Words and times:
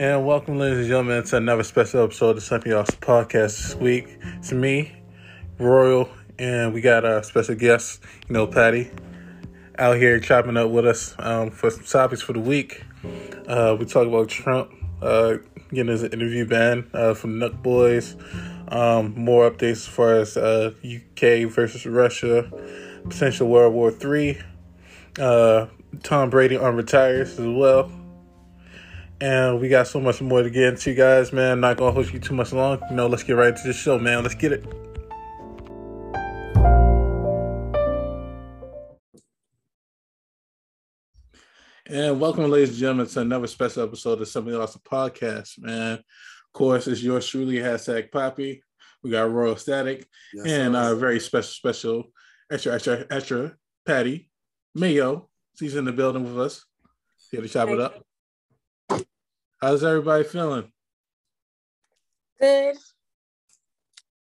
And 0.00 0.24
welcome, 0.24 0.60
ladies 0.60 0.78
and 0.78 0.86
gentlemen, 0.86 1.24
to 1.24 1.38
another 1.38 1.64
special 1.64 2.04
episode 2.04 2.28
of 2.28 2.36
the 2.36 2.40
Something 2.40 2.70
Else 2.70 2.90
podcast 2.90 3.56
this 3.56 3.74
week. 3.74 4.16
It's 4.36 4.52
me, 4.52 4.94
Royal, 5.58 6.08
and 6.38 6.72
we 6.72 6.80
got 6.80 7.04
a 7.04 7.24
special 7.24 7.56
guest, 7.56 8.00
you 8.28 8.32
know, 8.32 8.46
Patty, 8.46 8.92
out 9.76 9.96
here 9.96 10.20
chopping 10.20 10.56
up 10.56 10.70
with 10.70 10.86
us 10.86 11.16
um, 11.18 11.50
for 11.50 11.68
some 11.70 11.82
topics 11.82 12.22
for 12.22 12.32
the 12.32 12.38
week. 12.38 12.84
Uh, 13.48 13.76
we 13.76 13.86
talk 13.86 14.06
about 14.06 14.28
Trump 14.28 14.70
uh, 15.02 15.38
getting 15.70 15.88
his 15.88 16.04
interview 16.04 16.46
banned 16.46 16.88
uh, 16.94 17.12
from 17.14 17.40
Nelk 17.40 17.60
Boys, 17.60 18.14
um, 18.68 19.14
more 19.16 19.50
updates 19.50 19.72
as 19.72 19.86
far 19.88 20.14
as 20.14 20.36
UK 20.36 21.44
uh, 21.44 21.48
versus 21.48 21.84
Russia, 21.86 22.48
potential 23.02 23.48
World 23.48 23.74
War 23.74 23.90
Three. 23.90 24.38
Uh, 25.18 25.66
Tom 26.04 26.30
Brady 26.30 26.56
on 26.56 26.76
retires 26.76 27.36
as 27.36 27.46
well. 27.48 27.90
And 29.20 29.60
we 29.60 29.68
got 29.68 29.88
so 29.88 30.00
much 30.00 30.20
more 30.20 30.44
to 30.44 30.50
get 30.50 30.62
into, 30.62 30.94
guys, 30.94 31.32
man. 31.32 31.60
Not 31.60 31.76
gonna 31.76 31.90
hold 31.90 32.12
you 32.12 32.20
too 32.20 32.34
much 32.34 32.52
long. 32.52 32.80
You 32.88 32.94
know, 32.94 33.08
let's 33.08 33.24
get 33.24 33.32
right 33.32 33.48
into 33.48 33.66
the 33.66 33.72
show, 33.72 33.98
man. 33.98 34.22
Let's 34.22 34.36
get 34.36 34.52
it. 34.52 34.64
And 41.86 42.20
welcome, 42.20 42.48
ladies 42.48 42.68
and 42.68 42.78
gentlemen, 42.78 43.08
to 43.08 43.20
another 43.20 43.48
special 43.48 43.82
episode 43.82 44.20
of 44.20 44.28
Something 44.28 44.54
Else 44.54 44.76
Podcast, 44.76 45.58
man. 45.58 45.94
Of 45.94 46.52
course, 46.52 46.86
it's 46.86 47.02
yours 47.02 47.26
truly, 47.26 47.56
hashtag 47.56 48.10
Papi. 48.10 48.60
We 49.02 49.10
got 49.10 49.32
Royal 49.32 49.56
Static 49.56 50.06
yes, 50.32 50.46
and 50.46 50.76
our 50.76 50.94
very 50.94 51.18
special, 51.18 51.50
special, 51.50 52.04
extra, 52.52 52.74
extra, 52.74 53.06
extra, 53.10 53.56
Patty 53.84 54.30
Mayo. 54.76 55.28
She's 55.58 55.74
in 55.74 55.86
the 55.86 55.92
building 55.92 56.22
with 56.22 56.38
us. 56.38 56.64
Here 57.32 57.40
to 57.40 57.48
chop 57.48 57.68
it 57.70 57.80
up. 57.80 58.04
How's 59.60 59.82
everybody 59.82 60.22
feeling? 60.22 60.70
Good. 62.40 62.76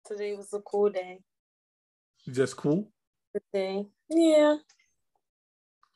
Today 0.07 0.37
was 0.37 0.53
a 0.53 0.61
cool 0.61 0.91
day. 0.91 1.23
Just 2.31 2.57
cool? 2.57 2.89
Good 3.33 3.43
day. 3.53 3.87
Yeah. 4.09 4.59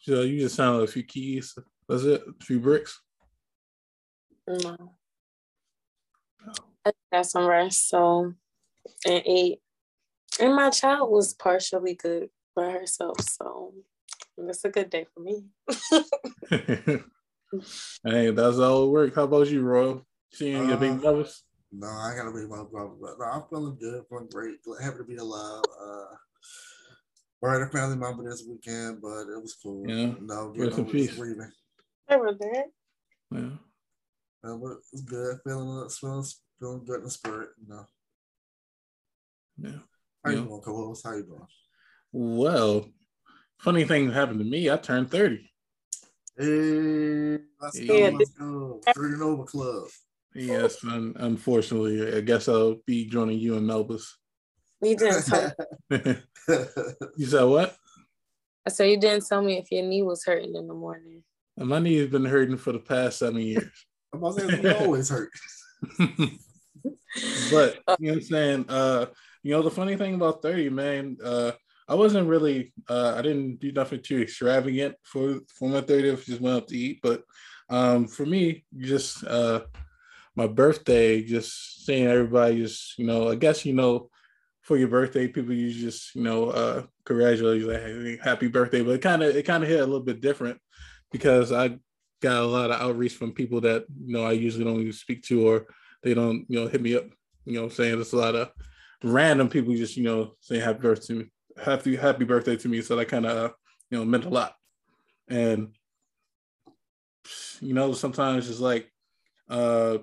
So 0.01 0.23
you 0.23 0.41
just 0.41 0.57
sound 0.57 0.81
like 0.81 0.89
a 0.89 0.93
few 0.93 1.05
keys. 1.05 1.57
That's 1.89 2.03
it? 2.03 2.21
A 2.21 2.45
few 2.45 2.59
bricks? 2.59 3.01
No. 4.49 4.77
Oh. 6.45 6.53
I 6.85 6.91
got 7.13 7.27
some 7.27 7.47
rest, 7.47 7.89
so 7.89 8.35
and 9.07 9.23
ate. 9.25 9.61
And 10.41 10.57
my 10.57 10.71
child 10.71 11.13
was 11.13 11.33
partially 11.33 11.95
good 11.95 12.31
by 12.57 12.73
herself, 12.73 13.21
so 13.21 13.73
it's 14.37 14.65
a 14.65 14.69
good 14.69 14.91
day 14.91 15.07
for 15.15 15.21
me. 15.21 15.45
hey, 18.05 18.31
that's 18.31 18.59
all 18.59 18.85
it 18.85 18.91
work. 18.91 19.15
How 19.15 19.25
about 19.25 19.49
you, 19.49 19.63
Royal? 19.63 20.07
Seeing 20.33 20.57
uh, 20.57 20.69
your 20.69 20.77
big 20.77 21.01
brothers? 21.01 21.45
No, 21.73 21.87
I 21.87 22.15
gotta 22.17 22.33
be 22.33 22.47
my 22.47 22.65
brother, 22.71 22.95
but 23.01 23.19
no, 23.19 23.25
I'm 23.27 23.43
feeling 23.51 23.77
good, 23.79 24.03
feeling 24.09 24.29
great, 24.33 24.57
happy 24.81 24.99
to 24.99 25.05
be 25.05 25.17
alive. 25.17 25.63
Uh, 25.81 26.15
buried 27.43 27.67
a 27.67 27.71
family 27.71 27.97
member 27.97 28.29
this 28.29 28.45
weekend, 28.49 29.01
but 29.03 29.23
it 29.23 29.41
was 29.41 29.57
cool. 29.63 29.85
Yeah, 29.87 30.15
no, 30.21 30.55
rest 30.57 30.79
in 30.79 30.87
peace. 30.87 31.15
Grieving. 31.15 31.53
I 32.09 32.17
was 32.17 32.37
there. 32.39 32.65
Yeah, 33.31 33.51
uh, 34.45 34.57
but 34.57 34.79
it's 34.93 35.03
good. 35.03 35.39
Feeling, 35.45 35.89
feeling, 35.91 36.25
feeling 36.59 36.85
good 36.87 36.99
in 36.99 37.05
the 37.05 37.11
spirit. 37.11 37.51
You 37.61 37.69
know. 37.69 37.87
Yeah. 39.59 39.79
How 40.25 40.31
you 40.31 40.45
doing, 40.45 40.61
co-host? 40.61 41.07
How 41.07 41.15
you 41.15 41.25
doing? 41.25 41.47
Well, 42.13 42.87
funny 43.59 43.85
thing 43.85 44.11
happened 44.11 44.39
to 44.39 44.45
me. 44.45 44.71
I 44.71 44.77
turned 44.79 45.11
thirty. 45.11 45.51
Hey, 46.39 47.39
let's 47.61 47.81
go, 47.81 48.11
let's 48.11 48.31
go. 48.31 48.81
Turning 48.95 49.23
over 49.23 49.43
club. 49.43 49.89
Yes, 50.35 50.85
un- 50.85 51.15
unfortunately, 51.17 52.17
I 52.17 52.21
guess 52.21 52.49
I'll 52.49 52.77
be 52.87 53.07
joining 53.07 53.41
you 53.41 53.57
in 53.57 53.67
Melba's. 53.67 54.17
You 54.81 54.97
didn't 54.97 55.25
tell 55.25 55.53
You 57.17 57.27
said 57.27 57.43
what? 57.43 57.77
I 58.65 58.71
said 58.71 58.85
you 58.85 59.01
didn't 59.01 59.27
tell 59.27 59.43
me 59.43 59.59
if 59.59 59.73
your 59.73 59.83
knee 59.83 60.03
was 60.03 60.25
hurting 60.25 60.55
in 60.55 60.69
the 60.69 60.75
morning. 60.75 61.25
My 61.57 61.81
knee 61.81 61.97
has 61.97 62.09
been 62.09 62.25
hurting 62.25 62.57
for 62.57 62.73
the 62.73 62.79
past 62.79 63.19
seven 63.19 63.41
years. 63.41 63.87
I'm 64.13 64.23
about 64.23 64.39
to 64.39 64.63
say 64.63 64.75
always 64.77 65.09
hurt. 65.09 65.31
but 67.51 67.79
you 67.99 68.07
know 68.07 68.13
what 68.13 68.13
I'm 68.13 68.23
saying? 68.23 68.67
Uh, 68.69 69.07
you 69.43 69.53
know, 69.53 69.63
the 69.63 69.71
funny 69.73 69.97
thing 69.97 70.15
about 70.15 70.43
30, 70.43 70.71
man, 70.71 71.17
uh, 71.25 71.53
I 71.89 71.95
wasn't 71.95 72.29
really 72.29 72.73
uh, 72.89 73.15
I 73.17 73.23
didn't 73.23 73.61
do 73.61 73.73
nothing 73.73 74.03
too 74.03 74.21
extravagant 74.21 74.97
for 75.05 75.41
for 75.59 75.69
my 75.69 75.81
30th, 75.81 76.27
just 76.27 76.41
went 76.41 76.57
up 76.57 76.67
to 76.69 76.77
eat. 76.77 77.01
But 77.03 77.25
um, 77.71 78.07
for 78.07 78.27
me, 78.27 78.65
just 78.77 79.25
uh, 79.25 79.63
my 80.37 80.47
birthday, 80.47 81.23
just 81.23 81.85
seeing 81.87 82.07
everybody 82.07 82.59
just, 82.59 82.99
you 82.99 83.07
know, 83.07 83.29
I 83.29 83.35
guess 83.35 83.65
you 83.65 83.75
know, 83.75 84.11
for 84.61 84.77
your 84.77 84.89
birthday, 84.89 85.29
people 85.29 85.55
you 85.55 85.73
just, 85.73 86.15
you 86.15 86.23
know, 86.23 86.51
uh 86.51 86.83
congratulate 87.05 87.61
you 87.61 87.73
like 87.73 88.21
happy 88.21 88.49
birthday. 88.49 88.83
But 88.83 88.97
it 88.97 89.03
kind 89.03 89.23
of 89.23 89.35
it 89.35 89.47
kind 89.47 89.63
of 89.63 89.71
hit 89.71 89.81
a 89.81 89.87
little 89.87 90.05
bit 90.05 90.21
different 90.21 90.61
because 91.11 91.53
I 91.53 91.79
got 92.21 92.43
a 92.43 92.47
lot 92.47 92.71
of 92.71 92.81
outreach 92.81 93.15
from 93.15 93.33
people 93.33 93.63
that, 93.63 93.87
you 94.05 94.13
know, 94.13 94.25
I 94.25 94.33
usually 94.33 94.65
don't 94.65 94.81
even 94.81 94.93
speak 94.93 95.23
to 95.25 95.49
or 95.49 95.67
they 96.03 96.13
don't, 96.13 96.45
you 96.49 96.61
know, 96.61 96.69
hit 96.69 96.83
me 96.83 96.97
up, 96.97 97.05
you 97.47 97.61
know 97.61 97.69
saying? 97.71 97.95
There's 97.95 98.13
a 98.13 98.17
lot 98.17 98.35
of 98.35 98.51
random 99.03 99.49
people 99.49 99.75
just, 99.75 99.97
you 99.97 100.05
know, 100.05 100.35
saying 100.41 100.61
happy 100.61 100.81
birthday 100.81 101.07
to 101.07 101.21
me 101.21 101.31
happy 101.63 101.97
happy 101.97 102.25
birthday 102.25 102.57
to 102.57 102.69
me. 102.69 102.83
So 102.83 102.97
that 102.97 103.07
kind 103.07 103.27
of 103.27 103.53
you 103.91 103.99
know 103.99 104.05
meant 104.05 104.25
a 104.25 104.29
lot. 104.29 104.55
And 105.29 105.75
you 107.61 107.75
know, 107.75 107.93
sometimes 107.93 108.49
it's 108.49 108.61
like 108.61 108.91
uh 109.49 109.99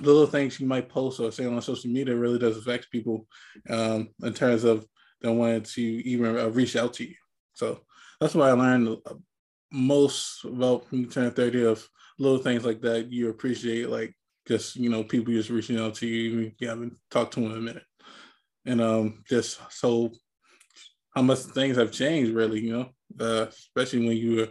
little 0.00 0.26
things 0.26 0.58
you 0.58 0.66
might 0.66 0.88
post 0.88 1.20
or 1.20 1.30
say 1.30 1.46
on 1.46 1.60
social 1.60 1.90
media 1.90 2.14
really 2.16 2.38
does 2.38 2.56
affect 2.56 2.90
people 2.90 3.26
um, 3.68 4.08
in 4.22 4.32
terms 4.32 4.64
of 4.64 4.86
them 5.20 5.36
wanting 5.36 5.62
to 5.62 5.82
even 5.82 6.38
uh, 6.38 6.48
reach 6.48 6.76
out 6.76 6.94
to 6.94 7.04
you. 7.04 7.14
So 7.52 7.80
that's 8.20 8.34
why 8.34 8.48
I 8.48 8.52
learned 8.52 8.96
most 9.72 10.44
about 10.44 10.90
when 10.90 11.02
you 11.02 11.06
turn 11.06 11.30
30 11.30 11.64
of 11.64 11.86
little 12.18 12.38
things 12.38 12.64
like 12.64 12.80
that 12.82 13.10
you 13.10 13.30
appreciate 13.30 13.88
like 13.88 14.14
just 14.46 14.76
you 14.76 14.90
know 14.90 15.04
people 15.04 15.32
just 15.32 15.48
reaching 15.48 15.78
out 15.78 15.94
to 15.94 16.06
you 16.06 16.50
you 16.58 16.68
haven't 16.68 16.94
talked 17.10 17.34
to 17.34 17.40
them 17.40 17.52
in 17.52 17.58
a 17.58 17.60
minute 17.60 17.84
and 18.66 18.80
um 18.80 19.22
just 19.28 19.60
so 19.70 20.10
how 21.14 21.22
much 21.22 21.40
things 21.40 21.76
have 21.76 21.92
changed, 21.92 22.32
really, 22.32 22.60
you 22.60 22.72
know, 22.72 22.88
uh, 23.18 23.46
especially 23.48 24.06
when 24.06 24.16
you 24.16 24.36
were 24.36 24.48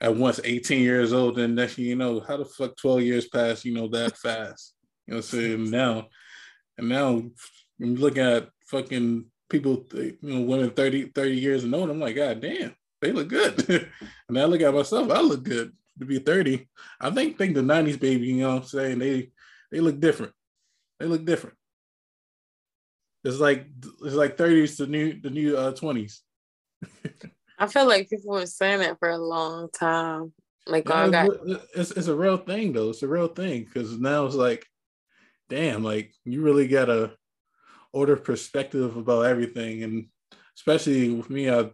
at 0.00 0.16
once 0.16 0.40
18 0.42 0.82
years 0.82 1.12
old 1.12 1.38
and 1.38 1.54
next 1.54 1.76
you 1.78 1.94
know, 1.94 2.20
how 2.20 2.38
the 2.38 2.44
fuck 2.44 2.76
12 2.76 3.02
years 3.02 3.28
pass, 3.28 3.64
you 3.64 3.74
know, 3.74 3.88
that 3.88 4.16
fast. 4.16 4.74
You 5.06 5.14
know, 5.14 5.18
what 5.18 5.24
I'm 5.24 5.40
saying 5.40 5.70
now, 5.70 6.08
and 6.78 6.88
now 6.88 7.08
I'm 7.08 7.34
looking 7.78 8.22
at 8.22 8.48
fucking 8.66 9.26
people, 9.48 9.86
you 9.92 10.16
know, 10.22 10.40
women 10.42 10.70
30, 10.70 11.10
30 11.14 11.30
years 11.32 11.64
and 11.64 11.74
older, 11.74 11.92
I'm 11.92 12.00
like, 12.00 12.16
God 12.16 12.40
damn, 12.40 12.74
they 13.00 13.12
look 13.12 13.28
good. 13.28 13.90
and 14.28 14.38
I 14.38 14.44
look 14.44 14.60
at 14.60 14.74
myself, 14.74 15.10
I 15.10 15.20
look 15.20 15.42
good 15.42 15.72
to 15.98 16.06
be 16.06 16.18
30. 16.18 16.66
I 17.00 17.10
think 17.10 17.36
think 17.36 17.54
the 17.54 17.60
90s 17.60 18.00
baby, 18.00 18.28
you 18.28 18.40
know 18.40 18.54
what 18.54 18.62
I'm 18.62 18.68
saying? 18.68 18.98
They 18.98 19.30
they 19.70 19.80
look 19.80 20.00
different. 20.00 20.32
They 20.98 21.06
look 21.06 21.24
different. 21.24 21.56
It's 23.24 23.38
like 23.38 23.66
it's 24.02 24.14
like 24.14 24.36
30s 24.36 24.78
to 24.78 24.86
new 24.86 25.20
the 25.20 25.30
new 25.30 25.56
uh 25.56 25.72
20s. 25.72 26.20
I 27.58 27.66
feel 27.66 27.86
like 27.86 28.08
people 28.08 28.32
were 28.32 28.46
saying 28.46 28.80
that 28.80 28.98
for 28.98 29.10
a 29.10 29.18
long 29.18 29.68
time. 29.70 30.32
Like 30.66 30.88
yeah, 30.88 31.08
got 31.08 31.30
it's 31.74 31.90
it's 31.90 32.08
a 32.08 32.16
real 32.16 32.38
thing 32.38 32.72
though. 32.72 32.90
It's 32.90 33.02
a 33.02 33.08
real 33.08 33.28
thing 33.28 33.64
because 33.64 33.98
now 33.98 34.24
it's 34.26 34.34
like, 34.34 34.64
damn, 35.48 35.84
like 35.84 36.14
you 36.24 36.42
really 36.42 36.68
gotta 36.68 37.12
order 37.92 38.16
perspective 38.16 38.96
about 38.96 39.26
everything, 39.26 39.82
and 39.82 40.06
especially 40.56 41.10
with 41.10 41.28
me, 41.28 41.50
I 41.50 41.70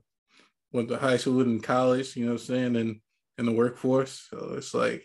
went 0.73 0.89
to 0.89 0.99
high 0.99 1.19
school 1.19 1.43
and 1.43 1.63
college. 1.63 2.17
You 2.17 2.27
know 2.27 2.33
what 2.33 2.41
I'm 2.41 2.47
saying, 2.47 2.77
and 2.77 3.01
in 3.39 3.47
the 3.47 3.53
workforce. 3.53 4.27
So 4.31 4.55
it's 4.57 4.75
like 4.75 5.05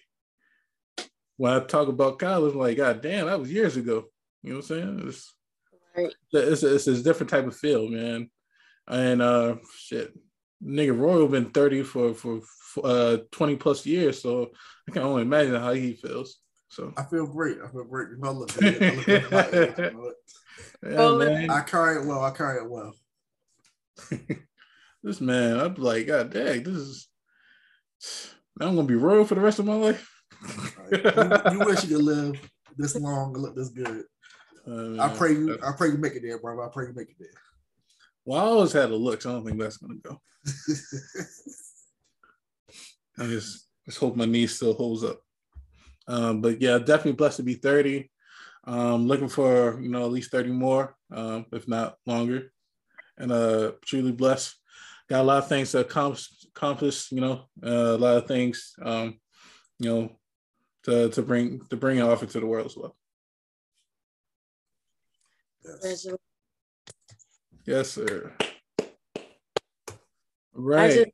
when 1.37 1.53
I 1.53 1.59
talk 1.59 1.87
about 1.87 2.19
college, 2.19 2.53
I'm 2.53 2.59
like, 2.59 2.77
God 2.77 3.01
damn, 3.01 3.27
that 3.27 3.39
was 3.39 3.51
years 3.51 3.77
ago. 3.77 4.05
You 4.41 4.53
know 4.53 4.59
what 4.59 4.71
I'm 4.71 4.77
saying? 4.77 5.07
It's 5.07 5.33
Right. 5.95 6.13
It's, 6.33 6.63
it's, 6.63 6.87
it's 6.87 6.99
a 6.99 7.03
different 7.03 7.29
type 7.29 7.45
of 7.45 7.55
feel, 7.55 7.89
man. 7.89 8.29
And 8.87 9.21
uh, 9.21 9.55
shit, 9.77 10.13
nigga 10.63 10.97
Royal 10.97 11.27
been 11.27 11.51
30 11.51 11.83
for, 11.83 12.13
for, 12.13 12.41
for 12.73 12.85
uh 12.85 13.17
20 13.31 13.55
plus 13.57 13.85
years, 13.85 14.21
so 14.21 14.51
I 14.87 14.91
can 14.91 15.01
only 15.03 15.23
imagine 15.23 15.55
how 15.55 15.73
he 15.73 15.93
feels. 15.93 16.37
So 16.69 16.93
I 16.95 17.03
feel 17.03 17.27
great. 17.27 17.57
I 17.63 17.69
feel 17.69 17.83
great. 17.83 18.07
I 18.23 18.29
look 18.29 18.57
good. 18.57 18.83
I, 18.83 18.95
look 18.95 19.05
good 19.05 19.85
age, 20.85 20.91
yeah, 20.93 21.15
man. 21.15 21.49
I 21.49 21.61
carry 21.61 22.01
it 22.01 22.05
well. 22.05 22.23
I 22.23 22.31
carry 22.31 22.63
it 22.63 22.69
well. 22.69 22.93
this 25.03 25.19
man, 25.19 25.59
I'm 25.59 25.75
like, 25.75 26.07
God 26.07 26.31
dang, 26.31 26.63
this 26.63 26.75
is 26.75 27.07
now 28.59 28.67
I'm 28.67 28.75
gonna 28.75 28.87
be 28.87 28.95
royal 28.95 29.25
for 29.25 29.35
the 29.35 29.41
rest 29.41 29.59
of 29.59 29.65
my 29.65 29.75
life. 29.75 30.09
you, 30.91 30.97
you, 31.51 31.59
wish 31.65 31.83
you 31.83 31.97
could 31.97 32.05
live 32.05 32.49
this 32.77 32.95
long 32.95 33.33
and 33.33 33.43
look 33.43 33.55
this 33.55 33.69
good. 33.69 34.03
Uh, 34.67 35.01
I 35.01 35.09
pray 35.09 35.33
you. 35.33 35.57
I 35.65 35.71
pray 35.71 35.89
you 35.89 35.97
make 35.97 36.15
it 36.15 36.21
there, 36.21 36.39
bro. 36.39 36.63
I 36.63 36.69
pray 36.69 36.87
you 36.87 36.93
make 36.93 37.09
it 37.09 37.15
there. 37.19 37.29
Well, 38.25 38.39
I 38.39 38.43
always 38.43 38.71
had 38.71 38.91
a 38.91 38.95
look, 38.95 39.21
so 39.21 39.29
I 39.29 39.33
don't 39.33 39.45
think 39.45 39.59
that's 39.59 39.77
gonna 39.77 39.95
go. 39.95 40.21
I 43.17 43.25
just 43.25 43.67
just 43.85 43.97
hope 43.97 44.15
my 44.15 44.25
knee 44.25 44.47
still 44.47 44.73
holds 44.73 45.03
up. 45.03 45.19
Um, 46.07 46.41
but 46.41 46.61
yeah, 46.61 46.77
definitely 46.77 47.13
blessed 47.13 47.37
to 47.37 47.43
be 47.43 47.55
30. 47.55 48.09
Um, 48.65 49.07
looking 49.07 49.29
for 49.29 49.81
you 49.81 49.89
know 49.89 50.05
at 50.05 50.11
least 50.11 50.31
30 50.31 50.51
more, 50.51 50.95
um, 51.11 51.47
if 51.51 51.67
not 51.67 51.95
longer, 52.05 52.51
and 53.17 53.31
uh, 53.31 53.71
truly 53.85 54.11
blessed. 54.11 54.55
Got 55.09 55.21
a 55.21 55.23
lot 55.23 55.43
of 55.43 55.49
things 55.49 55.71
to 55.71 55.79
accomplish, 55.79 56.29
accomplish 56.55 57.11
you 57.11 57.21
know, 57.21 57.45
uh, 57.65 57.95
a 57.95 57.97
lot 57.97 58.17
of 58.17 58.27
things, 58.27 58.73
um, 58.83 59.19
you 59.79 59.89
know, 59.89 60.19
to 60.83 61.09
to 61.09 61.21
bring 61.23 61.61
to 61.69 61.75
bring 61.75 61.99
an 61.99 62.07
offer 62.07 62.27
to 62.27 62.39
the 62.39 62.45
world 62.45 62.67
as 62.67 62.77
well. 62.77 62.95
Yes, 65.63 66.07
yes 67.65 67.91
sir. 67.91 68.33
Right. 70.53 71.07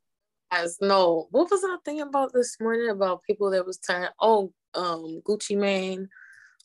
I 0.52 0.60
As 0.60 0.78
no, 0.80 1.28
what 1.30 1.50
was 1.50 1.62
I 1.64 1.76
thinking 1.84 2.06
about 2.06 2.32
this 2.32 2.56
morning 2.60 2.88
about 2.88 3.22
people 3.22 3.50
that 3.50 3.66
was 3.66 3.78
turning? 3.78 4.08
Oh, 4.20 4.52
um, 4.74 5.22
Gucci 5.26 5.56
Mane, 5.56 6.08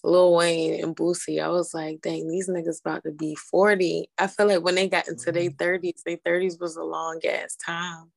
Lil 0.04 0.34
Wayne, 0.34 0.84
and 0.84 0.96
Boosie. 0.96 1.44
I 1.44 1.50
was 1.50 1.74
like, 1.74 2.02
dang, 2.02 2.28
these 2.28 2.50
niggas 2.50 2.82
about 2.82 3.04
to 3.04 3.12
be 3.12 3.36
forty. 3.36 4.10
I 4.18 4.28
feel 4.28 4.48
like 4.48 4.64
when 4.64 4.76
they 4.76 4.88
got 4.88 5.08
into 5.08 5.32
their 5.32 5.44
mm-hmm. 5.44 5.58
thirties, 5.58 6.02
their 6.06 6.18
thirties 6.24 6.58
was 6.60 6.78
a 6.78 6.84
long 6.84 7.20
ass 7.26 7.56
time. 7.56 8.12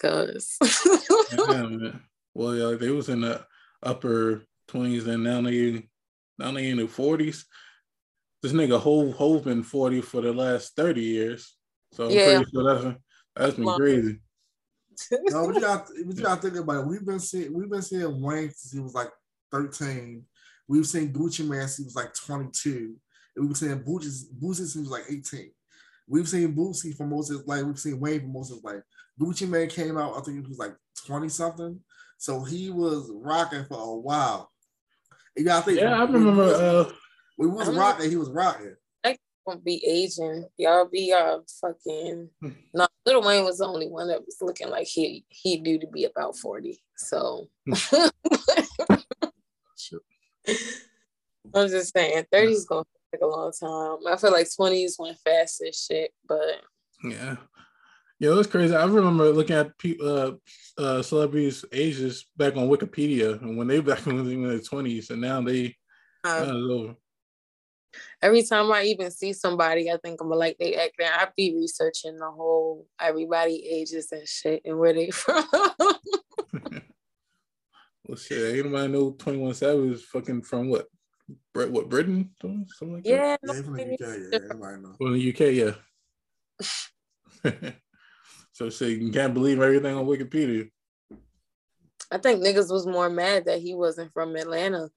Cause 0.00 0.58
yeah, 1.32 1.90
well, 2.34 2.54
yeah, 2.54 2.76
they 2.76 2.90
was 2.90 3.08
in 3.08 3.22
the 3.22 3.44
upper 3.82 4.42
twenties, 4.68 5.06
and 5.06 5.24
now 5.24 5.40
they 5.42 5.88
now 6.38 6.52
they 6.52 6.68
in 6.70 6.76
the 6.78 6.86
forties. 6.86 7.46
This 8.46 8.54
nigga 8.54 8.78
Hove 8.78 9.12
Hove 9.14 9.42
been 9.42 9.64
forty 9.64 10.00
for 10.00 10.20
the 10.20 10.32
last 10.32 10.76
thirty 10.76 11.02
years, 11.02 11.56
so 11.90 12.04
I'm 12.04 12.12
yeah. 12.12 12.36
pretty 12.36 12.50
sure 12.52 12.74
that's 12.74 12.98
that's 13.34 13.54
been 13.56 13.74
crazy. 13.74 14.20
no, 15.10 15.48
but 15.48 15.56
you 15.56 15.60
got 15.60 15.86
but 16.06 16.16
you 16.16 16.22
got 16.22 16.40
to 16.40 16.42
think 16.42 16.62
about 16.62 16.84
it. 16.84 16.86
We've 16.86 17.04
been 17.04 17.18
seeing 17.18 17.52
we've 17.52 17.68
been 17.68 17.82
seeing 17.82 18.22
Wayne 18.22 18.50
since 18.50 18.72
he 18.72 18.78
was 18.78 18.94
like 18.94 19.10
13. 19.50 20.22
We've 20.68 20.86
seen 20.86 21.12
Gucci 21.12 21.44
Mane 21.44 21.62
since 21.62 21.78
he 21.78 21.84
was 21.86 21.96
like 21.96 22.14
22. 22.14 22.94
And 23.34 23.48
we've 23.48 23.56
seen 23.56 23.80
Boosie, 23.80 24.26
Boosie 24.40 24.54
since 24.58 24.74
he 24.74 24.80
was 24.80 24.90
like 24.90 25.06
18. 25.10 25.50
We've 26.06 26.28
seen 26.28 26.54
Boosie 26.54 26.96
for 26.96 27.04
most 27.04 27.30
of 27.32 27.38
his 27.38 27.48
life. 27.48 27.64
We've 27.64 27.76
seen 27.80 27.98
Wayne 27.98 28.20
for 28.20 28.26
most 28.28 28.52
of 28.52 28.58
his 28.58 28.64
life. 28.64 28.82
Gucci 29.20 29.48
Mane 29.48 29.68
came 29.68 29.98
out, 29.98 30.16
I 30.16 30.20
think 30.20 30.40
he 30.40 30.48
was 30.48 30.58
like 30.58 30.76
20 31.04 31.28
something. 31.30 31.80
So 32.16 32.44
he 32.44 32.70
was 32.70 33.10
rocking 33.12 33.64
for 33.64 33.76
a 33.76 33.96
while. 33.96 34.52
You 35.36 35.44
gotta 35.44 35.64
think. 35.64 35.80
Yeah, 35.80 36.00
I 36.00 36.04
remember. 36.04 36.44
Uh, 36.44 36.92
we 37.36 37.46
was 37.46 37.68
rocking. 37.68 38.10
He 38.10 38.16
was 38.16 38.30
rocking 38.30 38.76
I 39.04 39.16
won't 39.44 39.64
be 39.64 39.84
Asian. 39.86 40.46
Y'all 40.56 40.86
be 40.86 41.10
y'all 41.10 41.44
fucking 41.60 42.28
no 42.74 42.86
Lil 43.04 43.22
Wayne 43.22 43.44
was 43.44 43.58
the 43.58 43.66
only 43.66 43.88
one 43.88 44.08
that 44.08 44.24
was 44.24 44.38
looking 44.40 44.68
like 44.68 44.86
he 44.86 45.24
he 45.28 45.58
due 45.58 45.78
to 45.78 45.86
be 45.86 46.04
about 46.04 46.36
40. 46.36 46.78
So 46.96 47.48
I'm 51.54 51.68
just 51.68 51.92
saying 51.94 52.24
30 52.32 52.52
is 52.52 52.64
gonna 52.64 52.84
take 53.12 53.22
a 53.22 53.26
long 53.26 53.52
time. 53.52 53.98
I 54.12 54.16
feel 54.16 54.32
like 54.32 54.48
20s 54.48 54.98
went 54.98 55.18
fast 55.18 55.62
as 55.66 55.78
shit, 55.78 56.12
but 56.28 56.62
yeah. 57.04 57.36
Yeah, 58.18 58.30
it 58.30 58.34
was 58.34 58.46
crazy. 58.46 58.74
I 58.74 58.84
remember 58.86 59.30
looking 59.30 59.56
at 59.56 59.76
people, 59.76 60.08
uh, 60.08 60.32
uh, 60.80 61.02
celebrities' 61.02 61.66
ages 61.70 62.24
back 62.36 62.56
on 62.56 62.68
Wikipedia, 62.68 63.40
and 63.42 63.58
when 63.58 63.66
they 63.66 63.80
back 63.80 64.06
in 64.06 64.42
their 64.42 64.58
twenties, 64.60 65.10
and 65.10 65.20
now 65.20 65.42
they 65.42 65.76
uh, 66.24 66.94
every 68.22 68.42
time 68.42 68.70
I 68.72 68.84
even 68.84 69.10
see 69.10 69.32
somebody, 69.32 69.90
I 69.90 69.96
think 69.98 70.20
I'm 70.20 70.28
like 70.30 70.56
they 70.58 70.74
act. 70.74 71.00
I 71.00 71.28
be 71.36 71.54
researching 71.54 72.18
the 72.18 72.30
whole 72.30 72.86
everybody 73.00 73.66
ages 73.68 74.12
and 74.12 74.26
shit 74.26 74.62
and 74.64 74.78
where 74.78 74.92
they 74.92 75.10
from. 75.12 75.44
well, 78.06 78.16
shit, 78.16 78.58
anybody 78.58 78.88
know 78.92 79.10
Twenty 79.12 79.38
One 79.38 79.54
Savage 79.54 79.92
is 79.92 80.04
fucking 80.04 80.42
from 80.42 80.68
what? 80.68 80.86
Brit, 81.52 81.70
what 81.70 81.88
Britain? 81.88 82.30
Something 82.40 82.94
like 82.94 83.06
yeah, 83.06 83.36
that. 83.42 83.54
Yeah, 83.54 83.62
from 83.62 83.74
the 83.74 83.92
UK. 83.94 84.00
Yeah, 84.00 84.38
everybody 84.44 84.82
know. 84.82 84.94
From 84.96 85.12
the 85.14 85.30
UK, 85.30 85.40
yeah. 85.54 85.72
so, 88.52 88.70
so 88.70 88.84
you 88.84 89.10
can't 89.10 89.34
believe 89.34 89.60
everything 89.60 89.96
on 89.96 90.06
Wikipedia. 90.06 90.70
I 92.10 92.18
think 92.18 92.42
niggas 92.42 92.70
was 92.70 92.86
more 92.86 93.10
mad 93.10 93.46
that 93.46 93.60
he 93.60 93.74
wasn't 93.74 94.12
from 94.12 94.36
Atlanta 94.36 94.88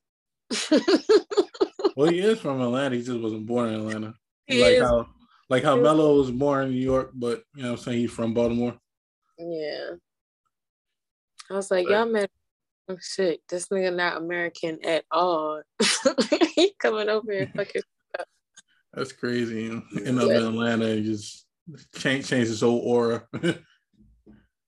well, 1.99 2.09
he 2.09 2.19
is 2.19 2.39
from 2.39 2.61
Atlanta. 2.61 2.95
He 2.95 3.03
just 3.03 3.19
wasn't 3.19 3.45
born 3.45 3.73
in 3.73 3.81
Atlanta. 3.81 4.13
He 4.47 4.63
like 4.63 4.75
is. 4.75 4.83
how 4.83 5.07
like 5.49 5.63
how 5.65 5.75
Melo 5.75 6.15
was 6.15 6.31
born 6.31 6.67
in 6.67 6.71
New 6.71 6.79
York, 6.79 7.11
but 7.13 7.43
you 7.53 7.63
know 7.63 7.71
what 7.71 7.79
I'm 7.79 7.83
saying 7.83 7.99
he's 7.99 8.11
from 8.11 8.33
Baltimore. 8.33 8.77
Yeah. 9.37 9.89
I 11.51 11.53
was 11.55 11.69
like, 11.69 11.89
y'all 11.89 12.05
met 12.05 12.31
oh, 12.87 12.95
shit, 13.01 13.41
this 13.49 13.67
nigga 13.67 13.93
not 13.93 14.15
American 14.15 14.79
at 14.85 15.03
all. 15.11 15.61
he 16.55 16.73
coming 16.79 17.09
over 17.09 17.33
here 17.33 17.51
fucking 17.53 17.81
That's 18.93 19.11
crazy. 19.11 19.63
You 19.63 19.83
know? 19.91 20.01
End 20.05 20.19
up 20.21 20.29
in 20.29 20.37
Atlanta 20.37 20.85
and 20.85 21.03
just 21.03 21.47
change 21.95 22.29
change 22.29 22.47
his 22.47 22.61
whole 22.61 22.79
aura. 22.79 23.27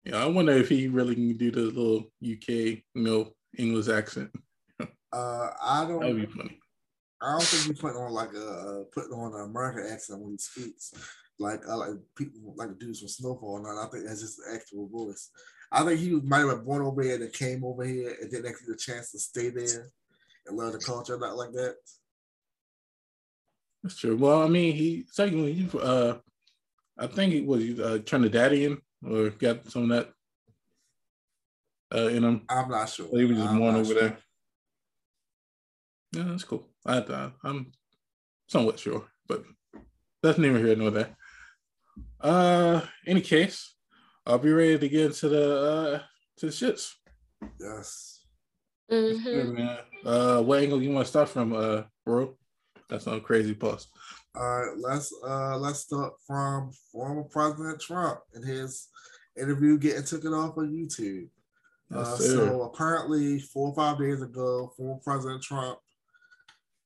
yeah, 0.04 0.18
I 0.18 0.26
wonder 0.26 0.52
if 0.52 0.68
he 0.68 0.90
really 0.90 1.16
can 1.16 1.38
do 1.38 1.50
the 1.50 1.62
little 1.62 2.12
UK, 2.22 2.50
you 2.50 2.84
know, 2.96 3.32
English 3.58 3.88
accent. 3.88 4.32
Uh, 5.14 5.50
I 5.64 5.86
don't. 5.88 6.02
That'd 6.02 6.18
be 6.18 6.26
funny. 6.26 6.61
I 7.22 7.32
don't 7.32 7.44
think 7.44 7.68
he's 7.68 7.80
putting 7.80 7.98
on 7.98 8.12
like 8.12 8.34
a 8.34 8.86
putting 8.92 9.14
on 9.14 9.34
an 9.36 9.50
American 9.50 9.92
accent 9.92 10.20
when 10.20 10.32
he 10.32 10.38
speaks. 10.38 10.94
Like 11.40 11.62
I 11.68 11.74
like 11.74 11.90
people 12.16 12.54
like 12.56 12.80
dudes 12.80 13.00
from 13.00 13.10
Snowfall, 13.10 13.58
and 13.58 13.80
I 13.80 13.86
think 13.92 14.06
that's 14.06 14.22
just 14.22 14.38
the 14.38 14.56
actual 14.56 14.88
voice. 14.88 15.30
I 15.72 15.84
think 15.84 16.00
he 16.00 16.10
might 16.10 16.40
have 16.40 16.50
been 16.50 16.66
born 16.66 16.82
over 16.82 17.02
here 17.02 17.16
and 17.16 17.34
came 17.34 17.64
over 17.64 17.84
here 17.84 18.16
and 18.22 18.30
didn't 18.30 18.48
actually 18.48 18.68
get 18.68 18.76
a 18.76 18.92
chance 18.92 19.12
to 19.12 19.20
stay 19.20 19.50
there 19.50 19.90
and 20.48 20.58
learn 20.58 20.74
the 20.74 20.80
culture, 20.80 21.18
not 21.18 21.38
like 21.38 21.52
that. 21.54 21.76
That's 23.84 23.98
true. 23.98 24.18
Well, 24.18 24.44
I 24.44 24.48
mean, 24.48 24.76
he 24.76 25.06
secondly, 25.10 25.54
he, 25.54 25.70
uh, 25.80 26.16
I 26.98 27.08
think 27.08 27.34
he 27.34 27.42
was 27.42 27.80
uh, 27.80 28.00
Trinidadian 28.04 28.80
or 29.08 29.30
got 29.30 29.72
some 29.72 29.90
of 29.90 29.90
that 29.90 30.14
uh, 31.96 32.08
in 32.08 32.24
him. 32.24 32.42
I'm 32.50 32.70
not 32.70 32.90
sure. 32.90 33.08
he 33.12 33.26
was 33.26 33.38
just 33.38 33.56
born 33.56 33.76
over 33.76 33.86
sure. 33.86 34.02
there. 34.02 34.18
Yeah, 36.14 36.24
that's 36.24 36.44
cool. 36.44 36.71
I, 36.86 36.98
I 37.00 37.32
I'm 37.44 37.72
somewhat 38.48 38.80
sure, 38.80 39.06
but 39.28 39.44
that's 40.22 40.38
neither 40.38 40.60
here 40.60 40.76
nor 40.76 40.92
there. 40.92 41.16
Uh, 42.20 42.82
any 43.08 43.22
case, 43.22 43.76
I'll 44.26 44.38
be 44.38 44.52
ready 44.52 44.78
to 44.78 44.90
get 44.90 45.08
into 45.08 45.30
the 45.30 45.62
uh 45.62 46.00
to 46.38 46.46
the 46.46 46.52
shits. 46.52 46.94
Yes. 47.60 48.26
Mm-hmm. 48.92 50.06
uh, 50.06 50.42
what 50.42 50.62
angle 50.62 50.82
you 50.82 50.92
want 50.92 51.06
to 51.06 51.10
start 51.10 51.30
from, 51.30 51.54
uh, 51.54 51.84
bro? 52.06 52.36
That's 52.90 53.06
no 53.06 53.22
crazy 53.22 53.54
post. 53.54 53.88
All 54.36 54.44
right, 54.44 54.78
let's 54.78 55.14
uh 55.26 55.58
let's 55.58 55.80
start 55.80 56.14
from 56.28 56.72
former 56.92 57.24
President 57.24 57.80
Trump 57.80 58.20
and 58.34 58.44
his 58.44 58.90
interview 59.40 59.78
getting 59.78 60.04
taken 60.04 60.34
off 60.34 60.58
of 60.58 60.66
YouTube. 60.66 61.28
Yes, 61.90 62.08
uh, 62.08 62.18
so 62.18 62.62
apparently, 62.64 63.40
four 63.40 63.70
or 63.70 63.76
five 63.76 64.00
days 64.00 64.22
ago, 64.22 64.74
former 64.78 65.00
President 65.04 65.42
Trump 65.42 65.80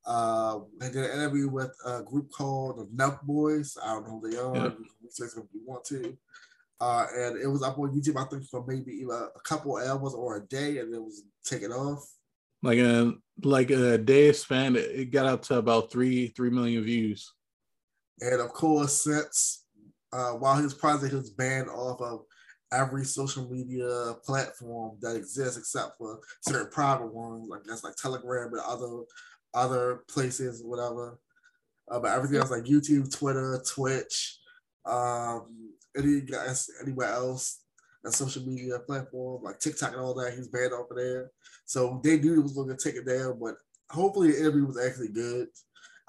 uh, 0.05 0.59
I 0.81 0.85
did 0.85 0.97
an 0.97 1.11
interview 1.11 1.49
with 1.49 1.75
a 1.85 2.03
group 2.03 2.31
called 2.31 2.77
the 2.77 3.03
Nelk 3.03 3.21
Boys. 3.23 3.77
I 3.83 3.93
don't 3.93 4.07
know 4.07 4.19
who 4.19 4.29
they 4.29 4.37
are. 4.37 4.55
Yeah. 4.55 4.71
Research 5.03 5.31
if 5.37 5.43
you 5.53 5.61
want 5.65 5.83
to. 5.85 6.15
Uh, 6.79 7.05
and 7.15 7.37
it 7.37 7.47
was 7.47 7.63
up 7.63 7.79
on 7.79 7.89
YouTube, 7.89 8.21
I 8.21 8.27
think, 8.29 8.47
for 8.49 8.63
maybe 8.67 9.03
a 9.09 9.39
couple 9.43 9.77
hours 9.77 10.13
or 10.13 10.37
a 10.37 10.45
day, 10.47 10.79
and 10.79 10.93
it 10.93 11.01
was 11.01 11.23
taken 11.43 11.71
off. 11.71 12.05
Like 12.61 12.79
a 12.79 13.13
like 13.43 13.69
a 13.69 13.97
day 13.97 14.31
span, 14.33 14.75
it 14.75 15.11
got 15.11 15.25
up 15.25 15.43
to 15.43 15.57
about 15.57 15.91
three 15.91 16.27
three 16.27 16.49
million 16.49 16.83
views. 16.83 17.31
And 18.19 18.41
of 18.41 18.49
course, 18.49 19.03
since 19.03 19.65
uh, 20.11 20.31
while 20.31 20.55
his 20.55 20.73
project 20.73 21.13
was 21.13 21.29
banned 21.29 21.69
off 21.69 22.01
of 22.01 22.25
every 22.73 23.05
social 23.05 23.49
media 23.49 24.15
platform 24.25 24.97
that 25.01 25.15
exists 25.15 25.57
except 25.57 25.97
for 25.97 26.19
certain 26.41 26.71
private 26.71 27.13
ones, 27.13 27.47
like 27.47 27.61
that's 27.65 27.83
like 27.83 27.95
Telegram 27.95 28.51
and 28.51 28.61
other 28.65 29.03
other 29.55 30.03
places, 30.07 30.61
whatever. 30.63 31.17
Uh, 31.89 31.99
but 31.99 32.11
everything 32.11 32.37
else 32.37 32.51
like 32.51 32.63
YouTube, 32.63 33.15
Twitter, 33.15 33.61
Twitch, 33.67 34.39
um, 34.85 35.71
any 35.97 36.21
guys 36.21 36.67
anywhere 36.81 37.09
else, 37.09 37.61
a 38.05 38.11
social 38.11 38.43
media 38.43 38.79
platform 38.79 39.43
like 39.43 39.59
TikTok 39.59 39.93
and 39.93 40.01
all 40.01 40.13
that, 40.15 40.33
he's 40.33 40.47
banned 40.47 40.73
off 40.73 40.91
of 40.91 40.97
there. 40.97 41.31
So 41.65 42.01
they 42.03 42.19
knew 42.19 42.33
he 42.33 42.39
was 42.39 42.53
going 42.53 42.69
to 42.69 42.77
take 42.77 42.95
it 42.95 43.07
down, 43.07 43.39
but 43.39 43.55
hopefully 43.89 44.31
the 44.31 44.39
interview 44.39 44.65
was 44.65 44.83
actually 44.83 45.09
good. 45.09 45.47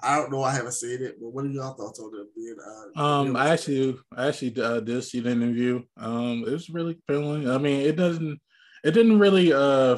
I 0.01 0.17
don't 0.17 0.31
know. 0.31 0.43
I 0.43 0.51
haven't 0.51 0.73
seen 0.73 1.01
it, 1.01 1.15
but 1.19 1.29
what 1.29 1.45
are 1.45 1.49
y'all 1.49 1.73
thoughts 1.73 1.99
on 1.99 2.11
it? 2.13 2.35
Being, 2.35 2.55
uh, 2.95 3.01
um, 3.01 3.35
I 3.35 3.49
actually, 3.49 3.97
I 4.15 4.27
actually 4.27 4.61
uh, 4.61 4.79
did 4.79 5.03
see 5.03 5.21
the 5.21 5.31
interview. 5.31 5.81
Um, 5.97 6.43
it 6.45 6.51
was 6.51 6.69
really 6.69 6.99
feeling. 7.07 7.49
I 7.49 7.57
mean, 7.57 7.81
it 7.81 7.95
doesn't, 7.95 8.39
it 8.83 8.91
didn't 8.91 9.17
really 9.17 9.51
uh 9.53 9.97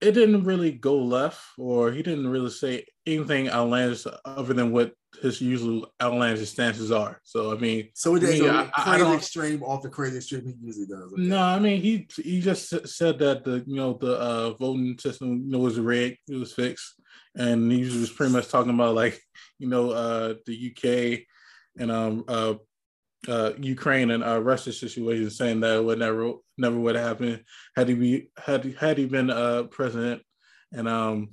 it 0.00 0.12
didn't 0.12 0.44
really 0.44 0.72
go 0.72 0.96
left, 0.96 1.40
or 1.58 1.92
he 1.92 2.02
didn't 2.02 2.28
really 2.28 2.50
say 2.50 2.84
anything 3.06 3.48
outlandish 3.50 4.06
other 4.24 4.54
than 4.54 4.72
what 4.72 4.92
his 5.20 5.40
usual 5.40 5.92
outlandish 6.00 6.48
stances 6.48 6.90
are. 6.90 7.20
So 7.24 7.52
I 7.52 7.56
mean, 7.58 7.88
so 7.94 8.14
it 8.16 8.22
is 8.22 8.28
I 8.28 8.32
mean, 8.32 8.42
so 8.42 8.50
I- 8.50 8.70
I 8.76 8.82
crazy 8.84 8.98
don't- 9.04 9.16
extreme 9.16 9.62
off 9.62 9.82
the 9.82 9.88
crazy 9.90 10.16
extreme 10.18 10.46
he 10.46 10.54
usually 10.66 10.86
does. 10.86 11.12
okay. 11.12 11.22
No, 11.22 11.38
I 11.42 11.58
mean 11.58 11.80
he 11.82 12.06
he 12.16 12.40
just 12.40 12.68
said 12.88 13.18
that 13.18 13.44
the 13.44 13.62
you 13.66 13.76
know 13.76 13.94
the 14.00 14.14
uh, 14.18 14.50
voting 14.54 14.96
system 14.98 15.42
you 15.44 15.50
know 15.52 15.58
was 15.58 15.78
rigged, 15.78 16.18
it 16.28 16.36
was 16.36 16.52
fixed, 16.52 16.94
and 17.36 17.70
he 17.70 17.82
was 17.82 18.10
pretty 18.10 18.32
much 18.32 18.48
talking 18.48 18.72
about 18.72 18.94
like 18.94 19.20
you 19.58 19.68
know 19.68 19.90
uh, 19.90 20.34
the 20.46 20.54
UK 20.70 21.26
and 21.78 21.90
um 21.90 22.24
uh, 22.28 22.54
uh, 23.28 23.52
Ukraine 23.58 24.10
and 24.10 24.24
uh, 24.24 24.40
Russia 24.40 24.72
situation, 24.72 25.30
saying 25.30 25.60
that 25.60 25.84
would 25.84 25.98
never 25.98 26.32
never 26.56 26.78
would 26.78 26.96
happen 26.96 27.44
had 27.76 27.88
he 27.88 27.94
be 27.94 28.30
had 28.38 28.64
had 28.78 28.98
he 28.98 29.06
been 29.06 29.30
uh, 29.30 29.64
president, 29.64 30.22
and 30.72 30.88
um 30.88 31.30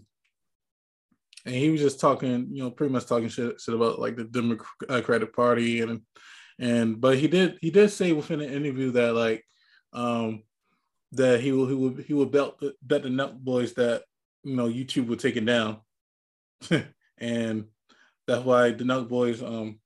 and 1.46 1.56
he 1.56 1.70
was 1.70 1.82
just 1.82 2.00
talking 2.00 2.48
you 2.52 2.64
know 2.64 2.72
pretty 2.72 2.94
much 2.94 3.06
talking 3.06 3.30
shit, 3.30 3.60
shit 3.60 3.76
about 3.76 4.00
like 4.00 4.18
the 4.18 4.26
Democratic 4.26 5.34
Party 5.34 5.82
and 5.82 6.02
and 6.60 7.00
but 7.00 7.18
he 7.18 7.28
did 7.28 7.58
he 7.62 7.72
did 7.72 7.90
say 7.90 8.12
within 8.12 8.40
the 8.40 8.52
interview 8.52 8.92
that 8.92 9.14
like 9.14 9.44
um 9.94 10.44
that 11.14 11.40
he 11.40 11.52
will 11.54 11.68
he 11.68 11.74
will 11.74 11.96
he 11.96 12.14
will 12.14 12.26
belt 12.26 12.60
the- 12.60 12.76
bet 12.82 13.04
the 13.04 13.10
Nelk 13.10 13.38
boys 13.40 13.74
that 13.76 14.04
you 14.44 14.56
know 14.56 14.68
YouTube 14.68 15.08
will 15.08 15.16
take 15.16 15.38
it 15.38 15.46
down, 15.46 15.78
and 17.18 17.66
that's 18.28 18.44
why 18.44 18.72
the 18.72 18.84
Nelk 18.84 19.08
boys 19.08 19.42
um 19.42 19.80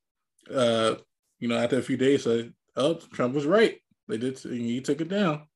uh 0.52 0.96
you 1.42 1.50
know 1.50 1.58
after 1.58 1.78
a 1.78 1.84
few 1.84 1.98
days 1.98 2.24
said 2.24 2.54
oh 2.78 2.94
Trump 3.12 3.36
was 3.36 3.46
right 3.46 3.80
they 4.08 4.18
did 4.18 4.40
he 4.40 4.80
took 4.80 5.02
it 5.02 5.10
down, 5.10 5.48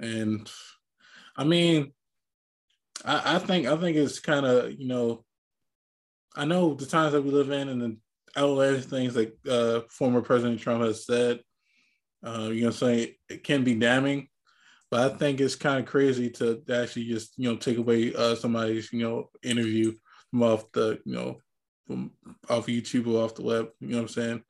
and 0.00 0.50
I 1.36 1.44
mean 1.44 1.92
I 3.04 3.36
I 3.36 3.38
think 3.38 3.66
I 3.66 3.76
think 3.76 3.96
it's 3.96 4.18
kind 4.18 4.44
of 4.44 4.72
you 4.72 4.88
know 4.88 5.24
I 6.36 6.44
know 6.44 6.74
the 6.74 6.86
times 6.86 7.12
that 7.12 7.22
we 7.22 7.30
live 7.30 7.50
in 7.50 7.68
and 7.68 7.82
the 7.82 7.96
outlandish 8.36 8.84
things 8.86 9.14
that 9.14 9.36
uh, 9.48 9.80
former 9.90 10.22
President 10.22 10.60
Trump 10.60 10.84
has 10.84 11.04
said, 11.04 11.40
uh, 12.24 12.50
you 12.52 12.64
know, 12.64 12.70
saying 12.70 13.14
it 13.28 13.42
can 13.42 13.64
be 13.64 13.74
damning, 13.74 14.28
but 14.90 15.10
I 15.10 15.16
think 15.16 15.40
it's 15.40 15.56
kind 15.56 15.80
of 15.80 15.86
crazy 15.86 16.30
to 16.30 16.62
actually 16.72 17.06
just 17.06 17.36
you 17.36 17.50
know 17.50 17.56
take 17.56 17.78
away 17.78 18.14
uh, 18.14 18.34
somebody's 18.34 18.92
you 18.92 19.02
know 19.02 19.30
interview 19.42 19.92
from 20.30 20.42
off 20.42 20.70
the 20.72 21.00
you 21.04 21.14
know 21.14 21.38
from 21.86 22.12
off 22.48 22.66
YouTube 22.66 23.08
or 23.08 23.24
off 23.24 23.34
the 23.34 23.42
web. 23.42 23.68
You 23.80 23.88
know 23.88 23.96
what 23.96 24.02
I'm 24.02 24.08
saying? 24.08 24.42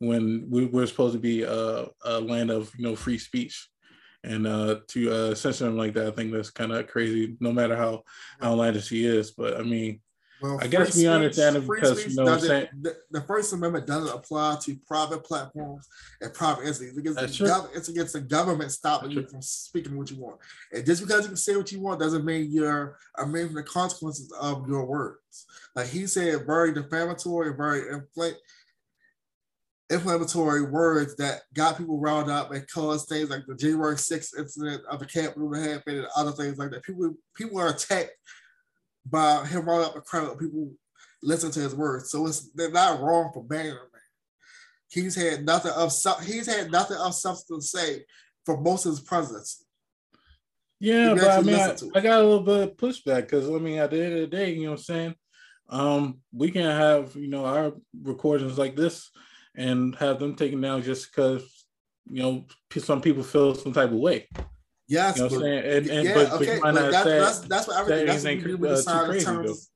When 0.00 0.46
we, 0.48 0.66
we're 0.66 0.86
supposed 0.86 1.14
to 1.14 1.20
be 1.20 1.44
uh, 1.44 1.86
a 2.04 2.20
land 2.20 2.50
of 2.50 2.72
you 2.78 2.84
know 2.84 2.96
free 2.96 3.18
speech. 3.18 3.68
And 4.24 4.48
uh, 4.48 4.80
to 4.88 5.12
uh, 5.12 5.34
censor 5.36 5.66
him 5.66 5.76
like 5.76 5.94
that, 5.94 6.08
I 6.08 6.10
think 6.10 6.32
that's 6.32 6.50
kind 6.50 6.72
of 6.72 6.88
crazy. 6.88 7.36
No 7.38 7.52
matter 7.52 7.76
how 7.76 8.02
outlandish 8.42 8.88
he 8.88 9.06
is, 9.06 9.30
but 9.30 9.56
I 9.58 9.62
mean, 9.62 10.00
Well, 10.40 10.58
I 10.60 10.66
guess 10.66 10.96
we 10.96 11.06
understand 11.06 11.56
it 11.56 11.66
because, 11.68 12.06
you 12.06 12.16
know 12.16 12.24
what 12.24 12.34
I'm 12.34 12.40
saying? 12.40 12.68
The, 12.80 12.96
the 13.10 13.20
First 13.22 13.52
Amendment 13.52 13.86
doesn't 13.86 14.14
apply 14.14 14.58
to 14.62 14.76
private 14.86 15.24
platforms 15.24 15.88
and 16.20 16.32
private 16.32 16.66
entities. 16.66 16.96
It's 16.96 16.98
against, 16.98 17.38
the, 17.38 17.44
gov- 17.44 17.76
it's 17.76 17.88
against 17.88 18.12
the 18.12 18.20
government 18.20 18.70
stopping 18.70 19.10
That's 19.10 19.16
you 19.16 19.22
true. 19.22 19.30
from 19.30 19.42
speaking 19.42 19.96
what 19.96 20.10
you 20.10 20.18
want. 20.18 20.38
And 20.72 20.84
just 20.86 21.00
because 21.00 21.22
you 21.22 21.28
can 21.28 21.36
say 21.36 21.56
what 21.56 21.70
you 21.72 21.80
want 21.80 22.00
doesn't 22.00 22.24
mean 22.24 22.50
you're 22.50 22.98
immune 23.22 23.48
from 23.48 23.56
the 23.56 23.62
consequences 23.62 24.32
of 24.40 24.68
your 24.68 24.84
words. 24.84 25.46
Like 25.74 25.88
he 25.88 26.06
said, 26.06 26.46
very 26.46 26.72
defamatory, 26.72 27.54
very 27.56 27.82
infl- 27.82 28.34
inflammatory 29.90 30.62
words 30.62 31.16
that 31.16 31.42
got 31.54 31.78
people 31.78 31.98
riled 31.98 32.28
up 32.28 32.52
and 32.52 32.68
caused 32.70 33.08
things 33.08 33.30
like 33.30 33.46
the 33.46 33.54
January 33.54 33.96
6th 33.96 34.38
incident 34.38 34.82
of 34.90 34.98
the 34.98 35.06
Capitol 35.06 35.52
to 35.52 35.60
happen 35.60 35.98
and 35.98 36.06
other 36.16 36.32
things 36.32 36.58
like 36.58 36.70
that. 36.70 36.82
People 36.84 37.14
people 37.34 37.58
are 37.58 37.70
attacked 37.70 38.12
by 39.06 39.44
him 39.46 39.66
riling 39.66 39.86
up 39.86 39.96
a 39.96 40.00
crowd 40.00 40.30
of 40.30 40.38
people 40.38 40.70
listen 41.22 41.50
to 41.50 41.60
his 41.60 41.74
words. 41.74 42.10
So 42.10 42.26
it's 42.26 42.50
they're 42.52 42.70
not 42.70 43.00
wrong 43.00 43.30
for 43.32 43.42
banning 43.42 43.72
him. 43.72 43.78
He's 44.90 45.14
had 45.14 45.44
nothing 45.44 45.72
of 45.72 45.92
he's 46.24 46.46
had 46.46 46.70
nothing 46.70 46.96
of 46.96 47.14
substance 47.14 47.72
to 47.72 47.78
say 47.78 48.04
for 48.44 48.60
most 48.60 48.86
of 48.86 48.92
his 48.92 49.00
presidency. 49.00 49.64
Yeah, 50.80 51.14
but 51.14 51.30
I 51.30 51.42
mean, 51.42 51.56
I, 51.56 51.74
I 51.94 52.00
got 52.00 52.20
a 52.20 52.24
little 52.24 52.40
bit 52.40 52.68
of 52.68 52.76
pushback 52.76 53.22
because 53.22 53.48
I 53.48 53.58
mean, 53.58 53.78
at 53.78 53.90
the 53.90 54.02
end 54.02 54.14
of 54.14 54.20
the 54.20 54.26
day, 54.36 54.52
you 54.52 54.64
know 54.64 54.70
what 54.70 54.78
I'm 54.78 54.84
saying? 54.84 55.14
Um, 55.68 56.20
we 56.32 56.50
can 56.50 56.62
have, 56.62 57.14
you 57.16 57.28
know, 57.28 57.44
our 57.44 57.72
recordings 58.00 58.56
like 58.56 58.76
this 58.76 59.10
and 59.56 59.94
have 59.96 60.18
them 60.18 60.34
taken 60.34 60.60
down 60.60 60.82
just 60.82 61.10
because, 61.10 61.66
you 62.10 62.22
know, 62.22 62.44
some 62.78 63.00
people 63.00 63.22
feel 63.22 63.54
some 63.54 63.72
type 63.72 63.90
of 63.90 63.98
way. 63.98 64.28
Yes, 64.88 65.16
You 65.16 65.24
know 65.24 65.28
but, 65.28 65.40
saying? 65.40 65.64
And, 65.64 65.86
and 65.90 66.04
yeah, 66.08 66.14
but, 66.14 66.32
okay, 66.32 66.58
but 66.62 66.74
not 66.74 66.90
that, 66.92 67.04
say, 67.04 67.18
that's 67.18 67.38
that's 67.40 67.68
what 67.68 67.80
everything. 67.80 68.06
That's 68.06 68.24
what 68.24 68.30
anything, 68.30 68.50
you 68.50 68.56
do 68.56 68.62
when 68.62 68.72
uh, 68.72 68.76
sign 68.76 69.20
terms. 69.20 69.70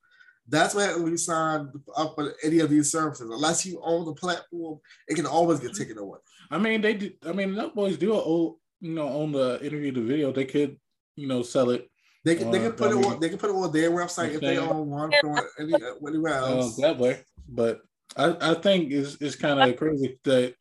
That's 0.49 0.75
what 0.75 0.99
you 0.99 1.17
sign 1.17 1.71
up 1.97 2.15
for 2.15 2.35
any 2.43 2.61
of 2.61 2.71
these 2.71 2.91
services. 2.91 3.31
Unless 3.31 3.67
you 3.67 3.81
own 3.85 4.07
the 4.07 4.15
platform, 4.15 4.81
it 5.07 5.15
can 5.15 5.27
always 5.27 5.61
get 5.61 5.75
taken 5.75 5.99
away. 5.99 6.19
I 6.51 6.59
mean, 6.59 6.81
they 6.81 6.95
do. 6.95 7.11
I 7.27 7.33
mean, 7.33 7.51
Nelk 7.51 7.75
Boys 7.75 7.97
do 7.97 8.15
own, 8.15 8.55
you 8.81 8.95
know, 8.95 9.09
own 9.09 9.33
the 9.33 9.65
interview, 9.65 9.93
the 9.93 10.01
video. 10.03 10.33
They 10.33 10.45
could, 10.47 10.79
you 11.17 11.27
know, 11.29 11.43
sell 11.43 11.71
it. 11.71 11.89
They 12.25 12.37
can 12.37 12.51
they 12.51 12.59
Uh, 12.59 12.71
can 12.71 12.73
put 12.73 12.91
it 12.93 13.05
on 13.05 13.21
they 13.21 13.29
can 13.29 13.39
put 13.39 13.51
it 13.51 13.57
on 13.57 13.73
their 13.73 13.91
website 13.91 14.35
if 14.35 14.41
they 14.41 14.59
own 14.59 14.89
one 14.91 15.13
from 15.21 15.39
any, 15.59 15.75
anywhere 16.07 16.35
uh, 16.35 16.51
else. 16.51 16.77
that 16.77 16.99
way. 16.99 17.21
But 17.49 17.83
I, 18.17 18.37
I 18.51 18.55
think 18.55 18.93
it's, 18.93 19.17
it's 19.21 19.37
kind 19.37 19.61
of 19.61 19.77
crazy 19.77 20.19
that 20.25 20.55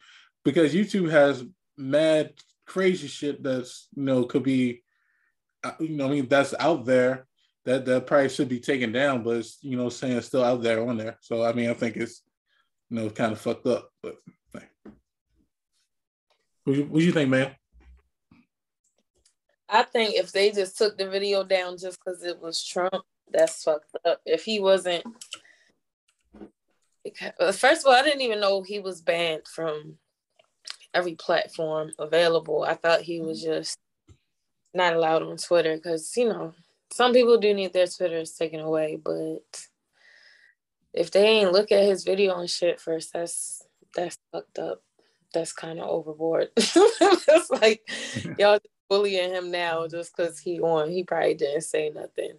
because 0.44 0.74
YouTube 0.74 1.10
has 1.12 1.44
mad 1.78 2.34
crazy 2.66 3.08
shit 3.08 3.44
that's 3.44 3.90
you 3.96 4.04
know 4.04 4.24
could 4.24 4.44
be 4.44 4.84
uh, 5.64 5.74
you 5.80 5.90
know 5.90 6.08
I 6.08 6.12
mean 6.12 6.28
that's 6.28 6.54
out 6.60 6.86
there 6.86 7.28
that 7.66 7.86
that 7.86 8.08
probably 8.08 8.30
should 8.30 8.50
be 8.50 8.60
taken 8.60 8.92
down, 8.92 9.24
but 9.24 9.38
it's 9.38 9.58
you 9.62 9.78
know 9.78 9.90
saying 9.90 10.18
it's 10.18 10.28
still 10.28 10.44
out 10.44 10.62
there 10.62 10.88
on 10.88 10.98
there. 10.98 11.18
So 11.22 11.44
I 11.44 11.54
mean 11.54 11.70
I 11.70 11.74
think 11.74 11.98
it's 11.98 12.22
you 12.90 12.98
know 12.98 13.10
kind 13.10 13.32
of 13.32 13.40
fucked 13.40 13.68
up. 13.68 13.90
But 14.02 14.16
what 16.64 16.76
you, 16.76 16.84
what 16.86 17.02
you 17.02 17.12
think, 17.12 17.30
man? 17.30 17.56
I 19.68 19.84
think 19.84 20.16
if 20.16 20.32
they 20.32 20.52
just 20.52 20.78
took 20.78 20.98
the 20.98 21.10
video 21.10 21.44
down 21.44 21.78
just 21.78 22.00
because 22.00 22.24
it 22.24 22.40
was 22.40 22.64
Trump, 22.64 23.04
that's 23.32 23.64
fucked 23.64 23.96
up. 24.06 24.22
If 24.26 24.44
he 24.44 24.60
wasn't, 24.60 25.04
uh, 27.40 27.52
first 27.52 27.86
of 27.86 27.88
all, 27.88 28.00
I 28.00 28.04
didn't 28.04 28.22
even 28.22 28.40
know 28.40 28.62
he 28.62 28.80
was 28.80 29.02
banned 29.02 29.48
from 29.48 29.98
every 30.94 31.16
platform 31.16 31.92
available. 31.98 32.64
I 32.64 32.76
thought 32.76 33.02
he 33.02 33.22
was 33.22 33.42
just 33.42 33.78
not 34.74 34.94
allowed 34.94 35.24
on 35.24 35.38
Twitter 35.38 35.76
because 35.76 36.16
you 36.16 36.30
know 36.30 36.54
some 36.92 37.14
people 37.14 37.38
do 37.38 37.54
need 37.54 37.74
their 37.74 37.88
Twitters 37.88 38.34
taken 38.34 38.60
away, 38.60 38.98
but 39.04 39.42
if 40.94 41.12
they 41.12 41.26
ain't 41.26 41.54
look 41.54 41.72
at 41.72 41.86
his 41.86 42.04
video 42.04 42.38
and 42.38 42.50
shit 42.50 42.80
first, 42.80 43.14
that's 43.14 43.64
that's 43.96 44.18
fucked 44.32 44.60
up. 44.60 44.84
That's 45.34 45.54
kind 45.54 45.80
of 45.80 45.88
overboard. 45.88 46.50
it's 46.58 47.50
like 47.50 47.90
y'all 48.40 48.60
bullying 48.90 49.32
him 49.32 49.52
now 49.52 49.88
just 49.88 50.16
because 50.16 50.40
he 50.40 50.60
on. 50.60 50.92
He 50.92 51.04
probably 51.04 51.36
didn't 51.36 51.62
say 51.62 51.90
nothing 51.90 52.34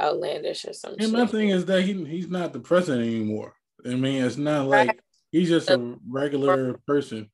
outlandish 0.00 0.64
or 0.64 0.72
something. 0.72 1.02
And 1.02 1.10
shit. 1.10 1.18
my 1.18 1.26
thing 1.26 1.48
is 1.48 1.64
that 1.66 1.82
he 1.82 2.04
he's 2.04 2.28
not 2.28 2.52
the 2.52 2.60
president 2.60 3.06
anymore. 3.06 3.54
I 3.86 3.94
mean 3.94 4.24
it's 4.24 4.36
not 4.36 4.66
like 4.66 5.00
he's 5.32 5.48
just 5.48 5.70
a 5.70 5.96
regular 6.08 6.74
person. 6.86 7.30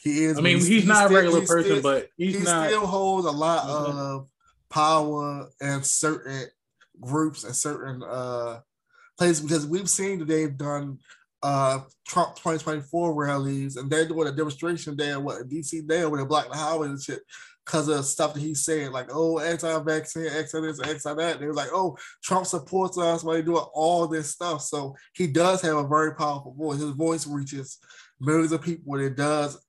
He 0.00 0.24
is. 0.24 0.38
I 0.38 0.42
mean, 0.42 0.58
but 0.58 0.66
he's, 0.68 0.86
not 0.86 1.10
a 1.10 1.14
regular 1.14 1.40
person, 1.40 1.78
still- 1.78 1.82
but 1.82 2.08
he's 2.16 2.38
he 2.38 2.44
not. 2.44 2.68
still 2.68 2.86
holds 2.86 3.26
a 3.26 3.30
lot 3.32 3.64
Mhm. 3.66 3.96
of 3.96 4.28
power 4.70 5.48
in 5.60 5.82
certain 5.82 6.46
groups 7.00 7.44
and 7.44 7.54
certain 7.56 8.02
uh 8.02 8.60
places 9.16 9.42
because 9.42 9.66
we've 9.66 9.90
seen 9.90 10.18
that 10.20 10.28
they've 10.28 10.56
done 10.56 10.98
uh 11.42 11.80
Trump 12.06 12.34
2024 12.36 13.14
rallies 13.14 13.76
and 13.76 13.90
they're 13.90 14.06
doing 14.06 14.28
a 14.28 14.32
demonstration 14.32 14.96
there 14.96 15.18
what 15.20 15.48
DC 15.48 15.86
there 15.86 16.08
where 16.08 16.20
they 16.20 16.26
block 16.26 16.48
the 16.50 16.56
highway 16.56 16.88
and 16.88 17.00
shit 17.02 17.20
because 17.68 17.88
of 17.88 18.02
stuff 18.06 18.32
that 18.32 18.40
he 18.40 18.54
said, 18.54 18.92
like 18.92 19.08
oh 19.12 19.38
anti-vaccine 19.40 20.24
anti 20.26 20.60
this 20.62 20.80
anti 20.80 21.12
that 21.14 21.38
they 21.38 21.46
were 21.46 21.52
like 21.52 21.68
oh 21.70 21.98
Trump 22.24 22.46
supports 22.46 22.96
us 22.96 23.22
while 23.22 23.34
they 23.36 23.42
doing 23.42 23.62
all 23.74 24.06
this 24.08 24.30
stuff 24.30 24.62
so 24.62 24.96
he 25.12 25.26
does 25.26 25.60
have 25.60 25.76
a 25.76 25.86
very 25.86 26.14
powerful 26.14 26.54
voice 26.54 26.80
his 26.80 26.92
voice 26.92 27.26
reaches 27.26 27.78
millions 28.20 28.52
of 28.52 28.62
people 28.62 28.94
and 28.94 29.04
it 29.04 29.16
does 29.16 29.62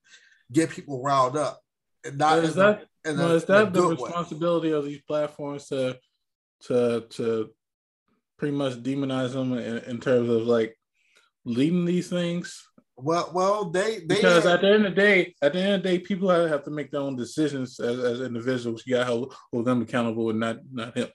get 0.50 0.70
people 0.70 1.04
riled 1.04 1.36
up 1.36 1.60
and 2.06 2.18
not 2.18 2.40
is 2.40 2.56
a- 2.56 2.88
that 3.04 3.18
no, 3.18 3.32
a- 3.32 3.36
is 3.36 3.44
that 3.46 3.74
the 3.74 3.82
good 3.82 4.00
way. 4.00 4.06
responsibility 4.06 4.72
of 4.72 4.86
these 4.86 5.02
platforms 5.02 5.68
to 5.68 5.98
to 6.62 7.02
to 7.10 7.50
pretty 8.38 8.56
much 8.56 8.82
demonize 8.82 9.34
them 9.34 9.52
in, 9.58 9.78
in 9.80 10.00
terms 10.00 10.30
of 10.30 10.44
like 10.44 10.74
leading 11.44 11.84
these 11.84 12.08
things? 12.10 12.64
Well, 13.02 13.32
well, 13.34 13.66
they 13.70 14.00
they 14.00 14.16
Because 14.16 14.44
had- 14.44 14.54
at 14.56 14.62
the 14.62 14.68
end 14.74 14.86
of 14.86 14.96
the 14.96 15.02
day, 15.02 15.36
at 15.42 15.54
the 15.54 15.60
end 15.60 15.74
of 15.76 15.84
the 15.84 15.90
day, 15.90 16.00
people 16.00 16.30
have 16.30 16.50
have 16.50 16.64
to 16.66 16.72
make 16.72 16.92
their 16.92 17.02
own 17.02 17.16
decisions 17.16 17.80
as, 17.80 18.00
as 18.00 18.22
individuals. 18.22 18.84
You 18.86 18.96
got 18.96 19.00
to 19.02 19.06
hold, 19.06 19.36
hold 19.52 19.66
them 19.66 19.82
accountable 19.82 20.30
and 20.30 20.40
not 20.40 20.58
not 20.72 20.98
him. 20.98 21.08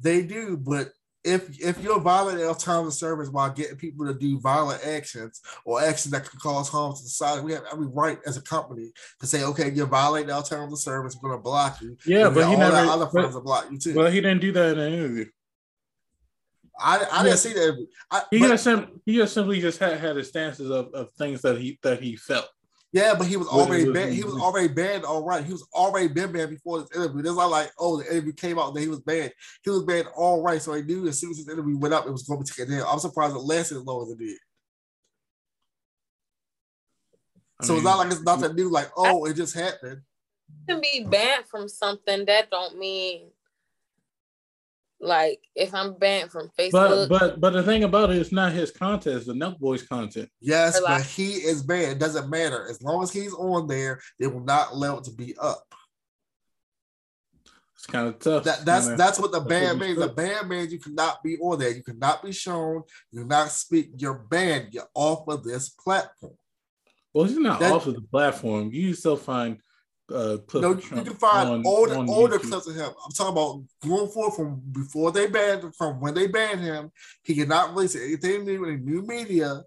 they 0.00 0.22
do, 0.22 0.56
but 0.56 0.90
if 1.24 1.60
if 1.60 1.82
you're 1.82 1.98
violating 1.98 2.44
our 2.46 2.54
terms 2.54 2.86
of 2.86 2.94
service 2.94 3.28
while 3.28 3.50
getting 3.50 3.76
people 3.76 4.06
to 4.06 4.14
do 4.14 4.38
violent 4.38 4.84
actions 4.86 5.40
or 5.64 5.82
actions 5.82 6.12
that 6.12 6.28
can 6.30 6.38
cause 6.38 6.68
harm 6.68 6.92
to 6.92 6.98
society, 6.98 7.42
we 7.44 7.52
have 7.52 7.64
every 7.72 7.88
right 7.88 8.18
as 8.26 8.36
a 8.36 8.42
company 8.42 8.92
to 9.20 9.26
say, 9.26 9.42
okay, 9.42 9.72
you're 9.72 9.86
violating 9.88 10.30
our 10.30 10.42
terms 10.44 10.72
of 10.72 10.78
service, 10.78 11.16
we're 11.20 11.30
gonna 11.30 11.42
block 11.42 11.80
you. 11.82 11.96
Yeah, 12.06 12.30
but 12.30 12.48
he 12.48 12.54
never. 12.56 12.76
other 12.76 13.06
but- 13.06 13.10
friends 13.12 13.36
block 13.40 13.66
you 13.72 13.78
too. 13.78 13.94
well, 13.94 14.10
he 14.10 14.20
didn't 14.20 14.40
do 14.40 14.52
that 14.52 14.72
in 14.72 14.78
the 14.78 14.86
interview. 14.88 15.26
I, 16.78 17.06
I 17.10 17.22
didn't 17.22 17.38
see 17.38 17.52
that. 17.54 17.86
I, 18.10 18.22
He 18.30 18.38
but- 18.40 18.48
just 18.48 18.64
sim- 18.64 19.00
he 19.06 19.16
just 19.16 19.34
simply 19.34 19.60
just 19.60 19.78
had, 19.78 19.98
had 19.98 20.16
his 20.16 20.28
stances 20.28 20.70
of, 20.70 20.92
of 20.94 21.10
things 21.12 21.40
that 21.42 21.58
he 21.58 21.78
that 21.82 22.02
he 22.02 22.16
felt. 22.16 22.48
yeah, 22.92 23.14
but 23.16 23.26
he 23.26 23.36
was 23.36 23.48
already 23.48 23.84
was- 23.84 23.94
banned. 23.94 24.14
He 24.14 24.24
was 24.24 24.34
already 24.34 24.68
banned. 24.68 25.04
All 25.04 25.24
right, 25.24 25.44
he 25.44 25.52
was 25.52 25.66
already 25.72 26.08
been 26.08 26.32
banned 26.32 26.50
before 26.50 26.80
this 26.80 26.90
interview. 26.94 27.20
It's 27.20 27.36
not 27.36 27.50
like 27.50 27.70
oh, 27.78 27.96
the 27.98 28.10
interview 28.10 28.32
came 28.32 28.58
out 28.58 28.70
and 28.74 28.78
he 28.78 28.88
was 28.88 29.00
banned. 29.00 29.32
He 29.62 29.70
was 29.70 29.84
banned 29.84 30.08
all 30.16 30.42
right, 30.42 30.60
so 30.60 30.74
I 30.74 30.82
knew 30.82 31.06
as 31.08 31.18
soon 31.18 31.30
as 31.30 31.38
his 31.38 31.48
interview 31.48 31.78
went 31.78 31.94
up, 31.94 32.06
it 32.06 32.12
was 32.12 32.24
going 32.24 32.44
to 32.44 32.52
be 32.52 32.56
taken 32.56 32.78
down. 32.78 32.86
I'm 32.90 32.98
surprised 32.98 33.34
it 33.34 33.40
lasted 33.40 33.76
as 33.78 33.84
long 33.84 34.02
as 34.06 34.10
it 34.12 34.18
did. 34.18 34.36
I 37.60 37.64
so 37.64 37.72
mean, 37.72 37.78
it's 37.78 37.84
not 37.84 37.98
like 37.98 38.12
it's 38.12 38.22
nothing 38.22 38.54
new. 38.54 38.68
Like 38.70 38.90
oh, 38.96 39.24
it 39.24 39.34
just 39.34 39.54
happened. 39.54 40.02
can 40.68 40.80
be 40.80 41.06
banned 41.08 41.46
from 41.46 41.68
something 41.68 42.26
that 42.26 42.50
don't 42.50 42.78
mean 42.78 43.30
like 45.00 45.40
if 45.54 45.74
I'm 45.74 45.94
banned 45.98 46.30
from 46.30 46.48
Facebook. 46.58 47.08
but 47.08 47.08
but 47.08 47.40
but 47.40 47.52
the 47.52 47.62
thing 47.62 47.84
about 47.84 48.10
it, 48.10 48.16
it's 48.18 48.32
not 48.32 48.52
his 48.52 48.70
content; 48.70 49.16
it's 49.16 49.26
the 49.26 49.32
Nelk 49.34 49.58
Boys 49.58 49.82
content. 49.82 50.28
Yes, 50.40 50.80
like- 50.80 50.98
but 51.02 51.06
he 51.06 51.32
is 51.34 51.62
banned. 51.62 51.92
It 51.92 51.98
doesn't 51.98 52.30
matter 52.30 52.66
as 52.70 52.82
long 52.82 53.02
as 53.02 53.12
he's 53.12 53.34
on 53.34 53.66
there. 53.66 54.00
They 54.18 54.26
will 54.26 54.44
not 54.44 54.72
allow 54.72 54.98
it 54.98 55.04
to 55.04 55.12
be 55.12 55.36
up. 55.38 55.62
It's 57.74 57.86
kind 57.86 58.08
of 58.08 58.18
tough. 58.18 58.44
That, 58.44 58.64
that's 58.64 58.86
kinda- 58.86 58.96
that's 58.96 59.18
what 59.18 59.32
the 59.32 59.40
that's 59.40 59.48
ban 59.48 59.78
means. 59.78 59.98
The 59.98 60.06
took. 60.06 60.16
ban 60.16 60.48
means 60.48 60.72
you 60.72 60.78
cannot 60.78 61.22
be 61.22 61.36
on 61.38 61.58
there. 61.58 61.70
You 61.70 61.82
cannot 61.82 62.22
be 62.22 62.32
shown. 62.32 62.82
You 63.12 63.20
cannot 63.20 63.50
speak. 63.50 63.90
You're 63.98 64.14
banned. 64.14 64.72
You're 64.72 64.88
off 64.94 65.28
of 65.28 65.44
this 65.44 65.68
platform. 65.68 66.36
well, 67.12 67.24
he's 67.24 67.36
not 67.38 67.60
that- 67.60 67.72
off 67.72 67.86
of 67.86 67.94
the 67.94 68.02
platform. 68.02 68.70
You 68.72 68.94
still 68.94 69.16
find 69.16 69.58
uh, 70.14 70.36
clips 70.46 70.62
No, 70.62 70.70
of 70.72 70.84
you 70.84 71.02
can 71.02 71.14
find 71.14 71.48
on- 71.48 71.66
older 71.66 71.96
on 71.96 72.08
older 72.08 72.38
YouTube. 72.38 72.48
clips 72.50 72.66
of 72.68 72.76
him. 72.76 72.90
I'm 73.04 73.12
talking 73.12 73.32
about 73.32 73.62
going 73.86 74.08
forward 74.10 74.34
from 74.34 74.62
before 74.72 75.10
they 75.12 75.26
banned 75.26 75.74
from 75.74 76.00
when 76.00 76.14
they 76.14 76.26
banned 76.28 76.60
him. 76.60 76.90
He 77.24 77.34
cannot 77.34 77.70
release 77.74 77.96
anything 77.96 78.44
new, 78.44 78.64
any 78.66 78.76
new 78.76 79.02
media 79.02 79.62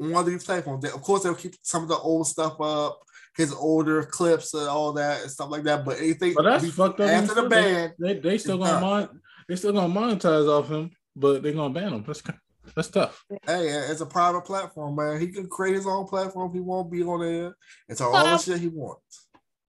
on 0.00 0.26
these 0.26 0.44
platforms. 0.44 0.82
They, 0.82 0.90
of 0.90 1.02
course, 1.02 1.22
they'll 1.22 1.34
keep 1.34 1.54
some 1.62 1.82
of 1.84 1.88
the 1.88 1.96
old 1.96 2.26
stuff 2.26 2.60
up, 2.60 3.00
his 3.36 3.52
older 3.52 4.02
clips 4.02 4.52
and 4.54 4.68
all 4.68 4.92
that 4.94 5.22
and 5.22 5.30
stuff 5.30 5.50
like 5.50 5.62
that. 5.64 5.84
But 5.84 5.98
anything 5.98 6.34
But 6.34 6.42
that's 6.42 6.64
be- 6.64 6.70
fucked 6.70 7.00
up. 7.00 7.08
after 7.10 7.34
the 7.34 7.48
ban, 7.48 7.94
they, 7.98 8.14
they, 8.14 8.20
they 8.20 8.38
still 8.38 8.58
gonna 8.58 8.80
mon- 8.80 9.20
they 9.48 9.56
still 9.56 9.72
gonna 9.72 9.92
monetize 9.94 10.48
off 10.48 10.68
him, 10.68 10.90
but 11.14 11.42
they're 11.42 11.52
gonna 11.52 11.72
ban 11.72 11.92
him. 11.92 12.04
That's 12.06 12.20
ki- 12.20 12.32
that's 12.74 12.88
tough. 12.88 13.24
hey, 13.46 13.68
it's 13.68 14.00
a 14.02 14.06
private 14.06 14.44
platform, 14.44 14.96
man. 14.96 15.20
He 15.20 15.28
can 15.28 15.46
create 15.48 15.74
his 15.76 15.86
own 15.86 16.06
platform. 16.06 16.52
He 16.52 16.60
won't 16.60 16.90
be 16.92 17.02
on 17.02 17.20
there. 17.20 17.56
It's 17.88 18.00
all 18.00 18.12
the 18.12 18.36
shit 18.38 18.58
he 18.58 18.68
wants. 18.68 19.27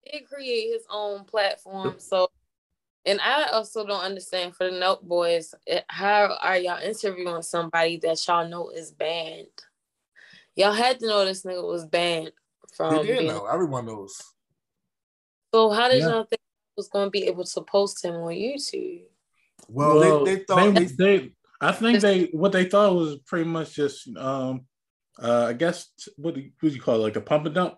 He 0.04 0.22
create 0.22 0.72
his 0.74 0.84
own 0.90 1.26
platform. 1.26 1.96
So, 2.00 2.30
and 3.06 3.20
I 3.22 3.46
also 3.52 3.86
don't 3.86 4.04
understand 4.04 4.56
for 4.56 4.66
the 4.70 4.76
Nelk 4.78 5.02
Boys, 5.04 5.54
how 5.88 6.38
are 6.42 6.58
y'all 6.58 6.82
interviewing 6.82 7.42
somebody 7.42 7.98
that 7.98 8.26
y'all 8.28 8.48
know 8.48 8.70
is 8.70 8.92
banned? 8.92 9.48
Y'all 10.56 10.74
had 10.74 11.00
to 11.00 11.08
know 11.08 11.24
this 11.26 11.44
nigga 11.44 11.66
was 11.66 11.86
banned 11.86 12.32
from. 12.76 12.96
They 12.96 13.04
did 13.08 13.18
being- 13.20 13.28
know. 13.32 13.46
Everyone 13.46 13.86
knows. 13.86 14.16
So 15.54 15.70
how 15.70 15.90
did 15.90 16.00
Yeah. 16.00 16.10
y'all 16.10 16.24
think 16.24 16.42
he 16.42 16.74
was 16.78 16.88
going 16.88 17.08
to 17.08 17.12
be 17.12 17.26
able 17.28 17.44
to 17.44 17.62
post 17.62 18.04
him 18.04 18.16
on 18.16 18.32
YouTube? 18.34 19.04
Well, 19.68 20.24
they, 20.26 20.36
they 20.36 20.44
thought 20.44 20.74
they, 20.74 20.86
they, 20.86 21.18
they- 21.18 21.32
I 21.64 21.72
think 21.74 22.02
they 22.02 22.24
what 22.32 22.52
they 22.52 22.66
thought 22.66 22.96
was 22.96 23.18
pretty 23.28 23.48
much 23.48 23.76
just 23.76 24.08
um 24.18 24.66
uh 25.22 25.46
I 25.50 25.54
guess 25.54 25.90
what 26.18 26.34
do 26.34 26.42
you, 26.42 26.52
what 26.60 26.70
do 26.70 26.76
you 26.76 26.82
call 26.82 26.96
it 26.96 27.00
like 27.04 27.16
a 27.18 27.22
pump 27.22 27.46
and 27.46 27.54
dump 27.54 27.76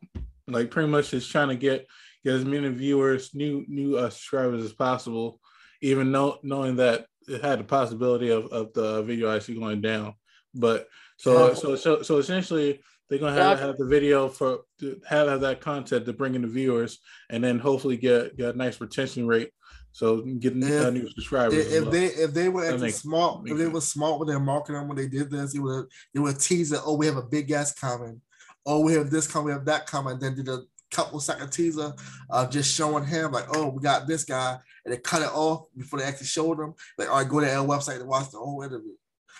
like 0.48 0.72
pretty 0.72 0.88
much 0.88 1.12
just 1.12 1.30
trying 1.30 1.50
to 1.50 1.56
get 1.58 1.86
get 2.24 2.36
as 2.36 2.46
many 2.46 2.68
viewers 2.70 3.34
new 3.34 3.66
new 3.68 3.98
uh, 3.98 4.10
subscribers 4.10 4.64
as 4.64 4.74
possible 4.74 5.40
even 5.82 6.12
know, 6.12 6.38
knowing 6.44 6.78
that 6.78 7.06
it 7.28 7.44
had 7.44 7.60
the 7.60 7.64
possibility 7.64 8.30
of, 8.30 8.46
of 8.48 8.72
the 8.74 9.04
video 9.04 9.30
actually 9.36 9.60
going 9.60 9.82
down 9.82 10.14
but 10.54 10.88
so 11.18 11.50
Yeah. 11.50 11.54
so 11.56 11.76
so 11.76 12.02
so 12.02 12.18
essentially 12.18 12.82
they're 13.10 13.20
gonna 13.20 13.34
have, 13.34 13.60
have 13.60 13.78
the 13.78 13.86
video 13.86 14.28
for 14.30 14.62
to 14.80 15.00
have, 15.08 15.28
have 15.28 15.42
that 15.42 15.62
content 15.62 16.06
to 16.06 16.14
bring 16.14 16.36
in 16.36 16.42
the 16.42 16.48
viewers 16.48 17.00
and 17.30 17.44
then 17.44 17.60
hopefully 17.60 17.98
get 17.98 18.38
get 18.38 18.56
a 18.56 18.58
nice 18.58 18.80
retention 18.80 19.28
rate 19.28 19.52
so 19.92 20.22
getting 20.22 20.62
can 20.62 20.64
If- 20.72 20.86
uh, 20.86 20.90
new 20.90 21.08
subscribers 21.12 21.72
if, 21.72 21.84
well. 21.84 21.92
they 21.92 22.06
if 22.06 22.34
they 22.34 22.50
were 22.50 22.66
actually 22.66 22.92
smart, 22.92 23.48
if 23.48 23.58
they 23.58 23.68
were 23.68 23.80
smart 23.82 24.20
with 24.20 24.28
their 24.28 24.40
marketing 24.40 24.88
when 24.88 24.98
they 24.98 25.08
did 25.08 25.30
this, 25.30 25.54
they 25.54 25.60
would 25.60 25.86
they 26.14 26.20
would 26.20 26.40
tease 26.40 26.72
it. 26.72 26.82
Oh, 26.84 26.96
we 26.96 27.06
have 27.06 27.18
a 27.18 27.22
big 27.22 27.48
guest 27.48 27.80
coming. 27.80 28.20
Oh, 28.66 28.80
we 28.80 28.94
have 28.94 29.12
this 29.12 29.28
coming, 29.28 29.46
we 29.48 29.52
have 29.52 29.66
that 29.66 29.86
coming. 29.86 30.18
Then 30.18 30.34
did 30.36 30.50
a 30.50 30.62
couple 30.94 31.20
second 31.20 31.52
teaser 31.52 31.94
of 32.30 32.50
just 32.52 32.74
showing 32.74 33.06
him 33.06 33.32
like, 33.32 33.46
oh, 33.56 33.70
we 33.70 33.82
got 33.82 34.08
this 34.08 34.24
guy, 34.24 34.58
and 34.86 34.94
they 34.94 34.98
cut 34.98 35.22
it 35.22 35.32
off 35.34 35.68
before 35.76 36.00
they 36.00 36.06
actually 36.06 36.28
showed 36.28 36.60
him. 36.60 36.74
Like, 36.98 37.10
all 37.10 37.18
right, 37.18 37.28
go 37.28 37.40
to 37.40 37.46
their 37.46 37.58
website 37.58 38.00
and 38.00 38.08
watch 38.08 38.32
the 38.32 38.38
whole 38.38 38.62
interview. 38.62 38.94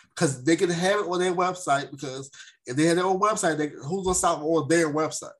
Because 0.10 0.44
they 0.44 0.56
can 0.56 0.70
have 0.70 1.00
it 1.00 1.08
on 1.08 1.20
their 1.20 1.34
website. 1.34 1.90
Because 1.90 2.30
if 2.66 2.76
they 2.76 2.86
had 2.86 2.98
their 2.98 3.06
own 3.06 3.20
website, 3.20 3.58
they, 3.58 3.70
who's 3.70 4.04
gonna 4.04 4.16
stop 4.16 4.42
on 4.42 4.68
their 4.68 4.92
website? 4.92 5.32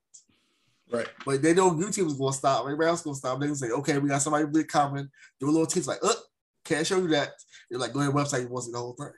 right 0.92 1.08
But 1.26 1.42
they 1.42 1.54
know 1.54 1.72
YouTube's 1.72 2.14
gonna 2.14 2.34
stop. 2.34 2.64
Everybody 2.64 2.90
else 2.90 3.02
gonna 3.02 3.16
stop. 3.16 3.40
They 3.40 3.48
can 3.48 3.56
say, 3.56 3.70
okay, 3.70 3.98
we 3.98 4.10
got 4.10 4.22
somebody 4.22 4.46
big 4.46 4.68
coming. 4.68 5.10
Do 5.40 5.50
a 5.50 5.52
little 5.52 5.66
tease 5.66 5.88
like, 5.88 6.04
uh, 6.04 6.14
can't 6.66 6.88
show 6.88 6.98
you 6.98 7.08
that. 7.10 7.32
They're 7.70 7.80
like, 7.80 7.94
go 7.94 8.00
to 8.00 8.06
the 8.08 8.12
website. 8.12 8.42
You 8.42 8.48
want 8.48 8.64
to 8.64 8.66
see 8.68 8.72
the 8.72 8.80
whole 8.80 8.94
thing. 8.94 9.12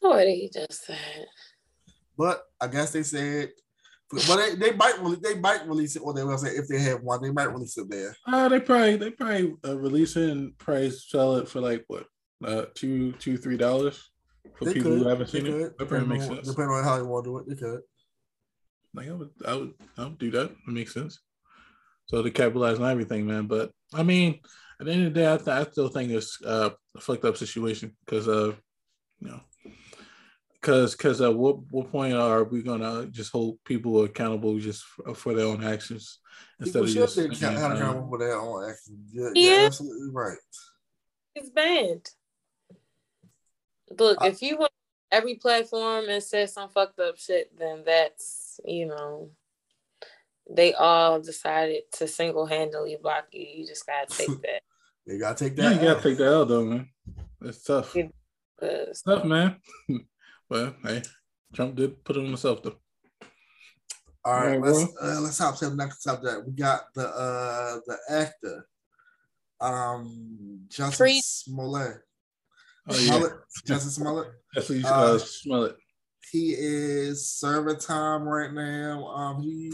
What 0.00 0.26
he 0.26 0.50
just 0.52 0.84
said. 0.84 1.26
But 2.16 2.42
I 2.60 2.68
guess 2.68 2.92
they 2.92 3.02
said, 3.02 3.50
but 4.10 4.36
they, 4.36 4.54
they 4.54 4.72
might 4.72 4.98
release, 5.00 5.18
they 5.20 5.38
might 5.40 5.66
release 5.66 5.96
it 5.96 6.02
on 6.02 6.14
their 6.14 6.26
website 6.26 6.58
if 6.58 6.68
they 6.68 6.78
have 6.80 7.02
one. 7.02 7.20
They 7.22 7.30
might 7.32 7.52
release 7.52 7.76
it 7.78 7.88
there. 7.90 8.14
Uh, 8.26 8.48
they 8.48 8.60
probably 8.60 8.96
they 8.96 9.10
probably 9.10 9.54
uh, 9.66 9.76
release 9.78 10.16
it 10.16 10.30
and 10.30 10.56
probably 10.58 10.90
sell 10.90 11.36
it 11.36 11.48
for 11.48 11.60
like 11.60 11.84
what 11.88 12.06
uh 12.44 12.66
two 12.74 13.12
two 13.12 13.36
three 13.36 13.56
dollars 13.56 14.10
for 14.56 14.66
They 14.66 14.74
people 14.74 14.92
could. 14.92 15.02
who 15.02 15.08
haven't 15.08 15.30
They 15.32 15.38
seen 15.40 15.46
it. 15.46 15.50
could. 15.52 15.78
That 15.78 15.88
probably 15.88 16.06
makes 16.08 16.28
on, 16.28 16.36
sense. 16.36 16.48
depending 16.48 16.74
on 16.76 16.84
how 16.84 16.96
you 16.98 17.06
want 17.06 17.24
to 17.24 17.30
do 17.30 17.38
it, 17.38 17.48
they 17.48 17.54
could. 17.56 17.80
Like 18.94 19.08
I 19.08 19.12
would 19.12 19.30
I 19.46 19.54
would 19.56 19.74
I 19.98 20.02
would 20.04 20.18
do 20.18 20.30
that. 20.32 20.50
It 20.50 20.56
makes 20.68 20.94
sense. 20.94 21.20
So 22.06 22.22
to 22.22 22.30
capitalize 22.30 22.78
on 22.78 22.90
everything, 22.90 23.26
man. 23.26 23.46
But 23.46 23.70
I 23.94 24.02
mean, 24.02 24.38
at 24.78 24.86
the 24.86 24.92
end 24.92 25.06
of 25.06 25.14
the 25.14 25.20
day, 25.20 25.32
I, 25.32 25.36
th- 25.38 25.48
I 25.48 25.64
still 25.70 25.88
think 25.88 26.10
it's 26.12 26.38
uh, 26.44 26.70
a 26.94 27.00
fucked 27.00 27.24
up 27.24 27.36
situation 27.36 27.96
because 28.04 28.28
uh 28.28 28.52
you 29.20 29.28
know 29.28 29.40
because 30.64 30.92
because 30.96 31.20
at 31.20 31.34
what 31.34 31.58
what 31.70 31.90
point 31.92 32.14
are 32.14 32.44
we 32.44 32.62
gonna 32.62 33.04
just 33.06 33.30
hold 33.32 33.62
people 33.64 34.02
accountable 34.04 34.58
just 34.58 34.82
for, 34.84 35.10
uh, 35.10 35.14
for 35.14 35.34
their 35.34 35.44
own 35.44 35.62
actions 35.62 36.20
instead 36.58 36.84
People 36.84 37.02
of 37.02 37.08
just 37.14 37.16
be 37.28 37.34
saying, 37.34 37.56
held 37.56 37.72
accountable 37.72 38.08
for 38.08 38.18
their 38.18 38.40
own 38.40 38.70
actions. 38.70 39.10
Yeah, 39.12 39.28
Yeah. 39.34 39.56
you're 39.58 39.66
absolutely 39.66 40.08
right. 40.10 40.38
It's 41.34 41.50
banned. 41.50 42.08
Look, 43.98 44.18
I- 44.22 44.28
if 44.28 44.40
you 44.40 44.56
want 44.56 44.72
every 45.12 45.34
platform 45.34 46.08
and 46.08 46.22
said 46.22 46.48
some 46.48 46.70
fucked 46.70 46.98
up 46.98 47.18
shit, 47.18 47.56
then 47.58 47.82
that's 47.84 48.58
you 48.64 48.86
know, 48.86 49.30
they 50.50 50.72
all 50.72 51.20
decided 51.20 51.82
to 51.92 52.08
single 52.08 52.46
handedly 52.46 52.96
block 53.02 53.26
you. 53.32 53.44
You 53.54 53.66
just 53.66 53.86
gotta 53.86 54.06
take 54.16 54.28
that. 54.42 54.62
You 55.04 55.18
gotta 55.18 55.44
take 55.44 55.58
yeah, 55.58 55.68
that. 55.68 55.74
you 55.74 55.80
gotta 55.88 55.96
out. 55.98 56.02
take 56.02 56.16
that 56.16 56.34
out 56.34 56.48
though, 56.48 56.64
man. 56.64 56.88
It's 57.42 57.62
tough. 57.62 57.94
Yeah. 57.94 58.08
'cause 58.58 58.88
It's 58.88 59.02
tough, 59.02 59.24
man. 59.26 59.56
well, 60.54 60.74
hey, 60.84 61.02
Trump 61.52 61.74
did 61.74 62.04
put 62.04 62.16
it 62.16 62.20
on 62.20 62.26
himself 62.26 62.62
though. 62.62 62.76
All 64.24 64.34
right, 64.40 64.60
let's 64.60 64.84
uh, 65.02 65.20
let's 65.20 65.38
hop 65.38 65.58
to 65.58 65.68
the 65.68 65.76
next 65.76 66.02
subject. 66.02 66.46
We 66.46 66.52
got 66.52 66.82
the 66.94 67.08
uh 67.08 67.80
the 67.86 67.98
actor, 68.08 68.66
um, 69.60 70.60
Jussie 70.68 70.96
Free- 70.96 71.20
Smollett. 71.22 71.96
Oh 72.88 72.94
yeah, 72.94 73.06
Smollett, 73.10 73.32
Jussie 73.66 73.90
Smollett. 73.90 74.28
that's 74.54 74.68
what 74.68 74.78
you 74.78 74.86
Uh, 74.86 74.90
uh, 74.90 75.18
smell. 75.18 75.70
He 76.30 76.54
is 76.56 77.28
serving 77.28 77.78
time 77.80 78.22
right 78.22 78.52
now. 78.52 79.06
Um, 79.08 79.42
he 79.42 79.72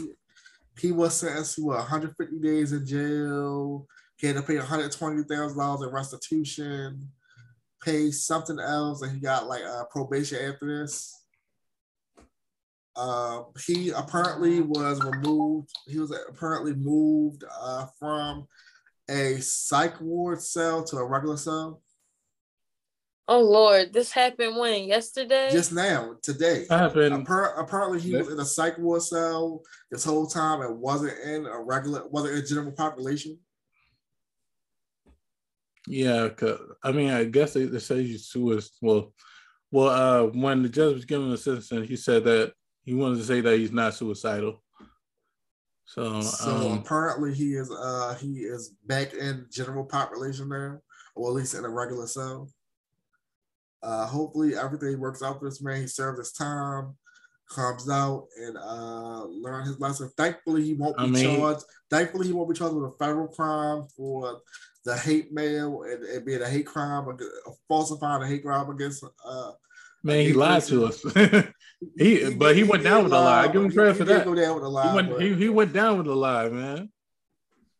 he 0.79 0.91
was 0.91 1.13
sentenced 1.15 1.55
to 1.55 1.65
what, 1.65 1.77
150 1.77 2.39
days 2.39 2.71
in 2.73 2.85
jail. 2.85 3.85
He 4.17 4.27
had 4.27 4.35
to 4.35 4.41
pay 4.41 4.57
120 4.57 5.23
thousand 5.23 5.57
dollars 5.59 5.87
in 5.87 5.93
restitution, 5.93 7.07
pay 7.83 8.11
something 8.11 8.59
else, 8.59 9.01
and 9.01 9.11
he 9.11 9.19
got 9.19 9.47
like 9.47 9.63
uh, 9.63 9.85
probation 9.85 10.37
after 10.43 10.81
this. 10.81 11.17
Uh, 12.95 13.43
he 13.65 13.89
apparently 13.89 14.61
was 14.61 15.01
removed. 15.03 15.69
He 15.87 15.99
was 15.99 16.11
apparently 16.29 16.73
moved 16.73 17.43
uh, 17.59 17.87
from 17.97 18.47
a 19.09 19.39
psych 19.39 19.99
ward 20.01 20.41
cell 20.41 20.83
to 20.83 20.97
a 20.97 21.05
regular 21.05 21.37
cell 21.37 21.81
Oh 23.31 23.39
Lord, 23.39 23.93
this 23.93 24.11
happened 24.11 24.57
when 24.57 24.83
yesterday. 24.83 25.49
just 25.51 25.71
now, 25.71 26.15
today. 26.21 26.65
That 26.67 26.79
happened. 26.79 27.25
Appar- 27.25 27.57
apparently, 27.57 28.01
he 28.01 28.13
was 28.13 28.27
in 28.27 28.37
a 28.37 28.43
psych 28.43 28.77
ward 28.77 29.03
cell 29.03 29.61
this 29.89 30.03
whole 30.03 30.27
time 30.27 30.59
and 30.59 30.81
wasn't 30.81 31.17
in 31.19 31.45
a 31.45 31.57
regular, 31.57 32.05
wasn't 32.09 32.35
in 32.35 32.45
general 32.45 32.73
population. 32.73 33.39
Yeah, 35.87 36.29
I 36.83 36.91
mean, 36.91 37.09
I 37.09 37.23
guess 37.23 37.53
they, 37.53 37.65
they 37.65 37.79
say 37.79 38.03
he's 38.03 38.27
suicide. 38.27 38.71
Well, 38.81 39.13
well, 39.71 39.89
uh, 39.89 40.29
when 40.31 40.61
the 40.63 40.69
judge 40.69 40.95
was 40.95 41.05
giving 41.05 41.29
the 41.29 41.37
sentence, 41.37 41.69
he 41.89 41.95
said 41.95 42.23
that 42.25 42.53
he 42.83 42.93
wanted 42.93 43.17
to 43.17 43.23
say 43.23 43.41
that 43.41 43.57
he's 43.57 43.71
not 43.71 43.93
suicidal. 43.93 44.61
So, 45.85 46.21
So 46.21 46.51
um, 46.71 46.77
apparently, 46.79 47.33
he 47.33 47.55
is 47.55 47.71
uh 47.71 48.15
he 48.19 48.39
is 48.39 48.75
back 48.85 49.13
in 49.13 49.47
general 49.51 49.83
population 49.83 50.49
now. 50.49 50.79
or 51.15 51.29
at 51.29 51.35
least 51.35 51.53
in 51.55 51.65
a 51.65 51.69
regular 51.69 52.07
cell. 52.07 52.49
Uh, 53.83 54.05
hopefully 54.05 54.55
everything 54.55 54.99
works 54.99 55.23
out 55.23 55.39
for 55.39 55.49
this 55.49 55.61
man. 55.61 55.81
He 55.81 55.87
serves 55.87 56.19
his 56.19 56.31
time, 56.31 56.95
comes 57.49 57.89
out 57.89 58.27
and 58.39 58.57
uh 58.57 59.25
learn 59.25 59.65
his 59.65 59.79
lesson. 59.79 60.09
Thankfully, 60.15 60.63
he 60.63 60.73
won't 60.75 60.97
be 60.97 61.03
I 61.03 61.07
mean, 61.07 61.37
charged. 61.39 61.63
Thankfully, 61.89 62.27
he 62.27 62.33
won't 62.33 62.49
be 62.49 62.55
charged 62.55 62.75
with 62.75 62.93
a 62.93 62.97
federal 62.97 63.27
crime 63.27 63.83
for 63.95 64.41
the 64.83 64.97
hate 64.97 65.31
mail 65.31 65.83
and, 65.83 66.03
and 66.03 66.25
being 66.25 66.41
a 66.41 66.49
hate 66.49 66.65
crime, 66.65 67.05
falsifying 67.67 68.23
a 68.23 68.27
hate 68.27 68.43
crime 68.43 68.69
against. 68.69 69.03
Uh, 69.25 69.51
Man, 70.03 70.25
he 70.25 70.33
lied 70.33 70.63
to 70.63 70.85
us. 70.85 71.03
he, 71.97 72.25
he, 72.25 72.33
but 72.33 72.55
he, 72.55 72.63
he 72.63 72.69
went 72.69 72.83
down 72.83 73.03
with 73.03 73.13
a 73.13 73.19
lie. 73.19 73.43
I 73.43 73.47
give 73.47 73.61
him 73.61 73.71
credit 73.71 73.97
for 73.97 74.05
that. 74.05 74.25
Go 74.25 74.33
down 74.33 74.55
with 74.55 74.63
a 74.63 74.67
lie. 74.67 74.89
He 74.89 74.95
went, 74.95 75.21
he, 75.21 75.33
he 75.35 75.49
went 75.49 75.73
down 75.73 75.99
with 75.99 76.07
a 76.07 76.15
lie, 76.15 76.49
man. 76.49 76.89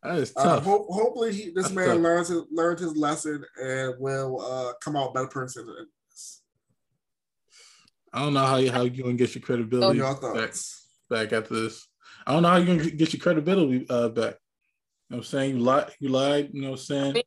That 0.04 0.18
is 0.18 0.32
uh, 0.36 0.42
tough. 0.42 0.58
Uh, 0.58 0.70
ho- 0.70 0.86
hopefully, 0.88 1.32
he, 1.32 1.44
this 1.50 1.64
That's 1.64 1.72
man 1.72 1.86
tough. 1.88 1.98
learns 1.98 2.28
his, 2.28 2.42
learned 2.52 2.78
his 2.78 2.96
lesson 2.96 3.44
and 3.60 3.94
will 3.98 4.40
uh, 4.40 4.72
come 4.80 4.96
out 4.96 5.14
better 5.14 5.26
person. 5.26 5.66
I 8.12 8.20
don't 8.20 8.34
know 8.34 8.44
how 8.44 8.56
you 8.56 8.70
how 8.70 8.82
you 8.82 9.02
gonna 9.02 9.14
get 9.14 9.34
your 9.34 9.42
credibility 9.42 10.00
back, 10.00 10.54
back 11.08 11.32
after 11.32 11.54
this. 11.54 11.86
I 12.26 12.32
don't 12.32 12.42
know 12.42 12.50
how 12.50 12.56
you're 12.56 12.76
gonna 12.76 12.90
get 12.90 13.12
your 13.12 13.20
credibility 13.20 13.86
uh, 13.88 14.10
back. 14.10 14.34
You 15.12 15.16
know 15.16 15.20
what 15.20 15.26
I'm 15.26 15.30
saying? 15.30 15.56
You 15.56 15.62
lied, 15.62 15.92
you 16.00 16.08
lied, 16.08 16.50
you 16.54 16.62
know 16.62 16.70
what 16.70 16.80
I'm 16.80 16.84
saying? 16.84 17.22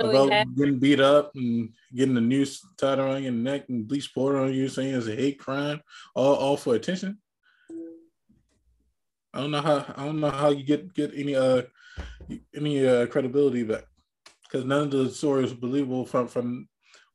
About 0.00 0.56
getting 0.56 0.80
beat 0.80 0.98
up 0.98 1.30
and 1.36 1.72
getting 1.94 2.16
the 2.16 2.20
noose 2.20 2.66
tied 2.76 2.98
around 2.98 3.22
your 3.22 3.30
neck 3.30 3.68
and 3.68 3.86
bleach 3.86 4.12
poured 4.12 4.34
on 4.34 4.52
you 4.52 4.68
saying 4.68 4.92
it's 4.92 5.06
a 5.06 5.14
hate 5.14 5.38
crime, 5.38 5.80
all, 6.16 6.34
all 6.34 6.56
for 6.56 6.74
attention. 6.74 7.18
I 9.32 9.40
don't 9.40 9.52
know 9.52 9.60
how 9.60 9.94
I 9.96 10.04
don't 10.04 10.18
know 10.18 10.30
how 10.30 10.48
you 10.48 10.64
get 10.64 10.92
get 10.94 11.12
any 11.14 11.36
uh 11.36 11.62
any 12.56 12.84
uh 12.84 13.06
credibility 13.06 13.62
back 13.62 13.84
because 14.42 14.64
none 14.64 14.82
of 14.82 14.90
the 14.90 15.10
stories 15.10 15.52
are 15.52 15.56
believable 15.56 16.06
from 16.06 16.26
from 16.26 16.68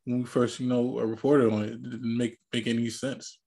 when 0.06 0.20
we 0.20 0.26
first, 0.26 0.58
you 0.62 0.68
know, 0.68 1.00
reported 1.00 1.52
on 1.52 1.66
it. 1.66 1.72
It 1.72 1.84
didn't 1.84 2.18
make 2.18 2.38
make 2.54 2.68
any 2.68 2.90
sense. 2.90 3.40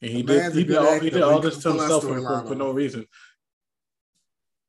And 0.00 0.12
he 0.12 0.22
did 0.22 0.52
he 0.52 0.62
did, 0.62 0.76
all, 0.76 1.00
he 1.00 1.10
did 1.10 1.22
all 1.22 1.40
this 1.40 1.58
to 1.64 1.70
himself 1.70 2.04
for, 2.04 2.20
for, 2.20 2.46
for, 2.46 2.54
no 2.54 2.70
reason. 2.70 3.06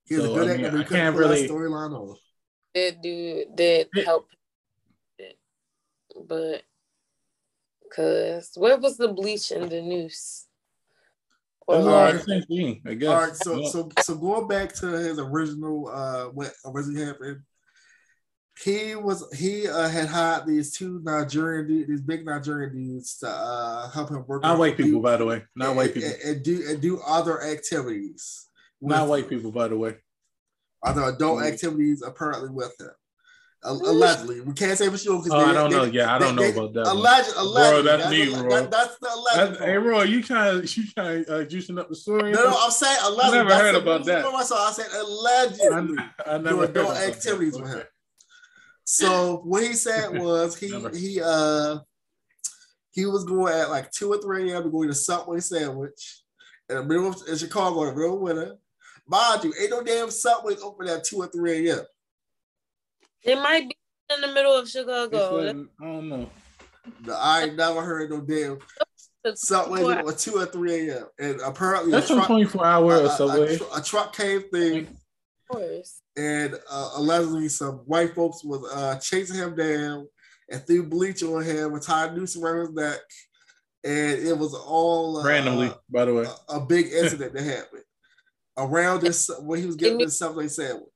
He's 0.06 0.20
so, 0.20 0.32
a 0.32 0.36
good 0.36 0.52
I, 0.52 0.72
mean, 0.72 0.82
I 0.82 0.84
can't 0.84 1.16
really 1.16 1.48
storyline 1.48 1.96
over. 1.98 2.14
That 2.76 3.02
dude 3.02 3.56
did 3.56 3.88
help, 4.04 4.28
but 6.28 6.64
because 7.84 8.52
where 8.56 8.78
was 8.78 8.98
the 8.98 9.10
bleach 9.10 9.52
and 9.52 9.70
the 9.70 9.82
noose? 9.82 10.48
Or 11.66 11.80
like, 11.80 12.16
the 12.16 12.20
same 12.24 12.42
thing, 12.44 12.82
I 12.86 12.94
guess. 12.96 13.10
All 13.10 13.22
right, 13.22 13.36
so 13.36 13.60
yeah. 13.60 13.70
so 13.70 13.90
so 14.02 14.16
going 14.16 14.48
back 14.48 14.74
to 14.76 14.88
his 14.88 15.18
original 15.18 15.88
uh 15.88 16.26
what 16.26 16.52
originally 16.66 17.06
happened 17.06 17.42
he 18.62 18.96
was 18.96 19.26
he 19.36 19.68
uh, 19.68 19.90
had 19.90 20.08
hired 20.08 20.46
these 20.46 20.72
two 20.74 21.02
Nigerian 21.04 21.68
dudes, 21.68 21.90
these 21.90 22.02
big 22.02 22.26
Nigerian 22.26 22.74
dudes 22.74 23.18
to 23.20 23.28
uh, 23.28 23.90
help 23.90 24.10
him 24.10 24.24
work. 24.28 24.44
Not 24.44 24.60
white 24.60 24.78
people, 24.78 25.02
by 25.02 25.18
the 25.18 25.26
way. 25.26 25.44
Not 25.56 25.70
and, 25.70 25.78
white 25.78 25.94
people. 25.94 26.10
And, 26.10 26.36
and, 26.36 26.44
do 26.44 26.64
and 26.68 26.82
do 26.82 27.02
other 27.06 27.42
activities. 27.42 28.50
Not 28.90 29.08
white 29.08 29.30
people, 29.30 29.52
by 29.52 29.68
the 29.68 29.78
way. 29.78 29.96
Other 30.84 31.04
adult 31.04 31.40
mm-hmm. 31.40 31.54
activities 31.54 32.02
apparently 32.02 32.50
with 32.50 32.74
him. 32.80 32.90
Allegedly, 33.66 34.42
we 34.42 34.54
can't 34.54 34.78
say 34.78 34.90
for 34.90 34.98
sure 34.98 35.24
because 35.24 35.32
oh, 35.32 35.46
I 35.46 35.54
don't 35.54 35.72
they, 35.72 35.78
know. 35.78 35.84
Yeah, 35.86 36.14
I 36.14 36.20
don't 36.20 36.36
they, 36.36 36.52
know 36.52 36.60
about 36.60 36.74
that. 36.74 36.92
Alleged, 36.92 37.30
allegedly, 37.38 37.84
bro, 37.84 37.98
that's, 37.98 38.12
me, 38.12 38.34
bro. 38.34 38.50
That, 38.50 38.72
that's 38.72 38.98
the 38.98 39.10
alleged. 39.10 39.52
That's, 39.54 39.60
hey, 39.64 39.78
Roy, 39.78 40.04
you 40.04 40.22
trying 40.22 40.62
you 40.64 40.84
trying 40.92 41.22
uh, 41.30 41.46
juicing 41.46 41.80
up 41.80 41.88
the 41.88 41.96
story? 41.96 42.32
No, 42.34 42.44
no, 42.44 42.58
I'm 42.60 42.72
saying 42.72 42.98
allegedly. 43.06 43.40
I 43.40 43.44
never 43.44 43.56
heard 43.56 43.76
about 43.76 44.06
that. 44.06 44.46
So 44.46 44.56
I 44.58 44.72
said 44.74 44.88
allegedly. 45.00 45.98
I, 45.98 46.34
I 46.34 46.38
never 46.40 46.66
adult 46.66 46.98
activities 46.98 47.58
with 47.58 47.74
him. 47.74 47.84
So 48.84 49.38
what 49.46 49.64
he 49.64 49.74
said 49.74 50.10
was 50.20 50.58
he 50.58 50.68
he 50.94 51.22
uh 51.24 51.78
he 52.92 53.06
was 53.06 53.24
going 53.24 53.54
at 53.54 53.70
like 53.70 53.92
two 53.92 54.12
or 54.12 54.18
three 54.18 54.52
a.m. 54.52 54.64
to 54.64 54.70
go 54.70 54.84
eat 54.84 54.90
a 54.90 54.94
Subway 54.94 55.40
sandwich 55.40 56.22
in 56.68 56.76
the 56.76 56.84
middle 56.84 57.08
of 57.08 57.22
in 57.30 57.38
Chicago 57.38 57.84
in 57.84 57.90
the 57.90 57.96
middle 57.96 58.16
of 58.16 58.22
winter. 58.22 58.58
Mind 59.08 59.44
you, 59.44 59.54
ain't 59.60 59.72
no 59.72 59.84
damn 59.84 60.10
Subways 60.10 60.62
open 60.62 60.88
at 60.88 61.04
two 61.04 61.18
or 61.18 61.28
three 61.28 61.70
a.m. 61.70 61.82
It 63.24 63.36
might 63.36 63.68
be 63.68 63.76
in 64.14 64.22
the 64.22 64.34
middle 64.34 64.54
of 64.54 64.70
Chicago. 64.70 65.40
I 65.50 65.54
don't 65.84 66.10
know. 66.10 66.30
No, 67.06 67.14
I 67.18 67.44
ain't 67.44 67.56
never 67.56 67.82
heard 67.82 68.10
no 68.10 68.22
damn 68.22 68.60
Subway 69.36 69.84
at 69.86 70.18
two 70.18 70.36
or 70.36 70.46
three 70.46 70.90
a.m. 70.90 71.06
And 71.20 71.40
apparently 71.42 71.92
that's 71.92 72.10
a, 72.10 72.16
truck, 72.16 72.28
24 72.28 72.66
hour 72.66 72.94
a, 73.02 73.10
subway. 73.10 73.58
A, 73.58 73.78
a, 73.78 73.82
truck 73.82 74.16
came 74.16 74.44
thing. 74.50 74.88
Of 74.88 75.58
course 75.58 76.02
and 76.18 76.60
uh, 76.70 76.92
allegedly 76.96 77.50
some 77.50 77.76
white 77.86 78.14
folks 78.16 78.44
was 78.44 78.64
uh, 78.74 79.00
chasing 79.00 79.36
him 79.38 79.56
down 79.56 80.08
and 80.50 80.62
threw 80.66 80.88
bleach 80.88 81.24
on 81.24 81.44
him 81.44 81.74
and 81.74 81.82
tied 81.82 82.16
noose 82.16 82.38
around 82.38 82.60
his 82.60 82.72
neck, 82.74 83.00
and 83.84 84.20
it 84.20 84.38
was 84.38 84.54
all 84.54 85.18
uh, 85.18 85.26
randomly, 85.26 85.72
by 85.90 86.06
the 86.06 86.14
way, 86.14 86.26
a, 86.50 86.56
a 86.56 86.60
big 86.60 86.88
incident 86.88 87.34
that 87.34 87.44
happened 87.44 87.84
around 88.58 89.02
this 89.02 89.30
when 89.40 89.60
he 89.60 89.66
was 89.66 89.76
getting 89.76 89.98
this 89.98 90.18
Subway 90.18 90.48
sandwich. 90.48 90.88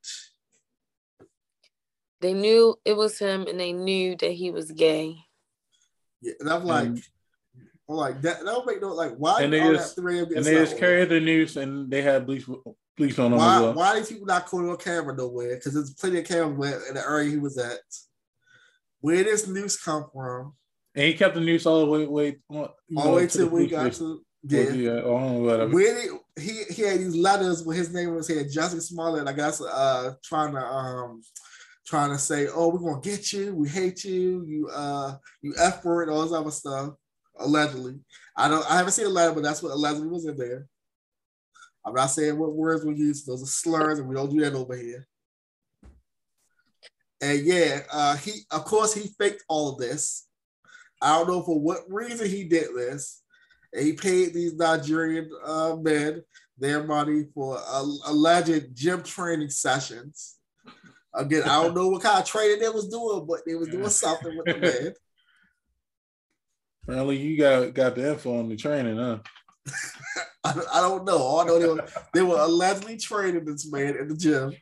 They 2.19 2.33
knew 2.33 2.75
it 2.83 2.97
was 2.97 3.19
him, 3.19 3.45
and 3.47 3.59
they 3.59 3.73
knew 3.73 4.15
that 4.17 4.31
he 4.31 4.51
was 4.51 4.71
gay. 4.71 5.17
Yeah, 6.21 6.33
and 6.39 6.49
I'm 6.49 6.65
like. 6.65 6.89
Mm. 6.89 7.03
I'm 7.89 7.95
like 7.95 8.21
that. 8.23 8.39
That 8.39 8.45
don't 8.45 8.67
make 8.67 8.81
no 8.81 8.93
like 8.93 9.15
why. 9.15 9.43
And 9.43 9.53
they 9.53 9.59
just 9.59 9.97
and 9.97 10.43
they 10.43 10.55
just 10.55 10.77
carried 10.77 11.07
the 11.07 11.21
news 11.21 11.55
and 11.55 11.89
they 11.89 12.01
had 12.01 12.25
bleach 12.25 12.43
Please 12.97 13.15
don't 13.15 13.29
know. 13.29 13.37
Why, 13.37 13.61
well. 13.61 13.73
why 13.75 13.95
these 13.95 14.09
people 14.09 14.25
not 14.25 14.47
caught 14.47 14.67
on 14.67 14.75
camera 14.77 15.15
nowhere? 15.15 15.55
Because 15.55 15.75
there's 15.75 15.93
plenty 15.93 16.19
of 16.19 16.25
cameras 16.25 16.87
in 16.89 16.95
the 16.95 17.07
area 17.07 17.29
he 17.29 17.37
was 17.37 17.57
at. 17.59 17.79
Where 19.01 19.17
did 19.17 19.27
this 19.27 19.47
news 19.47 19.77
come 19.77 20.07
from? 20.11 20.55
And 20.95 21.05
he 21.05 21.13
kept 21.13 21.35
the 21.35 21.41
news 21.41 21.67
all 21.67 21.81
the 21.81 21.85
way, 21.85 22.07
way 22.07 22.37
all 22.49 22.73
the 22.89 23.09
way 23.11 23.27
till 23.27 23.49
we 23.49 23.67
got 23.67 23.93
to 23.93 24.25
yeah. 24.43 24.69
yeah 24.71 25.01
oh, 25.03 25.39
whatever. 25.39 25.73
Where 25.73 26.19
he 26.39 26.63
he 26.69 26.81
had 26.83 26.99
these 26.99 27.15
letters 27.15 27.63
with 27.65 27.77
his 27.77 27.93
name 27.93 28.13
was 28.15 28.27
here, 28.27 28.43
Jussie 28.43 28.81
Smollett. 28.81 29.27
I 29.27 29.33
guess 29.33 29.61
uh 29.61 30.13
trying 30.23 30.53
to 30.53 30.65
um 30.65 31.21
trying 31.85 32.11
to 32.11 32.17
say, 32.17 32.47
oh, 32.53 32.69
we're 32.69 32.79
gonna 32.79 33.01
get 33.01 33.31
you, 33.31 33.55
we 33.55 33.69
hate 33.69 34.03
you, 34.03 34.43
you 34.45 34.69
uh 34.73 35.15
you 35.41 35.53
F 35.57 35.83
word, 35.83 36.09
all 36.09 36.23
this 36.23 36.33
other 36.33 36.51
stuff, 36.51 36.93
allegedly. 37.39 37.99
I 38.35 38.47
don't 38.47 38.69
I 38.69 38.77
haven't 38.77 38.93
seen 38.93 39.05
a 39.05 39.09
letter, 39.09 39.33
but 39.33 39.43
that's 39.43 39.63
what 39.63 39.73
allegedly 39.73 40.07
was 40.07 40.25
in 40.25 40.37
there. 40.37 40.67
I'm 41.85 41.93
not 41.93 42.07
saying 42.07 42.37
what 42.37 42.53
words 42.53 42.83
we 42.83 42.95
use; 42.95 43.23
those 43.23 43.41
are 43.41 43.45
slurs, 43.45 43.99
and 43.99 44.09
we 44.09 44.15
don't 44.15 44.29
do 44.29 44.41
that 44.41 44.53
over 44.53 44.75
here. 44.75 45.07
And 47.21 47.39
yeah, 47.39 47.81
uh, 47.91 48.17
he 48.17 48.41
of 48.51 48.65
course 48.65 48.93
he 48.93 49.09
faked 49.17 49.43
all 49.47 49.69
of 49.69 49.79
this. 49.79 50.27
I 51.01 51.17
don't 51.17 51.27
know 51.27 51.41
for 51.41 51.59
what 51.59 51.81
reason 51.87 52.29
he 52.29 52.43
did 52.43 52.75
this. 52.75 53.23
And 53.77 53.85
he 53.85 53.93
paid 53.93 54.33
these 54.33 54.55
Nigerian 54.55 55.29
uh, 55.45 55.75
men 55.79 56.23
their 56.57 56.83
money 56.83 57.25
for 57.35 57.59
uh, 57.59 57.85
alleged 58.07 58.75
gym 58.75 59.03
training 59.03 59.51
sessions. 59.51 60.37
Again, 61.13 61.43
I 61.43 61.61
don't 61.61 61.75
know 61.75 61.89
what 61.89 62.01
kind 62.01 62.19
of 62.19 62.25
training 62.25 62.59
they 62.59 62.69
was 62.69 62.87
doing, 62.87 63.27
but 63.27 63.41
they 63.45 63.53
was 63.53 63.69
doing 63.69 63.89
something 63.89 64.35
with 64.35 64.45
the 64.47 64.57
man. 64.57 64.93
Apparently, 66.83 67.17
you 67.17 67.37
got 67.37 67.73
got 67.75 67.95
the 67.95 68.09
info 68.09 68.39
on 68.39 68.49
the 68.49 68.55
training, 68.55 68.97
huh? 68.97 69.19
I, 70.43 70.59
I 70.73 70.81
don't 70.81 71.05
know. 71.05 71.17
All 71.17 71.41
I 71.41 71.45
know 71.45 71.59
they 71.59 71.67
were 71.67 71.87
they 72.15 72.21
were 72.23 72.39
allegedly 72.39 72.97
training 72.97 73.45
this 73.45 73.71
man 73.71 73.95
in 73.95 74.07
the 74.07 74.15
gym. 74.15 74.53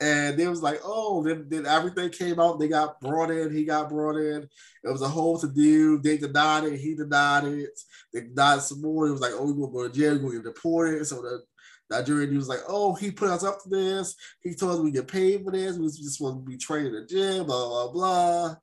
And 0.00 0.38
it 0.38 0.48
was 0.48 0.62
like, 0.62 0.80
oh, 0.84 1.24
then, 1.24 1.46
then 1.48 1.66
everything 1.66 2.10
came 2.10 2.38
out. 2.38 2.60
They 2.60 2.68
got 2.68 3.00
brought 3.00 3.30
in. 3.30 3.52
He 3.52 3.64
got 3.64 3.88
brought 3.88 4.16
in. 4.16 4.48
It 4.84 4.90
was 4.90 5.02
a 5.02 5.08
whole 5.08 5.38
to 5.40 5.48
do. 5.48 5.98
They 5.98 6.16
denied 6.16 6.64
it. 6.64 6.78
He 6.78 6.94
denied 6.94 7.44
it. 7.44 7.78
They 8.12 8.20
denied 8.20 8.62
some 8.62 8.80
more. 8.80 9.08
It 9.08 9.12
was 9.12 9.20
like, 9.20 9.32
oh, 9.34 9.46
we're 9.52 9.66
going 9.66 9.72
to 9.72 9.76
go 9.76 9.88
to 9.88 9.94
jail. 9.94 10.12
We're 10.14 10.30
going 10.30 10.42
to 10.42 10.42
get 10.42 10.54
deported. 10.54 11.04
So 11.06 11.16
the 11.16 11.42
Nigerian 11.90 12.30
dude 12.30 12.38
was 12.38 12.48
like, 12.48 12.60
oh, 12.68 12.94
he 12.94 13.10
put 13.10 13.30
us 13.30 13.42
up 13.42 13.60
to 13.62 13.68
this. 13.68 14.14
He 14.40 14.54
told 14.54 14.72
us 14.72 14.78
we 14.78 14.92
get 14.92 15.08
paid 15.08 15.42
for 15.42 15.50
this. 15.50 15.76
We 15.76 15.86
just 15.88 16.20
want 16.20 16.44
to 16.44 16.48
be 16.48 16.58
trained 16.58 16.88
in 16.88 16.92
the 16.92 17.04
gym, 17.04 17.46
blah, 17.46 17.68
blah, 17.68 17.92
blah, 17.92 18.56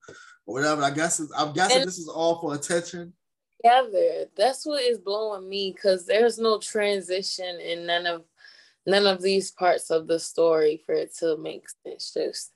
or 0.46 0.54
whatever. 0.54 0.84
I 0.84 0.92
guess 0.92 1.22
I'm 1.38 1.52
guessing 1.52 1.80
and- 1.80 1.88
this 1.88 1.98
is 1.98 2.08
all 2.08 2.40
for 2.40 2.56
attention 2.56 3.12
together. 3.66 4.26
That's 4.38 4.66
what 4.66 4.84
is 4.84 5.00
blowing 5.00 5.50
me 5.50 5.74
because 5.76 6.06
there's 6.06 6.38
no 6.38 6.60
transition 6.60 7.60
in 7.60 7.86
none 7.86 8.06
of 8.06 8.24
none 8.86 9.08
of 9.08 9.22
these 9.22 9.52
parts 9.52 9.90
of 9.90 10.08
the 10.08 10.20
story 10.20 10.82
for 10.86 10.94
it 10.94 11.16
to 11.20 11.38
make 11.38 11.66
sense. 11.86 12.14
Just 12.14 12.52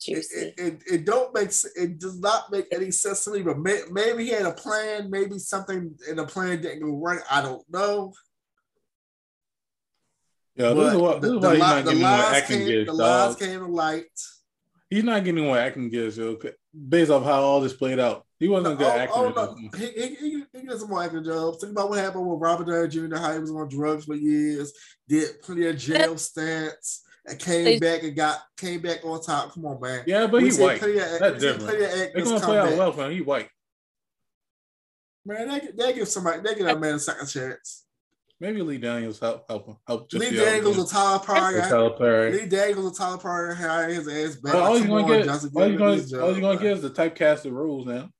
juicy. 0.00 0.36
It, 0.36 0.54
it, 0.58 0.82
it 0.90 1.04
don't 1.06 1.34
make 1.34 1.50
it 1.76 1.98
does 1.98 2.18
not 2.18 2.50
make 2.50 2.66
any 2.72 2.90
sense 2.90 3.24
to 3.24 3.32
me. 3.32 3.42
But 3.42 3.58
may, 3.58 3.82
maybe 3.90 4.24
he 4.24 4.30
had 4.30 4.46
a 4.46 4.52
plan. 4.52 5.10
Maybe 5.10 5.38
something 5.38 5.94
in 6.08 6.16
the 6.16 6.26
plan 6.26 6.62
didn't 6.62 6.80
go 6.80 6.96
right. 6.96 7.20
I 7.30 7.42
don't 7.42 7.64
know. 7.70 8.12
Yeah, 10.56 10.72
this 10.72 10.92
is 10.92 10.98
what 10.98 11.20
this 11.20 11.32
is 11.32 11.38
why 11.38 11.50
he's 11.54 11.58
not 11.58 11.84
getting 11.84 12.00
more 12.00 12.08
acting 12.10 12.58
came, 12.58 12.68
gigs. 12.68 12.86
The 12.86 12.92
lies 12.92 13.36
came 13.36 13.60
to 13.60 13.66
light. 13.66 14.20
He's 14.88 15.04
not 15.04 15.24
getting 15.24 15.44
more 15.44 15.58
acting 15.58 15.88
gigs, 15.88 16.16
yo, 16.16 16.36
based 16.88 17.10
off 17.10 17.24
how 17.24 17.42
all 17.42 17.60
this 17.60 17.72
played 17.72 17.98
out. 17.98 18.26
He 18.38 18.48
wasn't 18.48 18.74
a 18.74 18.76
good 18.76 18.86
oh, 18.86 18.98
actor. 18.98 19.14
Oh, 19.16 19.28
no. 19.30 19.78
he, 19.78 19.86
he, 19.86 20.14
he, 20.14 20.44
he 20.52 20.66
got 20.66 20.78
some 20.78 20.90
more 20.90 21.02
acting 21.02 21.24
jobs. 21.24 21.58
Think 21.58 21.72
about 21.72 21.88
what 21.88 21.98
happened 21.98 22.26
with 22.26 22.40
Robert 22.40 22.66
Downey 22.66 22.88
Jr., 22.88 23.16
how 23.16 23.32
he 23.32 23.38
was 23.38 23.50
on 23.50 23.68
drugs 23.68 24.04
for 24.04 24.14
years, 24.14 24.72
did 25.08 25.40
plenty 25.42 25.66
of 25.66 25.78
jail 25.78 26.14
stats, 26.14 27.00
and 27.26 27.38
came 27.38 27.64
They- 27.64 27.78
back 27.78 28.02
and 28.02 28.16
got 28.16 28.40
came 28.56 28.80
back 28.80 29.04
on 29.04 29.22
top. 29.22 29.54
Come 29.54 29.66
on, 29.66 29.80
man. 29.80 30.04
Yeah, 30.06 30.26
but 30.26 30.42
We 30.42 30.44
he 30.44 30.50
seen 30.50 30.64
white. 30.66 30.78
plenty 30.80 30.98
of- 30.98 31.18
That's 31.18 31.40
different. 31.40 31.64
plenty 31.64 31.84
of 31.84 31.90
They're 31.90 32.06
actors 32.06 32.24
gonna 32.24 32.40
come 32.40 32.48
play 32.48 32.58
out 32.58 32.78
well 32.78 32.92
for 32.92 33.06
him. 33.06 33.12
He 33.12 33.20
white. 33.20 33.48
Man, 35.26 35.48
they, 35.48 35.60
they 35.74 35.92
give 35.94 36.08
somebody 36.08 36.42
they 36.42 36.54
give 36.54 36.66
that 36.66 36.78
man 36.80 36.94
a 36.94 36.98
second 36.98 37.26
chance. 37.28 37.83
Maybe 38.44 38.60
Lee 38.60 38.76
Daniels 38.76 39.18
help 39.18 39.46
help 39.48 39.66
him 39.68 39.76
help. 39.86 40.12
Lee 40.12 40.36
Daniels 40.36 40.76
man. 40.76 40.84
a 40.84 40.88
Tyler 40.90 41.18
Perry. 41.18 41.60
Tyler 41.62 41.90
Perry. 41.96 42.32
Lee 42.32 42.46
Daniels 42.46 42.92
a 42.92 42.94
Tyler 43.02 43.16
Perry. 43.16 43.56
Had 43.56 43.88
his 43.88 44.06
ass 44.06 44.36
back. 44.36 44.52
Well, 44.52 44.64
all 44.64 44.76
you 44.76 44.80
come 44.84 44.90
gonna 44.90 45.02
on, 45.04 45.08
get, 45.20 45.26
Jussie, 45.26 45.50
all 45.56 45.66
you 45.66 45.78
gonna, 45.78 45.96
me 45.96 46.18
all 46.18 46.34
you 46.34 46.40
gonna 46.42 46.58
get 46.60 46.72
is 46.72 46.82
the 46.82 46.90
typecasted 46.90 47.52
rules 47.52 47.86
now. 47.86 48.10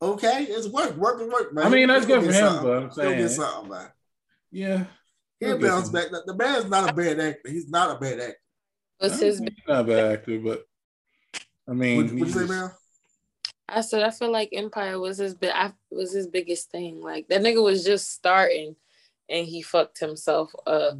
Okay, 0.00 0.44
it's 0.44 0.66
work, 0.68 0.96
work 0.96 1.20
and 1.20 1.30
work, 1.30 1.52
man. 1.52 1.66
I 1.66 1.68
mean, 1.68 1.88
that's 1.88 2.06
He'll 2.06 2.22
good 2.22 2.30
for 2.30 2.32
him, 2.32 2.42
something. 2.42 2.64
but 2.64 2.76
I'm 2.76 2.82
He'll 2.84 2.90
saying- 2.92 3.18
get 3.18 3.28
something, 3.28 3.70
man. 3.70 3.88
Yeah, 4.50 4.84
He'll 5.40 5.58
He'll 5.58 5.68
bounce 5.68 5.90
back. 5.90 6.10
The 6.10 6.22
the 6.24 6.34
man's 6.34 6.70
not 6.70 6.88
a 6.88 6.94
bad 6.94 7.20
actor. 7.20 7.50
He's 7.50 7.68
not 7.68 7.96
a 7.96 8.00
bad 8.00 8.20
actor. 8.20 8.36
Was 9.02 9.20
his 9.20 9.40
He's 9.40 9.50
not 9.68 9.80
a 9.80 9.84
bad 9.84 10.12
actor, 10.12 10.38
but 10.38 10.64
I 11.68 11.74
mean, 11.74 11.96
What 11.98 12.06
what 12.14 12.18
you 12.28 12.28
say, 12.30 12.46
man? 12.46 12.70
I 13.68 13.82
said 13.82 14.02
I 14.04 14.10
feel 14.10 14.32
like 14.32 14.48
Empire 14.54 14.98
was 14.98 15.18
his 15.18 15.34
big 15.34 15.50
I 15.54 15.74
was 15.90 16.14
his 16.14 16.28
biggest 16.28 16.70
thing. 16.70 17.02
Like 17.02 17.28
that 17.28 17.42
nigga 17.42 17.62
was 17.62 17.84
just 17.84 18.10
starting 18.10 18.74
and 19.28 19.46
he 19.46 19.62
fucked 19.62 19.98
himself 19.98 20.50
up. 20.66 20.98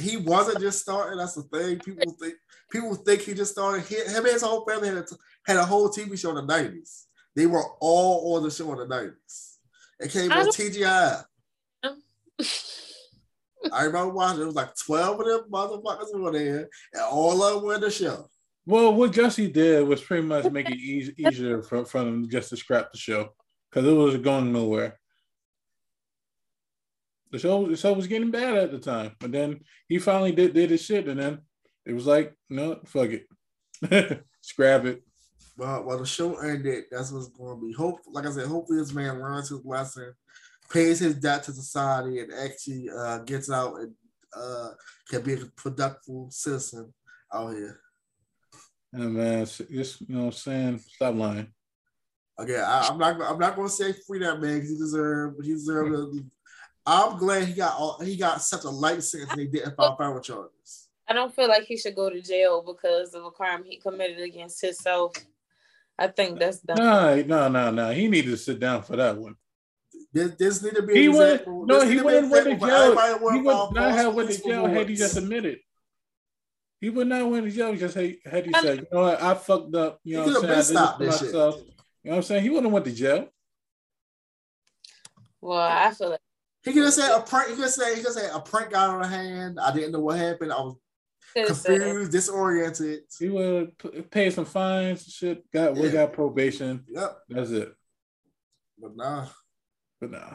He 0.00 0.16
wasn't 0.16 0.60
just 0.60 0.80
starting. 0.80 1.18
That's 1.18 1.34
the 1.34 1.42
thing. 1.42 1.78
People 1.78 2.12
think 2.20 2.34
people 2.70 2.94
think 2.94 3.22
he 3.22 3.34
just 3.34 3.52
started. 3.52 3.84
He, 3.84 3.96
him 3.96 4.24
and 4.24 4.26
his 4.26 4.42
whole 4.42 4.66
family 4.66 4.88
had 4.88 4.98
a, 4.98 5.02
t- 5.02 5.16
had 5.46 5.56
a 5.56 5.64
whole 5.64 5.88
TV 5.88 6.18
show 6.18 6.30
in 6.30 6.36
the 6.36 6.42
nineties. 6.42 7.06
They 7.34 7.46
were 7.46 7.64
all 7.80 8.36
on 8.36 8.42
the 8.42 8.50
show 8.50 8.70
in 8.72 8.78
the 8.78 8.86
nineties. 8.86 9.58
It 10.00 10.10
came 10.10 10.32
I 10.32 10.40
on 10.40 10.48
TGI. 10.48 11.24
I 13.72 13.84
remember 13.84 14.12
watching. 14.12 14.42
It 14.42 14.46
was 14.46 14.54
like 14.54 14.74
twelve 14.76 15.20
of 15.20 15.26
them 15.26 15.44
motherfuckers 15.50 16.14
were 16.14 16.32
there, 16.32 16.68
and 16.92 17.02
all 17.10 17.42
of 17.42 17.54
them 17.54 17.64
were 17.64 17.74
in 17.76 17.80
the 17.80 17.90
show. 17.90 18.28
Well, 18.66 18.94
what 18.94 19.12
Jussie 19.12 19.52
did 19.52 19.86
was 19.88 20.02
pretty 20.02 20.26
much 20.26 20.50
make 20.50 20.70
it 20.70 20.78
easy, 20.78 21.14
easier 21.18 21.62
for, 21.62 21.84
for 21.84 22.02
him 22.02 22.28
just 22.30 22.50
to 22.50 22.56
scrap 22.56 22.92
the 22.92 22.98
show 22.98 23.30
because 23.70 23.88
it 23.88 23.92
was 23.92 24.16
going 24.18 24.52
nowhere. 24.52 25.00
The 27.32 27.38
show, 27.38 27.66
the 27.66 27.76
show 27.76 27.94
was 27.94 28.06
getting 28.06 28.30
bad 28.30 28.56
at 28.56 28.70
the 28.70 28.78
time, 28.78 29.16
but 29.18 29.32
then 29.32 29.60
he 29.88 29.98
finally 29.98 30.32
did 30.32 30.52
did 30.52 30.70
his 30.70 30.82
shit, 30.82 31.08
and 31.08 31.18
then 31.18 31.40
it 31.86 31.94
was 31.94 32.06
like, 32.06 32.34
no, 32.50 32.78
fuck 32.84 33.08
it, 33.08 34.22
scrap 34.42 34.84
it. 34.84 35.02
Well, 35.56 35.84
while 35.84 35.98
the 35.98 36.06
show 36.06 36.36
ended, 36.36 36.84
that's 36.90 37.10
what's 37.10 37.28
going 37.28 37.58
to 37.58 37.66
be. 37.66 37.72
Hope, 37.72 38.00
like 38.06 38.26
I 38.26 38.30
said, 38.30 38.46
hopefully 38.46 38.78
this 38.78 38.92
man 38.92 39.20
learns 39.20 39.48
his 39.48 39.64
lesson, 39.64 40.12
pays 40.70 40.98
his 41.00 41.14
debt 41.14 41.44
to 41.44 41.52
society, 41.52 42.20
and 42.20 42.32
actually 42.34 42.88
uh, 42.94 43.18
gets 43.18 43.50
out 43.50 43.76
and 43.76 43.94
uh, 44.36 44.70
can 45.08 45.22
be 45.22 45.34
a 45.34 45.46
productive 45.56 46.30
citizen 46.30 46.92
out 47.32 47.54
here. 47.54 47.80
And 48.92 49.14
man, 49.14 49.42
s- 49.42 49.62
just 49.70 50.02
you 50.02 50.14
know, 50.16 50.24
what 50.24 50.26
I'm 50.26 50.32
saying, 50.32 50.78
stop 50.80 51.14
lying. 51.14 51.48
Okay, 52.38 52.60
I, 52.60 52.88
I'm 52.88 52.98
not. 52.98 53.22
I'm 53.22 53.38
not 53.38 53.56
going 53.56 53.68
to 53.68 53.74
say 53.74 53.94
free 54.06 54.18
that 54.20 54.40
man 54.40 54.56
because 54.56 54.70
he 54.70 54.76
deserved. 54.76 55.44
He 55.44 55.52
deserved. 55.52 55.94
A, 55.94 56.20
I'm 56.84 57.16
glad 57.18 57.44
he 57.44 57.54
got 57.54 57.78
all. 57.78 57.98
He 58.00 58.16
got 58.16 58.42
such 58.42 58.64
a 58.64 58.70
light 58.70 59.02
sentence. 59.02 59.30
and 59.32 59.40
They 59.40 59.46
didn't 59.46 59.76
file 59.76 59.96
federal 59.96 60.20
charges. 60.20 60.88
I 61.08 61.14
don't 61.14 61.34
feel 61.34 61.48
like 61.48 61.64
he 61.64 61.76
should 61.76 61.94
go 61.94 62.10
to 62.10 62.20
jail 62.20 62.62
because 62.62 63.14
of 63.14 63.24
a 63.24 63.30
crime 63.30 63.64
he 63.64 63.76
committed 63.76 64.20
against 64.20 64.60
himself. 64.60 65.14
I 65.98 66.08
think 66.08 66.38
that's 66.38 66.60
dumb. 66.60 66.78
Nah, 66.78 67.14
no, 67.16 67.48
no, 67.48 67.70
no. 67.70 67.92
He 67.92 68.08
needed 68.08 68.30
to 68.30 68.36
sit 68.36 68.58
down 68.58 68.82
for 68.82 68.96
that 68.96 69.16
one. 69.16 69.36
This, 70.12 70.32
this 70.36 70.62
need 70.62 70.74
to 70.74 70.82
be. 70.82 70.94
He 70.94 71.06
an 71.06 71.40
No, 71.46 71.80
this 71.80 71.84
he 71.84 71.90
need 71.90 72.02
to 72.02 72.08
be 72.08 72.16
an 72.16 72.30
wouldn't 72.30 72.30
went 72.30 72.60
to 72.60 72.66
jail. 72.66 73.32
He 73.32 73.40
would 73.40 73.74
not 73.74 73.92
have 73.92 74.14
went 74.14 74.30
to 74.30 74.42
jail 74.42 74.66
had 74.66 74.88
he 74.88 74.96
just 74.96 75.16
admitted. 75.16 75.58
He 76.80 76.90
would 76.90 77.06
not 77.06 77.30
went 77.30 77.46
to 77.46 77.52
jail 77.52 77.76
just 77.76 77.94
had, 77.94 78.16
had 78.24 78.44
he 78.44 78.52
um, 78.52 78.64
said, 78.64 78.78
you 78.78 78.86
know 78.90 79.02
what, 79.02 79.22
I 79.22 79.34
fucked 79.34 79.74
up. 79.76 80.00
You 80.02 80.16
know 80.16 80.24
what 80.24 80.36
I'm 80.36 80.42
saying? 80.42 80.44
I 80.44 80.48
did 80.48 80.58
this 80.58 80.68
stopped 80.68 80.98
to 80.98 81.04
this 81.04 81.18
shit. 81.20 81.28
You 81.28 81.34
know 81.34 81.60
what 82.02 82.16
I'm 82.16 82.22
saying? 82.22 82.42
He 82.42 82.48
wouldn't 82.48 82.66
have 82.66 82.72
went 82.72 82.84
to 82.86 82.92
jail. 82.92 83.28
Well, 85.40 85.60
I 85.60 85.92
feel 85.92 86.10
like 86.10 86.20
He 86.64 86.72
could 86.72 86.84
have 86.84 86.92
said 86.92 87.16
a 87.16 87.20
prank. 87.22 87.50
He 87.50 87.56
could 87.56 87.70
say 87.70 87.96
he 87.96 88.02
could 88.02 88.12
say 88.12 88.28
a 88.32 88.40
prank 88.40 88.70
got 88.70 88.90
on 88.90 89.02
the 89.02 89.08
hand. 89.08 89.58
I 89.58 89.72
didn't 89.72 89.92
know 89.92 90.00
what 90.00 90.18
happened. 90.18 90.52
I 90.52 90.56
was 90.60 90.76
he 91.34 91.42
could've 91.42 91.56
said- 91.56 91.80
confused, 91.80 92.12
disoriented. 92.12 93.00
He 93.18 93.28
would 93.28 93.72
have 93.82 94.10
paid 94.10 94.32
some 94.32 94.44
fines, 94.44 95.04
shit. 95.04 95.50
Got 95.50 95.74
we 95.74 95.90
got 95.90 96.12
probation. 96.12 96.84
Yep. 96.88 97.18
That's 97.28 97.50
it. 97.50 97.72
But 98.78 98.96
nah. 98.96 99.26
But 100.00 100.10
nah. 100.12 100.34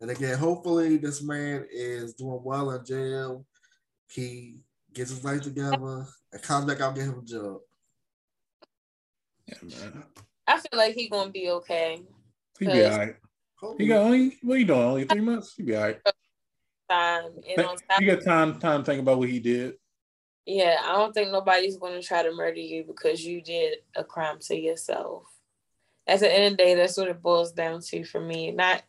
And 0.00 0.10
again, 0.10 0.38
hopefully 0.38 0.96
this 0.96 1.22
man 1.22 1.66
is 1.70 2.14
doing 2.14 2.40
well 2.42 2.70
in 2.70 2.84
jail. 2.84 3.44
He 4.10 4.60
gets 4.94 5.10
his 5.10 5.24
life 5.24 5.42
together 5.42 6.06
and 6.32 6.42
comes 6.42 6.66
back 6.66 6.80
out 6.80 6.88
and 6.88 6.96
get 6.96 7.04
him 7.06 7.18
a 7.18 7.24
job. 7.24 7.58
Yeah, 9.46 9.54
man. 9.62 10.04
I 10.46 10.58
feel 10.58 10.78
like 10.78 10.94
he 10.94 11.08
gonna 11.08 11.30
be 11.30 11.50
okay. 11.50 12.00
He 12.58 12.66
be 12.66 12.84
all 12.84 12.96
right. 12.96 13.16
Hopefully. 13.60 13.84
He 13.84 13.88
got 13.88 14.02
only 14.02 14.36
what 14.42 14.58
you 14.58 14.64
doing? 14.64 14.80
Only 14.80 15.04
three 15.04 15.20
months? 15.20 15.54
He 15.56 15.62
be 15.62 15.76
all 15.76 15.82
right. 15.82 16.00
Time 16.88 17.32
and 17.48 17.66
on 17.66 17.76
top, 17.76 18.00
He 18.00 18.06
got 18.06 18.22
time 18.24 18.58
time 18.58 18.82
to 18.82 18.84
think 18.84 19.02
about 19.02 19.18
what 19.18 19.28
he 19.28 19.40
did. 19.40 19.74
yeah, 20.46 20.80
I 20.82 20.92
don't 20.92 21.12
think 21.12 21.30
nobody's 21.30 21.76
gonna 21.76 22.02
try 22.02 22.22
to 22.22 22.32
murder 22.32 22.60
you 22.60 22.84
because 22.84 23.24
you 23.24 23.42
did 23.42 23.78
a 23.94 24.04
crime 24.04 24.38
to 24.42 24.56
yourself. 24.56 25.24
At 26.06 26.20
the 26.20 26.32
end 26.32 26.44
of 26.44 26.50
the 26.52 26.64
day, 26.64 26.74
that's 26.74 26.96
what 26.96 27.08
it 27.08 27.20
boils 27.20 27.52
down 27.52 27.82
to 27.82 28.04
for 28.04 28.20
me. 28.20 28.52
Not 28.52 28.82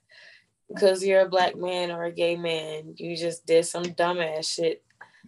because 0.69 1.03
you're 1.03 1.25
a 1.25 1.29
black 1.29 1.57
man 1.57 1.91
or 1.91 2.05
a 2.05 2.11
gay 2.11 2.37
man. 2.37 2.93
You 2.95 3.17
just 3.17 3.45
did 3.45 3.65
some 3.65 3.83
dumbass 3.83 4.53
shit 4.53 4.83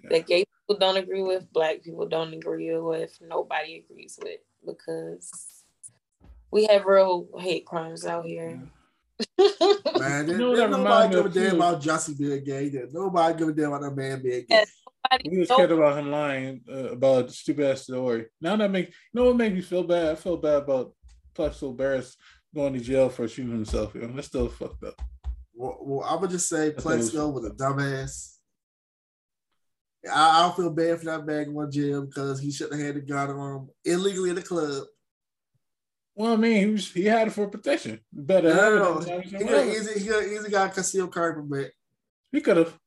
that 0.09 0.27
gay 0.27 0.45
people 0.45 0.79
don't 0.79 0.97
agree 0.97 1.23
with, 1.23 1.51
black 1.51 1.83
people 1.83 2.07
don't 2.07 2.33
agree 2.33 2.77
with, 2.77 3.17
nobody 3.21 3.83
agrees 3.89 4.17
with 4.21 4.39
because 4.65 5.63
we 6.51 6.65
have 6.67 6.85
real 6.85 7.27
hate 7.39 7.65
crimes 7.65 8.05
out 8.05 8.25
here. 8.25 8.61
Man, 9.99 10.25
there, 10.25 10.27
You 10.27 10.37
know, 10.37 10.55
there's 10.55 10.59
that 10.59 10.69
nobody 10.71 11.15
reminds 11.15 11.15
give 11.15 11.17
me 11.17 11.21
a 11.21 11.25
of 11.25 11.33
damn 11.33 11.49
too. 11.51 11.55
about 11.57 11.81
Jussie 11.81 12.17
being 12.17 12.43
gay. 12.43 12.69
There's 12.69 12.93
nobody 12.93 13.37
give 13.37 13.47
a 13.49 13.53
damn 13.53 13.67
about 13.73 13.81
that 13.81 13.95
man 13.95 14.21
being 14.21 14.41
gay. 14.41 14.45
Yes. 14.49 14.71
We 15.29 15.39
was 15.39 15.49
Nobody- 15.49 15.67
scared 15.67 15.71
about 15.79 15.97
him 15.99 16.11
lying 16.11 16.61
uh, 16.71 16.91
about 16.91 17.25
a 17.25 17.31
stupid 17.31 17.71
ass 17.71 17.81
story. 17.83 18.27
Now 18.39 18.55
that 18.55 18.71
make 18.71 18.87
you 18.87 18.93
know 19.13 19.25
what 19.25 19.35
makes 19.37 19.55
me 19.55 19.61
feel 19.61 19.83
bad. 19.83 20.09
I 20.11 20.15
feel 20.15 20.37
bad 20.37 20.57
about 20.63 20.93
Plaxico 21.33 21.73
Burress 21.73 22.15
going 22.55 22.73
to 22.73 22.79
jail 22.79 23.09
for 23.09 23.27
shooting 23.27 23.51
himself. 23.51 23.93
You 23.95 24.01
know, 24.01 24.13
that's 24.13 24.27
still 24.27 24.47
fucked 24.49 24.83
up. 24.83 25.01
Well, 25.53 25.77
well 25.81 26.07
I 26.07 26.15
would 26.15 26.29
just 26.29 26.47
say 26.47 26.69
That's 26.69 26.85
was- 26.85 27.13
was 27.13 27.45
a 27.45 27.49
dumbass. 27.51 28.35
I, 30.11 30.39
I 30.39 30.41
don't 30.43 30.55
feel 30.55 30.69
bad 30.71 30.99
for 30.99 31.05
that 31.05 31.25
man 31.25 31.53
going 31.53 31.69
to 31.71 31.77
jail 31.79 32.01
because 32.05 32.39
he 32.39 32.51
shouldn't 32.51 32.79
have 32.79 32.87
had 32.87 32.95
the 32.95 33.01
gun 33.01 33.29
on 33.29 33.55
him 33.55 33.69
illegally 33.85 34.29
in 34.29 34.35
the 34.35 34.41
club. 34.41 34.83
Well, 36.21 36.33
I 36.33 36.35
mean, 36.35 36.67
he 36.67 36.71
was 36.73 36.91
he 36.91 37.05
had 37.05 37.29
it 37.29 37.31
for 37.31 37.47
protection. 37.47 37.99
Better 38.13 38.53
No, 38.53 38.99
than- 38.99 39.23
he 39.23 39.31
could 39.31 39.67
easy, 39.69 39.99
he 40.01 40.05
could 40.07 40.31
easy 40.31 40.51
got 40.51 40.71
concealed 40.71 41.11
carry 41.11 41.33
permit. 41.33 41.71
He 42.31 42.41
could 42.41 42.57
have. 42.57 42.77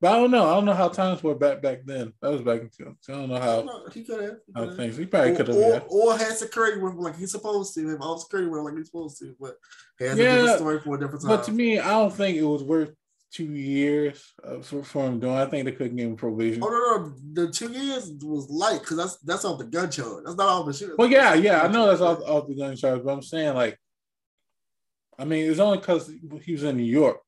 But 0.00 0.12
I 0.12 0.16
don't 0.16 0.30
know. 0.30 0.46
I 0.50 0.54
don't 0.54 0.64
know 0.64 0.72
how 0.72 0.88
times 0.88 1.22
were 1.22 1.34
back 1.34 1.60
back 1.60 1.80
then. 1.84 2.14
That 2.22 2.30
was 2.30 2.40
back 2.40 2.62
in 2.62 2.70
so 2.72 2.94
I 3.12 3.12
don't 3.12 3.28
know 3.28 3.38
how 3.38 3.62
No, 3.62 3.86
he 3.92 4.02
could 4.02 4.22
have. 4.22 4.36
how 4.54 4.74
things. 4.74 4.96
He 4.96 5.04
probably 5.04 5.36
could 5.36 5.48
have. 5.48 5.56
Or, 5.58 5.60
Yeah. 5.74 5.80
or, 5.88 6.16
had 6.16 6.36
security 6.38 6.80
with 6.80 6.94
him 6.94 7.00
like 7.00 7.16
he's 7.18 7.32
supposed 7.32 7.74
to. 7.74 7.86
Have 7.88 8.00
all 8.00 8.16
security 8.18 8.48
with 8.48 8.60
him 8.60 8.64
like 8.64 8.76
he's 8.78 8.86
supposed 8.86 9.18
to. 9.18 9.34
But 9.38 9.56
he 9.98 10.04
has 10.06 10.18
a 10.18 10.22
Yeah, 10.22 10.36
different 10.36 10.58
story 10.58 10.80
for 10.80 10.94
a 10.96 11.00
different 11.00 11.20
time. 11.22 11.36
But 11.36 11.44
to 11.44 11.52
me, 11.52 11.78
I 11.78 11.90
don't 11.90 12.14
think 12.14 12.38
it 12.38 12.44
was 12.44 12.62
worth 12.62 12.92
two 13.34 13.52
years 13.52 14.32
for, 14.62 14.84
for 14.84 15.06
him 15.06 15.18
doing. 15.18 15.34
I 15.34 15.46
think 15.46 15.64
they 15.64 15.72
couldn't 15.72 15.96
give 15.96 16.06
him 16.08 16.16
probation. 16.16 16.62
Oh 16.62 16.68
no, 16.68 17.04
no, 17.06 17.14
the 17.46 17.52
two 17.52 17.72
years 17.72 18.12
was 18.22 18.48
light 18.48 18.80
because 18.80 18.96
that's 18.96 19.16
that's 19.18 19.44
off 19.44 19.58
the 19.58 19.64
gun 19.64 19.90
charge. 19.90 20.22
That's 20.24 20.36
not 20.36 20.48
off 20.48 20.66
the 20.66 20.72
shooting. 20.72 20.94
Well, 20.96 21.10
yeah, 21.10 21.34
yeah, 21.34 21.62
I 21.62 21.68
know 21.68 21.88
that's 21.88 22.00
off, 22.00 22.20
off 22.20 22.46
the 22.46 22.54
gun 22.54 22.76
charge, 22.76 23.02
but 23.04 23.12
I'm 23.12 23.22
saying 23.22 23.54
like, 23.54 23.78
I 25.18 25.24
mean, 25.24 25.50
it's 25.50 25.60
only 25.60 25.78
because 25.78 26.10
he 26.42 26.52
was 26.52 26.62
in 26.62 26.76
New 26.76 26.84
York. 26.84 27.18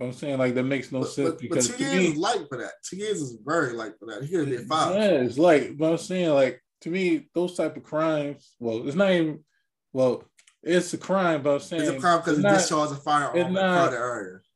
I'm 0.00 0.12
saying 0.12 0.38
like 0.38 0.54
that 0.54 0.64
makes 0.64 0.90
no 0.90 1.00
But, 1.00 1.10
sense 1.10 1.30
but, 1.40 1.48
but 1.50 1.62
two 1.62 1.84
years 1.84 1.94
me, 1.96 2.06
is 2.08 2.16
light 2.16 2.48
for 2.48 2.58
that. 2.58 2.72
Two 2.84 2.96
years 2.96 3.20
is 3.20 3.38
very 3.44 3.72
light 3.74 3.92
for 4.00 4.06
that. 4.06 4.22
He 4.24 4.28
could 4.30 4.48
have 4.48 4.58
been 4.58 4.66
five. 4.66 4.94
yeah, 4.96 5.10
it's 5.10 5.38
like, 5.38 5.76
but 5.76 5.92
I'm 5.92 5.98
saying 5.98 6.30
like 6.30 6.60
to 6.80 6.90
me, 6.90 7.28
those 7.34 7.56
type 7.56 7.76
of 7.76 7.84
crimes. 7.84 8.54
Well, 8.58 8.86
it's 8.86 8.96
not 8.96 9.12
even. 9.12 9.44
Well, 9.92 10.24
it's 10.62 10.92
a 10.94 10.98
crime, 10.98 11.42
but 11.42 11.54
I'm 11.54 11.60
saying 11.60 11.82
It's 11.82 11.90
a 11.90 11.98
crime 12.00 12.18
because 12.20 12.38
he 12.38 12.42
not- 12.42 12.54
discharged 12.54 12.92
a 12.92 12.96
firearm 12.96 13.36
it's 13.36 13.50
not-. 13.50 13.92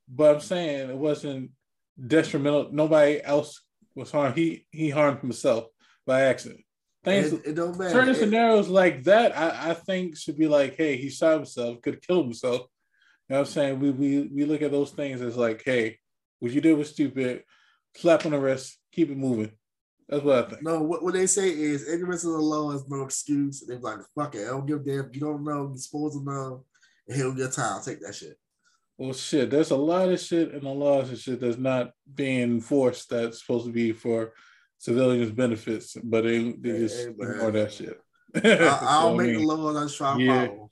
But 0.09 0.35
I'm 0.37 0.41
saying 0.41 0.91
it 0.91 0.97
wasn't 0.97 1.51
detrimental. 2.05 2.69
Nobody 2.73 3.23
else 3.23 3.61
was 3.95 4.11
harmed. 4.11 4.37
He 4.37 4.67
he 4.71 4.91
harmed 4.91 5.21
himself 5.21 5.67
by 6.07 6.23
accident. 6.23 6.61
Things 7.05 7.33
It, 7.33 7.43
it 7.47 7.55
don't 7.55 7.79
matter. 7.79 7.91
certain 7.91 8.15
It- 8.15 8.19
scenarios 8.19 8.69
like 8.69 9.05
that, 9.05 9.37
I, 9.37 9.71
I 9.71 9.75
think 9.75 10.17
should 10.17 10.37
be 10.39 10.49
like, 10.49 10.77
hey, 10.77 10.97
he 10.97 11.09
shot 11.09 11.35
himself, 11.35 11.81
could 11.83 12.05
killed 12.07 12.25
himself. 12.27 12.63
You 13.29 13.35
know 13.35 13.41
what 13.41 13.49
I'm 13.49 13.53
saying? 13.53 13.81
We, 13.81 13.91
we 13.91 14.31
we 14.35 14.45
look 14.45 14.63
at 14.63 14.71
those 14.71 14.91
things 14.91 15.21
as 15.21 15.37
like, 15.37 15.63
hey, 15.65 15.99
what 16.39 16.53
you 16.53 16.61
did 16.61 16.77
was 16.79 16.91
stupid. 16.91 17.43
Slap 17.97 18.27
on 18.27 18.33
the 18.33 18.39
wrist, 18.39 18.79
keep 18.93 19.11
it 19.11 19.17
moving. 19.17 19.51
That's 20.09 20.23
what 20.23 20.45
I 20.45 20.49
think. 20.49 20.63
no, 20.63 20.83
what, 20.83 21.03
what 21.03 21.15
they 21.15 21.27
say 21.27 21.49
is 21.49 21.89
ignorance 21.89 22.23
of 22.25 22.33
the 22.33 22.39
law 22.39 22.71
is 22.73 22.85
no 22.89 23.03
excuse. 23.03 23.65
They're 23.67 23.79
like, 23.81 23.99
fuck 24.15 24.35
it, 24.37 24.45
I 24.45 24.51
don't 24.51 24.67
give 24.67 24.81
a 24.81 24.85
damn. 24.85 25.11
You 25.13 25.21
don't 25.21 25.43
know, 25.45 25.69
you're 25.69 25.79
supposed 25.79 26.17
to 26.19 26.25
know. 26.25 26.65
And 27.09 27.17
he'll 27.17 27.35
get 27.35 27.53
time. 27.53 27.81
Take 27.83 28.01
that 28.03 28.15
shit. 28.15 28.39
Well, 28.99 29.13
shit, 29.13 29.51
there's 29.51 29.73
a 29.73 29.77
lot 29.77 30.09
of 30.09 30.21
shit 30.21 30.53
in 30.53 30.65
the 30.65 30.71
laws 30.71 31.11
and 31.11 31.19
shit 31.19 31.41
that's 31.41 31.59
not 31.59 31.91
being 32.15 32.43
enforced 32.43 33.11
that's 33.11 33.41
supposed 33.41 33.67
to 33.67 33.73
be 33.73 33.93
for 33.93 34.33
civilians 34.79 35.31
benefits, 35.31 35.97
but 36.03 36.25
they, 36.25 36.53
they 36.53 36.79
just 36.79 37.05
hey, 37.05 37.11
ignore 37.11 37.51
that 37.51 37.73
shit. 37.73 38.01
I, 38.35 39.05
will 39.05 39.11
so, 39.11 39.15
make 39.15 39.29
I 39.29 39.33
mean, 39.33 39.47
the 39.47 39.55
laws. 39.55 39.93
I 39.93 39.97
try 39.97 40.17
to 40.17 40.23
yeah. 40.23 40.47
follow. 40.47 40.71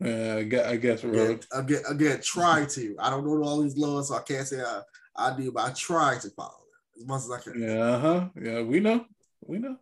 Yeah, 0.00 0.36
I 0.36 0.42
guess, 0.44 0.66
I 0.66 0.76
guess 0.76 1.04
again, 1.04 1.40
again, 1.52 1.82
again, 1.88 2.20
try 2.22 2.64
to. 2.64 2.96
I 2.98 3.10
don't 3.10 3.24
know 3.24 3.42
all 3.42 3.60
these 3.60 3.76
laws, 3.76 4.08
so 4.08 4.16
I 4.16 4.22
can't 4.22 4.46
say 4.46 4.62
I, 4.62 4.80
I 5.14 5.36
do, 5.36 5.52
but 5.52 5.70
I 5.70 5.72
try 5.74 6.16
to 6.18 6.30
follow 6.30 6.48
it 6.48 7.00
as 7.00 7.06
much 7.06 7.22
as 7.22 7.30
I 7.30 7.40
can. 7.40 7.62
Yeah, 7.62 7.82
uh-huh. 7.82 8.28
Yeah, 8.40 8.62
we 8.62 8.80
know. 8.80 9.04
We 9.46 9.58
know. 9.58 9.76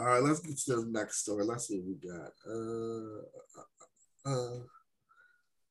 All 0.00 0.06
right, 0.06 0.22
let's 0.22 0.40
get 0.40 0.58
to 0.58 0.76
the 0.82 0.86
next 0.90 1.18
story. 1.18 1.44
Let's 1.44 1.68
see 1.68 1.78
what 1.78 1.86
we 1.86 2.08
got. 2.08 2.32
Uh, 2.44 3.22
uh, 4.26 4.34
uh, 4.34 4.58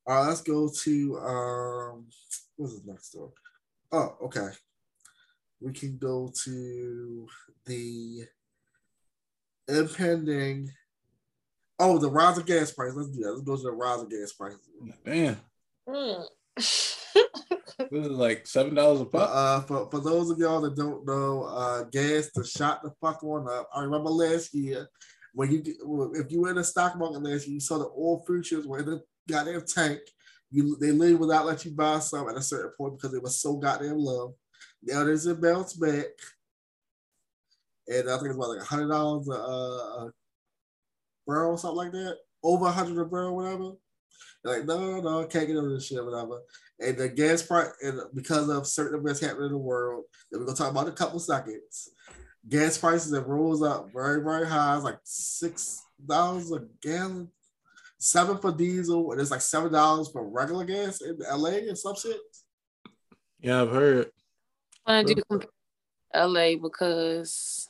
all 0.08 0.16
right, 0.16 0.28
let's 0.28 0.42
go 0.42 0.70
to 0.70 1.18
um, 1.20 2.06
what's 2.56 2.80
the 2.80 2.92
next 2.92 3.12
story? 3.12 3.32
Oh, 3.92 4.18
okay. 4.24 4.50
We 5.60 5.74
can 5.74 5.98
go 5.98 6.32
to 6.44 7.28
the 7.66 8.24
impending. 9.68 10.72
Oh, 11.80 11.98
the 11.98 12.10
rise 12.10 12.38
of 12.38 12.46
gas 12.46 12.72
prices. 12.72 12.96
Let's 12.96 13.10
do 13.10 13.24
that. 13.24 13.32
Let's 13.32 13.44
go 13.44 13.56
to 13.56 13.64
the 13.64 13.72
rise 13.72 14.02
of 14.02 14.10
gas 14.10 14.34
prices. 14.34 14.60
Man. 15.06 15.38
Mm. 15.88 16.26
this 16.56 16.98
is 17.92 18.10
like 18.10 18.48
seven 18.48 18.76
dollars 18.76 19.02
a 19.02 19.06
pop. 19.06 19.30
Uh, 19.32 19.62
for, 19.62 19.90
for 19.90 20.00
those 20.00 20.30
of 20.30 20.40
y'all 20.40 20.62
that 20.62 20.76
don't 20.76 21.06
know, 21.06 21.44
uh, 21.44 21.84
gas 21.84 22.32
to 22.32 22.44
shot 22.44 22.82
the 22.82 22.92
fuck 23.02 23.24
on 23.24 23.48
up. 23.48 23.70
I 23.74 23.82
remember 23.82 24.10
last 24.10 24.54
year 24.54 24.88
when 25.34 25.52
you 25.52 25.64
if 26.16 26.32
you 26.32 26.42
were 26.42 26.50
in 26.50 26.56
the 26.56 26.64
stock 26.64 26.98
market 26.98 27.24
last 27.24 27.48
year, 27.48 27.56
you 27.56 27.60
saw 27.60 27.78
the 27.78 27.86
oil 27.86 28.24
futures 28.26 28.68
were 28.68 28.80
in 28.80 28.86
the 28.86 29.04
goddamn 29.32 29.66
tank. 29.66 30.00
You 30.50 30.78
they 30.80 30.92
literally 30.92 31.16
would 31.16 31.30
not 31.30 31.46
let 31.46 31.64
you 31.66 31.72
buy 31.72 32.00
some 32.00 32.30
at 32.30 32.38
a 32.38 32.42
certain 32.42 32.72
point 32.78 32.98
because 32.98 33.14
it 33.14 33.24
was 33.24 33.42
so 33.42 33.56
goddamn 33.56 33.98
low. 33.98 34.36
Now 34.84 35.04
there's 35.04 35.26
a 35.26 35.36
bounce 35.36 35.74
back, 35.74 36.08
and 37.88 38.10
I 38.10 38.18
think 38.18 38.28
it's 38.28 38.36
about 38.36 38.50
like 38.50 38.62
a 38.62 38.66
hundred 38.66 38.90
dollars 38.90 39.28
a 39.30 39.34
uh, 39.34 40.10
barrel 41.26 41.52
or 41.52 41.58
something 41.58 41.78
like 41.78 41.92
that, 41.94 42.18
over 42.44 42.66
a 42.66 42.72
hundred 42.72 43.02
a 43.02 43.06
barrel, 43.06 43.36
whatever. 43.36 43.72
They're 44.44 44.58
like, 44.58 44.66
no, 44.66 44.80
no, 44.80 45.02
no, 45.02 45.28
can't 45.28 45.48
get 45.48 45.56
over 45.56 45.70
this 45.70 45.86
shit, 45.86 46.04
whatever. 46.04 46.42
And 46.80 46.98
the 46.98 47.10
gas 47.10 47.44
price, 47.44 47.70
and 47.84 48.00
because 48.16 48.50
of 48.50 48.66
certain 48.68 49.00
events 49.00 49.20
happening 49.20 49.48
in 49.48 49.52
the 49.52 49.58
world, 49.58 50.06
that 50.32 50.40
we're 50.40 50.46
gonna 50.46 50.58
talk 50.58 50.72
about 50.72 50.88
in 50.88 50.94
a 50.94 50.96
couple 50.96 51.20
seconds, 51.20 51.90
gas 52.50 52.78
prices 52.78 53.14
have 53.14 53.28
rose 53.28 53.62
up 53.62 53.90
very, 53.94 54.24
very 54.24 54.48
high. 54.48 54.76
It's 54.76 54.84
like 54.84 55.00
six 55.04 55.84
dollars 56.04 56.52
a 56.52 56.64
gallon, 56.82 57.30
seven 58.02 58.38
for 58.40 58.52
diesel, 58.52 59.12
and 59.12 59.22
it's 59.22 59.32
like 59.32 59.42
seven 59.42 59.72
dollars 59.72 60.10
for 60.12 60.28
regular 60.28 60.66
gas 60.66 61.02
in 61.02 61.18
LA 61.20 61.50
and 61.50 61.78
some 61.78 61.96
shit. 61.96 62.18
Yeah, 63.40 63.62
I've 63.62 63.72
heard. 63.72 64.10
I 64.86 65.04
do 65.04 65.16
compare 65.30 65.48
LA 66.14 66.56
because 66.62 67.70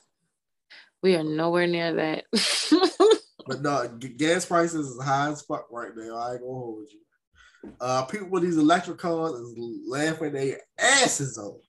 we 1.03 1.15
are 1.15 1.23
nowhere 1.23 1.67
near 1.67 1.93
that. 1.93 2.23
but 3.45 3.61
no, 3.61 3.87
gas 4.17 4.45
prices 4.45 4.87
is 4.87 5.03
high 5.03 5.29
as 5.29 5.41
fuck 5.41 5.67
right 5.69 5.91
now. 5.95 6.15
I 6.15 6.33
ain't 6.33 6.41
gonna 6.41 6.53
hold 6.53 6.87
you. 6.89 7.71
Uh, 7.79 8.05
people 8.05 8.29
with 8.29 8.43
these 8.43 8.57
electric 8.57 8.97
cars 8.97 9.33
is 9.33 9.55
laughing 9.85 10.33
their 10.33 10.59
asses 10.79 11.37
off. 11.37 11.61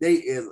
They 0.00 0.14
is 0.14 0.48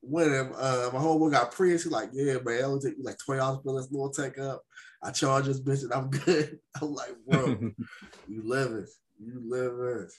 when 0.00 0.28
uh, 0.32 0.90
my 0.92 0.98
homeboy 0.98 1.30
got 1.30 1.52
Prius, 1.52 1.84
he's 1.84 1.92
like, 1.92 2.10
yeah, 2.12 2.38
man, 2.44 2.58
it'll 2.58 2.80
take 2.80 2.98
you 2.98 3.04
like 3.04 3.18
twenty 3.24 3.38
dollars 3.38 3.60
for 3.62 3.80
this 3.80 3.90
little 3.92 4.10
take 4.10 4.38
up. 4.38 4.62
I 5.02 5.10
charge 5.10 5.46
this 5.46 5.60
bitch 5.60 5.82
and 5.82 5.92
I'm 5.92 6.10
good. 6.10 6.58
I'm 6.80 6.94
like, 6.94 7.14
bro, 7.28 7.46
you 8.28 8.42
live 8.44 8.72
it, 8.72 8.88
you 9.18 9.42
live 9.44 10.00
it. 10.02 10.12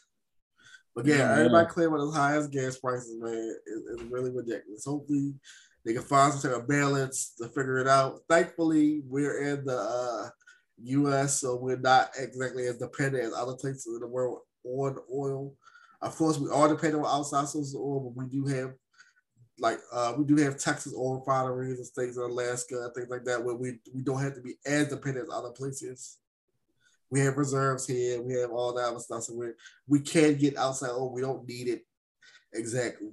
But 0.96 1.06
yeah, 1.06 1.17
yeah 1.17 1.32
everybody 1.39 1.69
claiming 1.69 2.02
as 2.02 2.15
high 2.15 2.36
as 2.36 2.48
gas 2.48 2.78
prices, 2.78 3.17
man, 3.19 3.56
it's 3.65 4.04
really 4.04 4.32
ridiculous. 4.32 4.86
Hopefully, 4.86 5.34
they 5.86 5.93
can 5.93 6.04
find 6.04 6.34
some 6.34 6.52
type 6.52 6.62
of 6.62 6.67
balance 6.67 7.34
to 7.39 7.48
figure 7.48 7.80
it 7.80 7.88
out. 7.88 8.19
Thankfully, 8.30 9.02
we're 9.08 9.41
in 9.43 9.65
the 9.65 9.78
uh, 9.78 10.30
U.S., 10.84 11.41
so 11.41 11.56
we're 11.56 11.78
not 11.78 12.10
exactly 12.17 12.67
as 12.67 12.78
dependent 12.78 13.24
as 13.24 13.34
other 13.34 13.56
places 13.56 13.88
in 13.88 14.00
the 14.00 14.08
world 14.08 14.39
on 14.63 14.98
oil. 15.13 15.54
Of 16.02 16.15
course, 16.15 16.38
we 16.38 16.50
are 16.50 16.67
dependent 16.67 17.06
on 17.06 17.19
outside 17.19 17.48
sources 17.48 17.74
of 17.76 17.82
oil, 17.82 18.13
but 18.15 18.24
we 18.24 18.30
do 18.30 18.46
have 18.46 18.74
like 19.63 19.80
uh, 19.93 20.13
we 20.17 20.26
do 20.26 20.36
have 20.43 20.58
Texas 20.58 20.93
oil 20.93 21.19
refineries 21.19 21.78
and 21.78 21.88
states 21.88 22.17
in 22.17 22.23
Alaska 22.23 22.84
and 22.84 22.93
things 22.93 23.10
like 23.10 23.23
that 23.23 23.41
where 23.41 23.56
we, 23.56 23.80
we 23.95 24.02
don't 24.04 24.21
have 24.21 24.36
to 24.36 24.41
be 24.41 24.56
as 24.65 24.89
dependent 24.89 25.30
as 25.30 25.34
other 25.34 25.52
places. 25.52 26.17
We 27.10 27.21
have 27.21 27.38
reserves 27.38 27.88
here, 27.88 28.21
we 28.21 28.34
have 28.34 28.52
all 28.52 28.73
that 28.73 28.89
other 28.89 28.99
stuff, 28.99 29.23
so 29.23 29.36
we 29.36 29.47
we 29.88 30.02
can 30.02 30.36
get 30.36 30.58
outside 30.58 30.89
oil. 30.89 31.13
We 31.13 31.21
don't 31.21 31.47
need 31.47 31.69
it 31.69 31.86
exactly. 32.54 33.12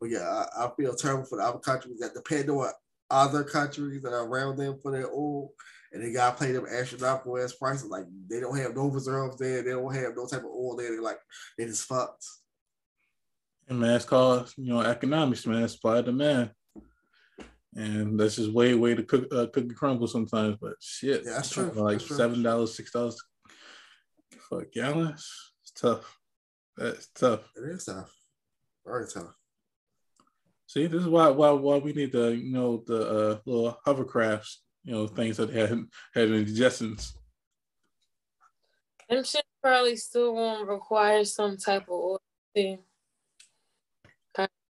But 0.00 0.08
yeah, 0.08 0.44
I, 0.56 0.64
I 0.64 0.70
feel 0.74 0.94
terrible 0.94 1.26
for 1.26 1.36
the 1.36 1.44
other 1.44 1.58
countries 1.58 1.98
that 1.98 2.14
depend 2.14 2.48
on 2.48 2.70
other 3.10 3.44
countries 3.44 4.00
that 4.02 4.14
are 4.14 4.26
around 4.26 4.56
them 4.56 4.78
for 4.82 4.90
their 4.90 5.10
oil 5.10 5.50
and 5.92 6.02
they 6.02 6.12
gotta 6.12 6.38
pay 6.38 6.52
them 6.52 6.66
astronomical 6.66 7.38
ass 7.38 7.52
prices. 7.52 7.90
Like 7.90 8.06
they 8.30 8.40
don't 8.40 8.56
have 8.56 8.74
no 8.74 8.86
reserves 8.86 9.36
there, 9.36 9.62
they 9.62 9.72
don't 9.72 9.94
have 9.94 10.16
no 10.16 10.26
type 10.26 10.40
of 10.40 10.46
oil 10.46 10.76
there. 10.76 10.92
They're 10.92 11.02
like 11.02 11.20
they 11.58 11.66
just 11.66 11.84
fucked. 11.84 12.24
And 13.68 13.80
man, 13.80 13.96
it's 13.96 14.04
called 14.04 14.52
you 14.56 14.72
know 14.72 14.80
economics, 14.80 15.46
man. 15.46 15.68
Supply 15.68 16.00
demand, 16.00 16.52
and 17.74 18.18
that's 18.18 18.36
just 18.36 18.52
way 18.52 18.74
way 18.74 18.94
to 18.94 19.02
cook 19.02 19.26
uh, 19.32 19.46
cookie 19.52 19.74
crumble 19.74 20.06
sometimes. 20.06 20.56
But 20.60 20.74
shit, 20.80 21.22
yeah, 21.24 21.32
that's 21.32 21.50
true. 21.50 21.72
Like 21.74 21.98
that's 21.98 22.16
seven 22.16 22.42
dollars, 22.42 22.76
six 22.76 22.92
dollars 22.92 23.20
for 24.48 24.62
a 24.62 24.66
gallon. 24.66 25.14
It's 25.14 25.72
tough. 25.74 26.18
That's 26.76 27.08
tough. 27.08 27.40
It 27.56 27.70
is 27.70 27.84
tough. 27.84 28.14
Very 28.84 29.06
tough. 29.08 29.34
See, 30.68 30.86
this 30.86 31.02
is 31.02 31.08
why 31.08 31.28
why 31.28 31.50
why 31.50 31.78
we 31.78 31.92
need 31.92 32.12
the 32.12 32.36
you 32.36 32.52
know 32.52 32.84
the 32.86 33.08
uh, 33.08 33.38
little 33.44 33.78
hovercrafts 33.84 34.58
you 34.86 34.92
know, 34.92 35.06
things 35.08 35.36
that 35.36 35.50
had 35.50 35.84
had 36.14 36.30
indigestions. 36.30 37.18
Them 39.10 39.24
shit 39.24 39.44
probably 39.60 39.96
still 39.96 40.34
won't 40.34 40.68
require 40.68 41.24
some 41.24 41.56
type 41.56 41.82
of 41.88 41.90
oil. 41.90 42.20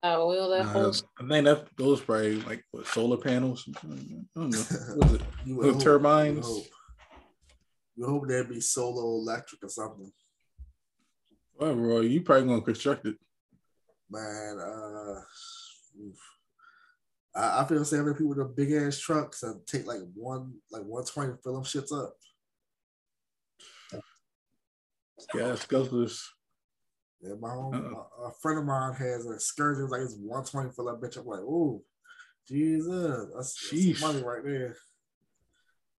Kind 0.05 0.17
of 0.17 0.21
oil 0.21 0.51
that 0.51 0.67
uh, 0.67 0.93
I 1.19 1.29
think 1.29 1.47
that 1.47 1.67
those 1.79 2.03
probably 2.03 2.38
like 2.43 2.62
what, 2.73 2.87
solar 2.87 3.17
panels. 3.17 3.67
I 3.75 3.87
don't 3.87 4.51
know. 4.51 4.59
What 4.97 5.07
is 5.07 5.12
it? 5.14 5.23
you 5.47 5.81
turbines. 5.81 6.47
You 6.47 6.55
hope. 6.55 6.67
you 7.97 8.07
hope 8.07 8.29
there'd 8.29 8.51
be 8.51 8.61
solar 8.61 9.03
electric 9.03 9.64
or 9.64 9.71
something. 9.71 10.12
Well, 11.59 11.75
Roy, 11.75 12.01
you 12.01 12.21
probably 12.21 12.49
gonna 12.49 12.61
construct 12.61 13.07
it. 13.07 13.17
Man, 14.11 14.59
uh. 14.59 15.21
I, 17.35 17.62
I 17.62 17.64
feel 17.64 17.83
saying 17.87 18.05
people 18.12 18.29
with 18.29 18.38
the 18.38 18.45
big 18.45 18.73
ass 18.73 18.99
trucks 18.99 19.43
and 19.43 19.67
take 19.67 19.87
like 19.87 20.01
one 20.14 20.53
like 20.71 20.83
one 20.83 21.07
twenty 21.07 21.33
fill 21.43 21.55
them 21.55 21.64
shits 21.64 21.99
up. 21.99 22.14
Gas 25.33 25.64
guzzlers. 25.64 26.21
Yeah, 27.25 27.35
my 27.41 27.49
home, 27.49 27.75
uh-uh. 27.75 28.29
a 28.29 28.33
friend 28.43 28.59
of 28.59 28.67
mine 28.67 28.93
has 28.95 29.25
an 29.25 29.33
excursion 29.33 29.89
like 29.89 30.03
it's 30.03 30.17
one 30.17 30.45
twenty 30.45 30.71
for 30.71 30.85
that 30.85 31.01
bitch. 31.01 31.17
I'm 31.17 31.27
like, 31.27 31.41
oh, 31.41 31.83
Jesus, 32.47 33.31
that's, 33.35 33.71
that's 33.71 34.01
money 34.03 34.23
right 34.23 34.45
there. 34.45 34.77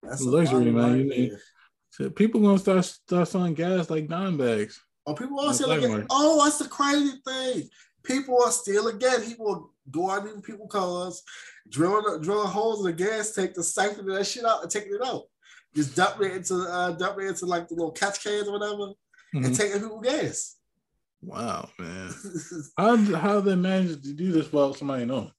That's 0.04 0.22
luxury, 0.22 0.70
man. 0.70 0.74
Right 0.74 0.98
you 0.98 1.08
need, 1.08 1.32
so 1.90 2.10
people 2.10 2.40
gonna 2.40 2.58
start 2.58 2.84
start 2.84 3.26
selling 3.26 3.54
gas 3.54 3.90
like 3.90 4.06
dime 4.06 4.36
bags. 4.36 4.80
Oh, 5.04 5.14
people 5.14 5.40
are 5.40 5.52
selling. 5.52 6.06
Oh, 6.10 6.44
that's 6.44 6.58
the 6.58 6.68
crazy 6.68 7.16
thing. 7.26 7.68
People 8.04 8.40
are 8.44 8.52
still 8.52 8.86
again. 8.86 9.22
People 9.22 9.72
go 9.90 10.10
out 10.10 10.26
in 10.26 10.40
people 10.42 10.68
cars, 10.68 11.24
drill 11.68 12.20
drilling 12.20 12.48
holes 12.48 12.80
in 12.80 12.86
the 12.86 12.92
gas 12.92 13.32
tank 13.32 13.54
to 13.54 13.64
siphon 13.64 14.06
that 14.06 14.24
shit 14.24 14.44
out 14.44 14.62
and 14.62 14.70
taking 14.70 14.94
it 14.94 15.04
out. 15.04 15.24
Just 15.74 15.96
dump 15.96 16.20
it 16.20 16.32
into 16.32 16.54
uh, 16.54 16.92
dump 16.92 17.18
it 17.18 17.26
into 17.26 17.46
like 17.46 17.66
the 17.66 17.74
little 17.74 17.90
catch 17.90 18.22
cans 18.22 18.46
or 18.46 18.52
whatever, 18.52 18.92
mm-hmm. 19.34 19.44
and 19.44 19.56
taking 19.56 19.80
people 19.80 20.00
gas. 20.00 20.55
Wow, 21.26 21.68
man! 21.76 22.14
how 22.78 22.96
how 23.16 23.40
they 23.40 23.56
managed 23.56 24.04
to 24.04 24.12
do 24.12 24.30
this 24.30 24.50
without 24.52 24.76
somebody 24.76 25.04
knowing? 25.04 25.32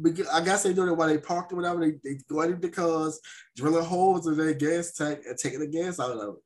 Because 0.00 0.28
I 0.28 0.44
guess 0.44 0.62
they 0.62 0.74
do 0.74 0.86
it 0.86 0.92
while 0.92 1.08
they 1.08 1.16
parked 1.16 1.50
or 1.50 1.56
whatever. 1.56 1.80
They, 1.80 1.92
they 2.04 2.18
go 2.28 2.42
out 2.42 2.50
in 2.50 2.60
the 2.60 2.68
cars, 2.68 3.18
drilling 3.56 3.86
holes 3.86 4.26
in 4.26 4.36
their 4.36 4.52
gas 4.52 4.92
tank 4.92 5.20
and 5.26 5.38
taking 5.38 5.60
the 5.60 5.66
gas 5.66 5.98
out 5.98 6.10
of 6.10 6.34
it. 6.34 6.40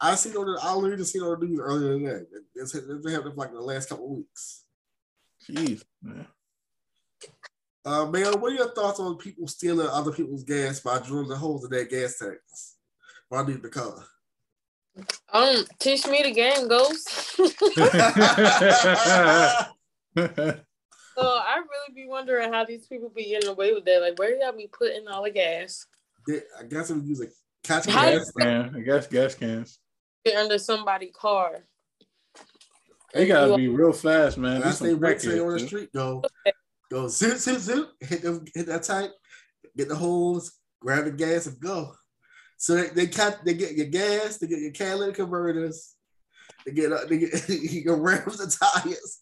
I 0.00 0.14
seen 0.14 0.36
on 0.36 0.46
the 0.46 0.60
I 0.62 0.74
literally 0.74 0.98
just 0.98 1.12
seen 1.12 1.22
on 1.22 1.40
the 1.40 1.46
news 1.46 1.58
earlier 1.60 1.92
than 1.94 2.04
that. 2.04 2.26
It's, 2.54 2.72
it's 2.72 3.10
happened 3.10 3.34
for 3.34 3.40
like 3.40 3.52
the 3.52 3.60
last 3.60 3.88
couple 3.88 4.14
weeks. 4.14 4.64
Jeez, 5.50 5.82
man. 6.00 6.28
Uh, 7.84 8.06
man, 8.06 8.40
what 8.40 8.52
are 8.52 8.56
your 8.56 8.72
thoughts 8.74 9.00
on 9.00 9.16
people 9.16 9.48
stealing 9.48 9.88
other 9.90 10.12
people's 10.12 10.44
gas 10.44 10.78
by 10.78 11.00
drilling 11.00 11.36
holes 11.36 11.64
in 11.64 11.70
their 11.70 11.86
gas 11.86 12.18
tanks 12.18 12.76
while 13.28 13.44
need 13.44 13.60
the 13.60 13.70
car? 13.70 14.04
Um, 15.32 15.64
teach 15.78 16.06
me 16.06 16.22
the 16.22 16.30
game, 16.32 16.68
Ghost. 16.68 17.08
so 17.36 17.44
I 21.16 21.56
really 21.56 21.94
be 21.94 22.06
wondering 22.06 22.52
how 22.52 22.64
these 22.64 22.86
people 22.86 23.10
be 23.14 23.28
getting 23.28 23.50
away 23.50 23.72
with 23.72 23.84
that. 23.84 24.00
Like, 24.00 24.18
where 24.18 24.36
y'all 24.36 24.52
be 24.52 24.68
putting 24.72 25.06
all 25.08 25.24
the 25.24 25.30
gas? 25.30 25.86
I 26.28 26.64
guess 26.68 26.90
it 26.90 26.94
was 26.94 27.04
using 27.04 27.30
catch 27.62 27.86
gas. 27.86 28.32
Man, 28.36 28.74
I 28.76 28.80
guess 28.80 29.06
gas 29.06 29.34
cans. 29.34 29.78
Under 30.36 30.58
somebody's 30.58 31.14
car. 31.14 31.64
They 33.14 33.26
gotta 33.26 33.56
be 33.56 33.68
real 33.68 33.92
fast, 33.92 34.36
man. 34.36 34.62
And 34.62 34.78
Be 34.78 34.94
right 34.94 35.20
some 35.20 35.30
they 35.30 35.40
on 35.40 35.52
the 35.52 35.60
street. 35.60 35.90
Go, 35.94 36.22
go, 36.90 37.08
zip, 37.08 37.38
zip, 37.38 37.58
zip. 37.58 37.88
Hit 38.00 38.22
them, 38.22 38.44
hit 38.54 38.66
that 38.66 38.82
tight, 38.82 39.10
Get 39.76 39.88
the 39.88 39.94
hose. 39.94 40.52
Grab 40.80 41.04
the 41.06 41.12
gas 41.12 41.46
and 41.46 41.58
go. 41.58 41.94
So 42.58 42.74
they, 42.74 42.88
they 42.88 43.06
they 43.44 43.54
get 43.54 43.74
your 43.74 43.86
gas. 43.86 44.36
They 44.36 44.48
get 44.48 44.58
your 44.58 44.72
catalytic 44.72 45.14
converters. 45.14 45.94
They 46.66 46.72
get, 46.72 46.92
uh, 46.92 47.04
they 47.08 47.18
get 47.18 47.48
your 47.48 47.96
rims 47.96 48.40
and 48.40 48.52
tires. 48.52 49.20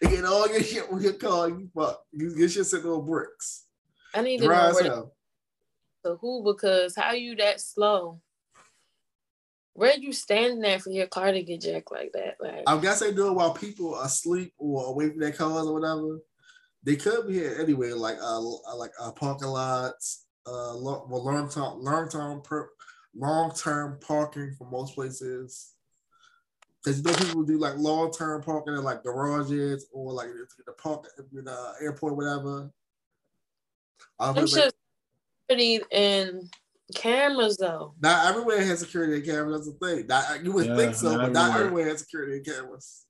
They 0.00 0.08
get 0.08 0.24
all 0.24 0.48
your 0.48 0.62
shit 0.62 0.90
with 0.90 1.02
your 1.02 1.12
car. 1.12 1.48
You 1.48 1.68
fuck. 1.74 2.02
You 2.12 2.34
get 2.36 2.50
shit 2.50 2.66
sitting 2.66 2.90
on 2.90 3.04
bricks. 3.06 3.66
I 4.14 4.22
need 4.22 4.38
to 4.38 4.46
Dry 4.46 4.68
know 4.68 4.74
where 4.74 4.82
to 4.84 6.16
who 6.20 6.42
because 6.44 6.96
how 6.96 7.12
you 7.12 7.36
that 7.36 7.60
slow? 7.60 8.20
Where 9.74 9.96
you 9.96 10.12
standing 10.12 10.60
there 10.60 10.78
for 10.78 10.90
your 10.90 11.06
car 11.06 11.32
to 11.32 11.42
get 11.42 11.62
jacked 11.62 11.92
like 11.92 12.12
that? 12.12 12.36
Like 12.40 12.64
I 12.66 12.78
guess 12.78 13.00
they 13.00 13.12
do 13.12 13.28
it 13.28 13.34
while 13.34 13.54
people 13.54 13.94
are 13.94 14.06
asleep 14.06 14.52
or 14.58 14.86
away 14.86 15.10
from 15.10 15.20
their 15.20 15.32
cars 15.32 15.66
or 15.66 15.74
whatever. 15.74 16.18
They 16.82 16.96
could 16.96 17.28
be 17.28 17.34
here 17.34 17.56
anyway, 17.60 17.92
like 17.92 18.18
uh, 18.20 18.40
like 18.76 18.90
uh, 19.00 19.12
parking 19.12 19.48
lots, 19.48 20.26
uh, 20.46 20.74
lo- 20.74 21.06
well, 21.08 21.24
long 21.24 21.48
term, 21.48 21.82
long 21.82 22.08
term, 22.08 22.40
per, 22.42 22.68
long 23.14 23.52
term 23.54 23.98
parking 24.00 24.54
for 24.58 24.68
most 24.68 24.94
places. 24.94 25.74
Because 26.84 26.98
you 26.98 27.04
know 27.04 27.14
people 27.16 27.42
do 27.44 27.58
like 27.58 27.76
long 27.76 28.10
term 28.12 28.42
parking 28.42 28.74
in 28.74 28.82
like 28.82 29.04
garages 29.04 29.86
or 29.92 30.12
like 30.12 30.28
the 30.66 30.72
park 30.72 31.06
in 31.36 31.44
the 31.44 31.72
airport, 31.80 32.16
whatever. 32.16 32.70
I 34.18 34.26
them 34.26 34.34
don't 34.34 34.44
know, 34.44 34.62
shit 34.62 34.74
pretty 35.48 35.80
and 35.92 36.52
cameras 36.94 37.56
though. 37.56 37.94
not 38.00 38.26
everywhere 38.26 38.64
has 38.64 38.80
security 38.80 39.14
and 39.16 39.24
cameras. 39.24 39.66
That's 39.66 39.78
the 39.78 39.86
thing. 39.96 40.06
Not, 40.08 40.44
you 40.44 40.52
would 40.52 40.66
Yeah, 40.66 40.76
think 40.76 40.94
so, 40.96 41.12
not 41.12 41.22
but 41.22 41.32
not 41.32 41.50
everywhere. 41.50 41.66
everywhere 41.66 41.88
has 41.90 42.00
security 42.00 42.36
and 42.38 42.44
cameras. 42.46 43.06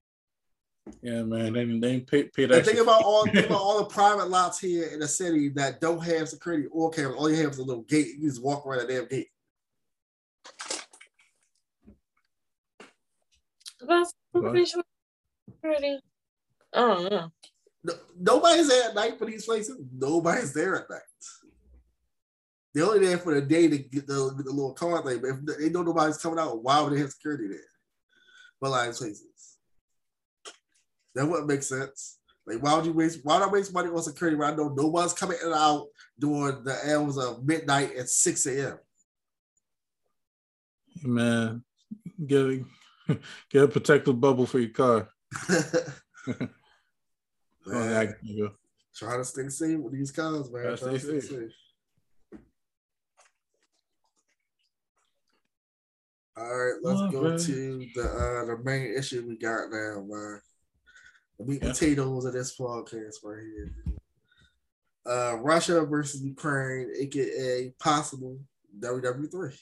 Yeah, 1.01 1.23
man. 1.23 1.53
They 1.53 1.65
they 1.65 2.01
pay, 2.01 2.25
pay 2.25 2.45
And 2.45 2.53
that. 2.53 2.67
think 2.67 2.79
about 2.79 3.03
all 3.05 3.25
think 3.25 3.47
about 3.47 3.61
all 3.61 3.79
the 3.79 3.85
private 3.85 4.29
lots 4.29 4.59
here 4.59 4.87
in 4.89 5.01
the 5.01 5.09
city 5.09 5.49
that 5.51 5.81
don't 5.81 6.03
have 6.05 6.29
security 6.29 6.67
or 6.73 6.91
cameras. 6.91 7.17
All 7.17 7.31
you 7.31 7.37
have 7.43 7.53
is 7.53 7.59
a 7.59 7.63
little 7.65 7.85
gate. 7.85 8.09
You 8.19 8.29
just 8.29 8.43
walk 8.43 8.67
around 8.67 8.81
a 8.81 8.87
damn 8.89 9.07
gate. 9.07 9.29
That's 13.87 14.13
What? 14.33 14.51
pretty 14.51 14.65
sure. 14.67 14.83
Pretty. 15.61 15.99
I 16.75 16.81
don't 16.81 17.11
know. 17.11 17.33
No, 17.85 17.93
nobody's 18.19 18.69
there 18.69 18.89
at 18.91 18.95
night 18.95 19.19
for 19.19 19.27
these 19.27 19.45
places. 19.45 19.77
Nobody's 19.93 20.53
there 20.53 20.77
at 20.77 20.91
night. 20.91 21.01
They're 22.75 22.85
only 22.87 23.07
there 23.07 23.19
for 23.19 23.35
the 23.35 23.43
day 23.43 23.69
to 23.69 23.77
get 23.79 24.07
the, 24.07 24.15
the 24.37 24.51
little 24.51 24.73
car 24.73 25.05
thing. 25.05 25.21
But 25.21 25.31
if 25.31 25.59
they 25.59 25.69
know 25.69 25.83
nobody's 25.83 26.17
coming 26.19 26.39
out, 26.39 26.63
why 26.63 26.81
would 26.81 26.93
they 26.93 27.01
have 27.01 27.11
security 27.11 27.49
there? 27.49 27.59
But 28.61 28.71
like 28.71 28.95
places. 28.95 29.25
That 31.15 31.27
wouldn't 31.27 31.49
make 31.49 31.63
sense. 31.63 32.19
Like, 32.47 32.63
why 32.63 32.75
would 32.75 32.87
you 32.87 32.93
waste? 32.93 33.21
Why 33.23 33.39
would 33.39 33.49
I 33.49 33.51
waste 33.51 33.73
money 33.73 33.89
on 33.89 34.03
security 34.03 34.37
when 34.37 34.53
I 34.53 34.57
know 34.57 34.69
nobody's 34.75 35.13
coming 35.13 35.37
in 35.41 35.47
and 35.49 35.55
out 35.55 35.87
during 36.19 36.65
the 36.65 36.77
hours 36.95 37.17
of 37.19 37.45
midnight 37.45 37.95
at 37.97 38.09
six 38.09 38.47
a.m. 38.47 38.79
man, 41.05 41.63
get 42.27 42.41
a, 42.41 42.65
get 43.51 43.65
a 43.65 43.69
protective 43.69 44.21
bubble 44.21 44.47
for 44.47 44.59
your 44.59 44.71
car. 44.71 45.09
Oh, 47.65 47.71
Man, 47.71 48.17
nigga. 48.29 48.53
trying 48.93 49.19
to 49.21 49.25
stay 49.25 49.49
safe 49.49 49.79
with 49.79 49.93
these 49.93 50.11
cars, 50.11 50.51
man. 50.51 50.65
Gotta 50.65 50.77
to 50.77 50.99
stay 50.99 50.99
stay 50.99 51.21
safe. 51.21 51.31
safe. 51.31 52.41
All 56.37 56.45
right, 56.45 56.75
let's 56.83 57.01
Oh, 57.01 57.11
go 57.11 57.23
man. 57.29 57.39
to 57.39 57.87
the 57.95 58.03
uh, 58.03 58.45
the 58.47 58.59
main 58.65 58.95
issue 58.99 59.25
we 59.29 59.37
got 59.37 59.71
now, 59.71 60.03
man. 60.09 60.41
The 61.45 61.51
meat 61.53 61.63
Yeah. 61.63 61.73
potatoes 61.73 62.25
of 62.25 62.33
this 62.33 62.57
podcast 62.57 63.17
right 63.25 63.43
here. 63.43 63.75
Uh, 65.05 65.37
Russia 65.41 65.85
versus 65.85 66.23
Ukraine, 66.23 66.91
aka 66.97 67.75
possible 67.81 68.39
WW 68.79 69.31
three. 69.31 69.59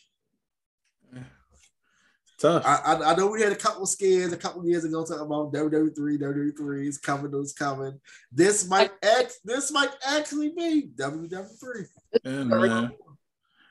Tough. 2.39 2.65
I, 2.65 2.77
I 2.95 3.13
I 3.13 3.15
know 3.17 3.27
we 3.27 3.43
had 3.43 3.53
a 3.53 3.57
couple 3.57 3.83
of 3.83 3.89
scares 3.91 4.33
a 4.33 4.37
couple 4.37 4.63
of 4.63 4.67
years 4.67 4.85
ago 4.85 5.05
talking 5.05 5.27
about 5.27 5.53
WWE3, 5.53 6.19
WWE3 6.19 6.87
is 6.89 6.97
coming, 6.97 7.31
those 7.31 7.53
coming. 7.53 8.01
This 8.33 8.67
might 8.67 8.91
act 9.03 9.35
this 9.45 9.71
might 9.71 9.91
actually 10.07 10.49
be 10.51 10.91
WW 10.97 11.61
three. 11.61 11.85
Yeah, 12.25 12.45
man. 12.45 12.93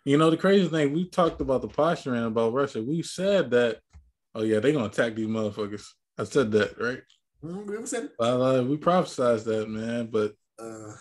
You 0.05 0.17
know 0.17 0.29
the 0.29 0.37
crazy 0.37 0.67
thing, 0.67 0.93
we 0.93 1.09
talked 1.09 1.41
about 1.41 1.61
the 1.63 1.67
posturing 1.67 2.23
about 2.23 2.53
Russia. 2.53 2.81
We 2.81 3.01
said 3.01 3.49
that, 3.51 3.79
oh 4.35 4.43
yeah, 4.43 4.59
they're 4.59 4.71
gonna 4.71 4.85
attack 4.85 5.15
these 5.15 5.27
motherfuckers. 5.27 5.87
I 6.17 6.23
said 6.25 6.51
that, 6.51 6.79
right? 6.79 7.01
We 7.41 7.77
ever 7.77 7.87
said 7.87 8.05
it? 8.05 8.11
Uh, 8.19 8.63
we 8.67 8.77
prophesized 8.77 9.45
that, 9.45 9.69
man. 9.69 10.07
But 10.07 10.35
Uh, 10.59 10.93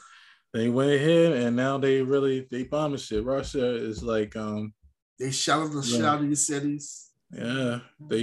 they 0.55 0.68
went 0.68 0.93
ahead 0.93 1.32
and 1.32 1.57
now 1.57 1.78
they 1.78 2.01
really 2.01 2.47
they 2.51 2.62
bombing 2.62 2.99
shit. 2.99 3.24
Russia 3.24 3.66
is 3.74 4.03
like, 4.03 4.36
um, 4.36 4.72
they 5.18 5.30
shelling 5.32 5.74
the 5.74 5.82
shit 5.82 6.05
out 6.05 6.20
of 6.20 6.28
these 6.28 6.47
cities. 6.47 7.11
yeah, 7.32 7.80
they 8.09 8.20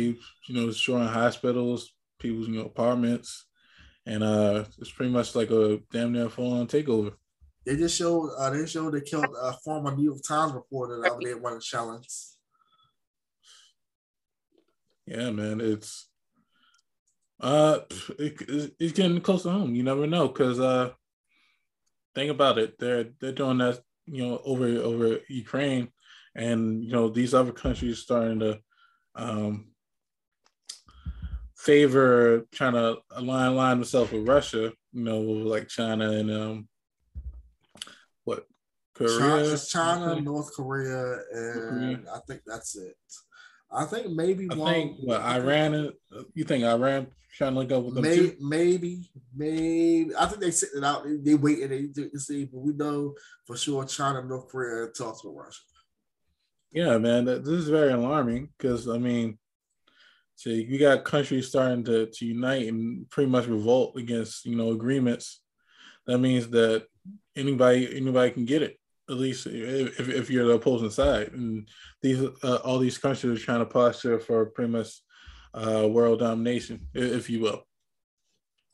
you 0.48 0.56
know 0.56 0.66
destroying 0.68 1.08
hospitals, 1.08 1.94
people's 2.20 2.48
you 2.48 2.56
know 2.56 2.66
apartments, 2.66 3.46
and 4.06 4.24
uh, 4.24 4.64
it's 4.80 4.92
pretty 4.92 5.12
much 5.12 5.36
like 5.36 5.52
a 5.52 5.80
damn 5.92 6.14
near 6.14 6.30
full 6.30 6.54
on 6.54 6.68
takeover. 6.68 7.14
They 7.66 7.76
just 7.76 7.98
showed 7.98 8.30
uh, 8.38 8.50
they 8.52 8.66
showed 8.66 8.94
they 8.94 9.02
killed 9.02 9.28
a 9.42 9.52
former 9.54 9.94
New 9.94 10.04
York 10.06 10.22
Times 10.26 10.54
reporter 10.54 11.02
the 11.02 11.12
other 11.12 11.20
day 11.20 11.32
at 11.32 11.42
one 11.42 11.54
of 11.54 11.60
the 11.60 11.64
challenge. 11.66 12.08
Yeah, 15.06 15.32
man, 15.32 15.60
it's 15.62 16.08
uh, 17.46 17.80
it, 18.18 18.42
it's- 18.80 18.92
getting 18.92 19.22
close 19.22 19.44
to 19.44 19.52
home. 19.52 19.76
You 19.76 19.84
never 19.84 20.08
know, 20.08 20.28
cause 20.30 20.60
uh, 20.60 20.92
think 22.16 22.32
about 22.32 22.58
it, 22.58 22.78
they're 22.80 23.06
they're 23.20 23.32
doing 23.32 23.60
that, 23.60 23.80
you 24.06 24.26
know, 24.26 24.42
over 24.44 24.66
over 24.66 25.20
Ukraine, 25.30 25.90
and 26.36 26.84
you 26.84 26.92
know 26.92 27.08
these 27.10 27.34
other 27.34 27.52
countries 27.52 28.00
starting 28.00 28.40
to 28.40 28.60
um 29.16 29.68
favor 31.56 32.46
trying 32.52 32.74
to 32.74 32.98
align 33.12 33.52
align 33.54 33.78
themselves 33.78 34.12
with 34.12 34.28
Russia. 34.28 34.72
You 34.94 35.04
know, 35.04 35.20
like 35.20 35.68
China 35.68 36.10
and 36.12 36.32
um, 36.32 36.68
what 38.24 38.46
Korea, 38.96 39.58
China, 39.58 39.58
China, 39.58 40.22
North 40.22 40.54
Korea, 40.56 41.20
and 41.34 41.54
Korea. 41.54 42.00
I 42.14 42.20
think 42.28 42.42
that's 42.46 42.76
it. 42.76 42.96
I 43.76 43.86
think 43.86 44.12
maybe 44.12 44.48
I 44.52 44.56
one. 44.56 44.74
think 44.74 44.98
what 45.02 45.22
Iran. 45.22 45.92
You 46.34 46.44
think 46.44 46.64
Iran 46.64 47.08
trying 47.36 47.54
to 47.54 47.60
link 47.60 47.72
up 47.72 47.84
with 47.84 47.96
them 47.96 48.04
Maybe, 48.04 48.30
too? 48.30 48.38
maybe, 48.40 49.10
maybe. 49.36 50.16
I 50.18 50.26
think 50.28 50.42
they 50.42 50.52
sitting 50.52 50.78
it 50.78 50.86
out. 50.86 51.04
They, 51.04 51.18
they 51.18 51.36
waiting. 51.36 51.70
They 51.70 52.04
to 52.10 52.20
see, 52.20 52.46
but 52.46 52.60
we 52.60 52.74
know 52.74 53.14
for 53.46 53.58
sure 53.58 53.84
China, 53.86 54.20
and 54.20 54.30
North 54.30 54.48
Korea 54.48 54.88
talks 54.88 55.24
with 55.24 55.36
Russia. 55.36 55.60
Yeah, 56.72 56.98
man, 56.98 57.26
that, 57.26 57.44
this 57.46 57.54
is 57.54 57.70
very 57.70 57.92
alarming 57.92 58.50
because 58.58 58.88
I 58.88 58.98
mean, 58.98 59.38
so 60.36 60.50
you 60.50 60.78
got 60.78 61.06
countries 61.06 61.48
starting 61.48 61.84
to, 61.86 62.08
to 62.08 62.26
unite 62.26 62.68
and 62.68 63.10
pretty 63.10 63.30
much 63.30 63.48
revolt 63.48 63.98
against 63.98 64.46
you 64.46 64.56
know 64.56 64.72
agreements. 64.72 65.42
That 66.08 66.20
means 66.20 66.50
that 66.50 66.86
anybody 67.36 67.96
anybody 67.96 68.32
can 68.32 68.46
get 68.46 68.62
it. 68.62 68.78
At 69.08 69.18
least 69.18 69.46
if, 69.46 70.00
if 70.00 70.32
you're 70.32 70.48
the 70.48 70.54
opposing 70.54 70.90
side, 70.90 71.32
and 71.34 71.68
these 72.02 72.24
uh, 72.44 72.56
all 72.64 72.80
these 72.80 72.98
countries 72.98 73.40
are 73.40 73.44
trying 73.44 73.60
to 73.60 73.66
posture 73.66 74.20
for 74.20 74.48
pretty 74.48 74.72
much 74.72 74.90
uh, 75.54 75.88
world 75.88 76.20
domination, 76.20 76.88
if 76.94 77.30
you 77.30 77.42
will. 77.42 77.64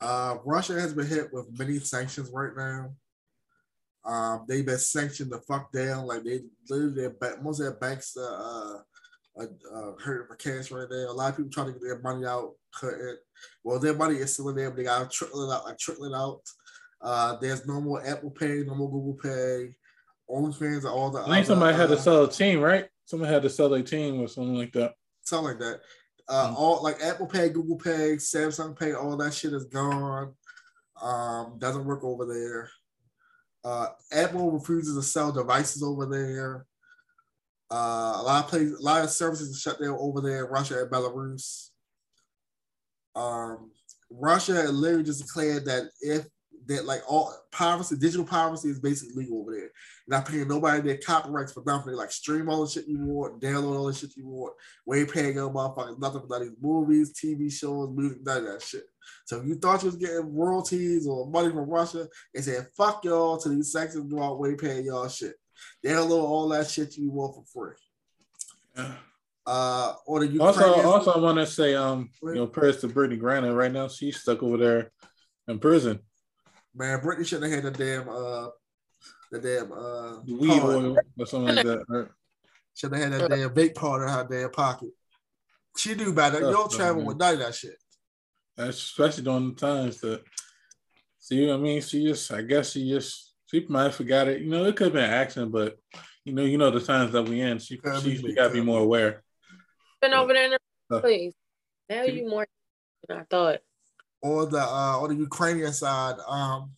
Uh, 0.00 0.36
Russia 0.44 0.80
has 0.80 0.94
been 0.94 1.06
hit 1.06 1.28
with 1.32 1.46
many 1.58 1.78
sanctions 1.78 2.30
right 2.32 2.56
now. 2.56 2.90
Um, 4.04 4.44
they've 4.48 4.66
been 4.66 4.78
sanctioned 4.78 5.30
the 5.30 5.40
fuck 5.40 5.70
down. 5.70 6.06
Like 6.06 6.24
they 6.24 6.40
literally, 6.68 6.94
their 6.94 7.38
most 7.40 7.60
of 7.60 7.66
their 7.66 7.74
banks 7.74 8.16
uh, 8.16 8.22
uh, 8.22 8.78
uh, 9.40 9.44
uh, 9.74 9.92
hurting 10.02 10.26
for 10.26 10.36
cash 10.36 10.70
right 10.70 10.88
now. 10.90 11.10
A 11.10 11.12
lot 11.12 11.30
of 11.30 11.36
people 11.36 11.52
trying 11.52 11.68
to 11.68 11.72
get 11.74 11.82
their 11.82 12.00
money 12.00 12.26
out. 12.26 12.52
Couldn't. 12.74 13.18
Well, 13.62 13.78
their 13.78 13.94
money 13.94 14.16
is 14.16 14.32
still 14.32 14.48
in 14.48 14.56
there, 14.56 14.70
but 14.70 14.78
they 14.78 14.84
got 14.84 15.02
it 15.02 15.22
out. 15.22 15.64
Like 15.64 15.78
trickle 15.78 16.06
it 16.06 16.16
out. 16.16 16.40
Uh, 17.00 17.36
there's 17.40 17.66
no 17.66 17.80
more 17.80 18.04
Apple 18.06 18.30
Pay, 18.30 18.64
no 18.66 18.74
more 18.74 18.90
Google 18.90 19.18
Pay. 19.22 19.74
And 20.34 20.86
all 20.86 21.10
the. 21.10 21.20
I 21.20 21.24
think 21.24 21.36
other, 21.36 21.44
somebody 21.44 21.76
had 21.76 21.88
to 21.88 21.96
uh, 21.96 21.98
sell 22.00 22.24
a 22.24 22.30
team, 22.30 22.60
right? 22.60 22.88
Someone 23.04 23.28
had 23.28 23.42
to 23.42 23.50
sell 23.50 23.72
a 23.74 23.82
team 23.82 24.20
or 24.20 24.28
something 24.28 24.54
like 24.54 24.72
that. 24.72 24.94
something 25.22 25.48
like 25.48 25.58
that. 25.58 25.80
Uh, 26.28 26.48
Mm. 26.50 26.54
all 26.56 26.82
like 26.82 27.02
Apple 27.02 27.26
Pay, 27.26 27.50
Google 27.50 27.76
Pay, 27.76 28.16
Samsung 28.16 28.78
Pay, 28.78 28.94
all 28.94 29.16
that 29.16 29.34
shit 29.34 29.52
is 29.52 29.64
gone. 29.64 30.34
Um, 31.00 31.56
doesn't 31.58 31.84
work 31.84 32.02
over 32.04 32.24
there. 32.24 32.70
Uh, 33.64 33.88
Apple 34.12 34.50
refuses 34.52 34.96
to 34.96 35.02
sell 35.02 35.32
devices 35.32 35.82
over 35.82 36.06
there. 36.06 36.64
Uh, 37.70 38.18
a 38.20 38.22
lot 38.22 38.44
of 38.44 38.50
places, 38.50 38.78
a 38.78 38.82
lot 38.82 39.02
of 39.04 39.10
services 39.10 39.54
are 39.56 39.58
shut 39.60 39.80
down 39.80 39.96
over 39.98 40.20
there 40.20 40.44
in 40.46 40.50
Russia 40.50 40.80
and 40.82 40.90
Belarus. 40.90 41.70
Um, 43.14 43.70
Russia 44.10 44.52
literally 44.70 45.04
just 45.04 45.22
declared 45.26 45.64
that 45.66 45.84
if 46.00 46.26
that 46.66 46.84
like 46.84 47.02
all 47.08 47.34
piracy, 47.50 47.96
digital 47.96 48.24
piracy 48.24 48.68
is 48.68 48.80
basically 48.80 49.22
legal 49.22 49.40
over 49.40 49.52
there. 49.52 49.60
You're 49.60 50.18
not 50.18 50.28
paying 50.28 50.48
nobody 50.48 50.80
their 50.80 50.98
copyrights 50.98 51.52
for 51.52 51.62
nothing. 51.66 51.92
They 51.92 51.96
like 51.96 52.10
stream 52.10 52.48
all 52.48 52.64
the 52.64 52.70
shit 52.70 52.86
you 52.86 52.98
want, 52.98 53.40
download 53.40 53.76
all 53.76 53.86
the 53.86 53.94
shit 53.94 54.16
you 54.16 54.26
want. 54.26 54.54
We 54.86 55.00
ain't 55.00 55.12
paying 55.12 55.34
your 55.34 55.50
motherfuckers 55.50 55.98
nothing 55.98 56.22
for 56.26 56.40
these 56.40 56.56
movies, 56.60 57.12
TV 57.12 57.52
shows, 57.52 57.90
music, 57.94 58.18
none 58.24 58.38
of 58.38 58.44
that 58.44 58.62
shit. 58.62 58.84
So 59.24 59.40
if 59.40 59.46
you 59.46 59.56
thought 59.56 59.82
you 59.82 59.86
was 59.86 59.96
getting 59.96 60.34
royalties 60.34 61.06
or 61.06 61.28
money 61.28 61.50
from 61.50 61.68
Russia, 61.68 62.08
they 62.34 62.40
said 62.42 62.66
fuck 62.76 63.04
y'all 63.04 63.38
to 63.38 63.48
these 63.48 63.72
sections 63.72 64.12
go 64.12 64.22
out 64.22 64.38
way 64.38 64.54
paying 64.54 64.84
y'all 64.84 65.08
shit. 65.08 65.34
Download 65.84 66.22
all 66.22 66.48
that 66.48 66.70
shit 66.70 66.96
you 66.96 67.10
want 67.10 67.34
for 67.34 67.44
free. 67.52 67.76
Yeah. 68.76 68.94
Uh, 69.44 69.94
or 70.06 70.24
the 70.24 70.38
Also, 70.38 70.82
also, 70.82 71.12
I 71.12 71.18
want 71.18 71.38
to 71.38 71.46
say, 71.46 71.74
um, 71.74 72.10
you 72.22 72.34
know, 72.34 72.46
prayers 72.46 72.80
to 72.80 72.88
Brittney 72.88 73.20
Griner. 73.20 73.56
Right 73.56 73.72
now, 73.72 73.88
she's 73.88 74.20
stuck 74.20 74.42
over 74.42 74.56
there 74.56 74.92
in 75.48 75.58
prison. 75.58 75.98
Man, 76.74 77.00
Brittney 77.00 77.26
shouldn't 77.26 77.52
have 77.52 77.64
had 77.64 77.74
the 77.74 77.84
damn 77.84 78.08
uh, 78.08 78.48
the 79.30 79.38
damn 79.40 79.72
uh, 79.72 80.20
The 80.24 80.34
weed 80.34 80.60
pod. 80.60 80.74
oil 80.74 80.96
or 81.18 81.26
something 81.26 81.54
like 81.54 81.66
that. 81.66 81.84
right? 81.88 82.08
Should 82.74 82.92
have 82.94 83.02
had 83.02 83.12
that 83.20 83.30
damn 83.30 83.50
vape 83.50 83.74
part 83.74 84.02
in 84.02 84.08
her 84.08 84.26
damn 84.30 84.50
pocket. 84.50 84.88
She 85.76 85.94
knew 85.94 86.14
better. 86.14 86.40
You 86.40 86.50
don't 86.52 86.70
travel 86.72 87.04
with 87.04 87.18
none 87.18 87.34
of 87.34 87.40
that 87.40 87.54
shit. 87.54 87.76
That's 88.56 88.76
especially 88.78 89.24
during 89.24 89.54
the 89.54 89.60
times 89.60 90.00
that. 90.00 90.22
See 91.18 91.46
what 91.46 91.54
I 91.54 91.56
mean? 91.58 91.80
She 91.82 92.04
just, 92.04 92.32
I 92.32 92.42
guess 92.42 92.72
she 92.72 92.88
just, 92.90 93.34
she 93.46 93.64
might 93.68 93.84
have 93.84 93.94
forgot 93.94 94.26
it. 94.28 94.40
You 94.40 94.50
know, 94.50 94.64
it 94.64 94.74
could 94.74 94.86
have 94.86 94.92
been 94.94 95.04
an 95.04 95.10
accident, 95.10 95.52
but 95.52 95.78
you 96.24 96.32
know, 96.32 96.42
you 96.42 96.58
know 96.58 96.70
the 96.70 96.80
times 96.80 97.12
that 97.12 97.28
we 97.28 97.40
in. 97.40 97.58
She, 97.58 97.76
Could 97.78 98.02
she, 98.02 98.16
she 98.16 98.34
got 98.34 98.48
to 98.48 98.54
be 98.54 98.60
more 98.60 98.80
aware. 98.80 99.22
Been 100.00 100.14
over 100.14 100.32
there 100.32 100.46
in 100.46 100.50
the 100.90 100.96
Uh, 100.96 101.00
place. 101.00 101.32
Hell, 101.88 102.06
can 102.06 102.14
you 102.16 102.22
you- 102.24 102.28
more 102.30 102.46
than 103.08 103.18
I 103.18 103.22
thought. 103.24 103.60
On 104.22 104.48
the 104.50 104.60
uh, 104.60 105.06
the 105.08 105.16
Ukrainian 105.16 105.72
side, 105.72 106.16
um, 106.28 106.70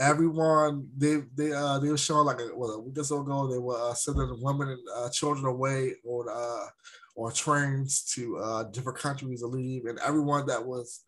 everyone 0.00 0.86
they 0.96 1.22
they 1.34 1.52
uh 1.52 1.78
they 1.78 1.90
were 1.90 1.96
showing 1.96 2.26
like 2.26 2.40
a, 2.40 2.46
what, 2.54 2.68
a 2.68 2.78
week 2.78 2.98
or 2.98 3.04
so 3.04 3.20
ago 3.20 3.50
they 3.50 3.58
were 3.58 3.80
uh, 3.80 3.94
sending 3.94 4.30
women 4.40 4.68
and 4.68 4.78
uh, 4.94 5.08
children 5.10 5.46
away 5.46 5.94
on 6.04 6.26
uh 6.30 6.66
on 7.16 7.32
trains 7.32 8.04
to 8.04 8.36
uh 8.38 8.62
different 8.64 8.98
countries 8.98 9.40
to 9.40 9.46
leave, 9.46 9.86
and 9.86 9.98
everyone 10.06 10.46
that 10.46 10.64
was 10.64 11.00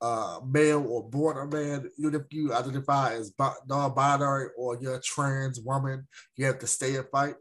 uh 0.00 0.38
male 0.46 0.86
or 0.88 1.08
born 1.08 1.36
a 1.38 1.46
man, 1.46 1.90
even 1.98 2.14
if 2.14 2.22
you 2.30 2.54
identify 2.54 3.14
as 3.14 3.30
bi- 3.30 3.52
non-binary 3.68 4.48
or 4.56 4.78
you're 4.80 4.96
a 4.96 5.00
trans 5.00 5.60
woman, 5.60 6.06
you 6.36 6.46
have 6.46 6.58
to 6.58 6.66
stay 6.66 6.96
and 6.96 7.08
fight. 7.10 7.34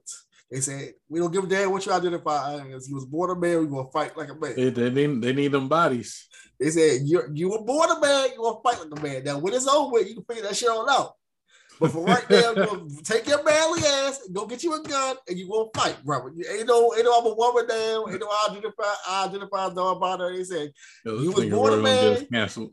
They 0.52 0.62
said, 0.62 0.93
we 1.10 1.20
don't 1.20 1.32
give 1.32 1.43
a 1.43 1.48
damn 1.48 1.72
what 1.72 1.86
you 1.86 1.91
identify 1.91 2.60
as. 2.60 2.88
You 2.88 2.96
was 2.96 3.06
born 3.06 3.32
a 3.32 3.36
man, 3.36 3.62
we 3.62 3.68
gonna 3.68 3.89
fight 3.91 4.16
like 4.16 4.30
a 4.30 4.36
man. 4.36 4.56
They, 4.56 4.70
they 4.70 4.89
need, 4.89 5.22
they 5.22 5.34
need 5.34 5.52
them 5.52 5.68
bodies. 5.68 6.28
They 6.60 6.70
said 6.70 7.02
you 7.04 7.22
you 7.34 7.50
were 7.50 7.64
born 7.64 7.91
a 7.91 8.00
man, 8.00 8.30
you 8.32 8.38
gonna 8.38 8.62
fight 8.64 8.80
like 8.80 9.00
a 9.00 9.02
man. 9.02 9.24
Now 9.24 9.39
when 9.39 9.54
it's 9.54 9.68
over, 9.68 10.00
you 10.02 10.16
can 10.16 10.24
figure 10.24 10.43
that 10.43 10.56
shit 10.56 10.70
on 10.70 10.89
out. 10.89 11.14
But 11.80 11.91
for 11.91 12.06
right 12.06 12.30
now, 12.30 12.52
you 12.52 12.56
gonna 12.56 12.88
take 13.04 13.28
your 13.28 13.43
manly 13.43 13.82
ass 13.86 14.22
and 14.26 14.34
go 14.34 14.46
get 14.46 14.64
you 14.64 14.74
a 14.74 14.82
gun 14.82 15.18
and 15.28 15.38
you 15.38 15.50
gonna 15.50 15.70
fight, 15.76 16.04
brother. 16.04 16.32
You 16.34 16.46
ain't 16.50 16.68
no 16.68 16.96
ain't 16.96 17.04
no 17.06 17.20
I'm 17.20 17.26
a 17.26 17.34
woman 17.34 17.68
now, 17.68 18.08
ain't 18.10 18.22
no 18.22 18.28
I 18.28 18.48
identify 18.52 18.93
I 19.08 19.26
identify 19.26 19.68
as 19.68 19.74
non-binary. 19.74 20.38
They 20.38 20.43
said, 20.43 20.72
Yo, 21.04 21.20
You 21.20 21.32
was 21.32 21.46
born 21.46 21.74
a 21.74 21.78
Roy 21.78 21.84
gonna 21.84 22.00
get 22.00 22.12
man. 22.22 22.28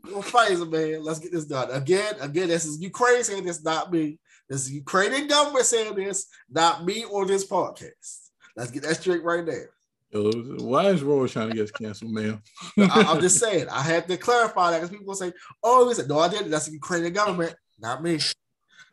you 0.05 0.11
gonna 0.11 0.23
fight 0.23 0.51
as 0.51 0.61
a 0.61 0.65
man. 0.65 1.03
Let's 1.03 1.19
get 1.19 1.31
this 1.31 1.45
done. 1.45 1.71
Again, 1.71 2.13
again, 2.21 2.47
this 2.47 2.65
is 2.65 2.81
Ukraine 2.81 3.23
saying 3.23 3.43
this, 3.43 3.63
not 3.63 3.91
me. 3.91 4.19
This 4.53 4.67
is 4.67 4.71
Ukrainian 4.71 5.25
government 5.25 5.65
saying 5.65 5.95
this, 5.95 6.27
not 6.47 6.85
me 6.85 7.05
or 7.05 7.25
this 7.25 7.43
podcast. 7.43 8.29
Let's 8.55 8.69
get 8.69 8.83
that 8.83 8.97
straight 8.97 9.23
right 9.23 9.43
there. 9.43 9.71
Why 10.13 10.89
is 10.89 11.01
Roy 11.01 11.25
trying 11.25 11.49
to 11.49 11.55
get 11.55 11.73
canceled, 11.73 12.11
man? 12.11 12.39
I, 12.77 13.03
I'm 13.09 13.19
just 13.19 13.39
saying, 13.39 13.67
I 13.71 13.81
had 13.81 14.07
to 14.07 14.15
clarify 14.15 14.69
that 14.69 14.81
because 14.81 14.95
people 14.95 15.15
say, 15.15 15.33
"Oh, 15.63 15.89
he 15.89 15.95
said, 15.95 16.07
no, 16.07 16.19
I 16.19 16.29
didn't. 16.29 16.51
That's 16.51 16.67
the 16.67 16.73
Ukrainian 16.73 17.13
government, 17.13 17.55
not 17.79 18.03
me." 18.03 18.19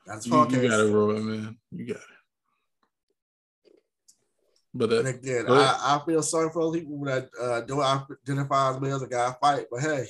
That's 0.06 0.26
You, 0.26 0.32
podcast. 0.32 0.62
you 0.62 0.68
got 0.70 0.80
it, 0.80 0.92
Roy, 0.94 1.18
man. 1.18 1.58
You 1.72 1.84
got 1.84 1.96
it. 1.96 2.02
But 4.72 4.92
And 4.94 5.08
uh, 5.08 5.10
again, 5.10 5.46
ahead. 5.46 5.76
I, 5.78 5.96
I 5.96 6.06
feel 6.06 6.22
sorry 6.22 6.48
for 6.54 6.62
those 6.62 6.80
people 6.80 7.04
that 7.04 7.28
uh, 7.38 7.60
don't 7.60 8.08
identify 8.26 8.70
as 8.70 8.80
males 8.80 9.02
and 9.02 9.10
got 9.10 9.34
to 9.34 9.38
fight. 9.38 9.66
But 9.70 9.80
hey, 9.82 10.06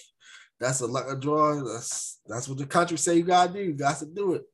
that's 0.60 0.80
a 0.80 0.86
luck 0.86 1.10
of 1.10 1.18
draw. 1.18 1.60
That's 1.64 2.20
that's 2.28 2.48
what 2.48 2.58
the 2.58 2.66
country 2.66 2.98
say 2.98 3.16
you 3.16 3.24
gotta 3.24 3.52
do. 3.52 3.58
You 3.58 3.72
got 3.72 3.98
to 3.98 4.06
do 4.06 4.34
it. 4.34 4.44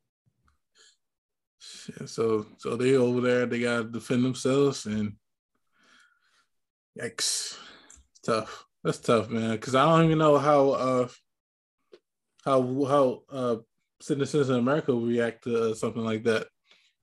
Shit, 1.67 2.09
so 2.09 2.45
so 2.57 2.75
they 2.75 2.95
over 2.95 3.21
there, 3.21 3.45
they 3.45 3.59
gotta 3.59 3.83
defend 3.85 4.23
themselves, 4.23 4.85
and 4.85 5.13
yikes, 6.99 7.57
tough. 8.23 8.65
That's 8.83 8.99
tough, 8.99 9.29
man. 9.29 9.51
Because 9.51 9.75
I 9.75 9.85
don't 9.85 10.05
even 10.05 10.17
know 10.17 10.37
how 10.37 10.69
uh 10.69 11.07
how 12.45 12.85
how 12.85 13.23
uh 13.29 13.55
citizens 14.01 14.49
in 14.49 14.55
America 14.55 14.93
will 14.93 15.05
react 15.05 15.43
to 15.43 15.71
uh, 15.71 15.73
something 15.73 16.03
like 16.03 16.23
that, 16.23 16.47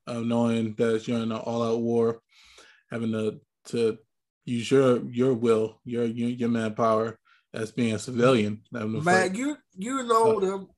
uh, 0.07 0.21
knowing 0.21 0.75
that 0.75 1.07
you're 1.07 1.19
in 1.19 1.33
an 1.33 1.39
all-out 1.39 1.81
war, 1.81 2.21
having 2.91 3.12
to 3.12 3.41
to 3.67 3.99
use 4.45 4.71
your 4.71 5.05
your 5.11 5.35
will, 5.35 5.81
your 5.85 6.05
your, 6.05 6.31
your 6.31 6.49
manpower 6.49 7.19
as 7.53 7.73
being 7.73 7.95
a 7.95 7.99
civilian. 7.99 8.62
Man, 8.71 9.35
you 9.35 9.57
you 9.77 10.03
know 10.05 10.41
them. 10.41 10.69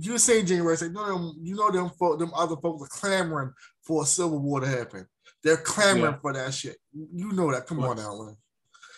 You 0.00 0.18
say 0.18 0.42
January, 0.42 0.76
say, 0.76 0.86
you 0.86 0.92
know 0.92 1.06
them. 1.06 1.34
You 1.42 1.56
know 1.56 1.70
them. 1.70 1.90
Folk, 1.98 2.18
them 2.18 2.32
other 2.34 2.56
folks 2.56 2.82
are 2.84 2.98
clamoring 3.00 3.52
for 3.82 4.02
a 4.02 4.06
civil 4.06 4.38
war 4.38 4.60
to 4.60 4.66
happen. 4.66 5.06
They're 5.42 5.56
clamoring 5.56 6.14
Yeah. 6.14 6.18
for 6.20 6.32
that 6.32 6.54
shit. 6.54 6.76
You 6.92 7.32
know 7.32 7.50
that. 7.52 7.66
Come 7.66 7.78
What? 7.78 7.90
on 7.90 7.96
now, 7.98 8.12
Lynn. 8.14 8.36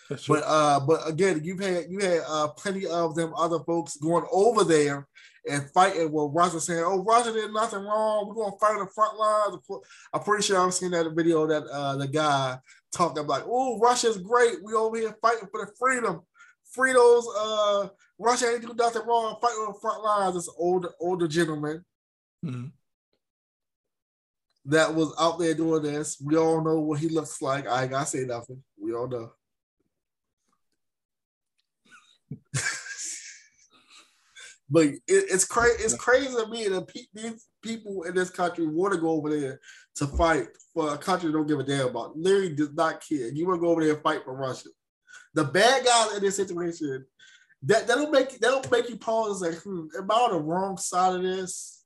That's. 0.09 0.27
But 0.27 0.43
uh, 0.45 0.79
but 0.81 1.07
again, 1.07 1.41
you've 1.43 1.59
had 1.61 1.85
you 1.89 1.99
had 1.99 2.21
uh 2.27 2.49
plenty 2.49 2.85
of 2.87 3.15
them 3.15 3.33
other 3.35 3.59
folks 3.59 3.97
going 3.97 4.25
over 4.31 4.63
there 4.63 5.07
and 5.49 5.69
fighting 5.71 6.11
with 6.11 6.31
Russia 6.33 6.59
saying, 6.59 6.83
"Oh, 6.85 7.03
Russia 7.03 7.31
did 7.33 7.51
nothing 7.53 7.79
wrong. 7.83 8.27
We're 8.27 8.35
gonna 8.43 8.57
fight 8.59 8.73
on 8.79 8.85
the 8.85 8.91
front 8.93 9.17
lines." 9.17 9.57
I'm 10.13 10.21
pretty 10.21 10.43
sure 10.43 10.59
I've 10.59 10.73
seen 10.73 10.91
that 10.91 11.09
video 11.15 11.47
that 11.47 11.63
uh 11.71 11.95
the 11.95 12.07
guy 12.07 12.59
talking 12.93 13.23
about, 13.23 13.43
"Oh, 13.47 13.79
Russia's 13.79 14.17
great. 14.17 14.61
We 14.63 14.73
over 14.73 14.97
here 14.97 15.15
fighting 15.21 15.47
for 15.51 15.65
the 15.65 15.71
freedom. 15.79 16.21
Free 16.71 16.91
those 16.93 17.27
uh 17.37 17.87
Russia 18.19 18.47
ain't 18.51 18.61
do 18.61 18.73
nothing 18.75 19.05
wrong. 19.05 19.37
Fighting 19.41 19.57
on 19.59 19.73
the 19.73 19.79
front 19.79 20.03
lines." 20.03 20.35
This 20.35 20.49
older 20.57 20.89
older 20.99 21.27
gentleman 21.27 21.83
Mhm. 22.45 22.71
that 24.65 24.93
was 24.93 25.13
out 25.19 25.39
there 25.39 25.53
doing 25.53 25.83
this. 25.83 26.19
We 26.21 26.37
all 26.37 26.63
know 26.63 26.79
what 26.79 26.99
he 26.99 27.09
looks 27.09 27.41
like. 27.41 27.67
I 27.67 27.83
ain't 27.83 27.91
gotta 27.91 28.05
say 28.05 28.25
nothing. 28.25 28.63
We 28.79 28.93
all 28.93 29.07
know. 29.07 29.33
but 34.69 34.85
it, 34.87 35.01
it's 35.07 35.45
crazy. 35.45 35.83
It's 35.83 35.95
crazy 35.95 36.33
to 36.33 36.47
me 36.47 36.67
that 36.67 36.87
pe- 36.87 37.07
these 37.13 37.47
people 37.61 38.03
in 38.03 38.15
this 38.15 38.29
country 38.29 38.65
want 38.67 38.93
to 38.93 38.99
go 38.99 39.09
over 39.09 39.29
there 39.29 39.59
to 39.95 40.07
fight 40.07 40.47
for 40.73 40.93
a 40.93 40.97
country 40.97 41.29
they 41.29 41.33
don't 41.33 41.47
give 41.47 41.59
a 41.59 41.63
damn 41.63 41.87
about. 41.89 42.17
Literally 42.17 42.55
does 42.55 42.73
not 42.73 43.03
care. 43.07 43.27
You 43.27 43.45
want 43.47 43.59
to 43.59 43.61
go 43.61 43.69
over 43.71 43.83
there 43.83 43.93
and 43.93 44.03
fight 44.03 44.23
for 44.23 44.35
Russia. 44.35 44.69
The 45.35 45.43
bad 45.43 45.85
guys 45.85 46.15
in 46.15 46.21
this 46.23 46.35
situation, 46.35 47.05
that 47.65 47.87
that'll 47.87 48.09
make 48.09 48.29
that 48.31 48.41
don't 48.41 48.71
make 48.71 48.89
you 48.89 48.97
pause 48.97 49.41
say, 49.41 49.53
hmm, 49.57 49.85
am 49.97 50.11
I 50.11 50.15
on 50.15 50.31
the 50.31 50.39
wrong 50.39 50.77
side 50.77 51.15
of 51.15 51.23
this? 51.23 51.83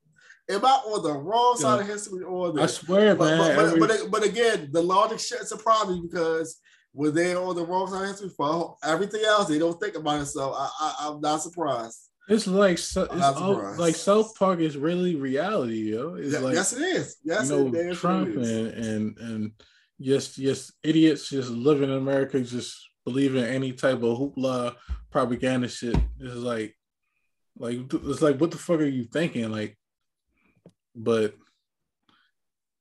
Am 0.49 0.65
I 0.65 0.69
on 0.69 1.03
the 1.03 1.13
wrong 1.13 1.57
side 1.57 1.81
of 1.81 1.87
history 1.87 2.23
or 2.23 2.57
I 2.59 2.67
swear, 2.67 3.15
But, 3.15 3.25
man. 3.37 3.55
but, 3.57 3.79
but, 3.79 3.91
every- 3.91 4.09
but, 4.09 4.23
again, 4.23 4.69
the 4.71 4.81
logic 4.81 5.19
shouldn't 5.19 5.49
surprise 5.49 5.87
me 5.89 6.01
because 6.09 6.61
when 6.93 7.13
they're 7.13 7.37
on 7.37 7.55
the 7.55 7.65
wrong 7.65 7.87
side 7.87 8.03
of 8.03 8.07
history 8.09 8.29
for 8.29 8.77
everything 8.81 9.23
else, 9.25 9.49
they 9.49 9.59
don't 9.59 9.79
think 9.79 9.95
about 9.95 10.21
it. 10.21 10.27
So 10.27 10.53
I, 10.53 10.69
I, 10.79 10.95
I'm 11.01 11.19
not 11.19 11.41
surprised. 11.41 12.09
It's 12.29 12.47
like 12.47 12.77
so, 12.77 13.03
it's 13.03 13.23
all, 13.23 13.75
like 13.77 13.95
South 13.95 14.37
Park 14.37 14.59
is 14.59 14.75
really 14.75 15.15
reality, 15.15 15.93
yo. 15.93 16.15
It's 16.15 16.33
Yeah, 16.33 16.39
like 16.39 16.55
yes, 16.55 16.73
it 16.73 16.81
is. 16.81 17.17
Yes, 17.23 17.49
you 17.49 17.55
know 17.55 17.67
it 17.67 17.71
damn 17.71 17.83
sure 17.85 17.95
Trump 17.95 18.35
and 18.35 18.67
and 18.67 19.17
and 19.17 19.51
just 20.01 20.35
just 20.35 20.73
idiots 20.83 21.29
just 21.29 21.49
living 21.49 21.89
in 21.89 21.95
America, 21.95 22.41
just 22.41 22.75
believing 23.07 23.41
in 23.41 23.49
any 23.49 23.71
type 23.71 24.03
of 24.03 24.17
hoopla 24.19 24.75
propaganda 25.09 25.69
shit. 25.69 25.95
It's 26.19 26.35
like 26.35 26.75
like 27.57 27.77
it's 27.93 28.21
like 28.21 28.37
what 28.41 28.51
the 28.51 28.57
fuck 28.57 28.81
are 28.81 28.85
you 28.85 29.05
thinking? 29.05 29.49
Like, 29.49 29.77
but 30.93 31.33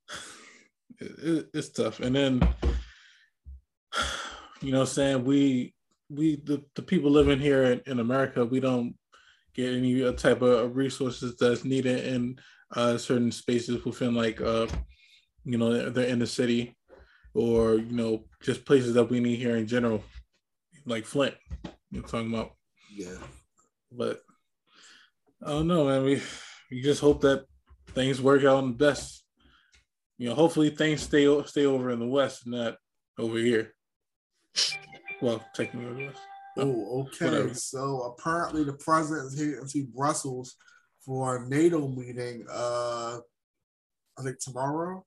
it, 1.01 1.13
it- 1.23 1.49
it's 1.55 1.69
tough. 1.69 2.01
And 2.01 2.17
then 2.17 2.41
you 4.61 4.73
know, 4.73 4.81
what 4.81 4.89
I'm 4.89 4.95
saying 4.95 5.25
we 5.25 5.75
we 6.11 6.37
the, 6.43 6.65
the 6.75 6.83
people 6.83 7.11
living 7.13 7.39
here 7.39 7.63
in, 7.65 7.81
in 7.87 8.01
America, 8.01 8.45
we 8.45 8.59
don't 8.59 8.97
get 9.55 9.75
any 9.75 10.03
uh, 10.05 10.11
type 10.13 10.43
of 10.43 10.75
resources 10.75 11.37
that's 11.37 11.65
needed 11.65 12.05
in 12.05 12.37
uh, 12.75 12.99
certain 12.99 13.31
spaces 13.31 13.85
within 13.85 14.13
like 14.13 14.41
uh, 14.41 14.67
you 15.45 15.57
know 15.57 15.89
they're 15.91 16.07
in 16.09 16.19
the 16.19 16.27
city 16.27 16.77
or 17.33 17.75
you 17.77 17.93
know 17.93 18.25
just 18.43 18.65
places 18.65 18.95
that 18.95 19.05
we 19.09 19.21
need 19.21 19.37
here 19.39 19.57
in 19.57 19.69
general, 19.69 20.03
like 20.87 21.05
Flint. 21.05 21.35
You're 21.91 22.03
talking 22.03 22.33
about, 22.33 22.53
Yeah. 22.91 23.19
but 23.93 24.21
I 25.43 25.49
don't 25.51 25.67
know, 25.69 25.87
man. 25.87 26.05
We 26.05 26.23
we 26.71 26.83
just 26.83 27.01
hope 27.01 27.21
that 27.23 27.47
things 27.89 28.21
work 28.21 28.45
out 28.45 28.63
in 28.65 28.71
the 28.71 28.77
best. 28.77 29.25
You 30.19 30.29
know, 30.31 30.35
hopefully 30.35 30.71
things 30.71 31.03
stay 31.03 31.27
stay 31.45 31.67
over 31.67 31.91
in 31.91 31.99
the 31.99 32.07
west, 32.07 32.47
not 32.47 32.77
over 33.19 33.39
here. 33.39 33.75
Well, 35.21 35.45
technically, 35.55 35.95
the 35.95 36.07
west. 36.07 36.21
Oh, 36.59 37.01
okay. 37.03 37.25
Whatever. 37.27 37.55
So 37.55 38.15
apparently 38.19 38.65
the 38.65 38.73
president 38.75 39.27
is 39.33 39.39
heading 39.39 39.67
to 39.69 39.87
Brussels 39.95 40.57
for 41.05 41.37
a 41.37 41.49
NATO 41.49 41.87
meeting. 41.89 42.47
Uh, 42.51 43.19
I 44.19 44.23
think 44.23 44.39
tomorrow, 44.41 45.05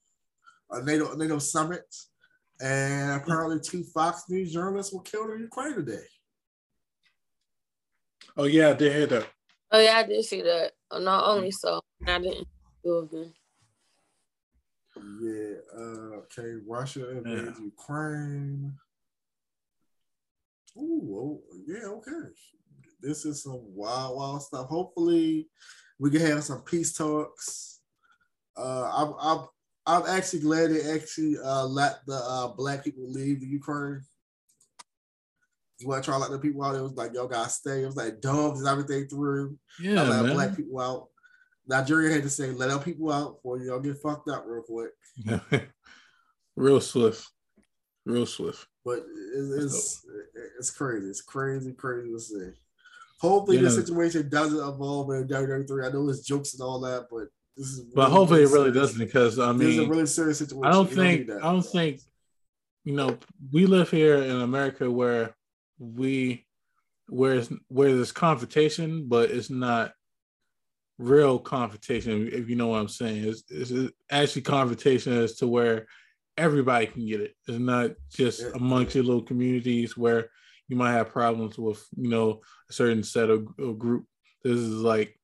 a 0.70 0.84
NATO 0.84 1.16
NATO 1.16 1.40
summit, 1.40 1.84
and 2.62 3.22
apparently 3.22 3.60
two 3.60 3.84
Fox 3.84 4.24
News 4.30 4.52
journalists 4.52 4.94
were 4.94 5.02
killed 5.02 5.32
in 5.32 5.40
Ukraine 5.40 5.76
today. 5.76 6.06
Oh 8.38 8.46
yeah, 8.46 8.70
I 8.70 8.74
did 8.74 8.94
hear 8.94 9.08
that. 9.08 9.28
Oh 9.72 9.80
yeah, 9.80 9.98
I 9.98 10.04
did 10.04 10.24
see 10.26 10.42
that. 10.42 10.72
Not 10.92 11.28
only 11.28 11.52
so, 11.52 11.82
I 12.08 12.20
didn't 12.20 12.48
two 12.84 12.92
of 12.92 13.12
them. 13.12 13.34
Yeah. 15.22 15.56
Uh, 15.78 16.22
okay. 16.24 16.56
Russia 16.68 17.12
invades 17.12 17.60
yeah. 17.60 17.66
Ukraine. 17.66 18.74
Ooh. 20.78 21.16
Oh, 21.16 21.42
yeah. 21.68 21.88
Okay. 21.88 22.32
This 23.02 23.26
is 23.26 23.44
some 23.44 23.62
wild, 23.76 24.18
wild 24.18 24.42
stuff. 24.42 24.68
Hopefully, 24.68 25.48
we 26.00 26.12
can 26.12 26.22
have 26.22 26.44
some 26.44 26.62
peace 26.62 26.94
talks. 26.94 27.80
Uh, 28.58 28.90
I'm, 28.94 29.14
I'm, 29.20 29.48
I'm 29.90 30.06
actually 30.06 30.42
glad 30.42 30.70
they 30.70 30.94
actually 30.94 31.38
uh, 31.44 31.66
let 31.66 32.06
the 32.06 32.16
uh, 32.16 32.48
black 32.50 32.84
people 32.84 33.10
leave 33.10 33.42
the 33.42 33.48
Ukraine. 33.48 34.02
What 35.84 36.04
try 36.04 36.16
to 36.16 36.20
let 36.20 36.30
the 36.30 36.38
people 36.38 36.64
out. 36.64 36.76
It 36.76 36.82
was 36.82 36.94
like 36.94 37.14
y'all 37.14 37.28
gotta 37.28 37.50
stay. 37.50 37.84
It 37.84 37.88
was 37.88 37.96
like 37.96 38.22
dogs 38.22 38.60
and 38.60 38.68
everything 38.68 39.08
through. 39.08 39.58
Yeah, 39.82 40.04
let 40.04 40.26
man. 40.26 40.36
black 40.36 40.56
people 40.56 40.80
out. 40.80 41.08
Nigeria 41.68 42.14
had 42.14 42.24
to 42.24 42.30
say, 42.30 42.52
let 42.52 42.70
our 42.70 42.80
people 42.80 43.12
out 43.12 43.36
before 43.36 43.60
y'all 43.60 43.80
get 43.80 43.98
fucked 43.98 44.30
up 44.30 44.44
real 44.46 44.64
quick. 44.64 44.92
real 46.56 46.82
swift. 46.82 47.28
Real 48.06 48.26
swift. 48.26 48.68
But 48.84 49.06
it's, 49.36 49.64
it's, 49.64 50.06
it's 50.58 50.72
crazy. 50.72 51.08
It's 51.08 51.22
crazy, 51.22 51.74
crazy 51.74 52.12
to 52.12 52.20
see. 52.20 52.50
Hopefully 53.20 53.58
yeah. 53.58 53.64
the 53.64 53.72
situation 53.72 54.30
doesn't 54.30 54.58
evolve 54.58 55.12
in 55.12 55.28
WWE. 55.28 55.88
I 55.88 55.92
know 55.92 56.10
it's 56.10 56.26
jokes 56.26 56.54
and 56.54 56.62
all 56.62 56.80
that, 56.82 57.08
but 57.12 57.28
really, 57.60 57.92
But 57.94 58.10
hopefully 58.10 58.42
really 58.42 58.52
it 58.52 58.56
really 58.56 58.72
doesn't 58.72 59.00
because 59.00 59.40
I 59.40 59.52
mean 59.52 59.60
this 59.60 59.78
is 59.78 59.80
a 59.80 59.88
really 59.88 60.06
serious 60.06 60.38
situation. 60.40 60.66
I 60.66 60.72
don't 60.72 60.90
you 60.90 60.96
think 60.96 61.28
don't 61.28 61.44
I 61.44 61.52
don't 61.52 61.62
think 61.62 62.00
you 62.84 62.96
know, 62.96 63.18
we 63.52 63.66
live 63.66 63.92
here 63.92 64.16
in 64.16 64.42
America 64.42 64.90
where 64.90 65.36
we 65.78 66.46
where 67.08 67.44
where 67.68 67.94
there's 67.94 68.12
confrontation, 68.12 69.08
but 69.08 69.30
it's 69.32 69.50
not 69.50 69.94
real 70.98 71.40
confrontation, 71.40 72.30
if 72.32 72.50
you 72.50 72.56
know 72.56 72.70
what 72.70 72.80
I'm 72.80 72.88
saying. 72.88 73.26
It's, 73.26 73.44
it's 73.50 73.94
actually 74.12 74.42
confrontation 74.42 75.14
as 75.14 75.36
to 75.36 75.48
where 75.48 75.88
everybody 76.38 76.88
can 76.88 77.06
get 77.06 77.22
it. 77.22 77.36
It's 77.48 77.60
not 77.60 77.92
just 78.10 78.44
amongst 78.56 78.96
your 78.96 79.04
little 79.04 79.24
communities 79.24 79.98
where 79.98 80.30
you 80.68 80.76
might 80.76 80.94
have 80.94 81.12
problems 81.12 81.58
with, 81.58 81.86
you 81.96 82.10
know, 82.10 82.42
a 82.70 82.74
certain 82.74 83.04
set 83.04 83.30
of, 83.30 83.48
of 83.58 83.80
group. 83.80 84.06
This 84.44 84.58
is 84.58 84.82
like 84.82 85.19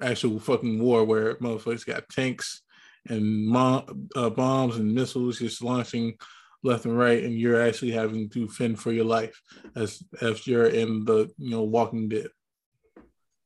actual 0.00 0.38
fucking 0.38 0.80
war 0.82 1.04
where 1.04 1.36
motherfuckers 1.36 1.86
got 1.86 2.08
tanks 2.08 2.62
and 3.08 3.46
mom, 3.46 4.08
uh, 4.16 4.30
bombs 4.30 4.76
and 4.76 4.94
missiles 4.94 5.38
just 5.38 5.62
launching 5.62 6.14
left 6.62 6.84
and 6.84 6.98
right, 6.98 7.22
and 7.22 7.34
you're 7.34 7.60
actually 7.60 7.92
having 7.92 8.28
to 8.30 8.48
fend 8.48 8.78
for 8.78 8.92
your 8.92 9.04
life 9.04 9.40
as 9.74 10.02
if 10.20 10.46
you're 10.46 10.66
in 10.66 11.04
the 11.04 11.30
you 11.38 11.50
know 11.50 11.62
Walking 11.62 12.08
Dead 12.08 12.28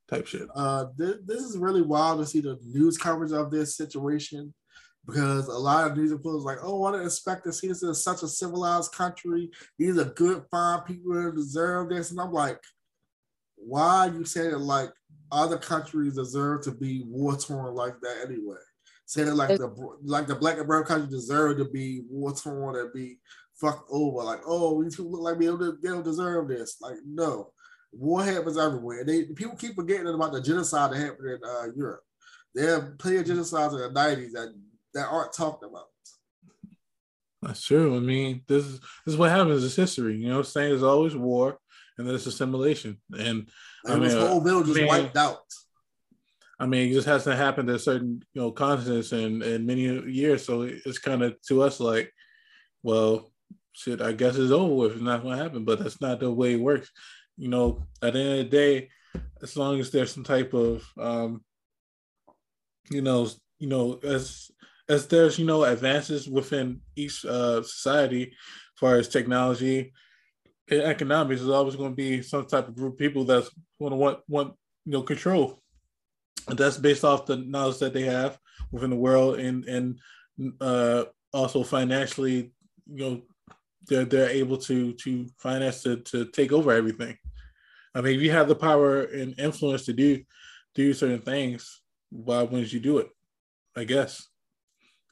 type 0.08 0.26
shit. 0.26 0.48
Uh, 0.54 0.86
this, 0.96 1.16
this 1.24 1.42
is 1.42 1.58
really 1.58 1.82
wild 1.82 2.20
to 2.20 2.26
see 2.26 2.40
the 2.40 2.58
news 2.64 2.96
coverage 2.98 3.32
of 3.32 3.50
this 3.50 3.76
situation 3.76 4.52
because 5.06 5.48
a 5.48 5.52
lot 5.52 5.90
of 5.90 5.96
news 5.96 6.12
reporters 6.12 6.42
like, 6.42 6.58
oh, 6.62 6.84
I 6.84 6.92
didn't 6.92 7.06
expect 7.06 7.44
to 7.44 7.52
see 7.52 7.68
this 7.68 7.82
in 7.82 7.94
such 7.94 8.22
a 8.22 8.28
civilized 8.28 8.92
country. 8.92 9.50
These 9.78 9.98
are 9.98 10.04
good, 10.04 10.44
fine 10.50 10.80
people 10.80 11.12
who 11.12 11.32
deserve 11.32 11.90
this. 11.90 12.10
And 12.10 12.20
I'm 12.20 12.32
like, 12.32 12.60
why 13.56 14.08
are 14.08 14.12
you 14.12 14.24
saying 14.24 14.52
it 14.52 14.58
like 14.58 14.90
other 15.32 15.58
countries 15.58 16.14
deserve 16.14 16.62
to 16.62 16.72
be 16.72 17.04
war 17.06 17.36
torn 17.36 17.74
like 17.74 17.94
that 18.02 18.26
anyway? 18.26 18.56
Saying 19.06 19.34
like 19.34 19.58
the 19.58 19.96
like 20.02 20.26
the 20.26 20.36
black 20.36 20.58
and 20.58 20.66
brown 20.66 20.84
countries 20.84 21.10
deserve 21.10 21.58
to 21.58 21.64
be 21.64 22.02
war 22.08 22.32
torn 22.32 22.76
and 22.76 22.92
be 22.92 23.18
fucked 23.54 23.88
over. 23.90 24.22
Like, 24.22 24.40
oh, 24.46 24.82
these 24.82 24.96
people 24.96 25.12
look 25.12 25.22
like 25.22 25.38
me, 25.38 25.46
they 25.46 25.88
don't 25.88 26.04
deserve 26.04 26.48
this. 26.48 26.76
Like, 26.80 26.96
no 27.04 27.52
war 27.92 28.22
happens 28.22 28.58
everywhere. 28.58 29.04
They 29.04 29.24
people 29.24 29.56
keep 29.56 29.74
forgetting 29.74 30.08
about 30.08 30.32
the 30.32 30.40
genocide 30.40 30.92
that 30.92 30.98
happened 30.98 31.28
in 31.28 31.40
uh, 31.44 31.66
Europe. 31.76 32.02
There 32.54 32.76
are 32.76 32.96
plenty 32.98 33.18
of 33.18 33.26
genocides 33.26 33.74
in 33.74 33.78
the 33.80 33.90
nineties 33.90 34.32
that 34.32 34.48
that 34.94 35.08
aren't 35.08 35.32
talked 35.32 35.64
about. 35.64 35.86
That's 37.42 37.64
true. 37.64 37.96
I 37.96 38.00
mean, 38.00 38.42
this 38.46 38.64
is 38.64 38.80
this 38.80 39.14
is 39.14 39.16
what 39.16 39.30
happens. 39.30 39.64
It's 39.64 39.76
history. 39.76 40.16
You 40.16 40.28
know, 40.28 40.42
saying 40.42 40.70
there's 40.70 40.82
always 40.82 41.16
war 41.16 41.58
and 41.98 42.08
there's 42.08 42.26
assimilation. 42.26 43.00
And, 43.18 43.48
and 43.84 43.94
I 43.94 43.96
mean, 43.96 44.08
this 44.08 44.14
whole 44.14 44.40
village 44.40 44.68
is 44.68 44.86
wiped 44.86 45.16
out. 45.16 45.38
I 46.58 46.66
mean, 46.66 46.90
it 46.90 46.94
just 46.94 47.06
hasn't 47.06 47.38
happened 47.38 47.70
in 47.70 47.78
certain 47.78 48.22
you 48.34 48.42
know 48.42 48.50
continents 48.50 49.12
in 49.12 49.42
in 49.42 49.66
many 49.66 49.82
years. 50.10 50.44
So 50.44 50.62
it's 50.62 50.98
kind 50.98 51.22
of 51.22 51.40
to 51.48 51.62
us 51.62 51.80
like, 51.80 52.12
well, 52.82 53.32
shit. 53.72 54.00
I 54.02 54.12
guess 54.12 54.36
it's 54.36 54.52
over 54.52 54.74
with, 54.74 55.00
not 55.00 55.12
that's 55.12 55.24
what 55.24 55.38
happened. 55.38 55.66
But 55.66 55.78
that's 55.78 56.00
not 56.00 56.20
the 56.20 56.30
way 56.30 56.54
it 56.54 56.60
works 56.60 56.90
you 57.40 57.48
know, 57.48 57.86
at 58.02 58.12
the 58.12 58.18
end 58.20 58.32
of 58.32 58.38
the 58.38 58.44
day, 58.56 58.90
as 59.42 59.56
long 59.56 59.80
as 59.80 59.90
there's 59.90 60.12
some 60.12 60.24
type 60.24 60.52
of, 60.52 60.84
um, 60.98 61.42
you 62.90 63.00
know, 63.00 63.28
you 63.58 63.66
know, 63.66 63.98
as 64.04 64.50
as 64.90 65.06
there's 65.06 65.38
you 65.38 65.46
know 65.46 65.64
advances 65.64 66.28
within 66.28 66.82
each 66.96 67.24
uh, 67.24 67.62
society, 67.62 68.24
as 68.24 68.78
far 68.78 68.96
as 68.96 69.08
technology 69.08 69.92
and 70.70 70.82
economics, 70.82 71.40
there's 71.40 71.52
always 71.52 71.76
going 71.76 71.92
to 71.92 71.96
be 71.96 72.22
some 72.22 72.46
type 72.46 72.68
of 72.68 72.76
group 72.76 72.94
of 72.94 72.98
people 72.98 73.24
that's 73.24 73.50
going 73.78 73.90
to 73.90 73.96
want 73.96 74.20
want 74.28 74.54
you 74.84 74.92
know 74.92 75.02
control. 75.02 75.62
And 76.48 76.58
that's 76.58 76.78
based 76.78 77.04
off 77.04 77.26
the 77.26 77.36
knowledge 77.36 77.78
that 77.78 77.92
they 77.92 78.02
have 78.02 78.38
within 78.72 78.90
the 78.90 78.96
world 78.96 79.38
and 79.38 79.64
and 79.64 79.98
uh, 80.60 81.04
also 81.32 81.62
financially, 81.62 82.52
you 82.86 83.04
know, 83.04 83.22
they're 83.86 84.04
they're 84.04 84.30
able 84.30 84.56
to 84.58 84.92
to 84.94 85.26
finance 85.38 85.82
to 85.82 85.96
to 85.96 86.26
take 86.26 86.52
over 86.52 86.72
everything. 86.72 87.16
I 87.94 88.00
mean, 88.00 88.16
if 88.16 88.22
you 88.22 88.30
have 88.30 88.48
the 88.48 88.54
power 88.54 89.02
and 89.02 89.38
influence 89.38 89.84
to 89.86 89.92
do 89.92 90.22
do 90.74 90.92
certain 90.94 91.20
things, 91.20 91.82
why 92.10 92.42
wouldn't 92.42 92.72
you 92.72 92.80
do 92.80 92.98
it? 92.98 93.08
I 93.76 93.84
guess, 93.84 94.26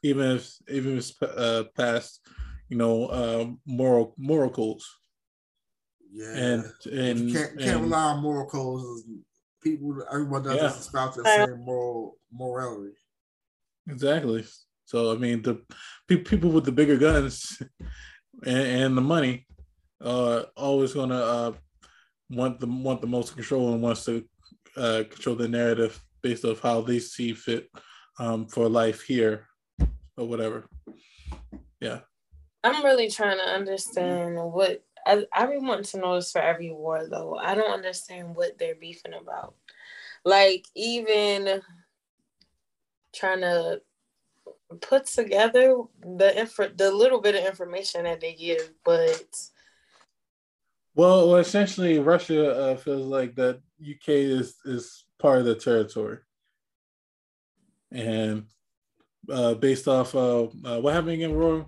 even 0.02 0.36
if 0.36 0.54
even 0.68 0.98
if 0.98 1.10
it's 1.10 1.22
uh, 1.22 1.64
past, 1.76 2.26
you 2.68 2.76
know, 2.76 3.06
uh, 3.06 3.46
moral 3.66 4.14
moral 4.16 4.50
codes. 4.50 4.86
Yeah, 6.12 6.36
and 6.36 6.64
and 6.90 7.30
you 7.30 7.34
can't, 7.34 7.58
can't 7.58 7.70
and, 7.70 7.82
rely 7.82 8.04
on 8.04 8.22
moral 8.22 8.48
codes. 8.48 9.04
People, 9.62 10.02
everyone 10.12 10.42
doesn't 10.42 10.58
yeah. 10.58 10.70
subscribe 10.70 11.12
to 11.14 11.22
the 11.22 11.28
same 11.28 11.64
moral 11.64 12.18
morality. 12.32 12.94
Exactly. 13.88 14.44
So 14.84 15.12
I 15.12 15.16
mean, 15.16 15.42
the 15.42 15.62
pe- 16.08 16.16
people 16.16 16.50
with 16.50 16.64
the 16.64 16.72
bigger 16.72 16.96
guns 16.96 17.60
and, 18.46 18.66
and 18.66 18.96
the 18.96 19.02
money 19.02 19.46
are 20.02 20.46
always 20.56 20.94
going 20.94 21.10
to 21.10 21.24
uh, 21.24 21.52
want 22.30 22.60
the 22.60 22.66
want 22.66 23.00
the 23.00 23.06
most 23.06 23.34
control 23.34 23.72
and 23.72 23.82
wants 23.82 24.04
to 24.04 24.24
uh, 24.76 25.02
control 25.10 25.36
the 25.36 25.48
narrative 25.48 26.00
based 26.22 26.44
off 26.44 26.60
how 26.60 26.80
they 26.80 26.98
see 26.98 27.32
fit 27.32 27.68
um, 28.18 28.46
for 28.46 28.68
life 28.68 29.02
here 29.02 29.46
or 30.16 30.26
whatever. 30.26 30.66
Yeah. 31.80 32.00
I'm 32.64 32.84
really 32.84 33.08
trying 33.08 33.38
to 33.38 33.44
understand 33.44 34.36
what 34.36 34.84
I, 35.08 35.24
I 35.32 35.44
really 35.44 35.66
want 35.66 35.86
to 35.86 35.98
know 35.98 36.16
this 36.16 36.30
for 36.30 36.40
every 36.40 36.70
war 36.70 37.06
though. 37.08 37.36
I 37.36 37.54
don't 37.54 37.72
understand 37.72 38.36
what 38.36 38.58
they're 38.58 38.74
beefing 38.74 39.14
about. 39.14 39.54
Like 40.24 40.66
even 40.74 41.62
trying 43.14 43.40
to 43.40 43.80
put 44.82 45.06
together 45.06 45.76
the 46.02 46.38
info 46.38 46.68
the 46.68 46.92
little 46.92 47.20
bit 47.20 47.34
of 47.34 47.46
information 47.46 48.04
that 48.04 48.20
they 48.20 48.34
give, 48.34 48.70
but 48.84 49.26
well, 50.94 51.28
well 51.28 51.36
essentially, 51.36 51.98
Russia 51.98 52.50
uh, 52.50 52.76
feels 52.76 53.06
like 53.06 53.34
that 53.36 53.60
UK 53.80 54.08
is 54.08 54.56
is 54.66 55.04
part 55.18 55.38
of 55.38 55.46
the 55.46 55.54
territory, 55.54 56.18
and 57.90 58.44
uh, 59.30 59.54
based 59.54 59.88
off 59.88 60.14
of 60.14 60.52
uh, 60.64 60.80
what 60.80 60.92
happened 60.94 61.22
in 61.22 61.32
Roy. 61.32 61.64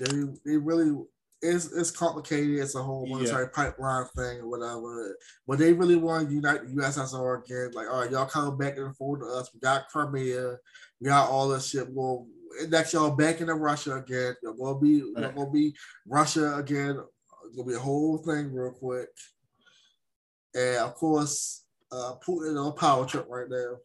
They, 0.00 0.22
they 0.44 0.56
really 0.56 0.96
it's 1.40 1.72
it's 1.72 1.90
complicated. 1.90 2.58
It's 2.58 2.74
a 2.74 2.82
whole 2.82 3.06
military 3.06 3.44
yeah. 3.44 3.50
pipeline 3.52 4.06
thing 4.16 4.40
or 4.40 4.48
whatever. 4.48 5.16
But 5.46 5.58
they 5.58 5.72
really 5.72 5.96
want 5.96 6.28
to 6.28 6.34
unite 6.34 6.62
the 6.62 6.82
USSR 6.82 7.44
again. 7.44 7.70
Like, 7.72 7.88
all 7.88 8.00
right, 8.00 8.10
y'all 8.10 8.26
come 8.26 8.56
back 8.58 8.76
and 8.76 8.96
forth 8.96 9.20
to 9.20 9.26
us. 9.26 9.50
We 9.54 9.60
got 9.60 9.88
Crimea. 9.88 10.56
We 11.00 11.06
got 11.06 11.30
all 11.30 11.48
this 11.48 11.68
shit. 11.68 11.88
Well, 11.90 12.26
next 12.68 12.92
y'all 12.92 13.10
back 13.10 13.40
into 13.40 13.54
Russia 13.54 13.96
again. 13.96 14.34
You're 14.42 14.54
gonna 14.54 14.80
be 14.80 15.02
right. 15.02 15.22
you're 15.22 15.32
gonna 15.32 15.50
be 15.50 15.74
Russia 16.06 16.56
again 16.56 17.00
it's 17.48 17.56
gonna 17.56 17.68
be 17.68 17.74
a 17.74 17.80
whole 17.80 18.18
thing 18.18 18.52
real 18.52 18.72
quick. 18.72 19.08
And 20.54 20.78
of 20.78 20.94
course, 20.94 21.64
uh, 21.90 22.14
Putin 22.26 22.60
on 22.60 22.68
a 22.68 22.72
power 22.72 23.06
trip 23.06 23.26
right 23.28 23.48
now. 23.48 23.76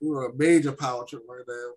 We're 0.00 0.30
a 0.30 0.36
major 0.36 0.72
power 0.72 1.04
trip 1.06 1.22
right 1.28 1.44
now. 1.46 1.70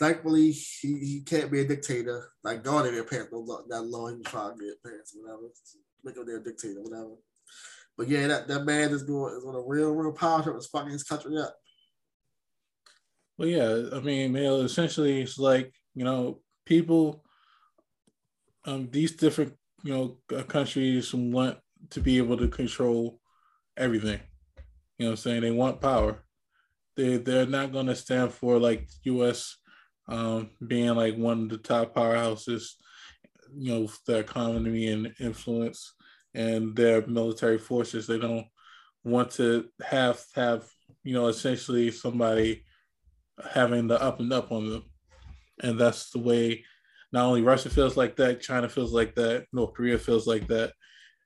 Thankfully, 0.00 0.50
he, 0.50 0.98
he 0.98 1.22
can't 1.26 1.52
be 1.52 1.60
a 1.60 1.68
dictator. 1.68 2.30
Like 2.42 2.64
God 2.64 2.84
didn't 2.84 3.08
pass 3.10 3.26
no 3.30 3.44
that 3.68 3.82
law. 3.82 4.08
He 4.08 4.16
was 4.16 4.24
trying 4.24 4.58
to 4.58 4.64
get 4.64 4.82
past 4.82 5.14
whatever, 5.14 5.42
make 6.02 6.16
him 6.16 6.22
a 6.22 6.42
dictator, 6.42 6.80
whatever. 6.80 7.16
But 7.98 8.08
yeah, 8.08 8.26
that, 8.28 8.48
that 8.48 8.64
man 8.64 8.92
is 8.92 9.02
going 9.02 9.36
is 9.36 9.44
on 9.44 9.54
a 9.54 9.60
real, 9.60 9.90
real 9.90 10.12
power 10.12 10.42
trip. 10.42 10.56
Is 10.56 10.68
fucking 10.68 10.90
his 10.90 11.02
country 11.02 11.36
up. 11.36 11.54
Well, 13.36 13.48
yeah, 13.48 13.88
I 13.92 14.00
mean, 14.00 14.34
you 14.34 14.42
know, 14.42 14.60
essentially, 14.62 15.20
it's 15.20 15.38
like 15.38 15.70
you 15.94 16.04
know, 16.04 16.40
people, 16.64 17.22
um, 18.64 18.88
these 18.90 19.12
different 19.12 19.52
you 19.82 19.92
know 19.92 20.16
uh, 20.34 20.44
countries 20.44 21.12
want 21.12 21.58
to 21.90 22.00
be 22.00 22.16
able 22.16 22.38
to 22.38 22.48
control 22.48 23.20
everything. 23.76 24.20
You 24.96 25.04
know, 25.04 25.10
what 25.10 25.12
I'm 25.12 25.16
saying 25.16 25.40
they 25.42 25.50
want 25.50 25.82
power. 25.82 26.24
They 26.96 27.18
they're 27.18 27.44
not 27.44 27.72
to 27.86 27.94
stand 27.94 28.32
for 28.32 28.58
like 28.58 28.88
U.S. 29.04 29.58
Um, 30.10 30.50
being 30.66 30.94
like 30.96 31.16
one 31.16 31.44
of 31.44 31.48
the 31.48 31.58
top 31.58 31.94
powerhouses. 31.94 32.64
You 33.56 33.72
know, 33.72 33.88
their 34.06 34.20
economy 34.20 34.88
and 34.88 35.12
influence 35.18 35.94
and 36.34 36.76
their 36.76 37.06
military 37.06 37.58
forces. 37.58 38.06
They 38.06 38.18
don't 38.18 38.46
want 39.04 39.30
to 39.32 39.66
have 39.82 40.22
have 40.34 40.66
you 41.02 41.14
know 41.14 41.28
essentially 41.28 41.90
somebody 41.90 42.64
having 43.52 43.88
the 43.88 44.00
up 44.00 44.20
and 44.20 44.32
up 44.32 44.52
on 44.52 44.68
them, 44.68 44.84
and 45.62 45.78
that's 45.78 46.10
the 46.10 46.18
way. 46.18 46.64
Not 47.12 47.24
only 47.24 47.42
Russia 47.42 47.70
feels 47.70 47.96
like 47.96 48.14
that, 48.16 48.40
China 48.40 48.68
feels 48.68 48.92
like 48.92 49.16
that, 49.16 49.46
North 49.52 49.74
Korea 49.74 49.98
feels 49.98 50.28
like 50.28 50.46
that, 50.46 50.72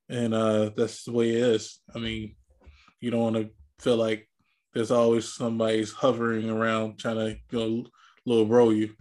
and 0.08 0.32
uh, 0.32 0.70
that's 0.76 1.04
the 1.04 1.12
way 1.12 1.30
it 1.30 1.42
is. 1.42 1.80
I 1.94 1.98
mean, 1.98 2.36
you 3.00 3.10
don't 3.10 3.20
want 3.20 3.36
to 3.36 3.50
feel 3.80 3.96
like 3.96 4.26
there's 4.72 4.90
always 4.90 5.30
somebody's 5.32 5.92
hovering 5.92 6.48
around 6.48 6.98
trying 6.98 7.16
to 7.16 7.36
you 7.50 7.58
know 7.58 7.86
little 8.26 8.46
bro 8.46 8.70
you. 8.70 8.94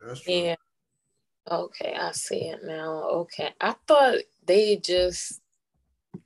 That's 0.00 0.20
true. 0.20 0.34
Yeah. 0.34 0.56
Okay, 1.50 1.96
I 1.98 2.12
see 2.12 2.48
it 2.48 2.60
now. 2.64 3.02
Okay. 3.02 3.50
I 3.60 3.74
thought 3.86 4.16
they 4.44 4.76
just 4.76 5.40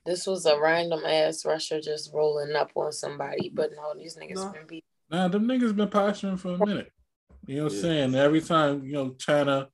this 0.05 0.25
was 0.25 0.45
a 0.45 0.59
random 0.59 1.01
ass 1.05 1.45
Russia 1.45 1.81
just 1.81 2.13
rolling 2.13 2.55
up 2.55 2.71
on 2.75 2.91
somebody, 2.91 3.51
but 3.53 3.71
no, 3.75 3.93
these 3.95 4.17
niggas 4.17 4.35
no. 4.35 4.49
been 4.49 4.67
beat. 4.67 4.85
Nah, 5.09 5.27
them 5.27 5.47
niggas 5.47 5.75
been 5.75 5.89
posturing 5.89 6.37
for 6.37 6.53
a 6.53 6.65
minute. 6.65 6.91
You 7.45 7.57
know 7.57 7.63
what 7.63 7.71
I'm 7.71 7.75
yeah. 7.75 7.81
saying? 7.81 8.15
Every 8.15 8.41
time, 8.41 8.83
you 8.83 8.93
know, 8.93 9.09
China 9.11 9.67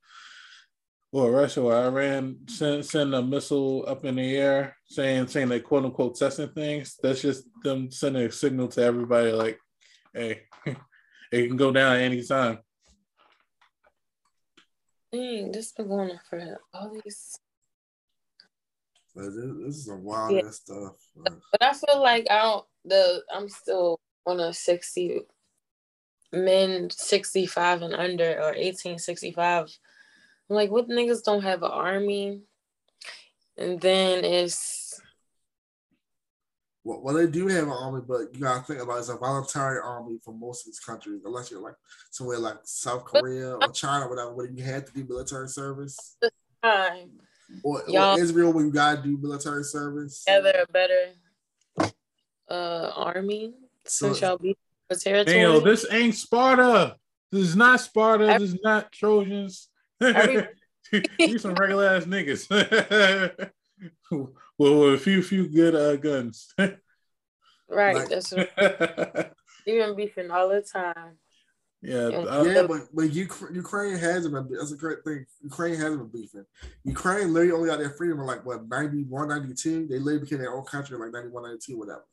or 1.12 1.30
Russia 1.30 1.62
or 1.62 1.74
Iran 1.74 2.36
send 2.48 2.84
send 2.84 3.14
a 3.14 3.22
missile 3.22 3.84
up 3.86 4.04
in 4.04 4.16
the 4.16 4.36
air 4.36 4.76
saying 4.86 5.28
saying 5.28 5.48
they 5.48 5.60
quote 5.60 5.84
unquote 5.84 6.18
testing 6.18 6.48
things, 6.48 6.98
that's 7.02 7.22
just 7.22 7.44
them 7.62 7.90
sending 7.90 8.24
a 8.24 8.32
signal 8.32 8.68
to 8.68 8.82
everybody 8.82 9.32
like, 9.32 9.58
hey, 10.12 10.42
it 11.32 11.46
can 11.46 11.56
go 11.56 11.72
down 11.72 11.96
at 11.96 12.02
any 12.02 12.22
time. 12.24 12.58
Dang, 15.12 15.52
this 15.52 15.72
been 15.72 15.88
going 15.88 16.10
on 16.10 16.20
for 16.28 16.60
all 16.74 16.92
these. 16.92 17.38
This 19.14 19.34
is 19.34 19.86
some 19.86 20.04
wild 20.04 20.32
yeah. 20.32 20.50
stuff. 20.50 20.96
But 21.16 21.62
I 21.62 21.72
feel 21.72 22.00
like 22.00 22.26
I 22.30 22.42
don't. 22.42 22.64
The 22.84 23.22
I'm 23.34 23.48
still 23.48 24.00
on 24.26 24.38
a 24.38 24.52
sixty 24.52 25.22
men 26.32 26.88
sixty 26.90 27.46
five 27.46 27.82
and 27.82 27.94
under 27.94 28.40
or 28.40 28.54
eighteen 28.54 28.98
sixty 28.98 29.32
five. 29.32 29.66
I'm 30.48 30.56
like, 30.56 30.70
what 30.70 30.88
niggas 30.88 31.24
don't 31.24 31.42
have 31.42 31.62
an 31.62 31.70
army? 31.70 32.42
And 33.56 33.80
then 33.80 34.24
it's 34.24 34.87
well, 36.84 37.00
well, 37.02 37.14
they 37.14 37.26
do 37.26 37.48
have 37.48 37.64
an 37.64 37.70
army, 37.70 38.02
but 38.06 38.34
you 38.34 38.40
gotta 38.40 38.62
think 38.62 38.80
about 38.80 38.96
it, 38.96 39.00
it's 39.00 39.08
a 39.08 39.16
voluntary 39.16 39.78
army 39.82 40.18
for 40.24 40.32
most 40.32 40.62
of 40.62 40.66
these 40.66 40.80
countries, 40.80 41.20
unless 41.24 41.50
you're 41.50 41.60
like 41.60 41.74
somewhere 42.10 42.38
like 42.38 42.56
South 42.64 43.04
Korea 43.04 43.54
or 43.56 43.68
China, 43.72 44.06
or 44.06 44.10
whatever, 44.10 44.34
where 44.34 44.46
you 44.46 44.62
had 44.62 44.86
to 44.86 44.92
do 44.92 45.04
military 45.08 45.48
service. 45.48 46.16
Time. 46.62 47.10
Or, 47.62 47.82
or 47.88 48.18
Israel, 48.18 48.52
where 48.52 48.64
you 48.64 48.72
gotta 48.72 49.02
do 49.02 49.18
military 49.20 49.64
service. 49.64 50.24
Together 50.24 50.64
a 50.68 50.72
better 50.72 51.90
uh, 52.50 52.92
army 52.94 53.54
so, 53.84 54.06
since 54.06 54.20
y'all 54.20 54.38
be 54.38 54.56
the 54.88 54.96
territory. 54.96 55.36
Damn, 55.36 55.64
this 55.64 55.86
ain't 55.90 56.14
Sparta. 56.14 56.96
This 57.30 57.42
is 57.42 57.56
not 57.56 57.80
Sparta. 57.80 58.26
This 58.26 58.54
is 58.54 58.58
not 58.62 58.92
Trojans. 58.92 59.68
You 61.18 61.38
some 61.38 61.54
regular 61.54 61.86
ass 61.86 62.04
niggas. 62.04 63.50
well, 64.58 64.94
a 64.94 64.98
few 64.98 65.22
few 65.22 65.48
good 65.48 65.74
uh, 65.74 65.96
guns. 65.96 66.52
right. 66.58 67.96
Like, 67.96 68.08
that's 68.08 68.32
right. 68.32 69.30
Even 69.66 69.96
beefing 69.96 70.30
all 70.30 70.48
the 70.48 70.62
time. 70.62 71.18
Yeah, 71.80 72.08
yeah, 72.08 72.66
but 72.66 72.88
but 72.92 73.12
Ukraine 73.12 73.96
hasn't 73.96 74.34
been. 74.34 74.48
That's 74.50 74.72
a 74.72 74.76
great 74.76 75.04
thing. 75.04 75.24
Ukraine 75.44 75.76
hasn't 75.76 75.98
been 75.98 76.22
beefing. 76.22 76.44
Ukraine 76.82 77.32
literally 77.32 77.52
only 77.52 77.68
got 77.68 77.78
their 77.78 77.90
freedom 77.90 78.18
in 78.18 78.26
like 78.26 78.44
what 78.44 78.68
91, 78.68 79.28
92. 79.28 79.86
They 79.86 79.98
literally 79.98 80.24
became 80.24 80.38
their 80.38 80.56
own 80.56 80.64
country 80.64 80.96
in 80.96 81.02
like 81.02 81.12
91, 81.12 81.42
92, 81.44 81.78
whatever. 81.78 82.04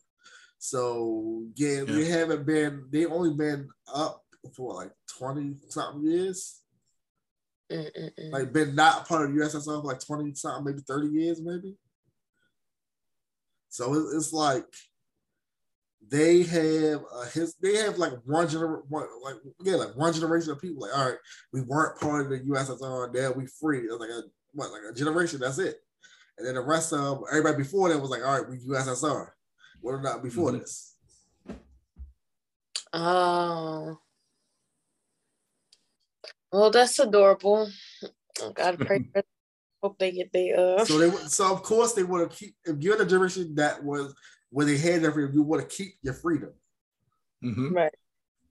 So 0.60 1.46
yeah, 1.56 1.78
yeah, 1.78 1.84
they 1.86 2.06
haven't 2.06 2.46
been. 2.46 2.86
They 2.92 3.06
only 3.08 3.34
been 3.34 3.68
up 3.92 4.24
for 4.56 4.76
like 4.76 4.92
twenty 5.08 5.56
something 5.70 6.04
years. 6.04 6.62
Mm-mm-mm. 7.72 8.32
Like 8.32 8.54
been 8.54 8.76
not 8.76 9.08
part 9.08 9.26
of 9.26 9.34
the 9.36 9.42
USSR 9.42 9.82
for 9.82 9.88
like 9.88 10.00
twenty 10.00 10.34
something, 10.36 10.64
maybe 10.64 10.84
thirty 10.88 11.08
years, 11.08 11.42
maybe. 11.42 11.76
So 13.76 13.94
it's 14.14 14.32
like 14.32 14.64
they 16.10 16.44
have 16.44 17.02
uh, 17.14 17.26
his 17.26 17.56
they 17.62 17.76
have 17.76 17.98
like 17.98 18.14
one 18.24 18.48
generation 18.48 18.86
like 19.22 19.36
yeah 19.64 19.76
like 19.76 19.94
one 19.98 20.14
generation 20.14 20.52
of 20.52 20.62
people 20.62 20.84
like 20.84 20.98
all 20.98 21.10
right 21.10 21.18
we 21.52 21.60
weren't 21.60 22.00
part 22.00 22.22
of 22.22 22.30
the 22.30 22.40
USSR 22.40 23.14
now 23.14 23.32
we 23.34 23.48
free. 23.48 23.80
It 23.80 23.92
was 23.92 24.00
like 24.00 24.12
a 24.12 24.22
what 24.54 24.72
like 24.72 24.84
a 24.90 24.94
generation 24.94 25.42
that's 25.42 25.60
it. 25.60 25.76
And 26.38 26.48
then 26.48 26.56
the 26.56 26.62
rest 26.62 26.94
of 26.94 27.24
everybody 27.30 27.58
before 27.58 27.90
that 27.90 28.00
was 28.00 28.10
like 28.10 28.24
all 28.24 28.40
right 28.40 28.50
we 28.50 28.60
USSR 28.60 29.32
what 29.82 29.96
about 29.96 30.24
before 30.24 30.52
mm-hmm. 30.52 30.60
this? 30.60 30.96
Oh. 32.94 33.98
Well 36.54 36.72
that's 36.72 36.98
adorable. 37.00 37.70
God 38.54 38.80
pray 38.80 39.06
for 39.12 39.22
hope 39.86 40.00
they 40.00 40.12
get 40.12 40.34
their 40.34 40.60
uh 40.60 40.84
so 40.84 40.98
they 40.98 41.12
so 41.28 41.52
of 41.54 41.62
course 41.62 41.94
they 41.94 42.04
want 42.04 42.30
to 42.30 42.36
keep 42.36 42.56
if 42.66 42.76
you're 42.82 42.96
in 42.96 43.02
a 43.02 43.06
generation 43.06 43.54
that 43.54 43.84
was 43.84 44.16
where 44.50 44.66
they 44.66 44.78
had 44.78 45.04
every 45.04 45.32
you 45.32 45.44
want 45.44 45.62
to 45.62 45.76
keep 45.76 45.94
your 46.02 46.14
freedom 46.16 46.52
mm-hmm. 47.44 47.72
right 47.72 47.94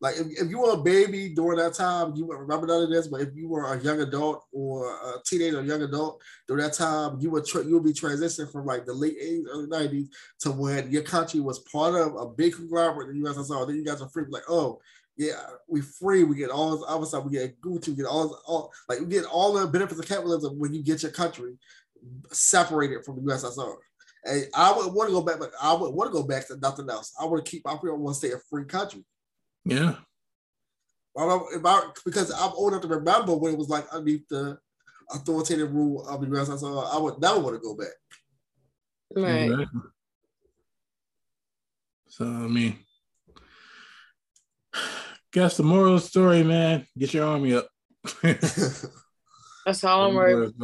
like 0.01 0.17
if, 0.17 0.27
if 0.43 0.51
you 0.51 0.61
were 0.61 0.73
a 0.73 0.77
baby 0.77 1.31
during 1.35 1.59
that 1.59 1.75
time 1.75 2.15
you 2.15 2.25
wouldn't 2.25 2.47
remember 2.47 2.67
none 2.67 2.83
of 2.83 2.91
this 2.91 3.09
but 3.09 3.21
if 3.21 3.29
you 3.35 3.49
were 3.49 3.73
a 3.73 3.83
young 3.83 4.01
adult 4.01 4.45
or 4.53 4.91
a 4.91 5.23
teenager 5.25 5.61
or 5.61 5.63
young 5.63 5.83
adult 5.83 6.21
during 6.49 6.63
that 6.63 6.73
time 6.73 7.17
you 7.21 7.31
would 7.31 7.47
tra- 7.47 7.65
you 7.65 7.75
would 7.75 7.85
be 7.85 7.93
transitioning 7.93 8.51
from 8.51 8.67
like 8.67 8.85
the 8.85 8.93
late 8.93 9.17
80s 9.21 9.45
early 9.51 9.67
90s 9.67 10.09
to 10.41 10.51
when 10.53 10.91
your 10.91 11.03
country 11.03 11.41
was 11.41 11.61
part 11.61 11.95
of 11.95 12.15
a 12.17 12.27
big 12.27 12.55
conglomerate 12.55 13.11
in 13.11 13.23
the 13.23 13.29
USSR 13.29 13.67
then 13.67 13.77
you 13.77 13.85
guys 13.85 14.03
are 14.03 14.09
free 14.09 14.25
like 14.29 14.45
oh 14.49 14.81
yeah, 15.17 15.41
we 15.69 15.81
free. 15.81 16.25
We 16.25 16.37
get 16.37 16.51
all 16.51 16.73
this 16.73 16.85
other 16.89 17.07
stuff. 17.07 17.25
We 17.25 17.33
get 17.33 17.61
Gucci. 17.61 17.89
We 17.89 17.95
get 17.95 18.07
all, 18.07 18.29
this, 18.29 18.39
all 18.47 18.73
like 18.89 19.01
we 19.01 19.07
get 19.07 19.25
all 19.25 19.53
the 19.53 19.67
benefits 19.67 20.01
of 20.01 20.09
capitalism 20.09 20.59
when 20.59 20.75
you 20.75 20.83
get 20.83 21.03
your 21.03 21.13
country 21.13 21.57
separated 22.31 23.05
from 23.05 23.17
the 23.17 23.33
USSR. 23.33 23.77
And 24.25 24.47
I 24.55 24.73
would 24.73 24.93
want 24.93 25.09
to 25.09 25.15
go 25.15 25.23
back, 25.23 25.39
but 25.39 25.53
I 25.61 25.73
would 25.75 25.95
want 25.95 26.11
to 26.11 26.19
go 26.19 26.27
back 26.27 26.49
to 26.49 26.57
nothing 26.57 26.89
else. 26.91 27.13
I 27.21 27.27
want 27.27 27.45
to 27.45 27.51
keep. 27.51 27.67
I 27.67 27.75
want 27.75 28.15
to 28.15 28.15
stay 28.15 28.33
a 28.35 28.39
free 28.51 28.65
country. 28.65 29.05
Yeah. 29.65 29.97
If 31.17 31.65
I, 31.65 31.81
because 32.05 32.33
I'm 32.33 32.53
old 32.53 32.73
enough 32.73 32.83
to 32.83 32.89
remember 32.89 33.37
when 33.37 33.53
it 33.53 33.59
was 33.59 33.69
like 33.69 33.87
underneath 33.93 34.27
the 34.29 34.59
authoritative 35.13 35.73
rule 35.73 36.07
of 36.09 36.21
the 36.21 36.27
USSR, 36.27 36.93
I 36.93 36.99
would 36.99 37.21
never 37.21 37.39
want 37.41 37.55
to 37.57 37.61
go 37.61 37.77
back. 37.77 37.89
Right. 39.15 39.67
So 42.09 42.25
I 42.25 42.49
mean, 42.49 42.79
guess 45.33 45.57
the 45.57 45.63
moral 45.63 45.95
of 45.95 46.03
the 46.03 46.09
story, 46.09 46.43
man, 46.43 46.87
get 46.99 47.15
your 47.15 47.27
army 47.27 47.55
up. 47.55 47.69
That's 48.23 49.85
all 49.85 50.07
I'm 50.07 50.15
worried. 50.15 50.55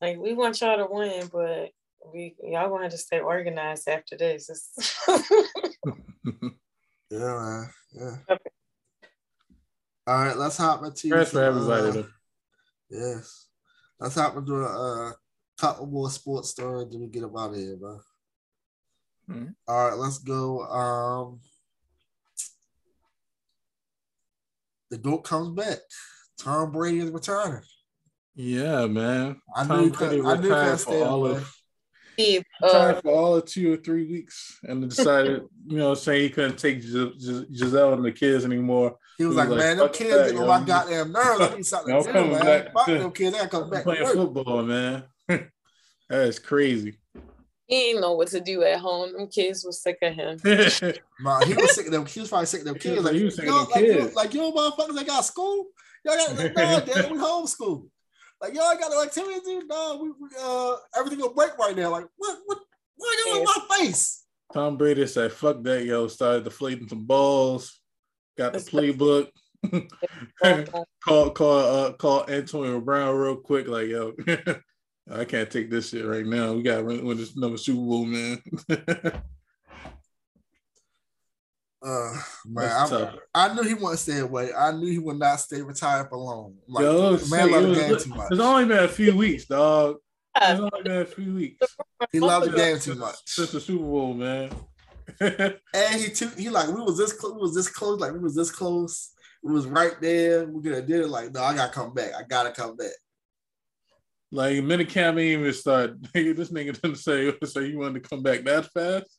Like 0.00 0.18
we 0.18 0.34
want 0.34 0.60
y'all 0.60 0.76
to 0.76 0.86
win, 0.90 1.28
but 1.32 1.70
we 2.12 2.34
y'all 2.42 2.68
gonna 2.68 2.84
have 2.84 2.92
to 2.92 2.98
stay 2.98 3.20
organized 3.20 3.88
after 3.88 4.16
this. 4.16 4.50
yeah, 5.08 5.18
man. 7.10 7.70
Yeah. 7.92 8.16
Okay. 8.30 8.50
All 10.06 10.24
right, 10.24 10.36
let's 10.36 10.56
hop 10.56 10.84
into 10.84 11.08
Thanks 11.10 11.30
for 11.30 11.42
everybody. 11.42 12.00
Uh, 12.00 12.02
yes. 12.90 13.46
Let's 14.00 14.16
hop 14.16 14.36
into 14.36 14.54
a 14.56 15.10
uh, 15.10 15.12
couple 15.58 15.86
more 15.86 16.10
sports 16.10 16.50
stories 16.50 16.88
then 16.90 17.00
we 17.00 17.06
get 17.06 17.20
them 17.22 17.36
out 17.36 17.50
of 17.50 17.56
here, 17.56 17.78
man. 17.80 18.00
Mm-hmm. 19.30 19.50
All 19.68 19.88
right, 19.88 19.96
let's 19.96 20.18
go. 20.18 20.62
Um 20.62 21.40
the 24.90 24.98
GOAT 24.98 25.24
comes 25.24 25.50
back. 25.50 25.78
Tom 26.38 26.72
Brady 26.72 26.98
is 26.98 27.10
returning. 27.10 27.62
Yeah, 28.34 28.86
man. 28.86 29.40
I 29.54 29.66
Tom 29.66 29.80
knew 29.80 29.90
Brady 29.90 30.20
I 30.20 30.32
retired 30.34 30.80
for 30.80 31.04
all 31.04 31.26
of 31.26 31.61
Steve, 32.14 32.44
uh, 32.62 32.94
for 33.00 33.10
all 33.10 33.36
of 33.36 33.44
two 33.46 33.72
or 33.72 33.76
three 33.76 34.06
weeks 34.10 34.58
and 34.64 34.88
decided, 34.88 35.42
you 35.66 35.78
know, 35.78 35.94
saying 35.94 36.22
he 36.22 36.30
couldn't 36.30 36.58
take 36.58 36.80
Gis- 36.82 36.92
Gis- 37.18 37.46
Gisele 37.60 37.94
and 37.94 38.04
the 38.04 38.12
kids 38.12 38.44
anymore. 38.44 38.96
He 39.18 39.24
was, 39.24 39.34
he 39.34 39.38
was 39.40 39.48
like, 39.48 39.48
like, 39.50 39.58
man, 39.58 39.76
them 39.78 39.88
kids 39.90 40.32
get 40.32 40.40
on 40.40 40.46
my 40.48 40.62
goddamn 40.64 41.12
nerves. 41.12 41.40
I 41.40 41.56
need 41.56 41.66
something 41.66 42.02
to 42.02 42.12
do, 42.12 42.24
man. 42.26 42.40
Back. 42.44 42.72
Fuck 42.72 42.86
them 42.86 43.12
kids, 43.12 43.36
I 43.40 43.46
come 43.46 43.70
back. 43.70 43.84
Playing 43.84 44.06
football, 44.06 44.62
man. 44.62 45.04
That's 46.08 46.38
crazy. 46.38 46.98
He 47.66 47.90
ain't 47.90 48.00
know 48.00 48.12
what 48.14 48.28
to 48.28 48.40
do 48.40 48.62
at 48.64 48.80
home. 48.80 49.12
Them 49.16 49.28
kids 49.28 49.64
was 49.64 49.80
sick 49.82 49.96
of 50.02 50.12
him. 50.12 50.38
nah, 51.20 51.44
he 51.44 51.54
was 51.54 51.74
sick 51.74 51.86
of 51.86 51.92
them. 51.92 52.04
He 52.04 52.20
was 52.20 52.28
probably 52.28 52.46
sick 52.46 52.60
of 52.60 52.66
them 52.66 52.78
kids. 52.78 53.02
Like, 53.02 53.14
He 53.14 53.24
was 53.24 53.36
sick 53.36 53.46
of 53.48 53.54
them 53.54 53.66
like, 53.70 53.84
yo, 53.86 53.94
kids. 54.02 54.14
like, 54.14 54.34
yo, 54.34 54.52
motherfuckers, 54.52 54.94
they 54.96 55.04
got 55.04 55.24
school. 55.24 55.66
Y'all 56.04 56.16
got 56.16 56.36
like, 56.36 56.54
no, 56.56 56.80
dad, 56.94 57.10
we 57.10 57.16
homeschool. 57.18 57.86
Like, 58.42 58.54
y'all 58.54 58.76
got 58.76 58.90
no 58.90 59.00
activities. 59.00 59.42
to? 59.42 59.64
No, 59.68 60.00
we, 60.02 60.10
we 60.10 60.28
uh, 60.42 60.74
everything 60.96 61.20
will 61.20 61.32
break 61.32 61.56
right 61.58 61.76
now. 61.76 61.90
Like, 61.90 62.06
what, 62.16 62.38
what, 62.44 62.58
what 62.96 63.26
are 63.26 63.30
you 63.30 63.38
in 63.38 63.44
my 63.44 63.76
face? 63.78 64.24
Tom 64.52 64.76
Brady 64.76 65.06
said, 65.06 65.32
"Fuck 65.32 65.62
that, 65.62 65.84
yo." 65.84 66.08
Started 66.08 66.42
deflating 66.42 66.88
some 66.88 67.06
balls. 67.06 67.80
Got 68.36 68.54
the 68.54 68.58
playbook. 68.58 69.28
call 71.04 71.30
call 71.30 71.58
uh 71.58 71.92
call 71.92 72.28
Antonio 72.28 72.80
Brown 72.80 73.14
real 73.14 73.36
quick. 73.36 73.68
Like, 73.68 73.86
yo, 73.86 74.12
I 75.10 75.24
can't 75.24 75.48
take 75.48 75.70
this 75.70 75.90
shit 75.90 76.04
right 76.04 76.26
now. 76.26 76.52
We 76.52 76.62
got 76.62 76.78
to 76.78 76.82
win 76.82 77.16
this 77.16 77.36
another 77.36 77.56
Super 77.56 77.80
Bowl, 77.80 78.04
man. 78.04 78.42
Uh, 81.84 82.12
man, 82.46 82.68
That's 82.68 82.92
I, 82.92 83.00
tough. 83.00 83.14
I 83.34 83.54
knew 83.54 83.62
he 83.62 83.74
wouldn't 83.74 83.98
stay 83.98 84.20
away. 84.20 84.50
I 84.54 84.70
knew 84.72 84.86
he 84.86 84.98
would 84.98 85.18
not 85.18 85.40
stay 85.40 85.62
retired 85.62 86.08
for 86.08 86.16
long. 86.16 86.54
Like, 86.68 86.82
Yo, 86.84 87.16
the 87.16 87.30
man 87.34 87.48
shit, 87.48 87.52
loved 87.52 87.66
it 87.66 87.74
the 87.74 87.80
game 87.80 87.98
too 87.98 88.10
much. 88.10 88.28
It's 88.30 88.40
only 88.40 88.64
been 88.66 88.84
a 88.84 88.88
few 88.88 89.16
weeks, 89.16 89.46
dog. 89.46 89.96
It's 90.36 90.60
only 90.60 90.82
been 90.82 91.02
a 91.02 91.04
few 91.04 91.34
weeks 91.34 91.76
He 92.12 92.20
loved 92.20 92.50
the 92.50 92.56
game 92.56 92.78
too 92.78 92.94
much. 92.94 93.16
since 93.26 93.50
the 93.52 93.60
Super 93.60 93.84
Bowl, 93.84 94.14
man. 94.14 94.50
And 95.20 96.00
he 96.00 96.10
too, 96.10 96.30
he 96.38 96.48
like 96.48 96.68
we 96.68 96.80
was 96.80 96.96
this 96.96 97.12
close, 97.12 97.34
we 97.34 97.40
was 97.40 97.54
this 97.54 97.68
close, 97.68 98.00
like 98.00 98.12
we 98.12 98.20
was 98.20 98.34
this 98.36 98.50
close. 98.50 99.12
It 99.44 99.50
was 99.50 99.66
right 99.66 100.00
there. 100.00 100.46
We 100.46 100.62
could 100.62 100.72
have 100.74 100.86
did 100.86 101.00
it. 101.00 101.08
Like, 101.08 101.32
no, 101.32 101.42
I 101.42 101.54
gotta 101.54 101.72
come 101.72 101.92
back. 101.92 102.12
I 102.16 102.22
gotta 102.22 102.52
come 102.52 102.76
back. 102.76 102.92
like 104.30 104.54
minicamp 104.58 105.20
ain't 105.20 105.40
even 105.40 105.52
start. 105.52 106.00
this 106.14 106.50
nigga 106.50 106.80
didn't 106.80 106.96
say 106.96 107.32
say 107.44 107.66
you 107.66 107.78
wanted 107.78 108.02
to 108.02 108.08
come 108.08 108.22
back 108.22 108.44
that 108.44 108.66
fast. 108.72 109.18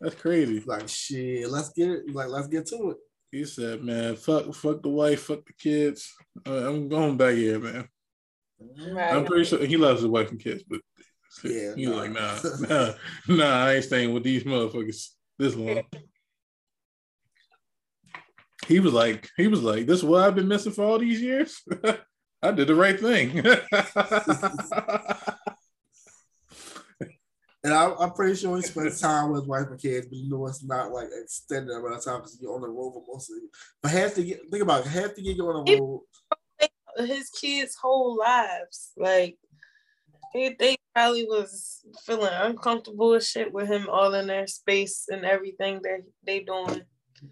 That's 0.00 0.14
crazy. 0.14 0.62
Like, 0.66 0.88
shit, 0.88 1.50
let's 1.50 1.70
get 1.70 1.90
it. 1.90 2.14
Like, 2.14 2.28
let's 2.28 2.48
get 2.48 2.66
to 2.68 2.90
it. 2.90 2.96
He 3.30 3.44
said, 3.44 3.82
"Man, 3.84 4.16
fuck, 4.16 4.52
fuck 4.54 4.82
the 4.82 4.88
wife, 4.88 5.22
fuck 5.22 5.46
the 5.46 5.52
kids. 5.52 6.12
Uh, 6.46 6.68
I'm 6.68 6.88
going 6.88 7.16
back 7.16 7.34
here, 7.34 7.58
man. 7.58 7.88
I'm 8.98 9.24
pretty 9.24 9.44
sure 9.44 9.64
he 9.64 9.76
loves 9.76 10.00
his 10.00 10.10
wife 10.10 10.30
and 10.30 10.40
kids, 10.40 10.64
but 10.68 10.80
Yeah, 11.44 11.74
he's 11.76 11.88
nah. 11.88 11.96
like, 11.96 12.12
nah, 12.12 12.38
nah, 12.68 12.92
nah, 13.28 13.66
I 13.66 13.74
ain't 13.74 13.84
staying 13.84 14.12
with 14.12 14.24
these 14.24 14.44
motherfuckers 14.44 15.10
this 15.38 15.54
long." 15.54 15.82
He 18.68 18.78
was 18.78 18.92
like, 18.92 19.28
he 19.36 19.48
was 19.48 19.62
like, 19.62 19.86
"This 19.86 19.98
is 19.98 20.04
what 20.04 20.22
I've 20.22 20.34
been 20.36 20.46
missing 20.46 20.70
for 20.70 20.84
all 20.84 20.98
these 20.98 21.20
years. 21.20 21.60
I 22.42 22.52
did 22.52 22.68
the 22.68 22.74
right 22.74 23.00
thing." 23.00 23.42
And 27.62 27.74
I, 27.74 27.92
I'm 27.98 28.12
pretty 28.12 28.36
sure 28.36 28.56
he 28.56 28.62
spends 28.62 29.00
time 29.00 29.30
with 29.30 29.42
his 29.42 29.48
wife 29.48 29.66
and 29.70 29.80
kids, 29.80 30.06
but 30.06 30.16
you 30.16 30.30
know 30.30 30.46
it's 30.46 30.64
not 30.64 30.92
like 30.92 31.08
extended 31.12 31.74
amount 31.74 31.96
of 31.96 32.04
time 32.04 32.20
because 32.20 32.38
you're 32.40 32.54
on 32.54 32.62
the 32.62 32.68
road 32.68 32.92
for 32.92 33.04
most 33.06 33.30
of 33.30 33.36
it. 33.36 33.50
But 33.82 33.92
half 33.92 34.14
the 34.14 34.24
get 34.24 34.40
think 34.50 34.62
about 34.62 34.86
it, 34.86 34.90
half 34.90 35.14
the 35.14 35.22
year 35.22 35.34
you're 35.34 35.54
on 35.54 35.64
the 35.66 35.78
road. 35.78 36.02
his 37.06 37.28
kids' 37.28 37.76
whole 37.76 38.16
lives. 38.16 38.92
Like 38.96 39.36
they, 40.32 40.56
they 40.58 40.76
probably 40.94 41.24
was 41.24 41.84
feeling 42.06 42.32
uncomfortable 42.32 43.14
as 43.14 43.28
shit 43.28 43.52
with 43.52 43.68
him 43.68 43.88
all 43.90 44.14
in 44.14 44.28
their 44.28 44.46
space 44.46 45.06
and 45.10 45.24
everything 45.24 45.80
that 45.82 46.00
they 46.24 46.40
doing. 46.40 46.82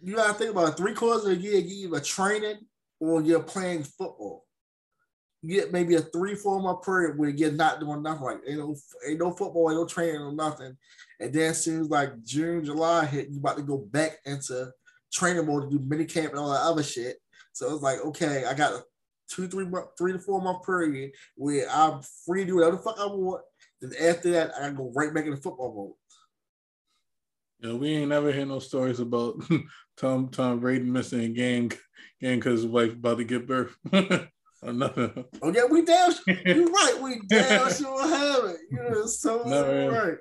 You 0.03 0.17
gotta 0.17 0.35
think 0.35 0.51
about 0.51 0.71
it, 0.71 0.77
three 0.77 0.95
quarters 0.95 1.25
of 1.25 1.31
the 1.31 1.37
year, 1.37 1.61
you 1.61 1.89
either 1.89 2.01
training 2.01 2.59
or 3.01 3.23
you're 3.23 3.43
playing 3.43 3.85
football. 3.85 4.45
Get 5.47 5.73
maybe 5.73 5.95
a 5.95 6.01
three, 6.01 6.35
four 6.35 6.61
month 6.61 6.85
period 6.85 7.17
where 7.17 7.31
you're 7.31 7.53
not 7.53 7.79
doing 7.79 8.03
nothing. 8.03 8.25
Like 8.25 8.39
ain't 8.47 8.59
no 8.59 8.77
ain't 9.07 9.21
no 9.21 9.31
football, 9.31 9.71
ain't 9.71 9.79
no 9.79 9.87
training 9.87 10.21
or 10.21 10.33
nothing. 10.33 10.77
And 11.21 11.33
then 11.33 11.51
as 11.51 11.63
soon 11.63 11.83
as 11.83 11.91
like 11.91 12.11
June, 12.25 12.65
July 12.65 13.07
hit, 13.07 13.29
you 13.31 13.39
about 13.39 13.57
to 13.57 13.63
go 13.63 13.79
back 13.79 14.19
into 14.25 14.73
training 15.13 15.47
mode 15.47 15.71
to 15.71 15.79
do 15.79 15.85
mini 15.85 16.07
camp 16.07 16.33
and 16.33 16.41
all 16.41 16.51
that 16.51 16.63
other 16.63 16.83
shit. 16.83 17.19
So 17.53 17.73
it's 17.73 17.83
like, 17.83 18.05
okay, 18.05 18.45
I 18.47 18.55
got 18.55 18.73
a 18.73 18.83
two, 19.29 19.47
three 19.47 19.67
month, 19.67 19.87
three 19.97 20.13
to 20.13 20.19
four 20.19 20.41
month 20.43 20.65
period 20.67 21.13
where 21.37 21.69
I'm 21.71 22.01
free 22.27 22.41
to 22.41 22.47
do 22.47 22.57
whatever 22.57 22.77
the 22.77 22.83
fuck 22.83 22.99
I 22.99 23.07
want. 23.07 23.43
Then 23.81 23.93
after 24.01 24.33
that, 24.33 24.53
I 24.61 24.71
go 24.71 24.93
right 24.95 25.15
back 25.15 25.27
into 25.27 25.37
football 25.37 25.75
mode. 25.75 25.95
Know, 27.71 27.77
we 27.77 27.89
ain't 27.91 28.09
never 28.09 28.33
hear 28.33 28.47
no 28.47 28.61
stories 28.61 29.01
about 29.01 29.41
Tom 29.97 30.29
Tom 30.29 30.61
Brady 30.61 30.85
missing 30.85 31.21
a 31.21 31.29
game 31.29 31.71
game 32.21 32.39
because 32.39 32.63
his 32.63 32.67
wife 32.71 32.93
about 32.93 33.19
to 33.19 33.25
give 33.25 33.47
birth 33.47 33.77
or 34.63 34.73
nothing. 34.73 35.25
Oh 35.43 35.53
yeah, 35.53 35.65
we 35.71 35.85
damn 35.85 36.13
you're 36.27 36.67
right. 36.73 36.99
We 37.01 37.21
damn 37.29 37.73
sure 37.73 38.09
have 38.09 38.45
it. 38.45 38.57
You 38.71 38.83
know, 38.91 39.07
so 39.07 39.43
No, 39.47 39.89
right. 39.91 40.17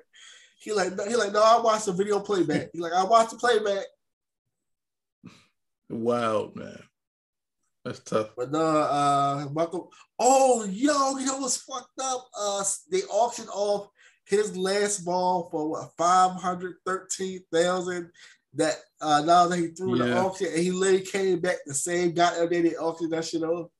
He 0.60 0.72
like 0.72 0.92
he 1.08 1.16
like 1.16 1.32
no, 1.32 1.42
I 1.42 1.60
watched 1.60 1.86
the 1.86 1.92
video 1.92 2.20
playback. 2.20 2.68
He 2.72 2.78
like 2.80 2.92
I 2.92 3.04
watched 3.04 3.30
the 3.30 3.36
playback, 3.36 3.84
Wild 5.90 6.54
man, 6.56 6.82
that's 7.84 8.00
tough. 8.00 8.30
but 8.36 8.50
no, 8.50 8.60
uh, 8.60 9.48
Michael. 9.52 9.90
Oh 10.18 10.64
yo, 10.64 11.16
you 11.18 11.26
know 11.26 11.38
what's 11.38 11.56
fucked 11.58 11.98
up? 12.00 12.28
Uh, 12.38 12.64
they 12.90 13.02
auctioned 13.04 13.48
off 13.52 13.88
his 14.26 14.56
last 14.56 15.04
ball 15.04 15.48
for 15.50 15.68
what 15.70 15.90
five 15.96 16.32
hundred 16.32 16.76
thirteen 16.84 17.40
thousand. 17.52 18.10
That 18.54 18.76
uh 19.00 19.22
now 19.24 19.46
that 19.46 19.58
he 19.58 19.68
threw 19.68 19.94
in 19.94 20.00
the 20.00 20.16
auction 20.18 20.48
and 20.48 20.58
he 20.58 20.70
literally 20.70 21.04
came 21.04 21.38
back 21.40 21.56
the 21.66 21.74
same 21.74 22.12
goddamn 22.12 22.48
day 22.48 22.62
they 22.62 22.76
auctioned 22.76 23.12
that 23.12 23.24
shit 23.24 23.42
off. 23.42 23.70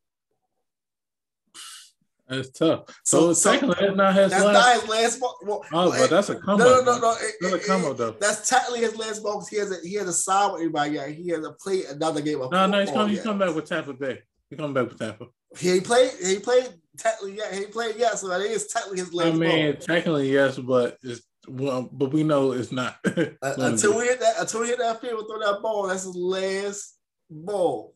That's 2.29 2.51
tough. 2.51 2.85
So- 3.05 3.19
So, 3.21 3.33
so- 3.33 3.53
technically, 3.53 3.87
that's 3.87 3.97
not 3.97 4.15
his 4.15 4.31
That's 4.31 4.45
last. 4.45 4.55
not 4.55 4.81
his 4.81 4.89
last 4.91 5.21
ball. 5.21 5.39
Well, 5.43 5.65
oh, 5.73 5.93
it- 5.93 5.99
but 6.01 6.11
that's 6.11 6.29
a 6.29 6.37
come 6.37 6.59
no, 6.59 6.79
up. 6.81 6.85
no, 6.85 6.93
no, 6.95 7.01
no. 7.01 7.13
It- 7.13 7.35
That's 7.41 7.55
a 7.55 7.57
it- 7.57 7.65
come 7.65 7.85
it- 7.85 7.91
up 7.91 7.97
though. 7.97 8.11
That's 8.21 8.49
technically 8.49 8.81
his 8.81 8.97
last 8.97 9.23
ball 9.23 9.35
because 9.39 9.49
he 9.49 9.57
has 9.57 9.71
a 9.73 9.81
he 9.87 9.95
has 9.95 10.09
a 10.09 10.13
sign 10.13 10.53
with 10.53 10.61
everybody. 10.61 10.93
Yeah, 10.93 11.07
he 11.09 11.29
has 11.31 11.45
a 11.45 11.53
play 11.53 11.85
another 11.85 12.21
game 12.21 12.41
of 12.41 12.51
No, 12.53 12.67
no, 12.67 12.81
he's 12.81 12.89
football 12.89 13.05
coming. 13.05 13.15
He's 13.17 13.23
coming 13.25 13.47
back 13.47 13.55
with 13.57 13.69
Tampa 13.69 13.93
Bay. 13.95 14.19
He's 14.51 14.59
coming 14.59 14.75
back 14.75 14.89
with 14.89 14.99
Tampa. 14.99 15.27
He 15.59 15.81
played. 15.81 16.11
He 16.23 16.39
played 16.39 16.69
technically 16.99 17.37
yet. 17.37 17.55
He 17.55 17.67
played 17.67 17.97
yet. 17.97 18.19
So 18.19 18.29
that 18.29 18.41
is 18.43 18.67
technically 18.67 18.99
his 19.01 19.13
last 19.15 19.27
I 19.29 19.33
mean, 19.33 19.73
ball. 19.73 19.81
technically 19.81 20.31
yes, 20.33 20.59
but 20.59 20.99
it's 21.03 21.23
well, 21.49 21.89
but 21.91 22.13
we 22.13 22.25
know 22.25 22.53
it's 22.53 22.73
not. 22.73 22.97
Until 23.43 23.97
we 23.97 24.05
hit 24.05 24.21
that, 24.21 24.35
until 24.39 24.61
we 24.61 24.67
hit 24.67 24.79
that 24.81 25.01
field, 25.01 25.25
throw 25.27 25.39
that 25.41 25.63
ball. 25.63 25.87
That's 25.87 26.03
his 26.05 26.15
last 26.15 26.99
ball. 27.31 27.95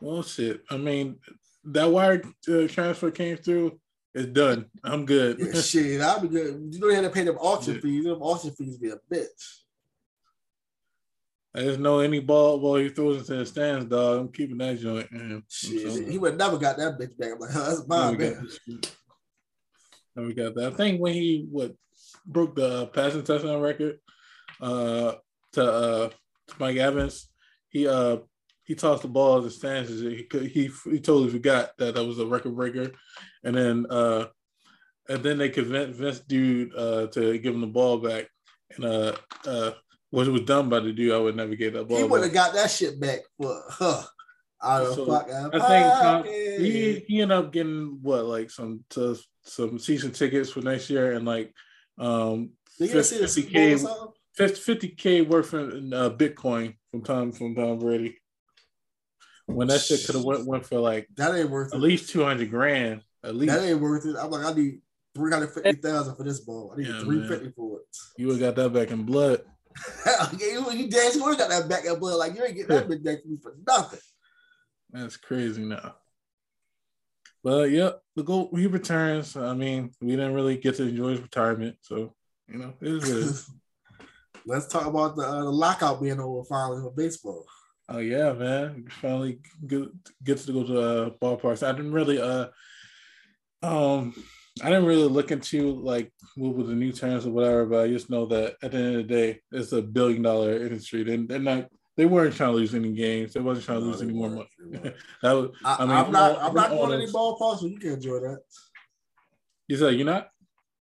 well, 0.00 0.22
shit. 0.22 0.62
I 0.70 0.76
mean, 0.78 1.18
that 1.72 1.90
wire 1.90 2.22
uh, 2.48 2.66
transfer 2.68 3.10
came 3.10 3.36
through. 3.36 3.78
It's 4.14 4.26
done. 4.32 4.66
I'm 4.82 5.04
good. 5.06 5.38
Yeah, 5.38 5.60
shit, 5.60 6.00
I'll 6.00 6.20
be 6.20 6.28
good. 6.28 6.70
You 6.72 6.80
don't 6.80 6.94
have 6.94 7.04
to 7.04 7.10
pay 7.10 7.24
them 7.24 7.36
auction 7.36 7.74
Yeah. 7.74 7.80
fees. 7.80 8.04
Them 8.04 8.22
auction 8.22 8.50
fees 8.52 8.78
be 8.78 8.88
a 8.90 8.96
bitch. 9.12 9.26
I 11.54 11.60
just 11.62 11.78
know 11.80 12.00
any 12.00 12.20
ball 12.20 12.58
ball 12.58 12.76
he 12.76 12.88
throws 12.88 13.18
into 13.20 13.36
the 13.36 13.46
stands, 13.46 13.86
dog. 13.86 14.20
I'm 14.20 14.28
keeping 14.32 14.58
that 14.58 14.78
joint. 14.78 15.10
Man. 15.10 15.42
Shit, 15.48 16.08
he 16.10 16.18
would 16.18 16.36
never 16.38 16.58
got 16.58 16.76
that 16.76 16.98
bitch 16.98 17.16
back. 17.18 17.32
I'm 17.32 17.38
like, 17.38 17.50
that's 17.54 17.86
mine, 17.88 18.16
got 18.16 18.18
man. 18.36 18.48
shit. 18.66 18.96
Never 20.14 20.32
got 20.32 20.54
that. 20.54 20.72
I 20.72 20.76
think 20.76 21.00
when 21.00 21.14
he 21.14 21.46
what 21.50 21.74
broke 22.26 22.54
the 22.54 22.86
passing 22.88 23.22
touchdown 23.24 23.60
record 23.60 23.98
uh, 24.60 25.14
to 25.52 25.64
uh, 25.64 26.08
to 26.48 26.54
Mike 26.58 26.76
Evans, 26.76 27.28
he 27.70 27.86
uh 27.88 28.18
he 28.68 28.74
tossed 28.74 29.00
the 29.00 29.08
ball 29.08 29.38
at 29.38 29.44
the 29.44 29.50
stands. 29.50 29.88
He 29.88 30.28
he 30.30 30.70
he 30.84 31.00
totally 31.00 31.30
forgot 31.30 31.70
that 31.78 31.94
that 31.94 32.04
was 32.04 32.18
a 32.18 32.26
record 32.26 32.54
breaker, 32.54 32.92
and 33.42 33.56
then 33.56 33.86
uh 33.88 34.26
and 35.08 35.22
then 35.22 35.38
they 35.38 35.48
convinced 35.48 35.98
Vince 35.98 36.20
dude 36.20 36.76
uh 36.76 37.06
to 37.08 37.38
give 37.38 37.54
him 37.54 37.62
the 37.62 37.66
ball 37.66 37.96
back, 37.96 38.28
and 38.76 38.84
uh 38.84 39.12
uh 39.46 39.70
what 40.10 40.28
was 40.28 40.42
done 40.42 40.68
by 40.68 40.80
the 40.80 40.92
dude, 40.92 41.14
I 41.14 41.18
would 41.18 41.34
never 41.34 41.54
get 41.54 41.72
that 41.72 41.88
ball. 41.88 41.96
He 41.96 42.04
would 42.04 42.22
have 42.22 42.32
got 42.32 42.52
that 42.54 42.70
shit 42.70 43.00
back 43.00 43.20
but 43.38 43.62
huh. 43.70 44.02
Out 44.60 44.82
of 44.82 44.94
So, 44.94 45.06
fucking 45.06 45.34
I 45.34 45.68
think 45.68 46.02
Tom, 46.02 46.24
he 46.24 47.04
he 47.06 47.22
ended 47.22 47.38
up 47.38 47.52
getting 47.52 48.00
what 48.02 48.24
like 48.24 48.50
some 48.50 48.84
to, 48.90 49.16
some 49.44 49.78
season 49.78 50.10
tickets 50.10 50.50
for 50.50 50.60
next 50.60 50.90
year 50.90 51.12
and 51.12 51.24
like 51.24 51.54
um 51.98 52.50
Did 52.78 52.92
you 52.92 53.02
see 53.02 53.18
the 53.18 53.28
Super 53.28 53.52
Bowl 53.52 53.62
or 53.62 53.76
50k 53.76 53.78
something? 53.78 54.88
50k 54.90 55.28
worth 55.28 55.54
in 55.54 55.94
uh, 55.94 56.10
Bitcoin 56.10 56.74
from 56.90 57.02
Tom 57.02 57.32
from 57.32 57.54
Tom 57.54 57.78
Brady. 57.78 58.17
When 59.48 59.68
that 59.68 59.80
shit 59.80 60.04
could 60.04 60.14
have 60.14 60.24
went 60.24 60.46
went 60.46 60.66
for 60.66 60.78
like 60.78 61.08
That 61.16 61.34
ain't 61.34 61.50
worth 61.50 61.72
at 61.72 61.78
it. 61.78 61.82
least 61.82 62.10
two 62.10 62.22
hundred 62.22 62.50
grand 62.50 63.02
at 63.24 63.34
least. 63.34 63.52
That 63.54 63.64
ain't 63.64 63.80
worth 63.80 64.06
it. 64.06 64.16
I'm 64.16 64.30
like, 64.30 64.44
I 64.46 64.52
need 64.52 64.80
three 65.14 65.32
hundred 65.32 65.48
fifty 65.52 65.72
thousand 65.72 66.16
for 66.16 66.22
this 66.22 66.40
ball. 66.40 66.72
I 66.74 66.78
need 66.80 66.88
Yeah, 66.88 67.00
three 67.00 67.26
fifty 67.26 67.50
for 67.50 67.80
it. 67.80 67.86
You 68.16 68.28
would 68.28 68.40
got 68.40 68.56
that 68.56 68.72
back 68.72 68.90
in 68.90 69.04
blood. 69.04 69.40
you, 70.38 70.70
you 70.72 70.90
damn 70.90 71.12
sure 71.12 71.34
got 71.36 71.48
that 71.48 71.68
back 71.68 71.84
in 71.84 71.98
blood. 71.98 72.16
Like 72.18 72.34
you 72.36 72.44
ain't 72.44 72.56
getting 72.56 72.76
that 72.88 72.88
back 73.04 73.18
for 73.42 73.54
nothing. 73.66 74.00
That's 74.90 75.16
crazy 75.16 75.64
now. 75.64 75.96
But 77.42 77.70
yep, 77.70 78.02
the 78.16 78.22
goal 78.24 78.50
he 78.54 78.66
returns. 78.66 79.36
I 79.36 79.54
mean, 79.54 79.92
we 80.00 80.10
didn't 80.10 80.34
really 80.34 80.56
get 80.58 80.76
to 80.76 80.84
enjoy 80.84 81.10
his 81.10 81.20
retirement, 81.20 81.76
so 81.82 82.14
you 82.48 82.58
know 82.58 82.74
it 82.80 82.88
is 82.88 83.02
what 83.02 83.10
it 83.10 83.16
is. 83.16 83.50
Let's 84.46 84.66
talk 84.66 84.86
about 84.86 85.14
the, 85.16 85.22
uh, 85.22 85.44
the 85.44 85.50
lockout 85.50 86.00
being 86.00 86.20
over 86.20 86.44
finally 86.44 86.80
for 86.80 86.90
baseball. 86.90 87.44
Oh 87.88 87.98
yeah, 87.98 88.32
man! 88.34 88.86
Finally 89.00 89.40
get, 89.66 89.88
gets 90.22 90.44
to 90.46 90.52
go 90.52 90.62
to 90.64 90.80
uh, 90.80 91.10
ballparks. 91.22 91.66
I 91.66 91.72
didn't 91.72 91.92
really 91.92 92.20
uh 92.20 92.48
um 93.62 94.14
I 94.62 94.68
didn't 94.70 94.86
really 94.86 95.08
look 95.08 95.30
into 95.30 95.72
like 95.72 96.12
what 96.36 96.54
were 96.54 96.64
the 96.64 96.74
new 96.74 96.92
terms 96.92 97.26
or 97.26 97.30
whatever, 97.30 97.64
but 97.66 97.84
I 97.84 97.88
just 97.88 98.10
know 98.10 98.26
that 98.26 98.56
at 98.62 98.72
the 98.72 98.76
end 98.78 98.86
of 98.96 99.08
the 99.08 99.14
day, 99.14 99.40
it's 99.52 99.72
a 99.72 99.80
billion 99.82 100.22
dollar 100.22 100.56
industry. 100.56 101.02
They, 101.04 101.16
they're 101.16 101.38
not. 101.38 101.68
They 101.96 102.06
weren't 102.06 102.34
trying 102.34 102.52
to 102.52 102.56
lose 102.56 102.74
any 102.74 102.92
games. 102.92 103.32
They 103.32 103.40
wasn't 103.40 103.66
trying 103.66 103.80
to 103.80 103.86
lose 103.86 103.98
they 104.00 104.06
any 104.06 104.14
more 104.14 104.28
weren't. 104.28 104.48
money. 104.60 104.78
They 104.82 104.94
that 105.22 105.32
was, 105.32 105.50
I, 105.64 105.76
I 105.80 105.86
mean, 105.86 105.96
am 105.96 106.12
not. 106.12 106.32
all- 106.38 106.48
I'm 106.48 106.54
not 106.54 106.70
going 106.70 106.90
to 106.90 106.96
any 106.96 107.06
ballparks, 107.06 107.60
so 107.60 107.66
you 107.66 107.78
can 107.78 107.92
enjoy 107.94 108.20
that. 108.20 108.40
you 109.66 109.76
said 109.76 109.94
you're 109.94 110.06
not. 110.06 110.28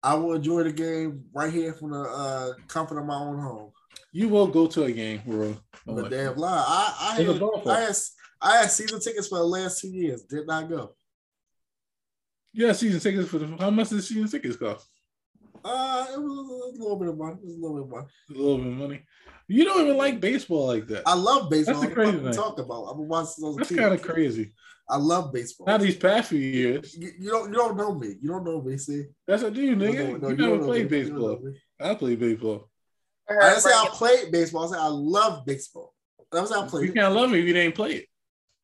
I 0.04 0.16
will 0.16 0.34
enjoy 0.34 0.64
the 0.64 0.72
game 0.72 1.26
right 1.34 1.52
here 1.52 1.74
from 1.74 1.92
the 1.92 2.02
uh, 2.02 2.54
comfort 2.68 3.00
of 3.00 3.06
my 3.06 3.16
own 3.16 3.40
home. 3.40 3.72
You 4.12 4.28
will 4.30 4.48
go 4.48 4.68
to 4.68 4.84
a 4.84 4.92
game, 4.92 5.22
bro. 5.26 5.56
But 5.86 6.04
lie. 6.04 6.10
damn 6.10 6.36
lie, 6.36 6.66
I 6.68 6.96
I 7.00 7.22
had. 7.22 7.42
I 7.68 7.80
had 7.80 7.96
I 8.42 8.58
had 8.58 8.72
season 8.72 9.00
tickets 9.00 9.28
for 9.28 9.38
the 9.38 9.46
last 9.46 9.80
two 9.82 9.90
years. 9.90 10.24
Did 10.24 10.48
not 10.48 10.70
go. 10.70 10.96
Yeah, 12.54 12.74
season 12.74 13.00
tickets 13.00 13.30
for 13.30 13.40
the. 13.40 13.48
How 13.58 13.70
much 13.70 13.90
does 13.90 14.08
season 14.08 14.28
tickets 14.28 14.58
cost? 14.58 14.88
Uh, 15.64 16.08
it 16.14 16.20
was 16.20 16.76
a 16.78 16.82
little 16.82 16.98
bit 16.98 17.08
of 17.10 17.18
money. 17.18 17.36
It 17.42 17.46
was 17.46 17.56
a 17.56 17.60
little 17.60 17.78
bit 17.78 17.84
of 17.84 17.90
money. 17.90 18.08
A 18.30 18.34
little 18.34 18.58
bit 18.58 18.68
of 18.68 18.74
money. 18.74 19.06
You 19.48 19.64
don't 19.66 19.82
even 19.86 19.98
like 19.98 20.20
baseball 20.20 20.68
like 20.68 20.88
that. 20.88 21.04
I 21.06 21.14
love 21.14 21.50
baseball. 21.50 21.76
That's 21.82 21.90
the 21.90 21.94
crazy 21.96 22.18
thing. 22.18 22.32
talk 22.34 22.58
about. 22.60 22.86
I've 22.86 22.98
been 22.98 23.08
watching 23.08 23.28
since 23.28 23.44
I 23.44 23.48
was 23.48 23.56
a 23.56 23.60
That's 23.60 23.76
kind 23.76 23.94
of 23.94 24.02
crazy. 24.02 24.54
I 24.90 24.98
love 24.98 25.32
baseball. 25.32 25.68
Not 25.68 25.82
these 25.82 25.96
past 25.96 26.30
few 26.30 26.40
years. 26.40 26.96
you, 26.98 27.12
you 27.20 27.30
don't 27.30 27.50
you 27.50 27.56
don't 27.56 27.78
know 27.78 27.94
me. 27.94 28.16
You 28.22 28.30
don't 28.30 28.44
know 28.44 28.62
me. 28.62 28.78
See, 28.78 29.04
That's 29.28 29.44
what 29.44 29.54
I 29.54 29.56
do, 29.56 29.62
You 29.62 29.76
nigga. 29.76 30.12
know- 30.14 30.18
no, 30.18 30.30
you 30.30 30.36
you 30.36 30.52
never 30.52 30.66
played 30.66 30.92
me. 30.92 30.98
You 31.00 31.10
don't 31.10 31.20
know 31.20 31.36
baseball. 31.36 31.54
I 31.80 31.96
play 31.96 32.16
baseball. 32.16 32.71
I 33.40 33.46
I 33.46 33.50
didn't 33.50 33.62
say 33.62 33.70
I 33.70 33.74
Brandon- 33.82 33.94
played 33.98 34.32
baseball. 34.32 34.68
I 34.68 34.72
said 34.72 34.80
I 34.82 34.88
love 34.88 35.46
baseball. 35.46 35.94
That 36.32 36.42
was 36.42 36.52
how 36.52 36.62
I 36.62 36.64
You 36.64 36.70
played. 36.70 36.90
it. 36.90 36.94
can't 36.96 37.14
love 37.14 37.30
me 37.32 37.40
if 37.40 37.46
you 37.46 37.54
didn't 37.54 37.76
play 37.76 38.06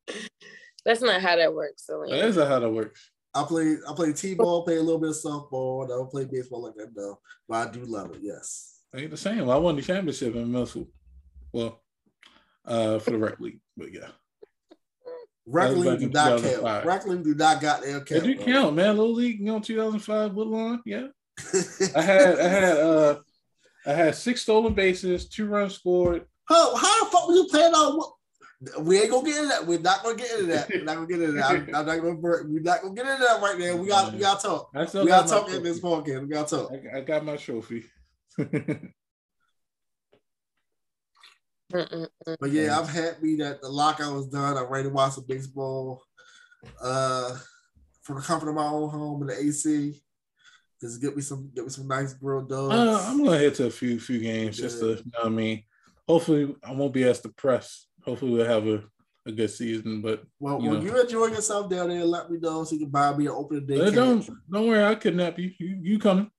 it. 0.08 0.16
That's 0.84 1.02
not 1.02 1.20
how 1.20 1.36
that 1.36 1.52
works, 1.54 1.84
Selena. 1.86 2.16
That 2.16 2.24
is 2.28 2.36
not 2.36 2.48
how 2.48 2.60
that 2.60 2.70
works. 2.70 3.10
I 3.34 3.44
played 3.44 3.78
I 3.88 3.94
played 3.94 4.16
t-ball, 4.16 4.64
played 4.64 4.78
a 4.78 4.82
little 4.82 4.98
bit 5.00 5.10
of 5.10 5.16
softball. 5.16 5.84
I 5.84 5.88
don't 5.88 6.10
play 6.10 6.24
baseball 6.24 6.62
like 6.62 6.74
that 6.76 6.94
though, 6.94 7.20
but 7.48 7.68
I 7.68 7.70
do 7.70 7.80
love 7.84 8.12
it. 8.12 8.20
Yes. 8.22 8.80
Ain't 8.96 9.10
the 9.10 9.16
same. 9.18 9.50
I 9.50 9.56
won 9.56 9.76
the 9.76 9.82
championship 9.82 10.34
in 10.34 10.50
middle 10.50 10.66
school. 10.66 10.88
Well, 11.52 11.82
uh, 12.64 12.98
for 13.00 13.10
the 13.10 13.18
rec 13.18 13.38
league, 13.38 13.60
but 13.76 13.92
yeah, 13.92 14.08
Rec 15.46 15.70
That 15.70 15.76
league 15.78 15.98
do 16.00 16.08
not 16.08 16.28
count. 16.28 16.42
2005. 16.42 16.84
Rec 16.86 17.06
league 17.06 17.24
do 17.24 17.34
not 17.34 17.60
got 17.60 17.82
their 17.82 17.98
it 17.98 18.06
count. 18.06 18.24
do 18.24 18.36
bro. 18.36 18.44
count, 18.46 18.76
man. 18.76 18.96
Little 18.96 19.14
league, 19.14 19.40
you 19.40 19.46
know, 19.46 19.60
2005 19.60 20.32
Woodlawn. 20.34 20.80
Yeah, 20.86 21.08
I 21.96 22.00
had, 22.02 22.38
I 22.40 22.48
had, 22.48 22.76
uh, 22.78 23.18
I 23.88 23.94
had 23.94 24.14
six 24.14 24.42
stolen 24.42 24.74
bases, 24.74 25.28
two 25.28 25.46
runs 25.46 25.74
scored. 25.74 26.26
how, 26.44 26.76
how 26.76 27.04
the 27.04 27.10
fuck 27.10 27.26
were 27.26 27.34
you 27.34 27.46
playing 27.50 27.72
on? 27.72 28.12
We 28.80 29.00
ain't 29.00 29.10
gonna 29.10 29.24
get 29.24 29.36
into 29.36 29.48
that. 29.48 29.66
We're 29.66 29.78
not 29.78 30.02
gonna 30.02 30.16
get 30.16 30.32
into 30.32 30.46
that. 30.46 30.68
We're 30.68 30.84
not 30.84 30.96
gonna 30.96 31.06
get 31.06 31.22
into 31.22 31.32
that. 31.32 31.50
I'm, 31.50 31.74
I'm 31.74 31.86
not 31.86 31.96
gonna. 31.96 32.16
We're 32.16 32.60
not 32.60 32.82
gonna 32.82 32.94
get 32.94 33.06
into 33.06 33.24
that 33.24 33.40
right 33.40 33.58
now. 33.58 33.76
We 33.76 33.88
got. 33.88 34.12
We 34.12 34.18
got 34.18 34.40
to 34.40 34.46
talk. 34.46 34.70
I 34.74 34.84
still 34.84 35.04
We 35.04 35.10
got 35.10 35.26
got 35.26 35.28
to 35.28 35.34
my 35.34 35.40
talk 35.40 35.56
in 35.56 35.62
this 35.62 35.80
podcast. 35.80 36.22
We 36.22 36.28
got 36.28 36.48
to 36.48 36.56
talk. 36.56 36.72
I, 36.72 36.98
I 36.98 37.00
got 37.02 37.24
my 37.24 37.36
trophy. 37.36 37.84
But 41.70 42.50
yeah, 42.50 42.78
I'm 42.78 42.86
happy 42.86 43.36
that 43.36 43.60
the 43.62 43.68
lockout 43.68 44.14
was 44.14 44.26
done. 44.26 44.56
I'm 44.56 44.72
ready 44.72 44.88
to 44.88 44.94
watch 44.94 45.12
some 45.12 45.24
baseball. 45.28 46.02
Uh, 46.82 47.36
from 48.02 48.16
the 48.16 48.22
comfort 48.22 48.48
of 48.48 48.54
my 48.54 48.66
own 48.66 48.88
home 48.88 49.20
in 49.22 49.28
the 49.28 49.38
AC. 49.38 50.02
Just 50.80 51.00
get 51.00 51.16
me 51.16 51.22
some, 51.22 51.50
get 51.54 51.64
me 51.64 51.70
some 51.70 51.88
nice 51.88 52.12
grilled 52.14 52.48
dogs. 52.48 52.74
Uh, 52.74 53.04
I'm 53.08 53.24
gonna 53.24 53.38
head 53.38 53.54
to 53.56 53.66
a 53.66 53.70
few 53.70 53.98
few 53.98 54.20
games 54.20 54.56
just 54.56 54.78
to, 54.80 54.90
you 54.90 54.94
know 54.96 55.20
what 55.20 55.26
I 55.26 55.30
mean. 55.30 55.64
Hopefully, 56.06 56.54
I 56.62 56.72
won't 56.72 56.92
be 56.94 57.04
as 57.04 57.20
depressed. 57.20 57.88
Hopefully, 58.04 58.32
we'll 58.32 58.46
have 58.46 58.66
a, 58.66 58.82
a 59.26 59.32
good 59.32 59.50
season. 59.50 60.00
But 60.00 60.22
well, 60.38 60.62
you 60.62 60.70
when 60.70 60.78
know. 60.78 60.84
you 60.94 61.00
enjoy 61.00 61.26
yourself 61.26 61.68
down 61.68 61.88
there, 61.88 62.04
let 62.04 62.30
me 62.30 62.38
know 62.38 62.62
so 62.64 62.74
you 62.74 62.82
can 62.82 62.90
buy 62.90 63.14
me 63.16 63.26
an 63.26 63.32
opening 63.32 63.66
day. 63.66 63.80
uh, 63.80 63.90
don't 63.90 64.28
don't 64.50 64.68
worry, 64.68 64.82
I'll 64.82 64.96
kidnap 64.96 65.38
you. 65.38 65.50
You 65.58 65.78
you 65.82 65.98
coming? 65.98 66.30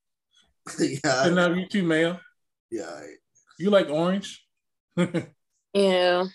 yeah, 0.80 1.24
Kidnap 1.26 1.56
you 1.56 1.68
too, 1.68 1.84
Mayo. 1.84 2.20
yeah. 2.72 3.02
You 3.58 3.70
like 3.70 3.90
orange? 3.90 4.46
Yeah, 5.74 6.26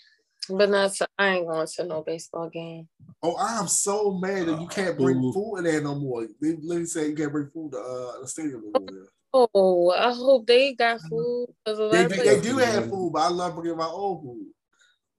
but 0.48 0.70
not. 0.70 0.92
To, 0.94 1.08
I 1.18 1.36
ain't 1.36 1.46
going 1.46 1.66
to 1.66 1.84
no 1.84 2.02
baseball 2.02 2.48
game. 2.48 2.88
Oh, 3.22 3.36
I'm 3.38 3.68
so 3.68 4.18
mad 4.18 4.46
that 4.48 4.60
you 4.60 4.66
can't 4.68 4.98
bring 4.98 5.20
Boo. 5.20 5.32
food 5.32 5.56
in 5.58 5.64
there 5.64 5.80
no 5.80 5.94
more. 5.94 6.26
They 6.40 6.56
literally 6.60 6.86
say 6.86 7.08
you 7.08 7.16
can't 7.16 7.32
bring 7.32 7.48
food 7.48 7.72
to 7.72 7.78
uh, 7.78 8.20
the 8.20 8.28
stadium 8.28 8.62
no 8.72 8.80
more. 8.80 9.48
Oh, 9.54 9.90
I 9.90 10.12
hope 10.12 10.46
they 10.46 10.74
got 10.74 11.00
food. 11.08 11.48
'cause 11.64 11.78
a 11.78 11.82
lot 11.84 11.92
They, 11.92 12.04
of 12.04 12.10
do- 12.10 12.22
they 12.22 12.40
do 12.40 12.58
have 12.58 12.88
food, 12.90 13.12
but 13.12 13.20
I 13.22 13.28
love 13.28 13.54
bringing 13.56 13.76
my 13.78 13.88
own 13.88 14.22
food. 14.22 14.46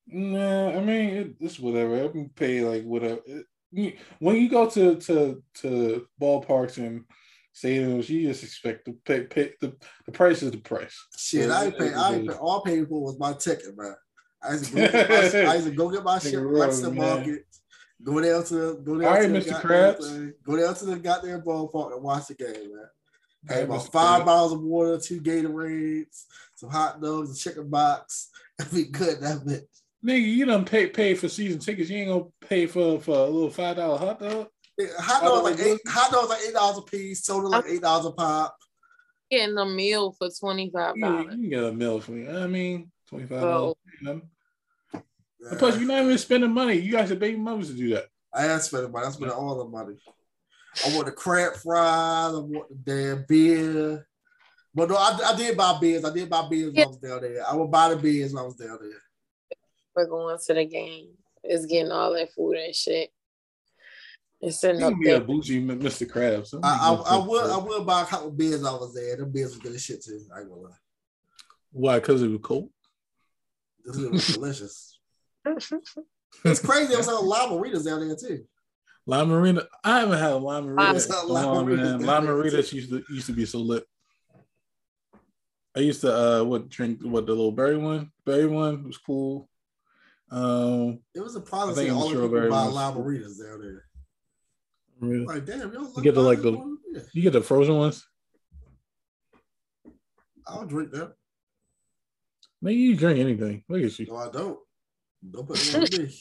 Nah, 0.08 0.70
I 0.70 0.80
mean 0.82 1.10
it, 1.16 1.36
it's 1.40 1.60
whatever. 1.60 2.04
I 2.04 2.08
can 2.10 2.30
pay 2.30 2.62
like 2.62 2.84
whatever. 2.84 3.22
It- 3.26 3.46
when 4.20 4.38
you 4.38 4.48
go 4.50 4.70
to 4.70 4.96
to 4.96 5.44
to 5.56 6.08
ballparks 6.22 6.78
and 6.78 7.04
stadiums, 7.54 8.08
you 8.08 8.28
just 8.28 8.44
expect 8.44 8.86
to 8.86 8.94
pay, 9.04 9.24
pay 9.24 9.54
the 9.60 9.76
the 10.06 10.12
price 10.14 10.42
is 10.44 10.52
the 10.52 10.60
price. 10.60 10.96
Shit, 11.18 11.50
Yeah, 11.50 11.58
I 11.58 11.66
ain't 11.66 11.78
pay. 11.78 11.92
I 11.94 12.14
ain't 12.14 12.28
pay. 12.30 12.36
All 12.36 12.62
I 12.66 12.70
paid 12.70 12.88
for 12.88 13.02
was 13.02 13.20
my 13.20 13.34
ticket, 13.34 13.76
man. 13.76 13.96
I 14.48 14.52
used 14.54 14.66
to 14.66 14.76
go 14.76 14.82
get 14.92 15.10
my, 15.10 15.50
I 15.50 15.54
used 15.56 15.66
to 15.68 15.72
go 15.72 15.90
get 15.90 16.04
my 16.04 16.20
shit 16.20 16.34
Nigga, 16.34 16.82
from 16.82 16.98
real, 16.98 17.16
Market. 17.16 17.46
Go 18.04 18.22
down 18.22 18.44
to 18.46 18.76
go 18.84 19.00
down 19.00 19.06
All 19.06 19.14
right, 19.14 19.22
to 19.24 19.28
the 19.30 19.40
Mr. 19.40 19.62
Krabs. 19.62 20.34
Go 20.44 20.58
down 20.58 20.76
to 20.76 20.86
the 20.86 20.96
goddamn 20.98 21.42
ballpark 21.42 21.94
and 21.94 22.04
watch 22.04 22.28
the 22.28 22.36
game, 22.36 22.54
man. 22.54 22.86
Had 23.48 23.58
Hey, 23.58 23.64
about 23.64 23.82
Mr. 23.82 23.92
five 23.92 24.22
Krabs. 24.22 24.26
bottles 24.26 24.54
of 24.54 24.62
water, 24.62 25.00
two 25.00 25.22
Gatorades, 25.22 26.24
some 26.56 26.70
hot 26.70 27.02
dogs, 27.02 27.32
a 27.32 27.40
chicken 27.50 27.70
box. 27.70 28.30
That'd 28.58 28.74
be 28.74 28.84
good. 28.86 29.20
That 29.22 29.46
bit. 29.46 29.68
Nigga, 30.06 30.22
you 30.22 30.46
done 30.46 30.66
pay 30.66 30.88
pay 30.88 31.16
for 31.16 31.28
season 31.30 31.60
tickets. 31.60 31.90
You 31.90 31.98
ain't 31.98 32.10
gonna 32.10 32.26
pay 32.48 32.68
for 32.68 33.00
for 33.00 33.18
a 33.18 33.24
little 33.26 33.50
five 33.50 33.76
dollar 33.78 33.98
hot 33.98 34.20
dog. 34.20 34.48
Hot 35.00 35.22
Oh, 35.24 35.42
dogs 35.44 35.58
like 35.60 35.68
eight. 35.68 35.80
Hot 35.88 36.12
dogs 36.12 36.30
like 36.30 36.42
eight 36.48 36.54
dollars 36.54 36.78
a 36.78 36.82
piece. 36.82 37.24
Soda 37.26 37.48
like 37.48 37.66
eight 37.68 37.82
dollars 37.82 38.06
a 38.06 38.12
pop. 38.12 38.56
getting 39.32 39.58
a 39.58 39.66
meal 39.66 40.12
for 40.12 40.30
twenty 40.40 40.70
five 40.70 40.96
You, 40.96 41.02
dollars. 41.06 41.24
you 41.24 41.30
can 41.32 41.50
get 41.50 41.64
a 41.64 41.72
meal 41.72 42.00
for 42.02 42.12
me. 42.12 42.28
I 42.28 42.46
mean, 42.46 42.92
twenty 43.10 43.26
five 43.26 43.42
Oh. 43.44 43.76
Dollars. 45.46 45.60
Plus, 45.60 45.78
you're 45.78 45.88
not 45.88 46.04
even 46.04 46.18
spending 46.18 46.52
money. 46.52 46.76
You 46.76 46.92
guys 46.92 47.12
are 47.12 47.16
baby 47.16 47.38
mothers 47.38 47.70
to 47.70 47.76
do 47.76 47.90
that. 47.90 48.06
I 48.34 48.48
am 48.48 48.60
spending 48.60 48.92
money. 48.92 49.08
I 49.08 49.12
spent 49.12 49.32
all 49.32 49.58
the 49.58 49.66
money. 49.66 49.96
I 50.86 50.94
want 50.94 51.06
the 51.06 51.12
crab 51.12 51.56
fries. 51.56 52.34
I 52.34 52.40
want 52.40 52.70
the 52.70 52.76
damn 52.76 53.26
beer. 53.28 54.08
But 54.74 54.90
no, 54.90 54.96
I, 54.96 55.18
I 55.26 55.36
did 55.38 55.56
buy 55.56 55.78
beers. 55.80 56.04
I 56.04 56.14
did 56.14 56.30
buy 56.30 56.48
beers 56.50 56.74
when 56.74 56.84
I 56.84 56.88
was 56.88 56.98
down 56.98 57.22
there. 57.22 57.50
I 57.50 57.56
would 57.56 57.72
buy 57.72 57.90
the 57.90 57.96
beers 57.96 58.34
when 58.34 58.44
I 58.44 58.46
was 58.46 58.56
down 58.56 58.78
there. 58.82 59.02
We're 59.96 60.08
going 60.08 60.38
to 60.38 60.54
the 60.54 60.66
game. 60.66 61.10
It's 61.44 61.66
getting 61.66 61.92
all 61.92 62.14
that 62.14 62.34
food 62.34 62.58
and 62.58 62.76
shit. 62.76 63.12
It's 64.42 64.60
sitting 64.60 64.82
You 64.82 64.88
up 64.88 64.94
can 64.94 65.02
be 65.02 65.12
a 65.12 65.22
bougie 65.22 65.66
Mr. 65.66 66.06
Krabs. 66.06 66.54
I, 66.62 66.90
I, 66.90 67.16
I 67.16 67.26
would 67.26 67.50
I 67.50 67.58
would 67.58 67.86
buy 67.86 68.02
a 68.02 68.06
couple 68.06 68.32
beers 68.32 68.62
when 68.62 68.68
I 68.68 68.76
was 68.76 68.94
there. 68.94 69.16
The 69.16 69.26
beers 69.26 69.52
was 69.52 69.60
good 69.60 69.74
as 69.74 69.84
shit 69.84 70.04
too. 70.04 70.20
I 70.36 70.42
ain't 70.42 70.50
gonna 70.50 70.62
lie. 70.62 70.70
Why? 71.72 72.00
Because 72.00 72.22
it 72.22 72.28
was 72.28 72.40
cold. 72.44 72.70
This 73.86 73.98
shit 73.98 74.12
was 74.12 74.28
delicious. 74.34 74.95
It's 75.46 76.60
crazy. 76.66 76.88
There 76.88 76.98
was 76.98 77.06
some 77.06 77.26
lime 77.26 77.50
margaritas 77.50 77.86
down 77.86 78.06
there 78.08 78.16
too. 78.16 78.46
Lime 79.06 79.30
Marina. 79.30 79.64
I 79.84 80.00
haven't 80.00 80.18
had 80.18 80.32
a 80.32 80.38
Lime 80.38 80.66
Marina. 80.66 80.94
What's 80.94 81.10
up, 81.10 81.28
Lime 81.30 81.46
Oh, 81.48 81.64
Marita? 81.64 81.78
man. 81.78 82.00
Lime 82.06 82.26
Maritas 82.26 82.74
used 82.74 82.90
to 82.90 83.04
used 83.10 83.28
to 83.28 83.34
be 83.34 83.46
so 83.46 83.60
lit. 83.60 83.84
I 85.76 85.82
used 85.82 86.02
to 86.02 86.14
uh 86.14 86.44
what 86.44 86.70
drink 86.70 87.02
what 87.04 87.26
the 87.26 87.34
little 87.34 87.52
berry 87.52 87.78
one. 87.78 88.12
Berry 88.26 88.48
one 88.48 88.84
was 88.86 88.98
cool. 88.98 89.48
Um 90.32 91.00
It 91.14 91.20
was 91.22 91.36
a 91.36 91.42
problem 91.42 91.76
think 91.76 91.88
seeing 91.90 91.98
all 91.98 92.08
the 92.10 92.16
people 92.16 92.28
strawberry 92.30 92.50
buy 92.50 92.64
ones. 92.64 92.74
lime 92.76 92.94
margaritas 92.96 93.38
down 93.40 93.62
there. 93.62 93.86
really. 95.00 95.26
Like 95.26 95.46
damn, 95.46 95.72
yo, 95.72 95.92
You 95.96 96.02
get 96.02 96.16
the, 96.16 96.22
like, 96.22 96.42
the- 96.42 96.78
Yeah, 96.94 97.02
you 97.14 97.22
get 97.22 97.34
the 97.34 97.42
frozen 97.42 97.76
ones. 97.78 98.08
I'll 100.48 100.66
drink 100.66 100.92
that. 100.92 101.14
Maybe 102.62 102.80
you 102.80 102.96
drink 102.96 103.20
anything. 103.20 103.64
Look 103.68 103.84
at 103.84 104.00
you. 104.00 104.06
No, 104.08 104.16
I 104.16 104.30
don't. 104.30 104.60
Don't 105.32 105.48
put 105.48 105.60
it 105.60 105.76
on 105.76 105.82
me. 105.82 106.16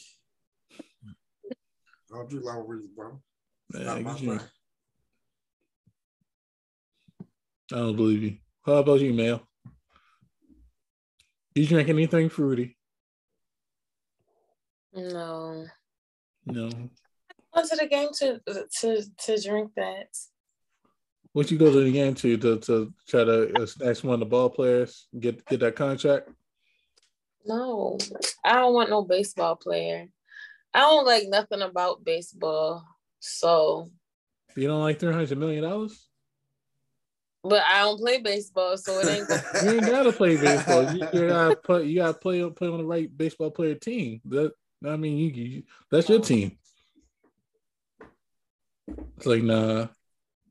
I 2.11 2.17
don't 2.17 2.29
drink 2.29 2.45
lime 2.45 2.57
margaritas, 2.57 2.95
bro. 2.95 3.21
Not 3.71 3.83
Man, 3.83 4.03
my 4.03 4.13
thing. 4.13 4.39
I 7.73 7.75
don't 7.77 7.95
believe 7.95 8.23
you. 8.23 8.37
How 8.65 8.73
about 8.75 9.01
you, 9.01 9.13
Mel? 9.13 9.41
You 11.55 11.65
drink 11.65 11.89
anything 11.89 12.29
fruity? 12.29 12.77
No. 14.93 15.65
No. 16.45 16.69
Went 17.53 17.69
to 17.69 17.75
the 17.75 17.87
game 17.87 18.09
to 18.19 18.41
to 18.79 19.03
to 19.25 19.41
drink 19.41 19.71
that. 19.75 20.07
What 21.33 21.51
you 21.51 21.57
go 21.57 21.71
to 21.71 21.83
the 21.83 21.91
game 21.91 22.13
to 22.15 22.37
to, 22.37 22.59
to 22.59 22.93
try 23.07 23.23
to 23.23 23.61
uh, 23.61 23.65
snatch 23.65 24.03
one 24.03 24.15
of 24.15 24.19
the 24.19 24.25
ball 24.25 24.49
players, 24.49 25.07
get 25.19 25.45
get 25.45 25.59
that 25.61 25.75
contract? 25.75 26.29
No, 27.45 27.97
I 28.43 28.53
don't 28.53 28.73
want 28.73 28.89
no 28.89 29.03
baseball 29.03 29.55
player. 29.55 30.07
I 30.73 30.79
don't 30.79 31.05
like 31.05 31.27
nothing 31.27 31.61
about 31.61 32.03
baseball. 32.03 32.85
So, 33.19 33.89
You 34.55 34.67
don't 34.67 34.81
like 34.81 34.99
three 34.99 35.13
hundred 35.13 35.37
million 35.37 35.63
dollars? 35.63 36.07
but 37.47 37.61
I 37.69 37.81
don't 37.81 37.99
play 37.99 38.19
baseball, 38.19 38.75
so 38.77 38.99
it 38.99 39.07
ain't. 39.07 39.29
You 39.63 39.71
ain't 39.77 39.85
gotta 39.85 40.11
play 40.11 40.35
baseball. 40.41 40.91
You, 40.91 41.07
you 41.13 41.27
gotta 41.27 41.55
play. 41.55 41.83
You 41.85 41.95
gotta 41.97 42.13
play 42.13 42.49
play 42.49 42.67
on 42.67 42.79
the 42.79 42.85
right 42.85 43.15
baseball 43.15 43.51
player 43.51 43.75
team. 43.75 44.21
That 44.25 44.51
I 44.85 44.97
mean, 44.97 45.17
you, 45.17 45.29
you 45.29 45.63
that's 45.91 46.09
your 46.09 46.21
team. 46.21 46.57
It's 49.17 49.25
like 49.25 49.43
nah. 49.43 49.87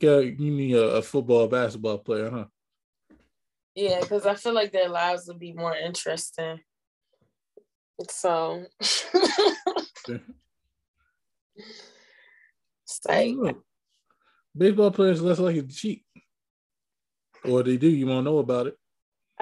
Yeah, 0.01 0.19
you 0.19 0.51
need 0.51 0.75
a, 0.75 0.97
a 0.97 1.03
football, 1.03 1.49
basketball 1.49 1.99
player, 1.99 2.29
huh? 2.31 2.45
Yeah, 3.75 4.01
because 4.01 4.27
I 4.27 4.35
feel 4.35 4.53
like 4.53 4.71
their 4.71 4.89
lives 4.89 5.27
would 5.29 5.39
be 5.39 5.53
more 5.53 5.75
interesting. 5.75 6.61
So 8.11 8.65
like 13.09 13.57
baseball 14.57 14.91
players 14.91 15.23
less 15.23 15.39
likely 15.39 15.63
to 15.63 15.69
cheat, 15.69 16.05
or 17.45 17.63
they 17.63 17.77
do. 17.77 17.89
You 17.89 18.07
won't 18.07 18.25
know 18.25 18.39
about 18.39 18.67
it. 18.67 18.77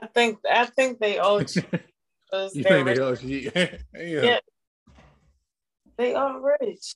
I 0.00 0.06
think 0.06 0.38
I 0.50 0.66
think 0.66 0.98
they 0.98 1.18
all 1.18 1.42
cheat. 1.44 1.64
you 2.52 2.62
think 2.62 2.86
they 2.86 2.98
all 2.98 3.16
cheat? 3.16 3.52
yeah. 3.54 3.76
yeah, 3.94 4.38
they 5.96 6.14
are 6.14 6.38
rich. 6.60 6.94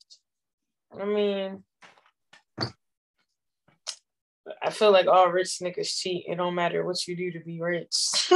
I 0.99 1.05
mean, 1.07 1.65
I 4.63 4.71
feel 4.71 4.93
like 4.93 5.07
all 5.07 5.29
rich 5.29 5.59
niggas 5.63 5.99
cheat. 5.99 6.27
It 6.29 6.37
don't 6.37 6.55
matter 6.55 6.85
what 6.85 7.07
you 7.07 7.17
do 7.17 7.33
to 7.33 7.41
be 7.41 7.61
rich. 7.63 8.31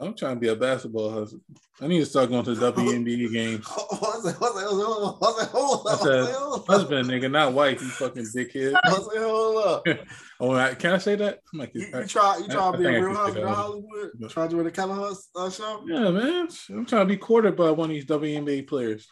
I'm 0.00 0.14
trying 0.14 0.36
to 0.36 0.40
be 0.40 0.48
a 0.48 0.56
basketball 0.56 1.10
husband. 1.10 1.42
I 1.78 1.86
need 1.86 1.98
to 1.98 2.06
start 2.06 2.30
going 2.30 2.44
to 2.44 2.52
WNBA 2.52 3.32
games. 3.32 3.66
What's 3.66 4.24
that? 4.24 4.40
What's 4.40 4.54
that? 4.54 5.52
What's 5.82 6.02
that? 6.02 6.64
husband, 6.66 7.08
nigga, 7.10 7.30
not 7.30 7.52
wife. 7.52 7.82
You 7.82 7.88
fucking 7.88 8.24
dickhead. 8.34 8.72
What's 8.72 9.08
that? 9.08 9.22
Hold 9.22 9.66
up. 9.66 9.86
oh, 10.40 10.74
can 10.76 10.94
I 10.94 10.98
say 10.98 11.16
that? 11.16 11.40
I'm 11.52 11.58
like, 11.58 11.72
you, 11.74 11.82
you 11.82 12.06
try, 12.06 12.38
you 12.38 12.48
try 12.48 12.72
to 12.72 12.78
be 12.78 12.86
a 12.86 13.04
real 13.04 13.14
husband 13.14 13.46
in 13.46 13.52
Hollywood. 13.52 14.10
Try 14.30 14.46
to 14.46 14.56
do 14.56 14.62
the 14.62 14.70
Keller 14.70 15.12
uh, 15.36 15.50
show. 15.50 15.84
Yeah, 15.86 16.10
man. 16.10 16.48
I'm 16.70 16.86
trying 16.86 17.06
to 17.06 17.14
be 17.14 17.18
courted 17.18 17.54
by 17.54 17.70
one 17.70 17.90
of 17.90 17.94
these 17.94 18.06
WNBA 18.06 18.66
players. 18.66 19.06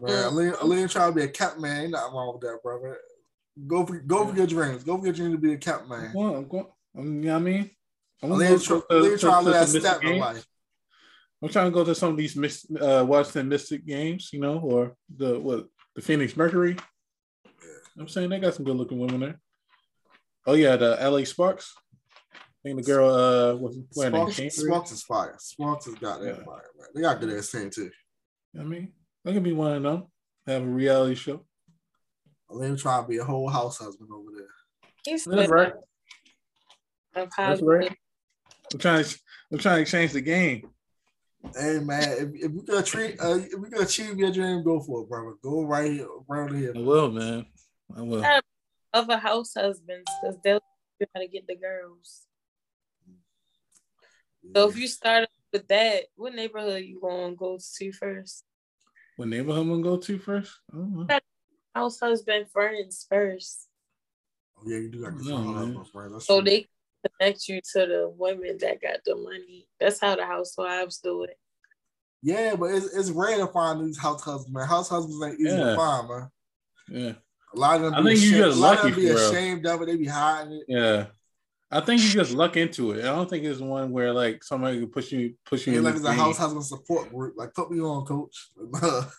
Man, 0.00 0.10
Aaliyah, 0.10 0.56
Aaliyah 0.56 0.90
trying 0.90 1.12
to 1.12 1.16
be 1.16 1.22
a 1.22 1.28
cap 1.28 1.58
man. 1.58 1.82
Ain't 1.84 1.90
nothing 1.92 2.14
wrong 2.14 2.34
with 2.34 2.42
that, 2.42 2.62
brother. 2.62 2.98
Go 3.66 3.86
for 3.86 3.98
go 4.00 4.26
for 4.26 4.36
your 4.36 4.46
dreams. 4.46 4.84
Go 4.84 4.98
for 4.98 5.04
your 5.04 5.14
dream 5.14 5.32
to 5.32 5.38
be 5.38 5.54
a 5.54 5.56
cap 5.56 5.88
man. 5.88 6.12
Well, 6.14 6.34
I'm 6.34 6.48
going, 6.48 6.66
you 6.94 7.02
know 7.02 7.32
what 7.32 7.38
I 7.38 7.42
mean? 7.42 7.70
I'm 8.22 8.30
Aaliyah, 8.30 8.64
tr- 8.64 8.92
Aaliyah 8.92 9.20
trying 9.20 9.44
to 9.44 9.80
that 9.80 10.04
life. 10.04 10.46
I'm 11.42 11.48
trying 11.50 11.66
to 11.66 11.70
go 11.70 11.84
to 11.84 11.94
some 11.94 12.10
of 12.10 12.16
these 12.16 12.36
uh, 12.80 13.04
Washington 13.06 13.48
Mystic 13.48 13.86
games, 13.86 14.30
you 14.32 14.40
know, 14.40 14.58
or 14.58 14.96
the 15.14 15.38
what 15.38 15.66
the 15.94 16.02
Phoenix 16.02 16.36
Mercury. 16.36 16.76
Yeah. 17.44 17.52
I'm 17.98 18.08
saying 18.08 18.30
they 18.30 18.38
got 18.38 18.54
some 18.54 18.64
good 18.64 18.76
looking 18.76 18.98
women 18.98 19.20
there. 19.20 19.40
Oh 20.46 20.54
yeah, 20.54 20.76
the 20.76 20.96
LA 21.00 21.24
Sparks. 21.24 21.74
I 22.34 22.38
think 22.64 22.78
the 22.78 22.82
girl 22.84 23.10
uh 23.10 23.54
what's 23.56 23.76
Sparks, 23.90 24.36
Sparks 24.56 24.92
is 24.92 25.02
fire. 25.02 25.36
Sparks 25.38 25.84
has 25.84 25.94
got 25.96 26.20
that 26.20 26.38
yeah. 26.38 26.44
fire, 26.44 26.70
man. 26.78 26.88
They 26.94 27.02
got 27.02 27.20
good 27.20 27.30
ass 27.30 27.50
team 27.50 27.70
too. 27.70 27.90
I 28.58 28.62
mean, 28.62 28.92
that 29.24 29.34
can 29.34 29.42
be 29.42 29.52
one 29.52 29.76
of 29.76 29.82
them. 29.82 30.04
Have 30.46 30.62
a 30.62 30.66
reality 30.66 31.16
show. 31.16 31.44
I'm 32.50 32.76
trying 32.76 33.02
to 33.02 33.08
be 33.08 33.18
a 33.18 33.24
whole 33.24 33.48
house 33.48 33.78
husband 33.78 34.08
over 34.12 34.30
there. 34.34 34.46
He's 35.04 35.24
That's 35.24 35.50
right. 35.50 35.72
That's 37.14 37.62
right. 37.62 37.96
I'm 38.76 38.80
trying 38.80 39.04
to 39.04 39.18
I'm 39.52 39.58
trying 39.58 39.84
to 39.86 39.90
change 39.90 40.12
the 40.12 40.20
game. 40.20 40.68
Hey 41.56 41.78
man, 41.78 42.02
if, 42.02 42.44
if 42.44 42.52
we 42.52 42.62
gonna 42.62 42.82
treat 42.82 43.18
uh, 43.18 43.38
if 43.38 43.58
we 43.58 43.70
gonna 43.70 43.84
achieve 43.84 44.18
your 44.18 44.30
dream, 44.30 44.62
go 44.62 44.80
for 44.80 45.00
it, 45.00 45.08
brother. 45.08 45.32
Go 45.42 45.62
right 45.62 45.90
here, 45.90 46.06
around 46.28 46.54
here. 46.54 46.74
I 46.76 46.80
will, 46.80 47.10
man. 47.10 47.46
I 47.96 48.02
will. 48.02 48.22
Other 48.92 49.16
house 49.16 49.54
husbands, 49.54 50.10
because 50.20 50.36
they'll 50.44 50.60
know 51.00 51.06
how 51.14 51.22
to 51.22 51.26
get 51.26 51.46
the 51.46 51.56
girls. 51.56 52.26
Yeah. 54.42 54.50
So 54.54 54.68
if 54.68 54.76
you 54.76 54.88
start 54.88 55.26
with 55.54 55.66
that, 55.68 56.02
what 56.16 56.34
neighborhood 56.34 56.84
you 56.84 57.00
gonna 57.00 57.34
go 57.34 57.58
to 57.78 57.92
first? 57.92 58.44
What 59.16 59.28
neighborhood 59.28 59.62
I'm 59.62 59.70
gonna 59.70 59.82
go 59.82 59.96
to 59.96 60.18
first? 60.18 60.52
House 61.74 61.98
husband 61.98 62.50
friends 62.50 63.06
first. 63.08 63.68
Oh 64.58 64.64
yeah, 64.66 64.80
you 64.80 64.90
do 64.90 65.02
got 65.02 65.16
to 65.18 65.84
friends. 65.90 66.26
So 66.26 66.42
true. 66.42 66.44
they 66.44 66.66
connect 67.18 67.48
you 67.48 67.60
to 67.72 67.86
the 67.86 68.12
women 68.16 68.58
that 68.60 68.80
got 68.80 68.98
the 69.04 69.16
money. 69.16 69.68
That's 69.80 70.00
how 70.00 70.16
the 70.16 70.26
housewives 70.26 70.98
do 70.98 71.24
it. 71.24 71.38
Yeah, 72.22 72.56
but 72.56 72.72
it's, 72.72 72.94
it's 72.94 73.10
rare 73.10 73.38
to 73.38 73.46
find 73.46 73.86
these 73.86 73.98
house 73.98 74.22
husbands, 74.22 74.52
man. 74.52 74.66
House 74.66 74.88
husbands 74.88 75.22
ain't 75.24 75.40
easy 75.40 75.56
yeah. 75.56 75.64
to 75.64 75.76
find, 75.76 76.08
man. 76.08 76.28
Yeah. 76.88 77.12
A 77.54 77.58
lot 77.58 77.76
of 77.76 77.82
them 77.82 77.94
I 77.94 78.02
think 78.02 78.18
ashamed, 78.18 78.32
you 78.32 78.42
just 78.42 78.58
lucky 78.58 78.90
be 78.92 79.08
ashamed 79.08 79.66
of 79.66 79.82
it. 79.82 79.86
They 79.86 79.96
be 79.96 80.06
hiding 80.06 80.52
it. 80.54 80.64
Yeah. 80.68 81.06
I 81.70 81.80
think 81.80 82.02
you 82.02 82.10
just 82.10 82.32
luck 82.32 82.56
into 82.56 82.92
it. 82.92 83.00
I 83.00 83.08
don't 83.08 83.28
think 83.28 83.44
it's 83.44 83.60
one 83.60 83.90
where 83.90 84.12
like 84.12 84.44
somebody 84.44 84.78
can 84.78 84.88
push 84.88 85.10
you, 85.10 85.34
push 85.44 85.66
you. 85.66 85.74
Yeah, 85.74 85.80
like 85.80 85.96
it's 85.96 86.04
a 86.04 86.12
house 86.12 86.38
husband 86.38 86.64
support 86.64 87.10
group. 87.10 87.34
Like 87.36 87.54
put 87.54 87.70
me 87.70 87.80
on, 87.80 88.04
coach. 88.06 88.50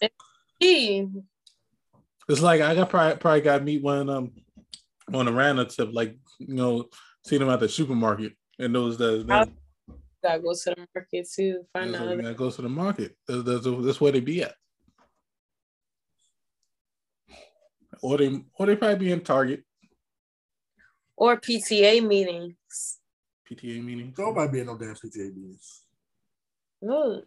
it's 0.60 2.42
like 2.42 2.62
I 2.62 2.74
got 2.74 2.90
probably 2.90 3.18
probably 3.18 3.42
got 3.42 3.58
to 3.60 3.64
meet 3.64 3.84
one 3.84 4.00
of 4.00 4.08
them 4.08 4.32
on 5.14 5.28
a 5.28 5.32
random 5.32 5.68
tip, 5.68 5.90
like 5.92 6.18
you 6.40 6.54
know, 6.54 6.86
see 7.28 7.38
them 7.38 7.50
at 7.50 7.60
the 7.60 7.70
supermarket 7.70 8.34
and 8.60 8.74
those 8.74 8.98
that. 8.98 9.28
that 9.28 9.50
gotta 10.24 10.40
go 10.40 10.54
to 10.54 10.70
the 10.70 10.88
market 10.96 11.28
too. 11.30 11.66
Find 11.74 11.96
out. 11.96 12.24
That 12.24 12.38
goes 12.38 12.56
to 12.56 12.62
the 12.62 12.70
market. 12.70 13.16
That's, 13.28 13.44
that's, 13.44 13.66
that's 13.66 14.02
where 14.02 14.12
they 14.12 14.20
be 14.20 14.44
at. 14.44 14.56
Or 18.02 18.18
they 18.18 18.42
or 18.58 18.66
they 18.66 18.76
probably 18.76 18.98
be 18.98 19.12
in 19.12 19.22
Target 19.22 19.64
or 21.16 21.38
PTA 21.38 22.06
meetings. 22.06 23.00
PTA 23.50 23.84
meetings. 23.84 24.18
Nobody 24.18 24.52
be 24.52 24.60
in 24.60 24.68
no 24.68 24.78
damn 24.78 24.94
PTA 24.94 25.36
meetings. 25.36 25.84
Good. 26.86 27.24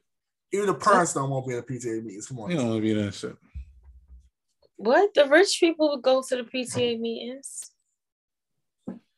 Even 0.53 0.67
the 0.67 0.75
parents 0.75 1.15
don't 1.15 1.31
want 1.31 1.45
to 1.45 1.51
be 1.51 1.57
in 1.57 1.63
PTA 1.63 2.05
meetings. 2.05 2.27
Come 2.27 2.41
on. 2.41 2.51
They 2.51 2.57
don't 2.57 2.69
want 2.69 2.79
to 2.79 2.83
be 2.83 2.93
in 2.93 3.05
that 3.05 3.15
shit. 3.15 3.37
What? 4.77 5.13
The 5.15 5.27
rich 5.27 5.59
people 5.59 5.91
would 5.91 6.03
go 6.03 6.23
to 6.23 6.37
the 6.37 6.43
PTA 6.45 7.01
meetings. 7.01 7.73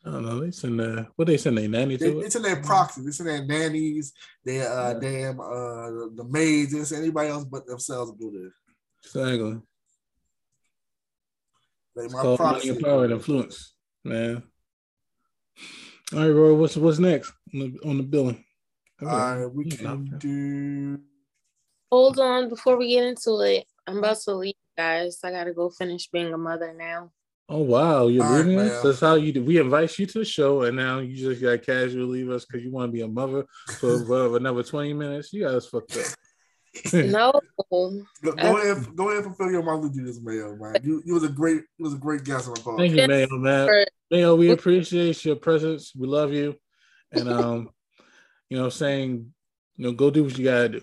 I 0.05 0.11
don't 0.11 0.25
know. 0.25 0.41
They 0.41 0.51
send 0.51 0.81
the 0.81 1.07
what 1.15 1.29
they 1.29 1.37
send 1.37 1.59
their 1.59 1.69
nanny 1.69 1.97
to 1.97 2.05
they, 2.05 2.11
it? 2.11 2.23
They 2.23 2.31
send 2.31 2.45
their 2.45 2.63
proxies. 2.63 3.05
They 3.05 3.13
send 3.13 3.29
their 3.29 3.45
nannies, 3.45 4.13
their 4.45 4.69
uh, 4.71 4.95
yeah. 4.95 4.99
damn 5.01 5.41
uh, 5.41 5.91
the 6.15 6.27
maids. 6.29 6.73
They 6.73 6.83
send 6.83 7.05
anybody 7.05 7.29
else 7.29 7.45
but 7.45 7.67
themselves 7.67 8.11
to 8.11 8.19
go 8.19 8.31
there. 8.33 8.53
Exactly. 9.05 9.61
Like 11.95 12.11
my 12.11 12.19
it's 12.21 12.37
proxy. 12.37 12.69
money 12.69 12.69
and 12.71 12.81
power 12.85 13.05
and 13.05 13.13
influence, 13.13 13.75
man. 14.05 14.43
All 16.13 16.19
right, 16.19 16.29
Roy. 16.29 16.55
What's 16.55 16.77
what's 16.77 16.99
next 16.99 17.33
on 17.55 17.61
the, 17.61 17.89
on 17.89 17.97
the 17.99 18.03
billing? 18.03 18.45
All 19.03 19.09
right, 19.09 19.47
we 19.47 19.71
can 19.71 20.19
do. 20.19 20.99
Hold 21.91 22.19
on 22.19 22.49
before 22.49 22.77
we 22.77 22.89
get 22.89 23.05
into 23.05 23.41
it. 23.41 23.67
I'm 23.87 23.99
about 23.99 24.19
to 24.23 24.35
leave, 24.35 24.55
guys. 24.77 25.19
I 25.23 25.31
gotta 25.31 25.53
go 25.53 25.71
finish 25.71 26.09
being 26.09 26.33
a 26.33 26.39
mother 26.39 26.75
now. 26.77 27.13
Oh 27.53 27.59
wow, 27.59 28.07
you're 28.07 28.25
All 28.25 28.33
leaving 28.33 28.57
right, 28.57 28.71
us. 28.71 28.83
That's 28.83 29.01
how 29.01 29.17
you 29.17 29.31
do. 29.31 29.45
We 29.45 29.59
invite 29.59 29.99
you 29.99 30.07
to 30.07 30.21
the 30.21 30.25
show, 30.25 30.63
and 30.63 30.75
now 30.75 31.01
you 31.01 31.15
just 31.15 31.43
got 31.43 31.61
casually 31.61 32.21
leave 32.21 32.31
us 32.31 32.47
because 32.47 32.65
you 32.65 32.71
want 32.71 32.89
to 32.89 32.93
be 32.93 33.03
a 33.03 33.09
mother 33.09 33.45
for, 33.79 34.03
for 34.07 34.39
another 34.39 34.63
20 34.63 34.95
minutes. 34.95 35.35
You 35.35 35.45
guys 35.45 35.67
fucked 35.67 35.99
up. 35.99 36.07
no. 36.95 37.39
Go, 37.71 38.33
go 38.33 38.57
ahead, 38.57 38.97
go 38.97 39.11
ahead 39.11 39.25
and 39.25 39.37
fulfill 39.37 39.53
your 39.53 39.63
mother 39.63 39.91
duties, 39.91 40.19
Mayo, 40.23 40.57
man. 40.57 40.77
You, 40.83 41.03
you 41.05 41.13
was 41.13 41.25
a 41.25 41.29
great, 41.29 41.61
you 41.77 41.85
was 41.85 41.93
a 41.93 41.99
great 41.99 42.25
guest 42.25 42.49
on 42.49 42.55
the 42.55 42.61
podcast. 42.61 42.77
Thank 42.79 42.95
you, 42.95 43.07
Mayo, 43.07 43.29
man. 43.33 43.85
Mayo, 44.11 44.35
we 44.35 44.51
appreciate 44.51 45.23
your 45.23 45.37
presence. 45.37 45.93
We 45.95 46.07
love 46.07 46.33
you, 46.33 46.57
and 47.11 47.29
um, 47.33 47.69
you 48.49 48.57
know, 48.57 48.71
saying, 48.71 49.31
you 49.77 49.85
know, 49.85 49.93
go 49.93 50.09
do 50.09 50.25
what 50.25 50.39
you 50.39 50.45
gotta 50.47 50.71
do. 50.71 50.81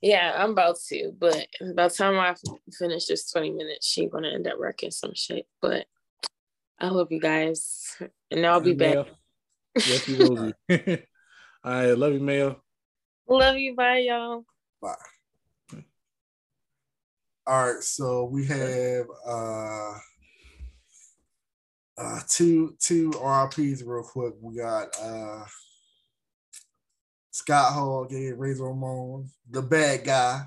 Yeah, 0.00 0.34
I'm 0.36 0.50
about 0.50 0.78
to, 0.88 1.12
but 1.18 1.46
by 1.74 1.88
the 1.88 1.94
time 1.94 2.18
I 2.18 2.34
finish 2.78 3.06
this 3.06 3.30
20 3.30 3.50
minutes, 3.52 3.86
she's 3.86 4.10
gonna 4.10 4.28
end 4.28 4.46
up 4.46 4.58
wrecking 4.58 4.90
some 4.90 5.14
shit. 5.14 5.46
But 5.60 5.86
I 6.78 6.88
love 6.88 7.08
you 7.10 7.20
guys, 7.20 7.96
and 8.30 8.46
I'll 8.46 8.60
be 8.60 8.74
back. 8.74 9.06
Yes, 9.74 10.08
you 10.08 10.18
will 10.18 10.36
be. 10.36 10.52
All 11.64 11.72
right, 11.72 11.98
love 11.98 12.12
you, 12.12 12.20
Mayo. 12.20 12.62
Love 13.28 13.56
you, 13.56 13.74
bye, 13.74 13.98
y'all. 13.98 14.44
Bye. 14.80 14.94
All 17.46 17.72
right, 17.72 17.82
so 17.82 18.24
we 18.24 18.46
have 18.46 19.06
uh 19.26 19.94
uh 21.96 22.20
two 22.28 22.76
two 22.78 23.10
RIPs 23.10 23.82
real 23.82 24.02
quick. 24.02 24.34
We 24.40 24.56
got 24.56 24.88
uh 25.00 25.44
Scott 27.38 27.72
Hall 27.72 28.04
gave 28.04 28.36
Razor 28.36 28.64
Ramon, 28.64 29.30
the 29.48 29.62
bad 29.62 30.02
guy. 30.02 30.42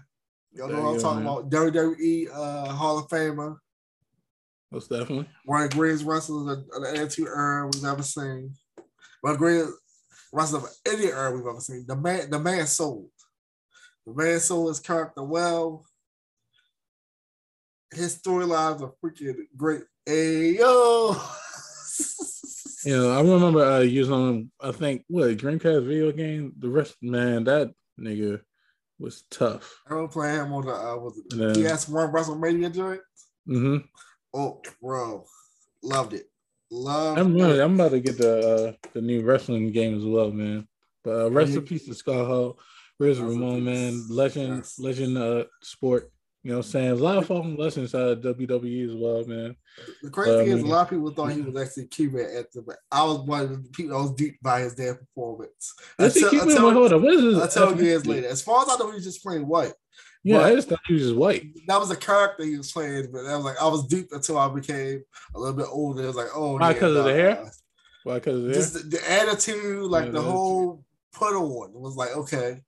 Y'all 0.52 0.68
know 0.68 0.82
what 0.82 0.96
I'm 0.96 1.00
talking 1.00 1.24
man. 1.24 1.34
about. 1.34 1.50
WWE 1.50 2.28
uh, 2.30 2.66
Hall 2.74 3.00
of 3.00 3.08
Famer. 3.08 3.56
Most 4.70 4.90
definitely. 4.90 5.26
One 5.46 5.64
of 5.64 5.70
the 5.70 5.76
greatest 5.78 6.04
wrestlers 6.04 6.58
of 6.76 6.82
the 6.82 6.90
Attitude 6.90 7.30
Era 7.30 7.70
we've 7.74 7.86
ever 7.86 8.04
seen. 8.04 8.54
One 9.22 9.34
of 9.34 9.40
the 9.40 9.46
greatest 9.46 9.72
wrestlers 10.34 10.64
of 10.66 10.70
any 10.86 11.06
era 11.06 11.32
we've 11.32 11.48
ever 11.48 11.62
seen. 11.62 11.86
The 11.88 11.96
man, 11.96 12.30
the 12.30 12.40
man 12.40 12.68
sold. 12.68 13.08
The 14.06 14.14
man 14.14 14.40
sold 14.42 14.68
his 14.68 14.82
character 14.82 15.24
well. 15.24 15.86
His 17.94 18.18
storylines 18.22 18.82
are 18.82 18.94
freaking 19.02 19.36
great. 19.56 19.84
Hey 20.06 20.58
yo. 20.58 21.16
You 22.86 22.98
know, 22.98 23.12
I 23.12 23.22
remember 23.22 23.64
uh, 23.64 23.80
using 23.80 24.52
I 24.60 24.72
think 24.72 25.04
what 25.08 25.30
Dreamcast 25.38 25.86
video 25.86 26.12
game. 26.12 26.54
The 26.58 26.70
rest, 26.70 26.96
man, 27.02 27.44
that 27.44 27.74
nigga 28.00 28.42
was 28.98 29.24
tough. 29.30 29.82
I 29.88 29.94
remember 29.94 30.12
playing 30.12 30.40
him 30.42 30.54
on 30.54 30.66
the 30.66 30.74
uh, 30.74 30.98
was 30.98 31.18
it 31.18 31.30
the 31.30 31.54
PS 31.54 31.88
One 31.90 32.12
WrestleMania 32.12 32.74
joint. 32.74 33.02
Mm-hmm. 33.48 33.86
Oh, 34.34 34.62
bro, 34.82 35.26
loved 35.84 36.14
it. 36.14 36.26
Loved 36.72 37.20
I'm 37.20 37.38
it. 37.38 37.60
I'm 37.60 37.76
about 37.76 37.92
to 37.92 38.00
get 38.00 38.18
the 38.18 38.78
uh, 38.80 38.88
the 38.94 39.02
new 39.02 39.22
wrestling 39.24 39.72
game 39.72 39.98
as 39.98 40.06
well, 40.06 40.32
man. 40.32 40.68
But 41.04 41.26
uh, 41.26 41.32
rest 41.32 41.54
in 41.54 41.62
peace 41.64 41.86
to 41.86 41.94
Scott 41.94 42.26
Hall. 42.26 42.60
Where's 42.98 43.20
Ramon, 43.20 43.64
man? 43.66 44.06
Legend, 44.10 44.58
Yes. 44.58 44.80
legend, 44.80 45.18
uh, 45.18 45.46
sport. 45.62 46.12
You 46.44 46.52
know 46.52 46.58
what 46.58 46.66
I'm 46.66 46.72
saying? 46.72 46.90
A 46.92 46.96
lot 46.96 47.18
of 47.18 47.28
fucking 47.28 47.56
lessons 47.56 47.94
out 47.94 48.10
of 48.10 48.20
WWE 48.22 48.90
as 48.90 48.96
well, 48.96 49.24
man. 49.28 49.56
The 50.02 50.10
crazy 50.10 50.32
thing 50.38 50.48
is, 50.58 50.64
a 50.64 50.66
lot 50.66 50.82
of 50.84 50.90
people 50.90 51.12
thought 51.12 51.32
he 51.34 51.42
was 51.42 51.56
actually 51.56 51.86
Cuban 51.86 52.26
at 52.36 52.52
the. 52.52 52.64
But 52.64 52.78
I 52.92 53.04
was 53.04 53.20
one 53.20 53.42
of 53.42 53.64
the 53.64 53.70
people. 53.70 53.96
I 53.96 54.02
was 54.02 54.14
deep 54.14 54.42
by 54.42 54.62
his 54.62 54.74
damn 54.74 54.96
performance. 54.98 55.74
Until, 56.00 56.28
it. 56.30 56.42
until, 56.42 56.72
Hold 56.72 56.94
on. 56.94 57.04
What 57.04 57.14
is 57.14 57.22
this? 57.36 57.56
until 57.56 57.84
years 57.84 58.08
later. 58.08 58.28
As 58.28 58.42
far 58.42 58.64
as 58.64 58.70
I 58.70 58.78
know, 58.78 58.88
he 58.90 58.96
was 58.96 59.04
just 59.04 59.22
playing 59.24 59.46
white. 59.46 59.74
Yeah, 60.24 60.38
But- 60.40 60.52
I 60.52 60.56
just 60.56 60.70
thought 60.70 60.80
he 60.88 60.94
was 60.94 61.04
just 61.04 61.16
white. 61.16 61.46
That 61.68 61.80
was 61.80 61.92
a 61.92 61.96
character 61.96 62.44
he 62.44 62.58
was 62.58 62.72
playing, 62.72 63.12
but 63.12 63.26
I 63.28 63.36
was 63.36 63.46
like, 63.46 63.62
I 63.62 63.68
was 63.68 63.86
deep 63.88 64.08
until 64.12 64.40
I 64.40 64.50
became 64.50 65.04
a 65.36 65.40
little 65.40 65.56
bit 65.56 65.68
older. 65.70 66.04
It 66.04 66.08
was 66.08 66.16
like, 66.16 66.28
oh, 66.36 66.58
Why, 66.58 66.72
yeah, 66.72 66.80
'cause 66.80 66.96
of 66.96 67.04
the 67.06 67.12
nah. 67.12 67.16
hair? 67.16 67.52
Why? 68.04 68.16
Because 68.16 68.44
of 68.46 68.54
Just 68.54 68.74
the, 68.74 68.98
the 68.98 69.12
attitude, 69.12 69.84
like 69.84 70.06
Yeah, 70.06 70.12
the 70.12 70.22
the 70.22 70.32
whole 70.32 70.84
put 71.14 71.34
on 71.36 71.72
was 71.74 71.96
like, 71.96 72.16
okay. 72.18 72.62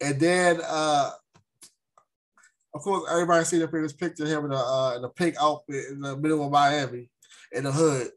And 0.00 0.18
then, 0.20 0.60
uh 0.64 1.10
of 2.74 2.82
course, 2.82 3.10
everybody 3.10 3.44
seen 3.44 3.60
the 3.60 3.68
famous 3.68 3.92
picture 3.92 4.24
of 4.24 4.28
him 4.30 4.44
in 4.46 4.52
a, 4.52 4.56
uh, 4.56 4.94
in 4.96 5.04
a 5.04 5.08
pink 5.08 5.36
outfit 5.40 5.86
in 5.90 6.00
the 6.00 6.16
middle 6.16 6.44
of 6.44 6.52
Miami 6.52 7.10
in 7.52 7.64
the 7.64 7.72
hood 7.72 8.10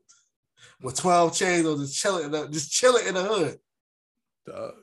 with 0.82 0.96
12 0.98 1.36
chains 1.36 1.66
on, 1.66 1.80
just 1.80 2.00
chilling, 2.00 2.26
in 2.26 2.32
the, 2.32 2.48
just 2.50 2.72
chilling 2.72 3.08
in 3.08 3.16
the 3.16 3.24
hood. 3.24 3.58
Dog. 4.46 4.74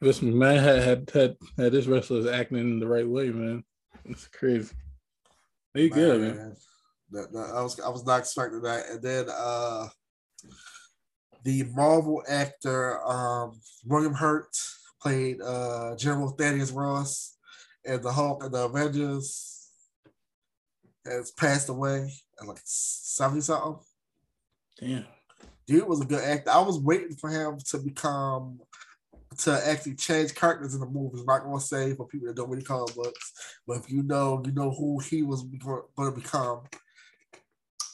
This 0.00 0.22
man 0.22 0.62
had 0.62 0.82
had 0.82 1.10
had, 1.10 1.36
had 1.56 1.72
this 1.72 1.86
wrestlers 1.86 2.26
acting 2.26 2.58
in 2.58 2.78
the 2.78 2.86
right 2.86 3.06
way, 3.08 3.30
man. 3.30 3.64
It's 4.04 4.28
crazy. 4.28 4.74
He 5.74 5.88
good, 5.88 6.20
man. 6.20 6.36
Man, 6.36 6.56
That, 7.10 7.32
that- 7.32 7.54
I 7.54 7.62
was 7.62 7.80
I 7.80 7.88
was 7.88 8.06
not 8.06 8.20
expecting 8.20 8.62
that. 8.62 8.88
And 8.88 9.02
then 9.02 9.26
uh 9.28 9.88
the 11.42 11.64
Marvel 11.74 12.22
actor 12.28 13.04
um 13.04 13.60
William 13.84 14.14
Hurt 14.14 14.56
played 15.02 15.40
uh 15.42 15.96
General 15.96 16.30
Thaddeus 16.30 16.70
Ross 16.70 17.36
and 17.88 18.02
the 18.02 18.12
Hulk 18.12 18.44
and 18.44 18.52
the 18.52 18.66
Avengers 18.66 19.68
has 21.06 21.30
passed 21.30 21.68
away 21.68 22.12
at 22.40 22.46
like 22.46 22.60
70 22.64 23.40
something. 23.40 23.78
Damn. 24.78 25.06
Dude 25.66 25.88
was 25.88 26.00
a 26.00 26.04
good 26.04 26.22
actor. 26.22 26.50
I 26.50 26.60
was 26.60 26.78
waiting 26.78 27.16
for 27.16 27.30
him 27.30 27.58
to 27.70 27.78
become 27.78 28.60
to 29.38 29.68
actually 29.68 29.94
change 29.94 30.34
characters 30.34 30.74
in 30.74 30.80
the 30.80 30.86
movies. 30.86 31.20
I'm 31.20 31.26
not 31.26 31.44
gonna 31.44 31.60
say 31.60 31.94
for 31.94 32.06
people 32.06 32.28
that 32.28 32.36
don't 32.36 32.50
really 32.50 32.62
comic 32.62 32.94
books, 32.94 33.32
but 33.66 33.78
if 33.78 33.90
you 33.90 34.02
know, 34.02 34.42
you 34.44 34.52
know 34.52 34.70
who 34.70 34.98
he 35.00 35.22
was 35.22 35.42
going 35.42 36.12
to 36.14 36.20
become. 36.20 36.62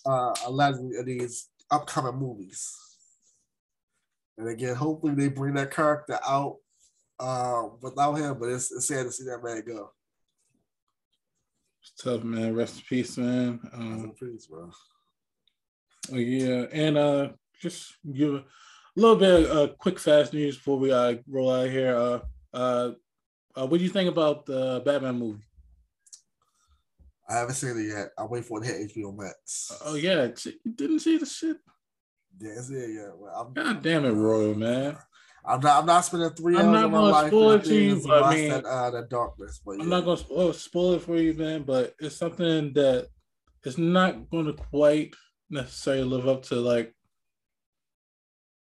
Uh, 0.06 0.34
allegedly 0.44 0.98
in 0.98 1.06
these 1.06 1.48
upcoming 1.70 2.16
movies. 2.16 2.76
And 4.36 4.48
again, 4.48 4.74
hopefully 4.74 5.14
they 5.14 5.28
bring 5.28 5.54
that 5.54 5.70
character 5.70 6.18
out 6.28 6.56
uh, 7.20 7.68
without 7.80 8.14
him. 8.14 8.38
But 8.38 8.50
it's, 8.50 8.72
it's 8.72 8.88
sad 8.88 9.04
to 9.06 9.12
see 9.12 9.24
that 9.24 9.42
man 9.42 9.62
go. 9.66 9.90
It's 11.82 12.02
tough, 12.02 12.22
man. 12.24 12.54
Rest 12.54 12.76
in 12.78 12.82
peace, 12.88 13.16
man. 13.18 13.60
Rest 13.62 13.74
Um, 13.74 14.04
in 14.04 14.10
peace, 14.12 14.46
bro. 14.46 14.70
Oh, 16.12 16.16
yeah, 16.16 16.66
and 16.72 16.98
uh, 16.98 17.28
just 17.60 17.94
give 18.12 18.34
a 18.34 18.44
little 18.96 19.16
bit 19.16 19.50
of 19.50 19.56
uh, 19.56 19.72
quick 19.78 19.98
fast 19.98 20.34
news 20.34 20.56
before 20.56 20.78
we 20.78 20.92
uh, 20.92 21.16
roll 21.28 21.50
out 21.50 21.70
here. 21.70 21.96
Uh, 21.96 22.18
uh, 22.52 22.92
uh, 23.56 23.66
what 23.66 23.78
do 23.78 23.84
you 23.84 23.90
think 23.90 24.10
about 24.10 24.44
the 24.46 24.82
Batman 24.84 25.18
movie? 25.18 25.42
I 27.28 27.36
haven't 27.38 27.54
seen 27.54 27.78
it 27.78 27.88
yet. 27.88 28.08
I'm 28.18 28.28
waiting 28.28 28.46
for 28.46 28.62
it 28.62 28.66
to 28.66 28.72
hit 28.72 28.90
HBO 28.94 29.16
Max. 29.16 29.72
Oh 29.84 29.94
yeah, 29.94 30.28
you 30.44 30.72
didn't 30.74 30.98
see 30.98 31.16
the 31.16 31.24
shit. 31.26 31.56
Yeah, 32.38 32.50
it's 32.50 32.68
it 32.68 32.90
yet. 32.90 33.16
Well, 33.16 33.34
I'm, 33.34 33.52
God 33.54 33.82
damn 33.82 34.04
it, 34.04 34.10
Royal 34.12 34.54
man. 34.54 34.96
I'm 35.46 35.60
not. 35.60 35.80
I'm 35.80 35.86
not 35.86 36.04
spending 36.04 36.30
three 36.30 36.56
I'm 36.56 36.66
hours 36.68 36.72
not 36.72 36.84
of 36.84 36.90
my 36.90 36.98
life 37.00 37.26
spoil 37.28 37.50
it 37.52 37.64
to 37.64 37.74
you, 37.74 38.02
but 38.06 38.22
I 38.22 38.34
mean- 38.34 38.48
that, 38.50 38.64
uh, 38.64 38.90
that 38.90 39.10
darkness. 39.10 39.60
But 39.64 39.72
I'm 39.72 39.80
yeah. 39.80 39.86
not 39.86 40.04
gonna 40.04 40.16
spoil, 40.16 40.52
spoil 40.52 40.94
it 40.94 41.02
for 41.02 41.16
you, 41.16 41.34
man, 41.34 41.62
but 41.64 41.94
it's 42.00 42.16
something 42.16 42.72
that 42.74 43.08
it's 43.62 43.78
not 43.78 44.30
going 44.30 44.46
to 44.46 44.52
quite 44.52 45.14
necessarily 45.50 46.04
live 46.04 46.28
up 46.28 46.42
to 46.44 46.56
like 46.56 46.94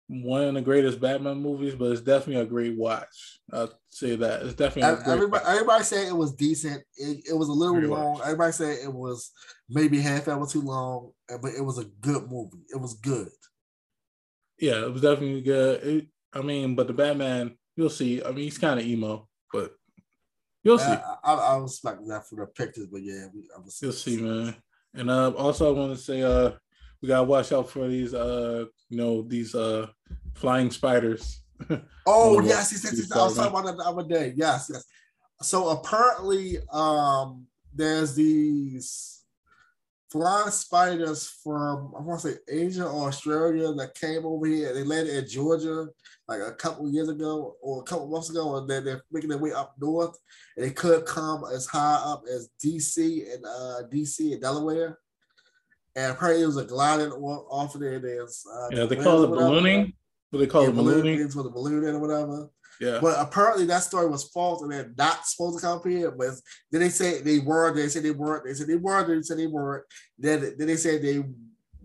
one 0.07 0.41
of 0.41 0.53
the 0.55 0.61
greatest 0.61 0.99
Batman 0.99 1.37
movies, 1.37 1.75
but 1.75 1.91
it's 1.91 2.01
definitely 2.01 2.41
a 2.41 2.45
great 2.45 2.75
watch. 2.75 3.39
I'll 3.53 3.71
say 3.89 4.15
that 4.15 4.41
it's 4.41 4.55
definitely 4.55 4.91
a 4.91 4.95
great 4.95 5.13
Everybody, 5.13 5.43
watch. 5.43 5.53
everybody 5.53 5.83
said 5.83 6.07
it 6.07 6.17
was 6.17 6.33
decent. 6.33 6.83
It, 6.97 7.27
it 7.29 7.33
was 7.37 7.47
a 7.49 7.53
little 7.53 7.75
Very 7.75 7.87
long. 7.87 8.13
much. 8.13 8.23
Everybody 8.23 8.51
said 8.53 8.77
it 8.83 8.93
was 8.93 9.31
maybe 9.69 9.99
half 9.99 10.27
hour 10.27 10.47
too 10.47 10.61
long, 10.61 11.11
uh, 11.31 11.37
but 11.41 11.51
it 11.53 11.61
was 11.61 11.77
a 11.77 11.85
good 12.01 12.23
movie. 12.29 12.63
It 12.73 12.81
was 12.81 12.95
good. 12.95 13.29
Yeah, 14.59 14.83
it 14.83 14.91
was 14.91 15.01
definitely 15.03 15.41
good. 15.41 15.83
It, 15.83 16.07
I 16.33 16.41
mean, 16.41 16.75
but 16.75 16.87
the 16.87 16.93
Batman, 16.93 17.57
you'll 17.75 17.89
see. 17.89 18.23
I 18.23 18.27
mean, 18.27 18.45
he's 18.45 18.57
kind 18.57 18.79
of 18.79 18.85
emo, 18.85 19.27
but 19.51 19.71
you'll 20.63 20.79
see. 20.79 20.85
I, 20.85 21.15
I, 21.23 21.33
I 21.33 21.55
was 21.57 21.73
expecting 21.73 22.07
that 22.07 22.27
for 22.27 22.35
the 22.35 22.45
pictures, 22.45 22.87
but 22.91 23.01
yeah, 23.01 23.27
we, 23.33 23.47
I 23.55 23.59
was. 23.59 23.79
You'll 23.81 23.91
see, 23.91 24.17
man. 24.17 24.55
And 24.93 25.09
uh, 25.09 25.31
also, 25.31 25.73
I 25.73 25.77
want 25.77 25.95
to 25.95 26.01
say, 26.01 26.21
uh, 26.21 26.51
we 27.01 27.07
gotta 27.07 27.23
watch 27.23 27.51
out 27.51 27.69
for 27.69 27.87
these, 27.87 28.13
uh, 28.13 28.65
you 28.89 28.97
know, 28.97 29.21
these 29.21 29.55
uh, 29.55 29.87
flying 30.35 30.71
spiders. 30.71 31.41
Oh 32.11 32.41
yes, 32.41 32.71
yes, 32.71 32.83
yes, 32.85 32.97
yes. 32.97 33.11
I 33.11 33.23
was 33.23 33.35
talking 33.35 33.51
about 33.51 33.65
that 33.65 33.77
the 33.77 33.83
other 33.83 34.07
day. 34.07 34.33
Yes, 34.35 34.71
yes. 34.73 34.83
So 35.43 35.69
apparently, 35.69 36.57
um, 36.71 37.45
there's 37.71 38.15
these 38.15 39.18
flying 40.11 40.51
spiders 40.51 41.29
from 41.43 41.93
I 41.97 42.01
want 42.01 42.21
to 42.21 42.31
say 42.31 42.37
Asia 42.49 42.85
or 42.87 43.07
Australia 43.07 43.71
that 43.73 43.95
came 43.95 44.25
over 44.25 44.45
here. 44.45 44.73
They 44.73 44.83
landed 44.83 45.15
in 45.15 45.29
Georgia 45.29 45.87
like 46.27 46.41
a 46.41 46.53
couple 46.53 46.89
years 46.89 47.09
ago 47.09 47.55
or 47.61 47.81
a 47.81 47.83
couple 47.83 48.07
months 48.07 48.29
ago, 48.29 48.57
and 48.57 48.69
then 48.69 48.85
they're 48.85 49.03
making 49.11 49.29
their 49.29 49.37
way 49.39 49.51
up 49.51 49.75
north. 49.79 50.17
And 50.57 50.65
they 50.65 50.71
could 50.71 51.05
come 51.05 51.43
as 51.53 51.65
high 51.67 52.01
up 52.03 52.23
as 52.31 52.49
DC 52.63 53.33
and 53.33 53.45
uh, 53.45 53.81
DC 53.91 54.33
and 54.33 54.41
Delaware. 54.41 54.97
And 55.95 56.11
apparently, 56.13 56.43
it 56.43 56.47
was 56.47 56.57
a 56.57 56.65
gliding 56.65 57.11
off 57.11 57.75
of 57.75 57.81
there. 57.81 57.99
There's 57.99 58.45
uh, 58.51 58.67
yeah, 58.71 58.85
they 58.85 58.95
call 58.95 59.23
it 59.23 59.27
ballooning. 59.27 59.93
What 60.29 60.39
they 60.39 60.47
call 60.47 60.63
Yeah, 60.63 60.69
it, 60.69 60.75
ballooning? 60.75 61.23
with 61.25 61.45
a 61.45 61.49
balloon 61.49 61.83
in 61.87 61.95
or 61.95 61.99
whatever. 61.99 62.49
Yeah. 62.79 62.99
But 63.01 63.19
apparently 63.19 63.65
that 63.65 63.83
story 63.83 64.07
was 64.07 64.29
false 64.29 64.61
and 64.61 64.71
they're 64.71 64.93
not 64.97 65.25
supposed 65.25 65.59
to 65.59 65.65
come 65.65 65.77
up 65.79 65.85
here. 65.85 66.11
But 66.11 66.35
then 66.71 66.81
they 66.81 66.89
say 66.89 67.21
they 67.21 67.39
were, 67.39 67.73
they 67.73 67.89
said 67.89 68.03
they 68.03 68.11
weren't, 68.11 68.45
they 68.45 68.53
said 68.53 68.67
they 68.67 68.75
were, 68.77 69.03
they 69.05 69.21
said 69.21 69.37
they 69.37 69.47
weren't. 69.47 69.83
Then, 70.17 70.53
then 70.57 70.67
they 70.67 70.77
said 70.77 71.01
they 71.01 71.23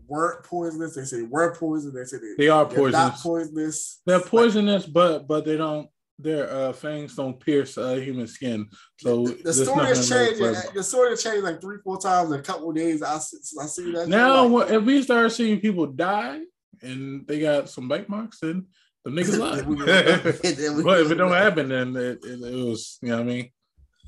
weren't 0.07 0.45
poisonous. 0.45 0.95
They 0.95 1.05
said 1.05 1.21
they 1.21 1.25
were 1.25 1.55
poisonous. 1.55 1.95
They 1.95 2.05
said 2.05 2.21
they, 2.21 2.45
They 2.45 2.49
are 2.49 2.66
poisonous. 2.66 3.23
poisonous. 3.23 4.01
They're 4.07 4.21
poisonous, 4.21 4.87
but 4.87 5.27
but 5.27 5.45
they 5.45 5.57
don't. 5.57 5.89
Their 6.16 6.49
uh, 6.49 6.73
fangs 6.73 7.16
don't 7.16 7.41
pierce 7.41 7.77
uh, 7.77 7.95
human 7.95 8.29
skin. 8.29 8.69
So 9.01 9.27
The, 9.27 9.43
the 9.43 9.53
story 9.53 9.87
has 9.87 10.09
changed. 10.09 10.41
The 10.73 10.83
story 10.85 11.11
has 11.11 11.23
changed 11.25 11.43
like 11.43 11.61
three, 11.61 11.79
four 11.83 11.99
times 11.99 12.31
in 12.31 12.39
a 12.39 12.43
couple 12.43 12.71
of 12.71 12.77
days. 12.77 13.03
I 13.03 13.19
see, 13.19 13.39
I 13.61 13.66
see 13.66 13.91
that. 13.93 14.07
Now, 14.09 14.47
like, 14.47 14.71
if 14.71 14.83
we 14.85 15.03
start 15.03 15.33
seeing 15.33 15.59
people 15.59 15.87
die 15.87 16.43
and 16.83 17.27
they 17.27 17.41
got 17.41 17.69
some 17.69 17.89
bite 17.89 18.09
marks, 18.09 18.39
then 18.39 18.66
the 19.05 19.10
niggas 19.10 19.39
lie. 19.39 19.56
then 19.60 19.68
we- 19.68 20.51
then 20.55 20.76
we- 20.76 20.82
but 20.82 21.01
if 21.01 21.10
it 21.10 21.14
don't 21.16 21.32
happen, 21.32 21.68
then 21.68 21.94
it, 21.97 22.18
it, 22.24 22.40
it 22.43 22.64
was, 22.64 22.98
you 23.02 23.09
know 23.10 23.16
what 23.16 23.22
I 23.22 23.26
mean? 23.26 23.51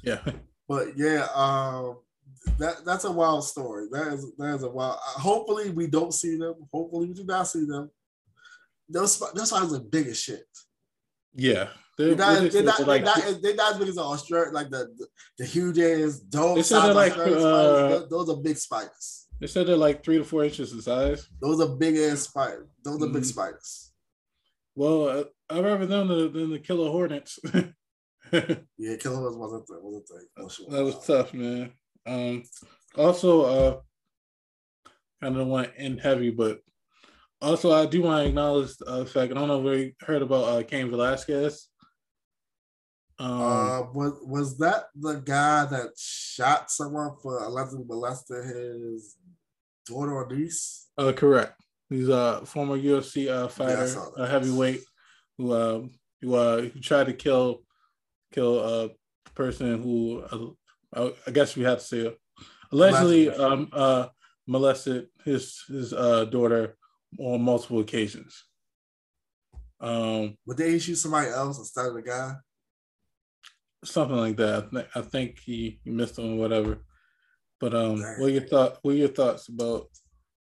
Yeah. 0.03 0.21
But 0.69 0.97
yeah, 0.97 1.27
um, 1.35 1.99
that 2.59 2.85
that's 2.85 3.05
a 3.05 3.13
wild 3.13 3.45
story. 3.45 3.87
That 3.91 4.09
is 4.15 4.33
that 4.39 4.55
is 4.57 4.63
a 4.63 4.71
wild. 4.71 4.97
uh, 4.97 5.21
Hopefully, 5.21 5.71
we 5.71 5.87
don't 5.87 6.13
see 6.15 6.37
them. 6.37 6.55
Hopefully, 6.73 7.09
we 7.09 7.15
do 7.15 7.25
not 7.25 7.47
see 7.49 7.65
them. 7.65 7.91
Those 8.89 9.15
sp- 9.19 9.35
those 9.35 9.49
spiders 9.51 9.73
are 9.75 9.81
big 9.81 10.07
as 10.09 10.19
shit. 10.21 10.45
Yeah. 11.35 11.69
They're, 11.99 12.09
They're 12.15 12.17
not, 12.17 12.43
they 12.43 12.49
they're 12.51 12.63
not, 12.63 12.77
said 12.77 12.87
they're 12.87 12.95
like, 12.95 13.05
not, 13.05 13.43
they're 13.43 13.55
not 13.55 13.73
as 13.73 13.79
big 13.79 13.89
as 13.89 13.99
Australia, 13.99 14.51
like 14.53 14.71
the 14.71 14.87
the, 14.99 15.07
the 15.39 15.45
huge 15.47 15.79
ass 15.79 16.19
dog 16.19 16.57
They 16.57 16.63
said 16.63 16.81
they're 16.87 16.95
like, 16.95 17.17
uh. 17.17 17.25
Those, 17.25 18.09
those 18.11 18.29
are 18.31 18.37
big 18.37 18.59
spiders. 18.59 19.27
they 19.41 19.47
said 19.47 19.67
they're 19.67 19.77
like 19.79 20.05
three 20.05 20.19
to 20.19 20.25
four 20.25 20.45
inches 20.45 20.73
in 20.73 20.83
size. 20.83 21.27
Those 21.41 21.61
are 21.61 21.75
big 21.75 21.97
ass 21.97 22.21
spiders. 22.21 22.69
Those 22.85 23.03
are 23.03 23.09
big 23.09 23.23
Mhm. 23.23 23.27
spiders. 23.27 23.86
Well, 24.77 25.09
uh, 25.09 25.25
I'd 25.51 25.65
rather 25.65 25.87
them 25.87 26.09
than, 26.09 26.33
than 26.33 26.51
the 26.51 26.59
killer 26.59 26.91
hornets. 26.91 27.39
Yeah, 28.33 28.97
killer 28.97 29.23
was 29.23 29.37
wasn't 29.37 29.67
the, 29.69 29.79
wasn't 29.81 30.09
the, 30.09 30.49
sure. 30.49 30.85
was 30.85 31.07
tough, 31.07 31.33
man. 31.33 31.71
Um, 32.05 32.43
also, 32.97 33.43
uh, 33.43 33.81
I 35.23 35.31
don't 35.31 35.49
want 35.49 35.73
to 35.73 35.81
end 35.81 36.01
heavy, 36.01 36.31
but 36.31 36.59
also 37.41 37.73
I 37.73 37.87
do 37.87 38.03
want 38.03 38.25
to 38.25 38.29
acknowledge 38.29 38.71
uh, 38.85 38.99
the 38.99 39.07
fact 39.07 39.31
I 39.31 39.35
don't 39.35 39.47
know 39.47 39.61
if 39.61 39.65
we 39.65 39.95
heard 40.01 40.23
about 40.23 40.45
uh, 40.45 40.63
Cain 40.65 40.91
Velasquez. 40.91 41.69
Um, 43.19 43.41
Uh, 43.41 43.83
was 43.95 44.13
was 44.23 44.59
that 44.59 44.87
the 44.95 45.15
guy 45.25 45.65
that 45.67 45.91
shot 45.97 46.71
someone 46.71 47.13
for 47.23 47.39
allegedly 47.45 47.85
molesting 47.87 48.43
his 48.43 49.17
daughter 49.87 50.13
or 50.13 50.27
niece? 50.29 50.89
Uh, 50.99 51.13
correct. 51.13 51.63
He's 51.89 52.09
a 52.09 52.45
former 52.45 52.77
UFC 52.77 53.31
uh, 53.31 53.49
fighter, 53.49 53.87
that. 53.87 54.13
a 54.17 54.27
heavyweight, 54.27 54.83
who 55.39 55.55
um, 55.55 55.91
who, 56.21 56.35
uh, 56.35 56.63
who 56.63 56.81
tried 56.81 57.07
to 57.07 57.13
kill 57.13 57.63
kill 58.33 58.59
a 58.61 58.91
person 59.35 59.83
who 59.83 60.23
uh, 60.95 61.01
I, 61.01 61.13
I 61.29 61.31
guess 61.31 61.57
we 61.57 61.65
have 61.65 61.79
to 61.79 61.85
say 61.85 62.17
allegedly, 62.73 63.31
um, 63.31 63.69
uh, 63.73 64.09
molested 64.47 65.09
his 65.25 65.63
his 65.69 65.93
uh, 65.93 66.25
daughter 66.25 66.77
on 67.19 67.43
multiple 67.43 67.81
occasions. 67.81 68.45
Um, 69.81 70.37
would 70.47 70.57
they 70.57 70.75
issue 70.75 70.95
somebody 70.95 71.29
else 71.29 71.59
instead 71.59 71.87
of 71.87 71.95
the 71.95 72.03
guy? 72.03 72.35
Something 73.85 74.17
like 74.17 74.37
that. 74.39 74.89
I 74.95 75.03
think 75.03 75.39
he, 75.39 75.79
he 75.85 75.91
missed 75.91 76.19
him 76.19 76.35
or 76.35 76.37
whatever. 76.37 76.79
But 77.61 77.75
um, 77.75 78.01
Dang. 78.01 78.21
what 78.21 78.33
your 78.33 78.43
thought? 78.43 78.79
What 78.83 78.93
are 78.93 78.99
your 78.99 79.09
thoughts 79.09 79.49
about 79.49 79.89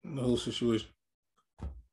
the 0.03 0.21
whole 0.21 0.37
situation? 0.37 0.89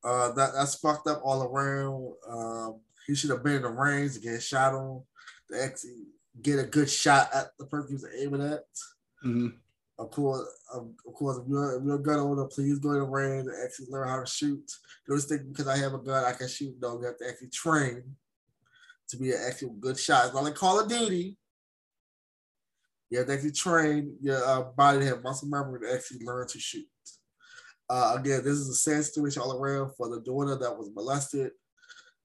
Uh, 0.05 0.33
that 0.33 0.53
that's 0.55 0.74
fucked 0.77 1.07
up 1.07 1.20
all 1.24 1.43
around. 1.43 2.12
Um, 2.29 2.81
he 3.07 3.15
should 3.15 3.31
have 3.31 3.45
been 3.45 3.57
in 3.57 3.62
the 3.62 3.69
range 3.69 4.15
to 4.15 4.20
get 4.20 4.43
shot 4.43 4.74
on, 4.74 5.03
to 5.51 5.62
actually 5.62 6.07
get 6.41 6.59
a 6.59 6.65
good 6.65 6.91
shot 6.91 7.29
at 7.35 7.49
the 7.59 7.66
person 7.66 7.89
he 7.89 7.95
was 7.95 8.07
aiming 8.19 8.43
at. 8.43 8.65
Mm-hmm. 9.24 9.49
Of 9.99 10.11
course, 10.11 10.49
of, 10.74 10.91
of, 11.07 11.15
course, 11.15 11.39
if 11.39 11.45
you're, 11.49 11.79
if 11.79 11.85
you're 11.85 11.97
a 11.97 12.03
gun 12.03 12.19
owner, 12.19 12.47
please 12.47 12.79
go 12.79 12.95
to 12.95 13.01
the 13.01 13.05
range 13.05 13.47
and 13.47 13.65
actually 13.65 13.87
learn 13.91 14.09
how 14.09 14.20
to 14.20 14.27
shoot. 14.27 14.65
Don't 15.07 15.16
just 15.16 15.29
think 15.29 15.43
because 15.49 15.69
I 15.69 15.77
have 15.77 15.95
a 15.95 15.99
gun 15.99 16.24
I 16.24 16.33
can 16.33 16.49
shoot. 16.49 16.74
No, 16.81 16.99
you 16.99 17.07
have 17.07 17.19
to 17.19 17.29
actually 17.29 17.51
train 17.51 18.03
to 19.09 19.16
be 19.16 19.31
an 19.31 19.39
actual 19.47 19.74
good 19.79 19.99
shot. 19.99 20.27
It's 20.27 20.35
not 20.35 20.45
like 20.45 20.55
Call 20.55 20.81
of 20.81 20.89
Duty. 20.89 21.37
You 23.11 23.19
have 23.19 23.27
to 23.27 23.35
actually 23.35 23.53
train 23.53 24.16
your 24.23 24.43
uh, 24.45 24.62
body 24.77 25.01
to 25.01 25.07
have 25.07 25.23
muscle 25.23 25.49
memory 25.49 25.81
to 25.81 25.95
actually 25.95 26.24
learn 26.24 26.49
to 26.49 26.59
shoot. 26.59 26.87
Uh, 27.93 28.14
again, 28.19 28.43
this 28.43 28.55
is 28.55 28.70
a 28.70 28.74
sad 28.74 29.05
situation 29.05 29.43
all 29.43 29.52
around 29.52 29.90
for 29.98 30.09
the 30.09 30.23
daughter 30.23 30.56
that 30.56 30.78
was 30.78 30.90
molested, 30.94 31.51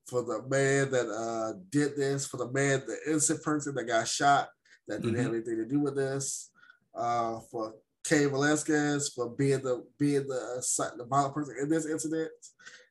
for 0.06 0.22
the 0.22 0.42
man 0.48 0.90
that 0.90 1.10
uh, 1.10 1.60
did 1.70 1.98
this, 1.98 2.26
for 2.26 2.38
the 2.38 2.50
man, 2.54 2.82
the 2.88 2.98
innocent 3.06 3.44
person 3.44 3.76
that 3.76 3.84
got 3.84 4.08
shot 4.08 4.48
that 4.88 5.02
didn't 5.02 5.16
mm-hmm. 5.16 5.24
have 5.26 5.34
anything 5.34 5.58
to 5.58 5.66
do 5.66 5.82
with 5.82 5.98
this, 5.98 6.52
uh, 6.96 7.42
for 7.52 7.74
Cain 8.06 8.30
Velasquez 8.30 9.10
for 9.14 9.30
being 9.32 9.62
the 9.62 9.86
being 10.00 10.26
the 10.26 10.64
uh, 10.80 10.90
the 10.96 11.06
violent 11.06 11.34
person 11.34 11.58
in 11.62 11.68
this 11.68 11.86
incident, 11.86 12.32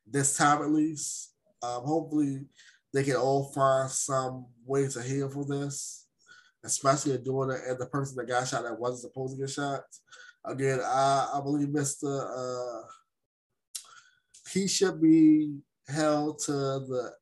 this 0.05 0.37
time 0.37 0.61
at 0.61 0.69
least. 0.69 1.33
Um, 1.63 1.81
hopefully, 1.81 2.41
they 2.93 3.03
can 3.03 3.15
all 3.15 3.45
find 3.45 3.89
some 3.89 4.45
way 4.63 4.87
to 4.87 5.01
heal 5.01 5.29
from 5.29 5.49
this, 5.49 6.05
especially 6.63 7.13
the 7.13 7.17
daughter 7.17 7.59
and 7.67 7.79
the 7.79 7.87
person 7.87 8.17
that 8.17 8.27
got 8.27 8.47
shot 8.47 8.61
that 8.61 8.79
wasn't 8.79 9.11
supposed 9.11 9.35
to 9.35 9.41
get 9.41 9.49
shot. 9.49 9.81
Again, 10.47 10.79
I, 10.83 11.29
I 11.35 11.41
believe 11.41 11.67
Mr. 11.67 12.07
Uh, 12.35 12.87
he 14.53 14.67
should 14.67 15.01
be 15.01 15.59
held 15.87 16.39
to 16.39 16.51
the, 16.51 17.13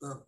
the 0.00 0.22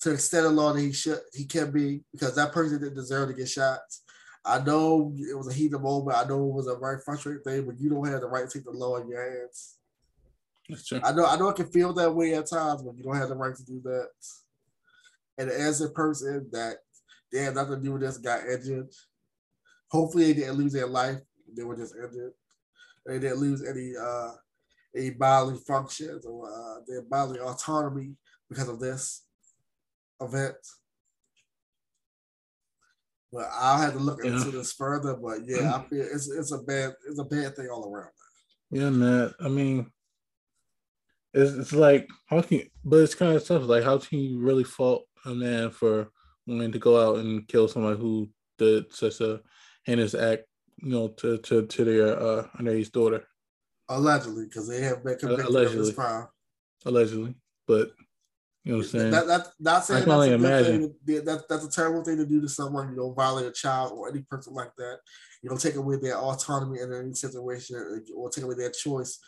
to 0.00 0.08
the 0.10 0.14
extent 0.14 0.46
of 0.46 0.52
law 0.52 0.72
that 0.72 0.80
he 0.80 0.92
should 0.92 1.20
he 1.32 1.44
can 1.44 1.70
be 1.70 2.02
because 2.12 2.34
that 2.36 2.52
person 2.52 2.80
didn't 2.80 2.96
deserve 2.96 3.28
to 3.28 3.34
get 3.34 3.48
shot. 3.48 3.80
I 4.44 4.60
know 4.60 5.12
it 5.16 5.36
was 5.36 5.48
a 5.48 5.52
heated 5.52 5.80
moment. 5.80 6.16
I 6.16 6.24
know 6.24 6.48
it 6.48 6.54
was 6.54 6.68
a 6.68 6.76
very 6.76 7.00
frustrating 7.04 7.42
thing, 7.42 7.66
but 7.66 7.80
you 7.80 7.90
don't 7.90 8.06
have 8.06 8.20
the 8.20 8.28
right 8.28 8.48
to 8.48 8.58
take 8.58 8.64
the 8.64 8.70
law 8.70 8.96
in 8.96 9.08
your 9.08 9.22
hands. 9.22 9.78
I 11.02 11.12
know 11.12 11.26
I 11.26 11.36
know 11.36 11.48
it 11.48 11.56
can 11.56 11.66
feel 11.66 11.92
that 11.94 12.14
way 12.14 12.34
at 12.34 12.48
times, 12.48 12.82
but 12.82 12.96
you 12.96 13.04
don't 13.04 13.16
have 13.16 13.28
the 13.28 13.36
right 13.36 13.54
to 13.54 13.64
do 13.64 13.80
that. 13.84 14.08
And 15.38 15.50
as 15.50 15.80
a 15.80 15.88
person 15.88 16.48
that 16.52 16.78
they 17.32 17.42
had 17.42 17.54
nothing 17.54 17.76
to 17.76 17.82
do 17.82 17.92
with 17.92 18.02
this 18.02 18.18
got 18.18 18.46
injured, 18.46 18.88
hopefully 19.88 20.32
they 20.32 20.40
didn't 20.40 20.56
lose 20.56 20.72
their 20.72 20.86
life. 20.86 21.18
They 21.56 21.64
were 21.64 21.76
just 21.76 21.94
injured. 21.94 22.32
They 23.06 23.18
didn't 23.18 23.38
lose 23.38 23.62
any 23.62 23.92
uh 23.96 24.32
any 24.96 25.10
bodily 25.10 25.58
functions 25.66 26.24
or 26.24 26.48
uh, 26.50 26.80
their 26.86 27.02
bodily 27.02 27.40
autonomy 27.40 28.14
because 28.48 28.68
of 28.68 28.80
this 28.80 29.24
event. 30.20 30.56
But 33.32 33.48
I'll 33.52 33.78
have 33.78 33.92
to 33.92 33.98
look 33.98 34.20
yeah. 34.24 34.32
into 34.32 34.50
this 34.50 34.72
further. 34.72 35.14
But 35.14 35.40
yeah, 35.44 35.74
I 35.74 35.88
feel 35.88 36.06
it's 36.10 36.30
it's 36.30 36.52
a 36.52 36.58
bad 36.58 36.94
it's 37.08 37.18
a 37.18 37.24
bad 37.24 37.56
thing 37.56 37.68
all 37.70 37.92
around. 37.92 38.10
Yeah, 38.70 38.90
man. 38.90 39.34
I 39.40 39.48
mean, 39.48 39.90
it's 41.34 41.52
it's 41.52 41.72
like 41.72 42.08
how 42.26 42.40
can 42.40 42.58
you, 42.58 42.66
but 42.84 43.00
it's 43.00 43.14
kind 43.14 43.36
of 43.36 43.44
tough. 43.44 43.64
Like 43.64 43.84
how 43.84 43.98
can 43.98 44.18
you 44.18 44.40
really 44.40 44.64
fault 44.64 45.06
a 45.24 45.34
man 45.34 45.70
for 45.70 46.08
wanting 46.46 46.72
to 46.72 46.78
go 46.78 46.98
out 47.00 47.18
and 47.18 47.46
kill 47.48 47.68
somebody 47.68 47.98
who 48.00 48.28
did 48.58 48.92
such 48.94 49.20
a 49.20 49.40
heinous 49.86 50.14
act, 50.14 50.44
you 50.82 50.90
know, 50.90 51.08
to 51.08 51.38
to 51.38 51.66
to 51.66 51.84
their 51.84 52.20
uh 52.20 52.46
underage 52.58 52.92
daughter? 52.92 53.26
Allegedly, 53.88 54.44
because 54.44 54.68
they 54.68 54.82
have 54.82 55.02
been 55.04 55.16
convicted 55.16 55.46
Allegedly. 55.46 55.78
of 55.78 55.86
this 55.86 55.94
crime. 55.94 56.26
Allegedly, 56.84 57.34
but 57.66 57.92
you 58.64 58.72
know 58.72 58.78
what 58.78 58.86
I'm 58.86 58.90
saying? 58.90 59.10
That, 59.12 59.26
that, 59.28 59.46
not 59.60 59.84
saying 59.84 60.02
I 60.02 60.04
can 60.04 60.12
only 60.12 60.32
imagine. 60.32 60.92
To, 61.06 61.20
that, 61.22 61.44
that's 61.48 61.64
a 61.64 61.70
terrible 61.70 62.02
thing 62.02 62.16
to 62.16 62.26
do 62.26 62.40
to 62.40 62.48
someone. 62.48 62.90
You 62.90 62.96
don't 62.96 63.14
violate 63.14 63.46
a 63.46 63.52
child 63.52 63.92
or 63.96 64.08
any 64.08 64.22
person 64.22 64.54
like 64.54 64.72
that. 64.76 64.98
You 65.40 65.48
don't 65.48 65.60
take 65.60 65.76
away 65.76 65.98
their 66.02 66.16
autonomy 66.16 66.80
in 66.80 66.92
any 66.92 67.14
situation 67.14 68.02
or 68.16 68.28
take 68.28 68.42
away 68.42 68.56
their 68.56 68.72
choice 68.72 69.20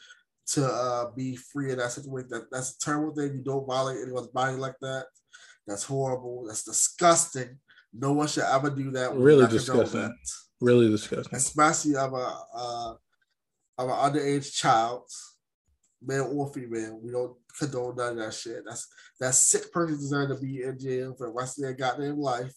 to 0.49 0.67
uh, 0.67 1.11
be 1.15 1.37
free 1.37 1.71
in 1.71 1.79
that 1.79 1.93
situation. 1.93 2.29
That, 2.31 2.51
that's 2.51 2.75
a 2.75 2.79
terrible 2.81 3.15
thing. 3.15 3.35
You 3.35 3.43
don't 3.45 3.65
violate 3.65 4.03
anyone's 4.03 4.27
body 4.27 4.57
like 4.57 4.75
that. 4.81 5.07
That's 5.69 5.85
horrible. 5.85 6.47
That's 6.49 6.65
disgusting. 6.65 7.59
No 7.93 8.15
one 8.15 8.27
should 8.27 8.43
ever 8.43 8.71
do 8.71 8.91
that. 8.91 9.15
Really 9.15 9.47
disgusting. 9.47 10.13
Really 10.61 10.91
disgusting. 10.91 11.37
Especially 11.37 11.97
of 11.97 12.13
a 12.13 12.37
uh, 12.55 12.95
of 13.79 13.89
an 13.89 14.13
underage 14.13 14.55
child 14.55 15.05
male 16.03 16.31
or 16.33 16.53
female. 16.53 16.99
We 17.03 17.13
don't 17.13 17.37
condone 17.59 17.97
none 17.97 18.13
of 18.13 18.17
that 18.19 18.35
shit. 18.35 18.63
That's 18.67 18.89
that 19.21 19.35
sick 19.35 19.73
person 19.73 19.97
deserves 19.97 20.35
to 20.35 20.47
be 20.47 20.63
in 20.63 20.79
jail 20.79 21.15
for 21.17 21.27
the 21.27 21.33
rest 21.33 21.59
of 21.59 21.63
their 21.65 21.75
goddamn 21.75 22.19
life. 22.19 22.53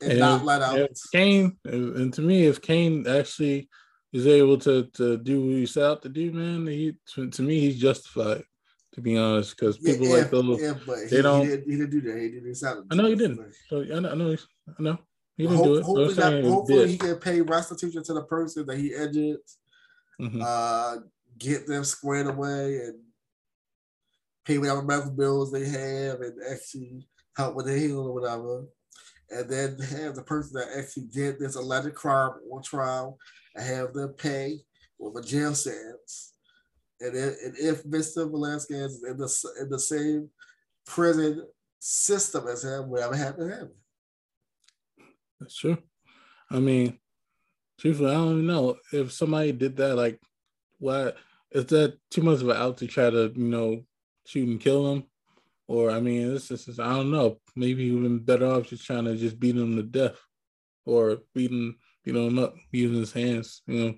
And, 0.00 0.12
and 0.12 0.20
not 0.20 0.44
let 0.44 0.62
out. 0.62 0.90
Cain, 1.12 1.56
and 1.64 2.12
to 2.14 2.22
me, 2.22 2.46
if 2.46 2.62
Cain 2.62 3.06
actually 3.08 3.68
is 4.12 4.26
able 4.26 4.58
to 4.58 4.84
to 4.94 5.18
do 5.18 5.40
what 5.40 5.54
he 5.54 5.66
set 5.66 5.84
out 5.84 6.02
to 6.02 6.08
do, 6.08 6.32
man, 6.32 6.66
he 6.66 6.94
to, 7.14 7.28
to 7.30 7.42
me 7.42 7.60
he's 7.60 7.80
justified. 7.80 8.42
To 8.94 9.02
be 9.02 9.16
honest, 9.16 9.56
because 9.56 9.78
people 9.78 10.06
yeah, 10.06 10.14
like 10.14 10.30
those, 10.30 10.60
yeah, 10.60 10.72
they 11.08 11.16
he, 11.16 11.22
don't. 11.22 11.42
He 11.42 11.46
didn't, 11.48 11.70
he 11.70 11.76
didn't, 11.76 11.90
do 11.90 12.00
that. 12.00 12.20
He 12.20 12.28
didn't 12.30 12.86
I 12.90 12.94
know 12.96 13.06
he 13.06 13.14
didn't. 13.14 13.54
So 13.68 13.82
I 13.82 14.00
know. 14.00 14.10
I 14.10 14.14
know. 14.14 14.36
I 14.78 14.82
know. 14.82 14.98
He 15.38 15.46
didn't 15.46 15.62
do 15.62 15.76
it. 15.76 15.84
Hopefully, 15.84 16.14
that, 16.14 16.44
hopefully 16.44 16.90
he 16.90 16.98
can 16.98 17.16
pay 17.16 17.40
restitution 17.40 18.02
to 18.02 18.12
the 18.12 18.24
person 18.24 18.66
that 18.66 18.76
he 18.76 18.92
injured. 18.92 19.38
Mm-hmm. 20.20 20.42
Uh, 20.44 20.96
get 21.38 21.68
them 21.68 21.84
squared 21.84 22.26
away 22.26 22.78
and 22.78 22.98
pay 24.44 24.58
whatever 24.58 24.82
medical 24.82 25.12
bills 25.12 25.52
they 25.52 25.64
have 25.64 26.20
and 26.20 26.34
actually 26.50 27.06
help 27.36 27.54
with 27.54 27.66
their 27.66 27.76
healing 27.76 28.08
or 28.08 28.14
whatever. 28.14 28.64
And 29.30 29.48
then 29.48 29.78
have 29.78 30.16
the 30.16 30.24
person 30.24 30.54
that 30.54 30.76
actually 30.76 31.04
did 31.04 31.38
this 31.38 31.54
alleged 31.54 31.94
crime 31.94 32.32
on 32.52 32.62
trial 32.62 33.16
and 33.54 33.64
have 33.64 33.92
them 33.92 34.14
pay 34.14 34.58
with 34.98 35.24
a 35.24 35.26
jail 35.26 35.54
sentence. 35.54 36.32
And, 37.00 37.14
and 37.14 37.54
if 37.56 37.84
Mr. 37.84 38.28
Velasquez 38.28 38.94
is 38.94 39.04
in 39.04 39.16
the, 39.18 39.50
in 39.60 39.68
the 39.68 39.78
same 39.78 40.30
prison 40.84 41.46
system 41.78 42.48
as 42.48 42.64
him, 42.64 42.88
whatever 42.88 43.14
happened 43.14 43.50
to 43.50 43.56
him. 43.56 43.70
That's 45.40 45.56
true. 45.56 45.78
I 46.50 46.58
mean, 46.58 46.98
truthfully, 47.78 48.10
I 48.10 48.14
don't 48.14 48.32
even 48.32 48.46
know 48.46 48.76
if 48.92 49.12
somebody 49.12 49.52
did 49.52 49.76
that. 49.76 49.96
Like, 49.96 50.20
what 50.78 51.16
is 51.50 51.66
that 51.66 51.98
too 52.10 52.22
much 52.22 52.40
of 52.40 52.48
an 52.48 52.56
out 52.56 52.78
to 52.78 52.86
try 52.86 53.10
to 53.10 53.32
you 53.34 53.48
know 53.48 53.84
shoot 54.26 54.48
and 54.48 54.60
kill 54.60 54.92
him? 54.92 55.04
Or 55.66 55.90
I 55.90 56.00
mean, 56.00 56.32
this 56.32 56.50
is 56.50 56.80
I 56.80 56.90
don't 56.90 57.10
know. 57.10 57.40
Maybe 57.54 57.84
even 57.84 58.18
better 58.20 58.46
off 58.46 58.68
just 58.68 58.84
trying 58.84 59.04
to 59.04 59.16
just 59.16 59.38
beat 59.38 59.56
him 59.56 59.76
to 59.76 59.82
death, 59.82 60.18
or 60.86 61.18
beating 61.34 61.76
beat 62.04 62.16
him 62.16 62.38
up 62.38 62.54
using 62.72 62.98
his 62.98 63.12
hands, 63.12 63.62
you 63.66 63.84
know, 63.84 63.94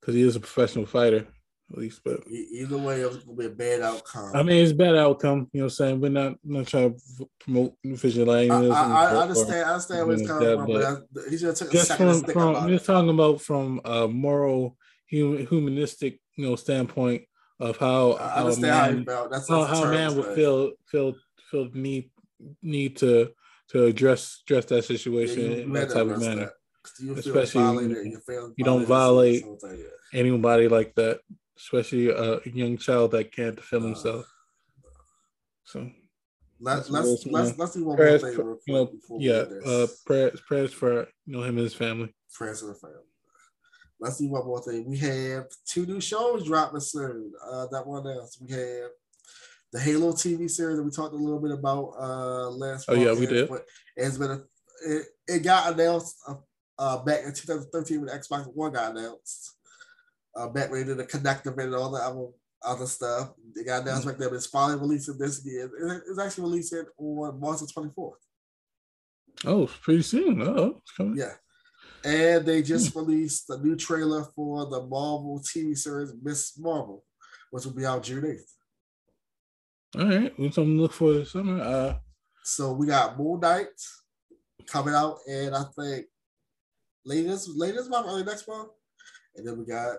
because 0.00 0.14
he 0.14 0.22
is 0.22 0.36
a 0.36 0.40
professional 0.40 0.86
fighter 0.86 1.26
at 1.72 1.78
least. 1.78 2.00
But 2.04 2.20
either 2.28 2.78
way, 2.78 3.00
it's 3.00 3.16
gonna 3.18 3.36
be 3.36 3.46
a 3.46 3.50
bad 3.50 3.82
outcome. 3.82 4.32
I 4.34 4.42
mean, 4.42 4.62
it's 4.62 4.72
bad 4.72 4.96
outcome. 4.96 5.48
You 5.52 5.60
know, 5.60 5.64
what 5.64 5.72
I'm 5.72 5.76
saying 5.76 6.00
we're 6.00 6.08
not 6.10 6.36
not 6.44 6.66
trying 6.66 6.94
to 6.94 7.30
promote 7.38 7.74
visualizing. 7.84 8.52
I, 8.52 8.66
I, 8.66 9.04
I 9.12 9.16
understand. 9.16 9.64
I 9.64 9.72
understand 9.72 10.06
where 10.06 10.16
it's 10.16 10.26
coming 10.26 10.48
that, 10.48 10.56
from, 10.56 11.06
but, 11.12 11.24
he 11.30 11.36
just 11.36 11.58
took 11.58 11.72
just 11.72 11.96
from, 11.96 12.24
from 12.24 12.68
just 12.68 12.86
talking 12.86 13.10
about 13.10 13.40
from 13.40 13.80
a 13.84 14.08
moral, 14.08 14.76
humanistic 15.06 16.20
you 16.36 16.46
know 16.46 16.56
standpoint 16.56 17.22
of 17.60 17.76
how 17.76 18.16
how 18.16 18.48
a 18.48 18.58
man, 18.58 19.04
how, 19.06 19.28
how, 19.48 19.64
how 19.64 19.84
a 19.84 19.90
man 19.90 20.16
would 20.16 20.34
feel 20.34 20.72
feel 20.86 21.14
feel 21.50 21.68
need 21.74 22.10
need 22.62 22.96
to 22.96 23.30
to 23.68 23.84
address 23.84 24.42
address 24.46 24.64
that 24.66 24.84
situation 24.84 25.50
yeah, 25.50 25.56
in 25.58 25.72
that 25.72 25.90
type 25.90 26.08
of 26.08 26.20
manner. 26.20 26.50
Especially 27.16 27.62
you, 27.62 28.52
you 28.56 28.64
don't 28.64 28.86
violate 28.86 29.44
anybody 30.12 30.66
like 30.66 30.94
that, 30.94 31.20
especially 31.60 32.08
a 32.08 32.40
young 32.46 32.76
child 32.78 33.12
that 33.12 33.32
can't 33.32 33.56
defend 33.56 33.84
himself. 33.84 34.26
So 35.64 35.90
let's 36.60 36.90
let's 36.90 37.26
let's, 37.26 37.58
let's 37.58 37.74
do 37.74 37.84
one 37.84 37.96
prayers 37.96 38.22
more 38.22 38.30
thing. 38.30 38.40
For, 38.40 38.58
you 38.66 38.74
know, 38.74 38.90
yeah, 39.18 39.44
uh, 39.66 39.86
prayers 40.04 40.40
prayers 40.40 40.72
for 40.72 41.08
you 41.26 41.36
know 41.36 41.42
him 41.42 41.56
and 41.56 41.64
his 41.64 41.74
family. 41.74 42.14
Prayers 42.32 42.60
for 42.60 42.68
the 42.68 42.74
family. 42.74 42.96
Let's 44.00 44.16
see 44.16 44.28
one 44.28 44.46
more 44.46 44.62
thing. 44.62 44.88
We 44.88 44.96
have 44.98 45.46
two 45.66 45.84
new 45.84 46.00
shows 46.00 46.46
dropping 46.46 46.80
soon. 46.80 47.32
Uh, 47.44 47.66
that 47.70 47.86
one 47.86 48.06
else. 48.06 48.38
We 48.40 48.50
have 48.52 48.90
the 49.72 49.80
Halo 49.80 50.12
TV 50.12 50.50
series 50.50 50.78
that 50.78 50.82
we 50.82 50.90
talked 50.90 51.14
a 51.14 51.18
little 51.18 51.40
bit 51.40 51.52
about 51.52 51.92
uh, 51.98 52.50
last. 52.50 52.86
Oh 52.88 52.94
yeah, 52.94 53.12
we 53.12 53.26
did. 53.26 53.48
But 53.48 53.66
It's 53.96 54.16
been 54.16 54.30
a, 54.30 54.42
it, 54.86 55.06
it 55.28 55.42
got 55.42 55.74
announced 55.74 56.16
uh, 56.26 56.34
uh, 56.78 57.04
back 57.04 57.24
in 57.24 57.34
2013 57.34 58.00
when 58.00 58.08
Xbox 58.08 58.46
One 58.54 58.72
got 58.72 58.96
announced. 58.96 59.56
Uh, 60.36 60.48
they 60.48 60.84
did 60.84 60.96
the 60.96 61.04
connector 61.04 61.56
and 61.58 61.74
all 61.74 61.90
the 61.90 61.98
other, 61.98 62.26
other 62.62 62.86
stuff. 62.86 63.32
They 63.54 63.64
got 63.64 63.82
announced 63.82 64.06
mm-hmm. 64.06 64.10
back 64.10 64.18
then. 64.18 64.34
It's 64.34 64.46
finally 64.46 64.78
releasing 64.78 65.18
this 65.18 65.44
year. 65.44 65.70
It's 66.08 66.18
actually 66.18 66.44
releasing 66.44 66.84
on 66.98 67.40
March 67.40 67.60
the 67.60 67.66
24th. 67.66 68.12
Oh, 69.46 69.68
pretty 69.82 70.02
soon. 70.02 70.42
Oh, 70.42 70.80
yeah. 71.14 71.34
And 72.04 72.46
they 72.46 72.62
just 72.62 72.92
hmm. 72.92 73.00
released 73.00 73.46
the 73.48 73.58
new 73.58 73.76
trailer 73.76 74.24
for 74.34 74.66
the 74.66 74.80
Marvel 74.82 75.42
TV 75.44 75.76
series 75.76 76.12
Miss 76.22 76.58
Marvel, 76.58 77.04
which 77.50 77.64
will 77.64 77.74
be 77.74 77.84
out 77.84 78.02
June 78.02 78.24
8th. 78.24 80.00
All 80.00 80.08
right. 80.08 80.38
We 80.38 80.50
something 80.50 80.76
to 80.76 80.82
look 80.82 80.92
for 80.92 81.12
this 81.12 81.32
summer. 81.32 81.60
Uh, 81.60 81.98
so 82.44 82.72
we 82.72 82.86
got 82.86 83.18
Moon 83.18 83.40
Knight 83.40 83.66
coming 84.66 84.94
out, 84.94 85.18
and 85.28 85.54
I 85.54 85.64
think 85.76 86.06
latest 87.04 87.50
latest 87.50 87.90
month, 87.90 88.06
early 88.08 88.24
next 88.24 88.48
month. 88.48 88.70
And 89.36 89.46
then 89.46 89.58
we 89.58 89.64
got 89.64 89.98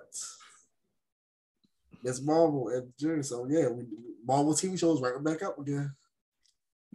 Miss 2.03 2.21
Marvel 2.21 2.69
and 2.69 2.91
June. 2.99 3.23
So 3.23 3.47
yeah, 3.49 3.69
we, 3.69 3.85
Marvel 4.25 4.53
TV 4.53 4.77
shows 4.77 5.01
right 5.01 5.23
back 5.23 5.43
up 5.43 5.59
again. 5.59 5.93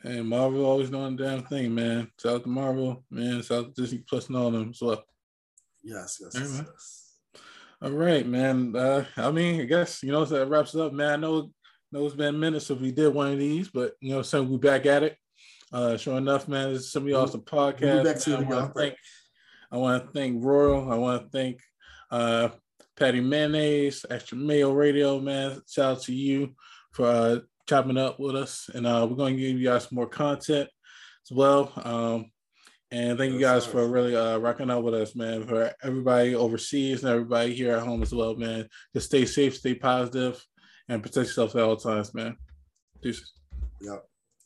And 0.05 0.29
Marvel 0.29 0.65
always 0.65 0.91
doing 0.91 1.17
the 1.17 1.25
damn 1.25 1.43
thing, 1.45 1.75
man. 1.75 2.11
Shout 2.21 2.35
out 2.35 2.43
to 2.43 2.49
Marvel, 2.49 3.05
man. 3.11 3.43
Shout 3.43 3.59
out 3.59 3.75
to 3.75 3.83
Disney 3.83 4.05
Plus 4.07 4.29
and 4.29 4.37
all 4.37 4.51
them 4.51 4.71
as 4.71 4.81
well. 4.81 5.03
Yes, 5.83 6.21
yes, 6.21 6.33
yes, 6.35 6.63
yes. 6.65 7.07
All 7.81 7.91
right, 7.91 8.27
man. 8.27 8.75
Uh, 8.75 9.05
I 9.17 9.31
mean, 9.31 9.61
I 9.61 9.65
guess 9.65 10.03
you 10.03 10.13
know 10.13 10.25
so 10.25 10.39
that 10.39 10.47
wraps 10.47 10.75
it 10.75 10.81
up, 10.81 10.93
man. 10.93 11.13
I 11.13 11.17
know, 11.17 11.51
know 11.93 12.07
it's 12.07 12.15
been 12.15 12.39
minutes 12.39 12.71
if 12.71 12.81
we 12.81 12.91
did 12.91 13.15
one 13.15 13.33
of 13.33 13.39
these, 13.39 13.69
but 13.69 13.95
you 14.01 14.11
know, 14.11 14.23
so 14.23 14.43
we 14.43 14.59
back 14.59 14.87
at 14.87 15.03
it. 15.03 15.17
Uh, 15.73 15.97
sure 15.97 16.19
enough, 16.19 16.49
man, 16.49 16.73
this 16.73 16.83
is 16.83 16.93
some 16.93 17.05
of 17.05 17.09
y'all 17.09 17.27
some 17.27 17.43
podcast. 17.43 18.05
Back 18.05 18.19
to 18.21 18.37
I 18.37 18.41
want 18.41 18.75
to 18.75 18.81
thank, 18.81 18.95
I 19.73 19.77
want 19.77 20.05
to 20.05 20.11
thank 20.13 20.45
Royal. 20.45 20.91
I 20.91 20.97
want 20.97 21.23
to 21.23 21.29
thank 21.29 21.61
uh, 22.11 22.49
Patty 22.97 23.21
Mayonnaise, 23.21 24.05
XtraMayo 24.11 24.75
Radio, 24.75 25.21
man. 25.21 25.61
Shout 25.69 25.99
out 25.99 26.03
to 26.03 26.15
you 26.15 26.55
for 26.93 27.07
uh, 27.07 27.39
chopping 27.69 27.99
up 27.99 28.19
with 28.19 28.37
us, 28.37 28.71
and 28.75 28.87
uh, 28.87 29.07
we're 29.09 29.17
going 29.17 29.37
to 29.37 29.41
give 29.41 29.59
you 29.59 29.69
guys 29.69 29.93
more 29.93 30.09
content 30.09 30.69
as 31.25 31.37
well. 31.37 31.73
Um, 31.77 32.31
and 32.91 33.19
thank 33.19 33.33
you 33.33 33.41
guys 33.41 33.67
for 33.67 33.87
really 33.89 34.17
uh, 34.17 34.39
rocking 34.39 34.71
out 34.71 34.85
with 34.85 34.95
us, 34.95 35.17
man. 35.17 35.47
For 35.47 35.73
everybody 35.83 36.35
overseas 36.35 37.03
and 37.03 37.13
everybody 37.13 37.55
here 37.55 37.77
at 37.77 37.83
home 37.83 38.03
as 38.03 38.15
well, 38.15 38.37
man. 38.37 38.69
Just 38.95 39.07
stay 39.07 39.25
safe, 39.25 39.57
stay 39.57 39.75
positive, 39.75 40.43
and 40.89 41.03
protect 41.03 41.27
yourself 41.27 41.57
at 41.57 41.63
all 41.63 41.77
times, 41.77 42.15
man. 42.15 42.37
Deuces. 43.03 43.33
Yep. 43.81 44.05